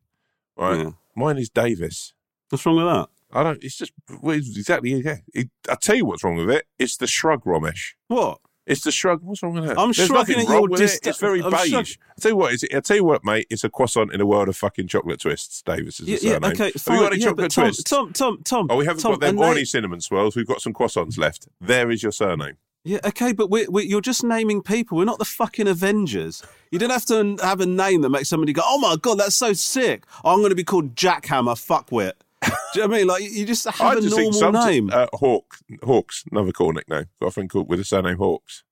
Right, 0.56 0.78
Yeah. 0.80 0.90
mine 1.14 1.38
is 1.38 1.50
Davis. 1.50 2.14
What's 2.48 2.64
wrong 2.66 2.76
with 2.76 2.86
that? 2.86 3.08
I 3.34 3.42
don't. 3.42 3.62
It's 3.64 3.76
just 3.76 3.92
well, 4.20 4.36
it's 4.36 4.56
exactly. 4.56 4.92
Yeah, 4.94 5.18
it, 5.34 5.48
I 5.70 5.74
tell 5.74 5.96
you 5.96 6.04
what's 6.04 6.22
wrong 6.24 6.36
with 6.36 6.50
it. 6.50 6.66
It's 6.78 6.96
the 6.98 7.06
shrug, 7.06 7.44
Romesh. 7.44 7.92
What? 8.08 8.40
It's 8.66 8.82
the 8.82 8.92
shrug. 8.92 9.22
What's 9.22 9.42
wrong 9.42 9.54
with 9.54 9.66
that? 9.66 9.78
I'm 9.78 9.90
There's 9.92 10.06
shrugging 10.06 10.38
at 10.38 10.48
your 10.48 10.68
with 10.68 10.78
dist- 10.80 11.04
it. 11.04 11.10
It's 11.10 11.18
very 11.18 11.42
I'm 11.42 11.50
beige. 11.50 11.70
shrug- 11.70 11.86
I 11.86 12.20
tell 12.20 12.30
you 12.30 12.36
what. 12.36 12.52
It's, 12.52 12.64
I 12.72 12.80
tell 12.80 12.96
you 12.96 13.04
what, 13.04 13.24
mate. 13.24 13.46
It's 13.50 13.64
a 13.64 13.68
croissant 13.70 14.12
in 14.12 14.20
a 14.20 14.26
world 14.26 14.48
of 14.48 14.56
fucking 14.56 14.86
chocolate 14.86 15.20
twists. 15.20 15.62
Davis 15.62 15.98
is 16.00 16.08
Yeah, 16.08 16.16
the 16.18 16.24
yeah, 16.26 16.32
surname. 16.34 16.52
okay. 16.52 16.64
Have 16.64 16.74
you 16.94 17.00
got 17.02 17.12
any 17.12 17.20
yeah, 17.22 17.26
chocolate 17.28 17.50
Tom, 17.50 17.64
twists? 17.64 17.82
Tom, 17.84 18.12
Tom, 18.12 18.38
Tom. 18.44 18.66
oh, 18.70 18.76
we 18.76 18.84
haven't 18.84 19.02
Tom, 19.02 19.12
got 19.12 19.20
them 19.20 19.38
or 19.38 19.46
they- 19.46 19.50
any 19.52 19.64
cinnamon 19.64 20.00
swirls. 20.00 20.36
We've 20.36 20.46
got 20.46 20.60
some 20.62 20.72
croissants 20.72 21.18
left. 21.18 21.48
There 21.60 21.90
is 21.90 22.02
your 22.04 22.12
surname. 22.12 22.56
Yeah, 22.84 22.98
okay, 23.04 23.32
but 23.32 23.48
we 23.48 23.66
we 23.68 23.84
you're 23.84 24.00
just 24.00 24.24
naming 24.24 24.60
people. 24.60 24.98
We're 24.98 25.04
not 25.04 25.18
the 25.20 25.24
fucking 25.24 25.68
Avengers. 25.68 26.42
You 26.72 26.80
don't 26.80 26.90
have 26.90 27.06
to 27.06 27.36
have 27.40 27.60
a 27.60 27.66
name 27.66 28.00
that 28.02 28.08
makes 28.10 28.28
somebody 28.28 28.52
go, 28.52 28.62
"Oh 28.64 28.78
my 28.78 28.96
god, 29.00 29.18
that's 29.18 29.36
so 29.36 29.52
sick." 29.52 30.04
I'm 30.24 30.38
going 30.38 30.50
to 30.50 30.56
be 30.56 30.64
called 30.64 30.96
Jackhammer 30.96 31.54
Fuckwit. 31.54 32.14
Do 32.42 32.50
you 32.80 32.80
know 32.82 32.88
what 32.88 32.94
I 32.94 32.98
mean? 32.98 33.06
Like 33.06 33.22
you 33.22 33.44
just 33.46 33.64
have 33.68 33.80
I 33.80 33.94
a 33.98 34.00
just 34.00 34.16
normal 34.16 34.66
name. 34.66 34.90
uh, 34.92 35.06
Hawk, 35.14 35.56
Hawks, 35.84 36.24
another 36.30 36.52
cool 36.52 36.72
nickname. 36.72 37.06
Got 37.20 37.28
a 37.28 37.30
friend 37.30 37.48
called 37.50 37.68
with 37.68 37.80
a 37.80 37.84
surname 37.84 38.16
Hawks. 38.18 38.64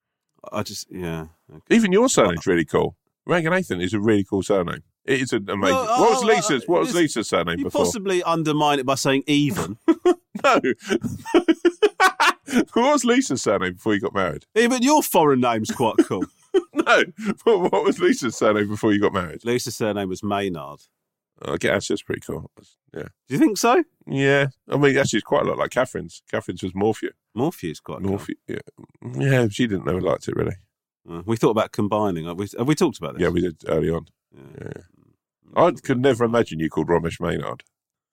I 0.52 0.62
just 0.62 0.86
yeah. 0.90 1.26
okay. 1.52 1.74
Even 1.76 1.92
your 1.92 2.08
surname's 2.08 2.46
really 2.46 2.64
cool. 2.64 2.96
Ranganathan 3.28 3.82
is 3.82 3.92
a 3.94 4.00
really 4.00 4.24
cool 4.24 4.42
surname. 4.42 4.82
It 5.04 5.20
is 5.20 5.32
an 5.32 5.48
amazing. 5.50 5.74
Well, 5.76 6.00
what 6.00 6.10
was 6.10 6.22
oh, 6.22 6.26
Lisa's? 6.26 6.62
uh, 6.62 6.66
What 6.66 6.80
was 6.80 6.94
Lisa's 6.94 7.28
surname 7.28 7.58
You 7.58 7.64
before? 7.64 7.84
possibly 7.84 8.22
undermine 8.22 8.78
it 8.78 8.86
by 8.86 8.94
saying 8.96 9.24
even. 9.26 9.76
No. 10.42 10.58
what 12.72 12.74
was 12.92 13.04
Lisa's 13.04 13.42
surname 13.42 13.74
before 13.74 13.94
you 13.94 14.00
got 14.00 14.14
married? 14.14 14.46
even 14.54 14.82
your 14.82 15.02
foreign 15.02 15.40
name's 15.40 15.70
quite 15.70 15.96
cool. 16.04 16.24
No. 16.72 17.04
What 17.44 17.70
what 17.72 17.84
was 17.84 18.00
Lisa's 18.00 18.36
surname 18.36 18.68
before 18.68 18.92
you 18.92 19.00
got 19.00 19.12
married? 19.12 19.44
Lisa's 19.44 19.76
surname 19.76 20.08
was 20.08 20.22
Maynard. 20.22 20.80
I 21.44 21.56
guess 21.56 21.88
that's 21.88 22.02
pretty 22.02 22.20
cool. 22.20 22.50
Yeah. 22.94 23.08
Do 23.28 23.34
you 23.34 23.38
think 23.38 23.58
so? 23.58 23.82
Yeah. 24.06 24.48
I 24.68 24.76
mean, 24.76 24.96
actually, 24.96 25.18
it's 25.18 25.26
quite 25.26 25.46
a 25.46 25.48
lot 25.48 25.58
like 25.58 25.70
Catherine's. 25.70 26.22
Catherine's 26.30 26.62
was 26.62 26.74
Morphew. 26.74 27.10
Morphew's 27.34 27.80
quite. 27.80 28.02
Morphew. 28.02 28.34
Yeah. 28.46 28.58
Yeah. 29.16 29.48
She 29.48 29.66
didn't 29.66 29.86
never 29.86 30.00
liked 30.00 30.28
it 30.28 30.36
really. 30.36 30.56
Uh, 31.08 31.22
we 31.24 31.36
thought 31.36 31.50
about 31.50 31.72
combining. 31.72 32.26
Have 32.26 32.38
we, 32.38 32.46
have 32.58 32.68
we 32.68 32.74
talked 32.74 32.98
about 32.98 33.14
this? 33.14 33.22
Yeah, 33.22 33.30
we 33.30 33.40
did 33.40 33.56
early 33.66 33.90
on. 33.90 34.06
Yeah. 34.32 34.68
Yeah. 34.76 34.82
I 35.56 35.72
could 35.72 35.98
never 35.98 36.24
imagine 36.24 36.60
you 36.60 36.70
called 36.70 36.88
Romesh 36.88 37.20
Maynard. 37.20 37.64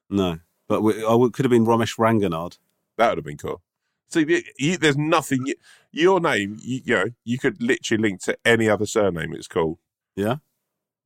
No, 0.09 0.39
but 0.67 0.81
we, 0.81 1.05
I 1.05 1.13
would, 1.13 1.33
could 1.33 1.45
have 1.45 1.51
been 1.51 1.65
Romesh 1.65 1.99
Ranganard. 1.99 2.57
That 2.97 3.09
would 3.09 3.17
have 3.19 3.25
been 3.25 3.37
cool. 3.37 3.61
See, 4.09 4.43
you, 4.57 4.77
there's 4.77 4.97
nothing. 4.97 5.45
You, 5.45 5.55
your 5.91 6.19
name, 6.19 6.57
you, 6.61 6.81
you 6.83 6.95
know, 6.95 7.05
you 7.23 7.37
could 7.37 7.61
literally 7.61 8.01
link 8.01 8.21
to 8.23 8.37
any 8.45 8.69
other 8.69 8.85
surname. 8.85 9.33
It's 9.33 9.47
cool. 9.47 9.79
Yeah, 10.15 10.37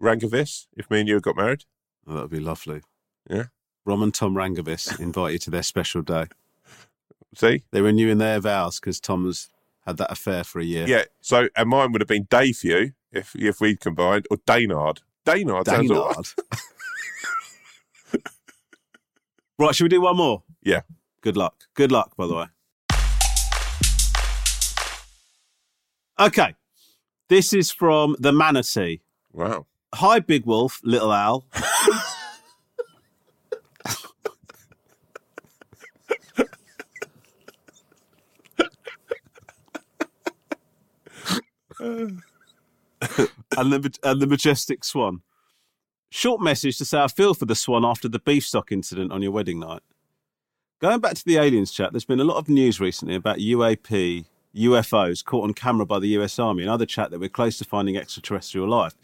Rangavis. 0.02 0.68
If 0.78 0.90
me 0.90 1.02
and 1.02 1.10
you 1.10 1.20
got 1.20 1.36
married, 1.36 1.66
oh, 2.08 2.14
that 2.14 2.22
would 2.22 2.30
be 2.32 2.40
lovely. 2.40 2.82
Yeah. 3.30 3.46
Rom 3.86 4.04
and 4.04 4.14
Tom 4.14 4.36
Rangavis 4.36 5.00
invite 5.00 5.34
you 5.34 5.40
to 5.40 5.50
their 5.50 5.64
special 5.64 6.02
day. 6.02 6.26
see, 7.36 7.64
They're 7.72 7.84
renewing 7.84 8.18
their 8.20 8.40
vows 8.40 8.80
because 8.80 9.00
Tom's 9.00 9.50
had 9.86 9.98
that 9.98 10.12
affair 10.12 10.44
for 10.44 10.60
a 10.60 10.64
year. 10.64 10.88
yeah. 10.88 11.04
So, 11.22 11.50
and 11.56 11.70
mine 11.70 11.92
would 11.92 12.02
have 12.02 12.08
been 12.08 12.28
Dave 12.30 12.58
for 12.58 12.68
you 12.68 12.92
if 13.12 13.36
if 13.36 13.60
we'd 13.60 13.80
combined, 13.80 14.28
or 14.30 14.38
Daynard. 14.38 15.00
Daynard 15.26 15.66
sounds 15.66 15.90
all 15.92 16.08
right. 16.10 16.16
Daynard. 16.18 16.34
right, 19.60 19.76
should 19.76 19.86
we 19.86 19.90
do 19.90 20.02
one 20.02 20.18
more? 20.18 20.44
Yeah. 20.62 20.82
Good 21.22 21.36
luck. 21.38 21.56
Good 21.74 21.92
luck, 21.92 22.16
by 22.16 22.28
the 22.28 22.36
way. 22.36 22.46
Okay. 26.20 26.56
This 27.30 27.54
is 27.54 27.72
from 27.72 28.16
the 28.20 28.32
Manatee. 28.32 29.02
Wow. 29.32 29.66
Hi, 29.96 30.20
Big 30.20 30.46
Wolf, 30.46 30.80
Little 30.84 31.12
Owl. 31.12 31.46
and 41.82 42.22
the 43.58 44.00
and 44.04 44.22
the 44.22 44.28
majestic 44.28 44.86
swan. 44.86 45.22
Short 46.10 46.42
message 46.42 46.78
to 46.78 46.86
say 46.86 47.02
I 47.02 47.08
feel 47.08 47.34
for 47.34 47.46
the 47.46 47.56
swan 47.56 47.84
after 47.84 48.08
the 48.08 48.20
beef 48.20 48.46
stock 48.46 48.72
incident 48.72 49.12
on 49.12 49.22
your 49.22 49.32
wedding 49.32 49.60
night. 49.60 49.82
Going 50.80 51.00
back 51.00 51.16
to 51.16 51.26
the 51.26 51.38
aliens 51.38 51.72
chat, 51.72 51.92
there's 51.92 52.06
been 52.06 52.20
a 52.20 52.26
lot 52.26 52.38
of 52.38 52.48
news 52.48 52.80
recently 52.80 53.16
about 53.16 53.40
UAP, 53.40 54.26
UFOs 54.56 55.24
caught 55.24 55.44
on 55.44 55.54
camera 55.54 55.86
by 55.86 56.00
the 56.00 56.10
US 56.20 56.40
Army, 56.40 56.64
and 56.64 56.72
other 56.72 56.86
chat 56.86 57.12
that 57.12 57.20
we're 57.20 57.30
close 57.30 57.58
to 57.58 57.66
finding 57.66 57.98
extraterrestrial 57.98 58.70
life. 58.70 58.96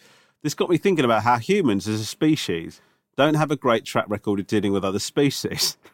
This 0.44 0.54
got 0.54 0.70
me 0.70 0.78
thinking 0.78 1.06
about 1.06 1.24
how 1.24 1.38
humans 1.38 1.88
as 1.88 2.00
a 2.00 2.06
species 2.06 2.82
don't 3.16 3.34
have 3.34 3.52
a 3.52 3.56
great 3.56 3.86
track 3.86 4.06
record 4.08 4.40
of 4.40 4.48
dealing 4.48 4.72
with 4.72 4.86
other 4.86 5.00
species. 5.00 5.78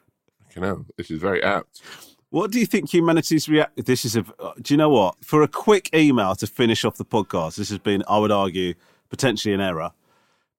You 0.56 0.62
know, 0.62 0.86
this 0.98 1.10
is 1.10 1.20
very 1.20 1.42
apt. 1.42 1.82
What 2.30 2.52
do 2.52 2.60
you 2.60 2.68
think 2.68 2.94
humanity's 2.94 3.50
react? 3.50 3.88
This 3.88 4.06
is 4.06 4.16
a. 4.16 4.22
Do 4.62 4.74
you 4.74 4.78
know 4.78 4.90
what? 4.90 5.16
For 5.24 5.42
a 5.42 5.48
quick 5.48 5.90
email 5.96 6.36
to 6.36 6.46
finish 6.46 6.86
off 6.86 6.98
the 6.98 7.06
podcast, 7.06 7.56
this 7.56 7.70
has 7.70 7.80
been, 7.80 8.04
I 8.08 8.20
would 8.20 8.30
argue, 8.30 8.76
potentially 9.10 9.56
an 9.56 9.62
error. 9.62 9.94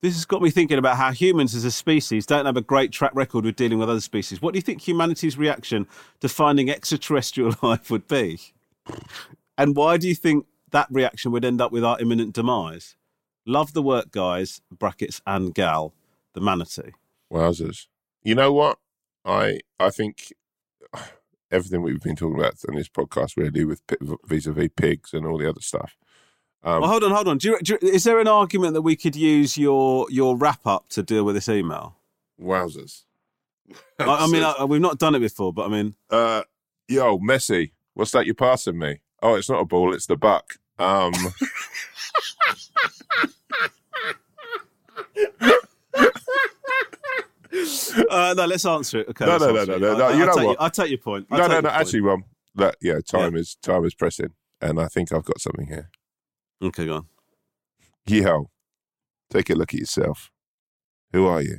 This 0.01 0.15
has 0.15 0.25
got 0.25 0.43
me 0.43 0.51
thinking 0.51 0.79
about 0.79 0.97
how 0.97 1.13
humans 1.13 1.55
as 1.55 1.65
a 1.65 1.71
species 1.71 2.27
don't 2.27 2.47
have 2.47 2.57
a 2.57 2.61
great 2.61 2.93
track 2.93 3.13
record 3.15 3.45
with 3.45 3.57
dealing 3.57 3.79
with 3.79 3.89
other 3.89 4.01
species. 4.01 4.43
What 4.43 4.53
do 4.53 4.59
you 4.59 4.63
think 4.63 4.87
humanity's 4.87 5.39
reaction 5.39 5.87
to 6.21 6.29
finding 6.29 6.69
extraterrestrial 6.71 7.55
life 7.63 7.91
would 7.91 8.07
be? 8.07 8.41
And 9.57 9.75
why 9.75 9.97
do 9.97 10.07
you 10.07 10.15
think 10.15 10.47
that 10.73 10.89
reaction 10.91 11.33
would 11.33 11.45
end 11.45 11.61
up 11.61 11.73
with 11.73 11.85
our 11.85 12.01
imminent 12.01 12.35
demise? 12.35 12.97
Love 13.47 13.73
the 13.73 13.83
work, 13.83 14.11
guys, 14.11 14.61
brackets 14.77 15.21
and 15.27 15.55
gal, 15.55 15.93
the 16.33 16.41
manatee. 16.41 16.93
Wowzers. 17.33 17.87
You 18.23 18.35
know 18.35 18.53
what? 18.53 18.79
I 19.25 19.61
I 19.79 19.91
think 19.91 20.33
everything 21.51 21.83
we've 21.83 22.03
been 22.03 22.17
talking 22.17 22.39
about 22.39 22.57
on 22.69 22.75
this 22.75 22.89
podcast 22.89 23.37
really 23.37 23.65
with 23.65 23.83
vis 24.25 24.47
a 24.47 24.53
vis 24.53 24.71
pigs 24.77 25.13
and 25.13 25.27
all 25.27 25.39
the 25.39 25.49
other 25.49 25.61
stuff. 25.61 25.97
Um, 26.63 26.81
well, 26.81 26.91
hold 26.91 27.05
on, 27.05 27.11
hold 27.11 27.29
on. 27.29 27.37
Do 27.37 27.51
you, 27.51 27.59
do 27.61 27.79
you, 27.81 27.89
is 27.89 28.05
there 28.05 28.19
an 28.19 28.29
argument 28.29 28.73
that 28.73 28.83
we 28.83 28.97
could 28.97 29.15
use 29.15 29.59
your 29.59 30.07
your 30.11 30.37
wrap 30.37 30.67
up 30.67 30.89
to 30.91 31.03
deal 31.03 31.25
with 31.25 31.35
this 31.35 31.49
email? 31.49 31.97
wowzers. 32.41 33.05
I, 33.99 34.25
I 34.25 34.27
mean, 34.27 34.43
I, 34.43 34.65
we've 34.65 34.81
not 34.81 34.99
done 34.99 35.15
it 35.15 35.21
before, 35.21 35.53
but 35.53 35.67
I 35.67 35.69
mean, 35.69 35.95
uh, 36.11 36.43
yo, 36.89 37.19
Messi, 37.19 37.73
what's 37.95 38.11
that 38.13 38.27
you're 38.27 38.35
passing 38.35 38.79
me? 38.79 39.01
Oh, 39.23 39.35
it's 39.35 39.49
not 39.49 39.61
a 39.61 39.65
ball, 39.65 39.95
it's 39.95 40.07
the 40.07 40.17
buck. 40.17 40.55
Um, 40.79 41.13
uh, 48.11 48.35
no, 48.37 48.47
let's 48.47 48.65
answer 48.67 49.01
it. 49.01 49.09
Okay, 49.11 49.27
No, 49.27 49.37
no, 49.39 49.53
no, 49.53 49.65
no, 49.65 49.77
no, 49.79 49.95
I- 49.95 49.99
no, 49.99 50.05
I- 50.07 50.13
you 50.15 50.21
I'll 50.23 50.27
know 50.27 50.35
take 50.35 50.47
what? 50.49 50.57
I'll 50.61 50.71
take 50.71 50.89
your 50.91 50.99
point. 50.99 51.31
No, 51.31 51.47
no, 51.47 51.61
no. 51.61 51.69
Actually, 51.69 52.01
Rom, 52.01 52.25
that 52.55 52.77
yeah, 52.81 52.99
time 53.07 53.37
is 53.37 53.57
time 53.63 53.85
is 53.85 53.95
pressing, 53.95 54.31
and 54.61 54.81
I 54.81 54.89
think 54.89 55.13
I've 55.13 55.25
got 55.25 55.41
something 55.41 55.67
here. 55.67 55.91
Okay, 56.63 56.87
go 56.87 56.95
on. 56.97 57.07
Yo, 58.07 58.51
take 59.31 59.51
a 59.51 59.55
look 59.55 59.73
at 59.73 59.81
yourself. 59.81 60.31
Who 61.13 61.27
are 61.27 61.43
you? 61.43 61.59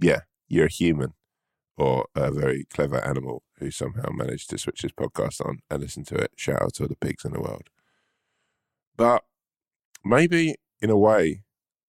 Yeah, 0.00 0.20
you're 0.48 0.66
a 0.66 0.70
human 0.72 1.14
or 1.76 2.06
a 2.14 2.30
very 2.32 2.64
clever 2.72 3.04
animal 3.04 3.42
who 3.58 3.70
somehow 3.70 4.10
managed 4.12 4.48
to 4.50 4.58
switch 4.58 4.82
his 4.82 4.92
podcast 4.92 5.44
on 5.44 5.58
and 5.70 5.82
listen 5.82 6.04
to 6.04 6.14
it. 6.16 6.32
Shout 6.36 6.62
out 6.62 6.74
to 6.74 6.84
all 6.84 6.88
the 6.88 6.96
pigs 6.96 7.24
in 7.24 7.32
the 7.32 7.40
world. 7.40 7.68
But 8.96 9.24
maybe 10.06 10.56
in 10.80 10.90
a 10.90 10.96
way, 10.96 11.42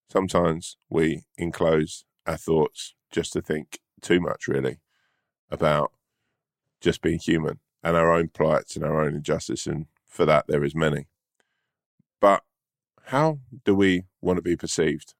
sometimes 0.09 0.77
we 0.89 1.23
enclose 1.37 2.05
our 2.25 2.37
thoughts 2.37 2.95
just 3.11 3.33
to 3.33 3.41
think 3.41 3.79
too 4.01 4.19
much, 4.19 4.47
really, 4.47 4.79
about 5.49 5.91
just 6.81 7.01
being 7.01 7.19
human 7.19 7.59
and 7.83 7.95
our 7.95 8.11
own 8.11 8.29
plights 8.29 8.75
and 8.75 8.83
our 8.83 9.01
own 9.01 9.15
injustice. 9.15 9.65
And 9.65 9.87
for 10.05 10.25
that, 10.25 10.45
there 10.47 10.63
is 10.63 10.75
many. 10.75 11.07
But 12.19 12.43
how 13.05 13.39
do 13.63 13.75
we 13.75 14.03
want 14.21 14.37
to 14.37 14.41
be 14.41 14.55
perceived? 14.55 15.13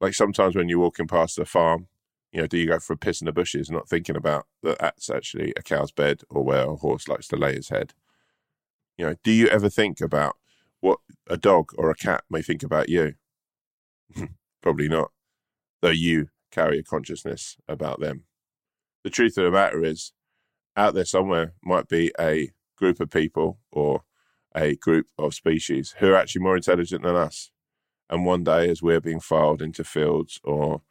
Like 0.00 0.14
sometimes 0.14 0.56
when 0.56 0.68
you're 0.68 0.78
walking 0.78 1.06
past 1.06 1.38
a 1.38 1.44
farm, 1.44 1.88
you 2.32 2.40
know, 2.40 2.46
do 2.46 2.58
you 2.58 2.66
go 2.66 2.78
for 2.78 2.94
a 2.94 2.96
piss 2.96 3.20
in 3.20 3.26
the 3.26 3.32
bushes, 3.32 3.70
not 3.70 3.88
thinking 3.88 4.16
about 4.16 4.46
that 4.62 4.78
that's 4.78 5.08
actually 5.08 5.52
a 5.56 5.62
cow's 5.62 5.92
bed 5.92 6.22
or 6.28 6.42
where 6.42 6.68
a 6.68 6.76
horse 6.76 7.06
likes 7.06 7.28
to 7.28 7.36
lay 7.36 7.54
his 7.54 7.68
head? 7.68 7.94
You 8.98 9.06
know, 9.06 9.14
do 9.22 9.30
you 9.30 9.46
ever 9.48 9.68
think 9.68 10.00
about 10.00 10.36
what 10.84 10.98
a 11.30 11.38
dog 11.38 11.70
or 11.78 11.90
a 11.90 11.94
cat 11.94 12.24
may 12.28 12.42
think 12.42 12.62
about 12.62 12.90
you? 12.90 13.14
Probably 14.62 14.86
not, 14.86 15.12
though 15.80 15.88
you 15.88 16.28
carry 16.52 16.78
a 16.78 16.82
consciousness 16.82 17.56
about 17.66 18.00
them. 18.00 18.24
The 19.02 19.08
truth 19.08 19.38
of 19.38 19.44
the 19.44 19.50
matter 19.50 19.82
is, 19.82 20.12
out 20.76 20.92
there 20.92 21.06
somewhere 21.06 21.54
might 21.64 21.88
be 21.88 22.12
a 22.20 22.50
group 22.76 23.00
of 23.00 23.08
people 23.08 23.60
or 23.72 24.02
a 24.54 24.76
group 24.76 25.06
of 25.16 25.32
species 25.32 25.94
who 26.00 26.08
are 26.08 26.16
actually 26.16 26.42
more 26.42 26.56
intelligent 26.56 27.02
than 27.02 27.16
us. 27.16 27.50
And 28.10 28.26
one 28.26 28.44
day, 28.44 28.68
as 28.68 28.82
we're 28.82 29.00
being 29.00 29.20
filed 29.20 29.62
into 29.62 29.84
fields 29.84 30.38
or 30.44 30.82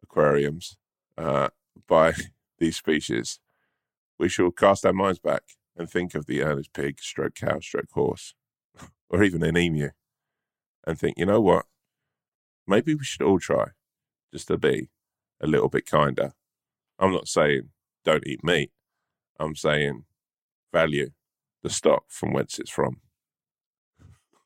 aquariums 0.00 0.76
uh, 1.18 1.48
by 1.88 2.12
these 2.60 2.76
species, 2.76 3.40
we 4.16 4.28
shall 4.28 4.52
cast 4.52 4.86
our 4.86 4.92
minds 4.92 5.18
back 5.18 5.42
and 5.76 5.90
think 5.90 6.14
of 6.14 6.26
the 6.26 6.40
earnest 6.40 6.72
pig, 6.72 7.00
stroke 7.00 7.34
cow, 7.34 7.58
stroke 7.58 7.90
horse, 7.94 8.34
or 9.14 9.22
even 9.22 9.44
an 9.44 9.56
emu, 9.56 9.90
and 10.84 10.98
think, 10.98 11.16
you 11.16 11.24
know 11.24 11.40
what? 11.40 11.66
Maybe 12.66 12.96
we 12.96 13.04
should 13.04 13.22
all 13.22 13.38
try 13.38 13.66
just 14.32 14.48
to 14.48 14.58
be 14.58 14.88
a 15.40 15.46
little 15.46 15.68
bit 15.68 15.86
kinder. 15.86 16.32
I'm 16.98 17.12
not 17.12 17.28
saying 17.28 17.68
don't 18.04 18.26
eat 18.26 18.42
meat. 18.42 18.72
I'm 19.38 19.54
saying 19.54 20.06
value 20.72 21.10
the 21.62 21.70
stock 21.70 22.06
from 22.08 22.32
whence 22.32 22.58
it's 22.58 22.72
from. 22.72 23.02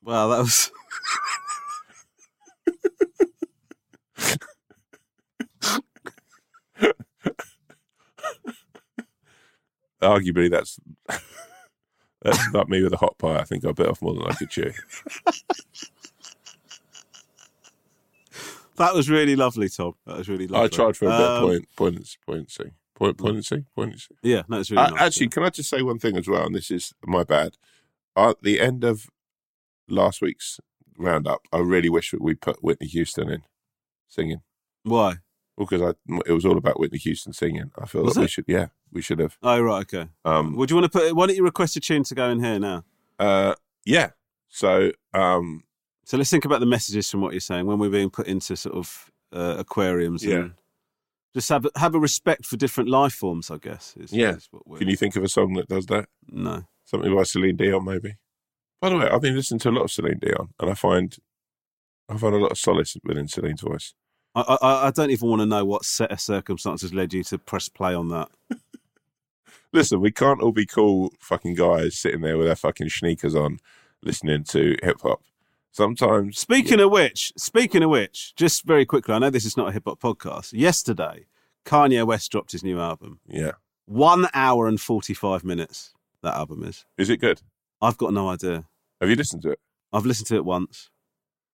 Well, 0.03 0.29
that 0.29 0.37
was. 0.37 0.71
Arguably, 9.99 10.51
that's 10.51 10.79
that's 12.21 12.53
not 12.53 12.69
me 12.69 12.81
with 12.83 12.93
a 12.93 12.97
hot 12.97 13.17
pie. 13.17 13.37
I 13.39 13.43
think 13.43 13.65
I 13.65 13.71
bit 13.71 13.87
off 13.87 14.01
more 14.01 14.13
than 14.13 14.23
I 14.27 14.33
could 14.33 14.49
chew. 14.49 14.71
That 18.77 18.93
was 18.93 19.09
really 19.09 19.35
lovely, 19.35 19.67
Tom. 19.69 19.95
That 20.05 20.17
was 20.17 20.29
really 20.29 20.47
lovely. 20.47 20.65
I 20.65 20.69
tried 20.69 20.95
for 20.95 21.05
a 21.05 21.09
bit 21.09 21.19
of 21.19 21.43
Um, 21.43 21.49
point, 21.49 21.67
poignancy, 21.75 22.17
poignancy, 22.25 22.71
point, 22.95 23.17
poignancy, 23.17 23.65
poignancy. 23.75 24.15
Yeah, 24.23 24.43
no, 24.47 24.59
it's 24.59 24.71
really 24.71 24.83
Uh, 24.83 24.89
nice. 24.91 25.01
actually, 25.01 25.27
can 25.27 25.43
I 25.43 25.49
just 25.49 25.69
say 25.69 25.81
one 25.81 25.99
thing 25.99 26.15
as 26.15 26.27
well? 26.29 26.45
And 26.45 26.55
this 26.55 26.71
is 26.71 26.93
my 27.05 27.23
bad. 27.25 27.57
At 28.15 28.41
the 28.41 28.59
end 28.61 28.85
of 28.85 29.07
last 29.89 30.21
week's 30.21 30.61
roundup, 30.97 31.41
I 31.51 31.57
really 31.59 31.89
wish 31.89 32.11
that 32.11 32.21
we 32.21 32.35
put 32.35 32.63
Whitney 32.63 32.87
Houston 32.87 33.29
in 33.29 33.43
singing. 34.07 34.41
why? 34.83 35.17
Well, 35.57 35.67
because 35.69 35.81
I 35.81 36.19
it 36.25 36.31
was 36.31 36.45
all 36.45 36.57
about 36.57 36.79
Whitney 36.79 36.99
Houston 36.99 37.33
singing. 37.33 37.71
I 37.77 37.85
feel 37.85 38.03
Was 38.03 38.13
that 38.15 38.21
we 38.21 38.27
should, 38.29 38.45
yeah, 38.47 38.67
we 38.91 39.01
should 39.01 39.19
have. 39.19 39.37
Oh, 39.43 39.59
right, 39.61 39.81
okay. 39.81 40.09
Um, 40.25 40.55
Would 40.55 40.69
you 40.69 40.75
want 40.77 40.91
to 40.91 40.99
put? 40.99 41.15
Why 41.15 41.27
don't 41.27 41.35
you 41.35 41.43
request 41.43 41.75
a 41.75 41.79
tune 41.79 42.03
to 42.03 42.15
go 42.15 42.29
in 42.29 42.43
here 42.43 42.59
now? 42.59 42.83
uh, 43.19 43.55
yeah. 43.85 44.09
So, 44.49 44.91
um, 45.13 45.63
So 46.05 46.17
let's 46.17 46.29
think 46.29 46.45
about 46.45 46.59
the 46.59 46.65
messages 46.65 47.09
from 47.09 47.21
what 47.21 47.33
you're 47.33 47.39
saying 47.39 47.65
when 47.67 47.77
we're 47.79 47.89
being 47.89 48.09
put 48.09 48.27
into 48.27 48.55
sort 48.55 48.75
of 48.75 49.11
uh, 49.31 49.55
aquariums. 49.59 50.23
Yeah. 50.23 50.35
And 50.37 50.53
just 51.35 51.49
have 51.49 51.65
a, 51.65 51.71
have 51.79 51.93
a 51.95 51.99
respect 51.99 52.45
for 52.45 52.57
different 52.57 52.89
life 52.89 53.13
forms. 53.13 53.51
I 53.51 53.57
guess. 53.57 53.95
Is, 53.97 54.11
Yeah. 54.11 54.35
is 54.35 54.49
can 54.77 54.89
you 54.89 54.95
think 54.95 55.15
of 55.15 55.23
a 55.23 55.27
song 55.27 55.53
that 55.53 55.67
does 55.67 55.85
that? 55.87 56.07
No. 56.27 56.63
Something 56.85 57.15
by 57.15 57.23
Celine 57.23 57.55
Dion, 57.55 57.85
maybe. 57.85 58.15
By 58.81 58.89
the 58.89 58.97
way, 58.97 59.07
I've 59.09 59.21
been 59.21 59.35
listening 59.35 59.59
to 59.59 59.69
a 59.69 59.71
lot 59.71 59.83
of 59.83 59.91
Celine 59.91 60.17
Dion, 60.19 60.49
and 60.59 60.71
I 60.71 60.73
find 60.73 61.15
I 62.09 62.17
find 62.17 62.33
a 62.33 62.39
lot 62.39 62.51
of 62.51 62.57
solace 62.57 62.97
within 63.03 63.27
Celine's 63.27 63.61
voice. 63.61 63.93
I, 64.33 64.57
I, 64.61 64.87
I 64.87 64.91
don't 64.91 65.11
even 65.11 65.29
want 65.29 65.41
to 65.41 65.45
know 65.45 65.65
what 65.65 65.85
set 65.85 66.11
of 66.11 66.19
circumstances 66.19 66.93
led 66.93 67.13
you 67.13 67.23
to 67.25 67.37
press 67.37 67.69
play 67.69 67.93
on 67.93 68.09
that. 68.09 68.29
Listen, 69.71 70.01
we 70.01 70.11
can't 70.11 70.41
all 70.41 70.51
be 70.51 70.65
cool 70.65 71.13
fucking 71.19 71.55
guys 71.55 71.97
sitting 71.97 72.21
there 72.21 72.37
with 72.37 72.47
our 72.47 72.55
fucking 72.55 72.89
sneakers 72.89 73.35
on, 73.35 73.59
listening 74.03 74.43
to 74.45 74.75
hip 74.83 75.01
hop. 75.01 75.21
Sometimes, 75.71 76.37
Speaking 76.39 76.79
of 76.79 76.91
which, 76.91 77.31
speaking 77.37 77.83
of 77.83 77.89
which, 77.91 78.33
just 78.35 78.63
very 78.63 78.85
quickly, 78.85 79.13
I 79.13 79.19
know 79.19 79.29
this 79.29 79.45
is 79.45 79.55
not 79.55 79.69
a 79.69 79.71
hip 79.71 79.83
hop 79.85 79.99
podcast. 79.99 80.51
Yesterday, 80.53 81.27
Kanye 81.65 82.05
West 82.05 82.31
dropped 82.31 82.51
his 82.53 82.63
new 82.63 82.79
album. 82.79 83.19
yeah. 83.27 83.51
One 83.85 84.27
hour 84.35 84.67
and 84.67 84.79
45 84.79 85.43
minutes, 85.43 85.93
that 86.21 86.35
album 86.35 86.63
is. 86.63 86.85
Is 86.97 87.09
it 87.09 87.17
good? 87.17 87.41
I've 87.81 87.97
got 87.97 88.13
no 88.13 88.29
idea. 88.29 88.65
Have 89.01 89.09
you 89.09 89.15
listened 89.15 89.41
to 89.43 89.51
it? 89.51 89.59
I've 89.91 90.05
listened 90.05 90.27
to 90.27 90.35
it 90.35 90.45
once. 90.45 90.89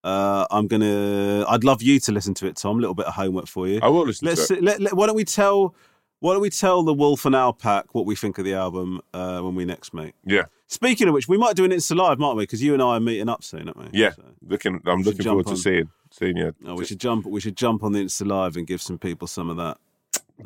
Uh, 0.04 0.46
I'm 0.52 0.68
gonna. 0.68 1.46
I'd 1.48 1.64
love 1.64 1.82
you 1.82 2.00
to 2.02 2.12
listen 2.12 2.34
to 2.36 2.46
it, 2.48 2.58
Tom. 2.58 2.78
A 2.78 2.82
little 2.82 2.94
bit 2.94 3.06
of 3.08 3.14
homework 3.14 3.48
for 3.48 3.68
you. 3.68 3.80
I 3.82 3.88
will 3.88 4.06
listen 4.06 4.28
Let's. 4.28 4.50
to 4.50 4.58
it. 4.58 4.64
Let, 4.64 4.82
let- 4.82 4.94
why 4.96 5.08
don't 5.08 5.16
we 5.16 5.24
tell? 5.24 5.76
Why 6.20 6.34
don't 6.34 6.42
we 6.42 6.50
tell 6.50 6.82
the 6.84 6.94
Wolf 6.94 7.26
and 7.26 7.36
Owl 7.36 7.54
pack 7.54 7.94
what 7.94 8.06
we 8.06 8.16
think 8.16 8.38
of 8.38 8.46
the 8.46 8.54
album 8.54 9.02
uh, 9.14 9.42
when 9.42 9.54
we 9.56 9.66
next 9.66 9.94
meet? 9.94 10.14
Yeah, 10.26 10.44
Speaking 10.68 11.08
of 11.08 11.14
which, 11.14 11.28
we 11.28 11.38
might 11.38 11.56
do 11.56 11.64
an 11.66 11.72
Insta 11.72 11.96
live, 11.96 12.18
might 12.18 12.34
we? 12.34 12.44
Because 12.44 12.64
you 12.64 12.74
and 12.74 12.82
I 12.82 12.96
are 12.98 13.00
meeting 13.00 13.30
up 13.30 13.44
soon, 13.44 13.68
aren't 13.68 13.78
we? 13.78 13.88
yeah. 13.94 14.12
So- 14.12 14.24
Looking, 14.48 14.82
I'm 14.86 15.02
looking 15.02 15.24
forward 15.24 15.48
on. 15.48 15.56
to 15.56 15.60
seeing 15.60 15.90
seeing 16.12 16.38
you. 16.38 16.56
Oh, 16.66 16.76
we 16.76 16.86
should 16.86 17.00
jump. 17.00 17.26
We 17.26 17.40
should 17.42 17.58
jump 17.58 17.84
on 17.84 17.92
the 17.92 18.00
Insta 18.00 18.26
live 18.26 18.56
and 18.56 18.66
give 18.66 18.82
some 18.82 18.98
people 18.98 19.28
some 19.28 19.50
of 19.50 19.58
that. 19.58 19.78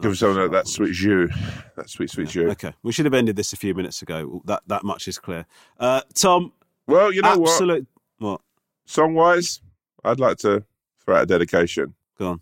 Give 0.01 0.11
us 0.11 0.20
some 0.20 0.38
of 0.38 0.51
that, 0.51 0.67
sweet 0.67 0.93
jus, 0.93 1.32
that 1.76 1.89
sweet 1.89 2.09
sweet 2.11 2.28
jus. 2.30 2.51
Okay, 2.51 2.74
we 2.84 2.91
should 2.91 3.05
have 3.05 3.13
ended 3.13 3.36
this 3.36 3.53
a 3.53 3.57
few 3.57 3.74
minutes 3.74 4.01
ago. 4.01 4.41
That 4.45 4.61
that 4.67 4.84
much 4.84 5.07
is 5.07 5.17
clear. 5.17 5.45
Uh, 5.80 6.01
Tom, 6.13 6.51
Well, 6.88 7.11
you 7.11 7.22
know 7.22 7.38
what? 7.39 7.84
What? 8.20 8.41
Song 8.86 9.13
wise, 9.15 9.61
I'd 10.03 10.20
like 10.20 10.38
to 10.39 10.63
throw 11.03 11.15
out 11.17 11.24
a 11.24 11.26
dedication. 11.26 11.93
Go 12.17 12.28
on. 12.30 12.41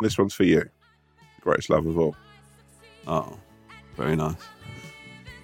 This 0.00 0.16
one's 0.18 0.34
for 0.34 0.44
you, 0.44 0.62
greatest 1.42 1.68
love 1.70 1.86
of 1.86 1.98
all. 1.98 2.16
Oh, 3.06 3.36
very 3.96 4.16
nice. 4.16 4.34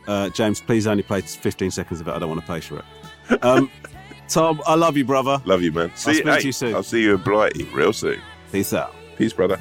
Uh, 0.07 0.29
James, 0.31 0.61
please 0.61 0.87
only 0.87 1.03
play 1.03 1.21
15 1.21 1.71
seconds 1.71 2.01
of 2.01 2.09
it. 2.09 2.13
I 2.13 2.19
don't 2.19 2.29
want 2.29 2.41
to 2.41 2.47
pay 2.47 2.61
for 2.61 2.79
it. 2.79 3.45
Um, 3.45 3.71
Tom, 4.29 4.61
I 4.67 4.75
love 4.75 4.97
you, 4.97 5.05
brother. 5.05 5.41
Love 5.45 5.63
you, 5.63 5.73
man. 5.73 5.93
See, 5.95 6.15
speak 6.15 6.25
to 6.25 6.47
you 6.47 6.53
soon. 6.53 6.75
I'll 6.75 6.83
see 6.83 7.03
you 7.03 7.15
in 7.15 7.23
Blighty 7.23 7.65
real 7.65 7.93
soon. 7.93 8.21
Peace 8.51 8.73
out. 8.73 8.95
Peace, 9.17 9.33
brother. 9.33 9.61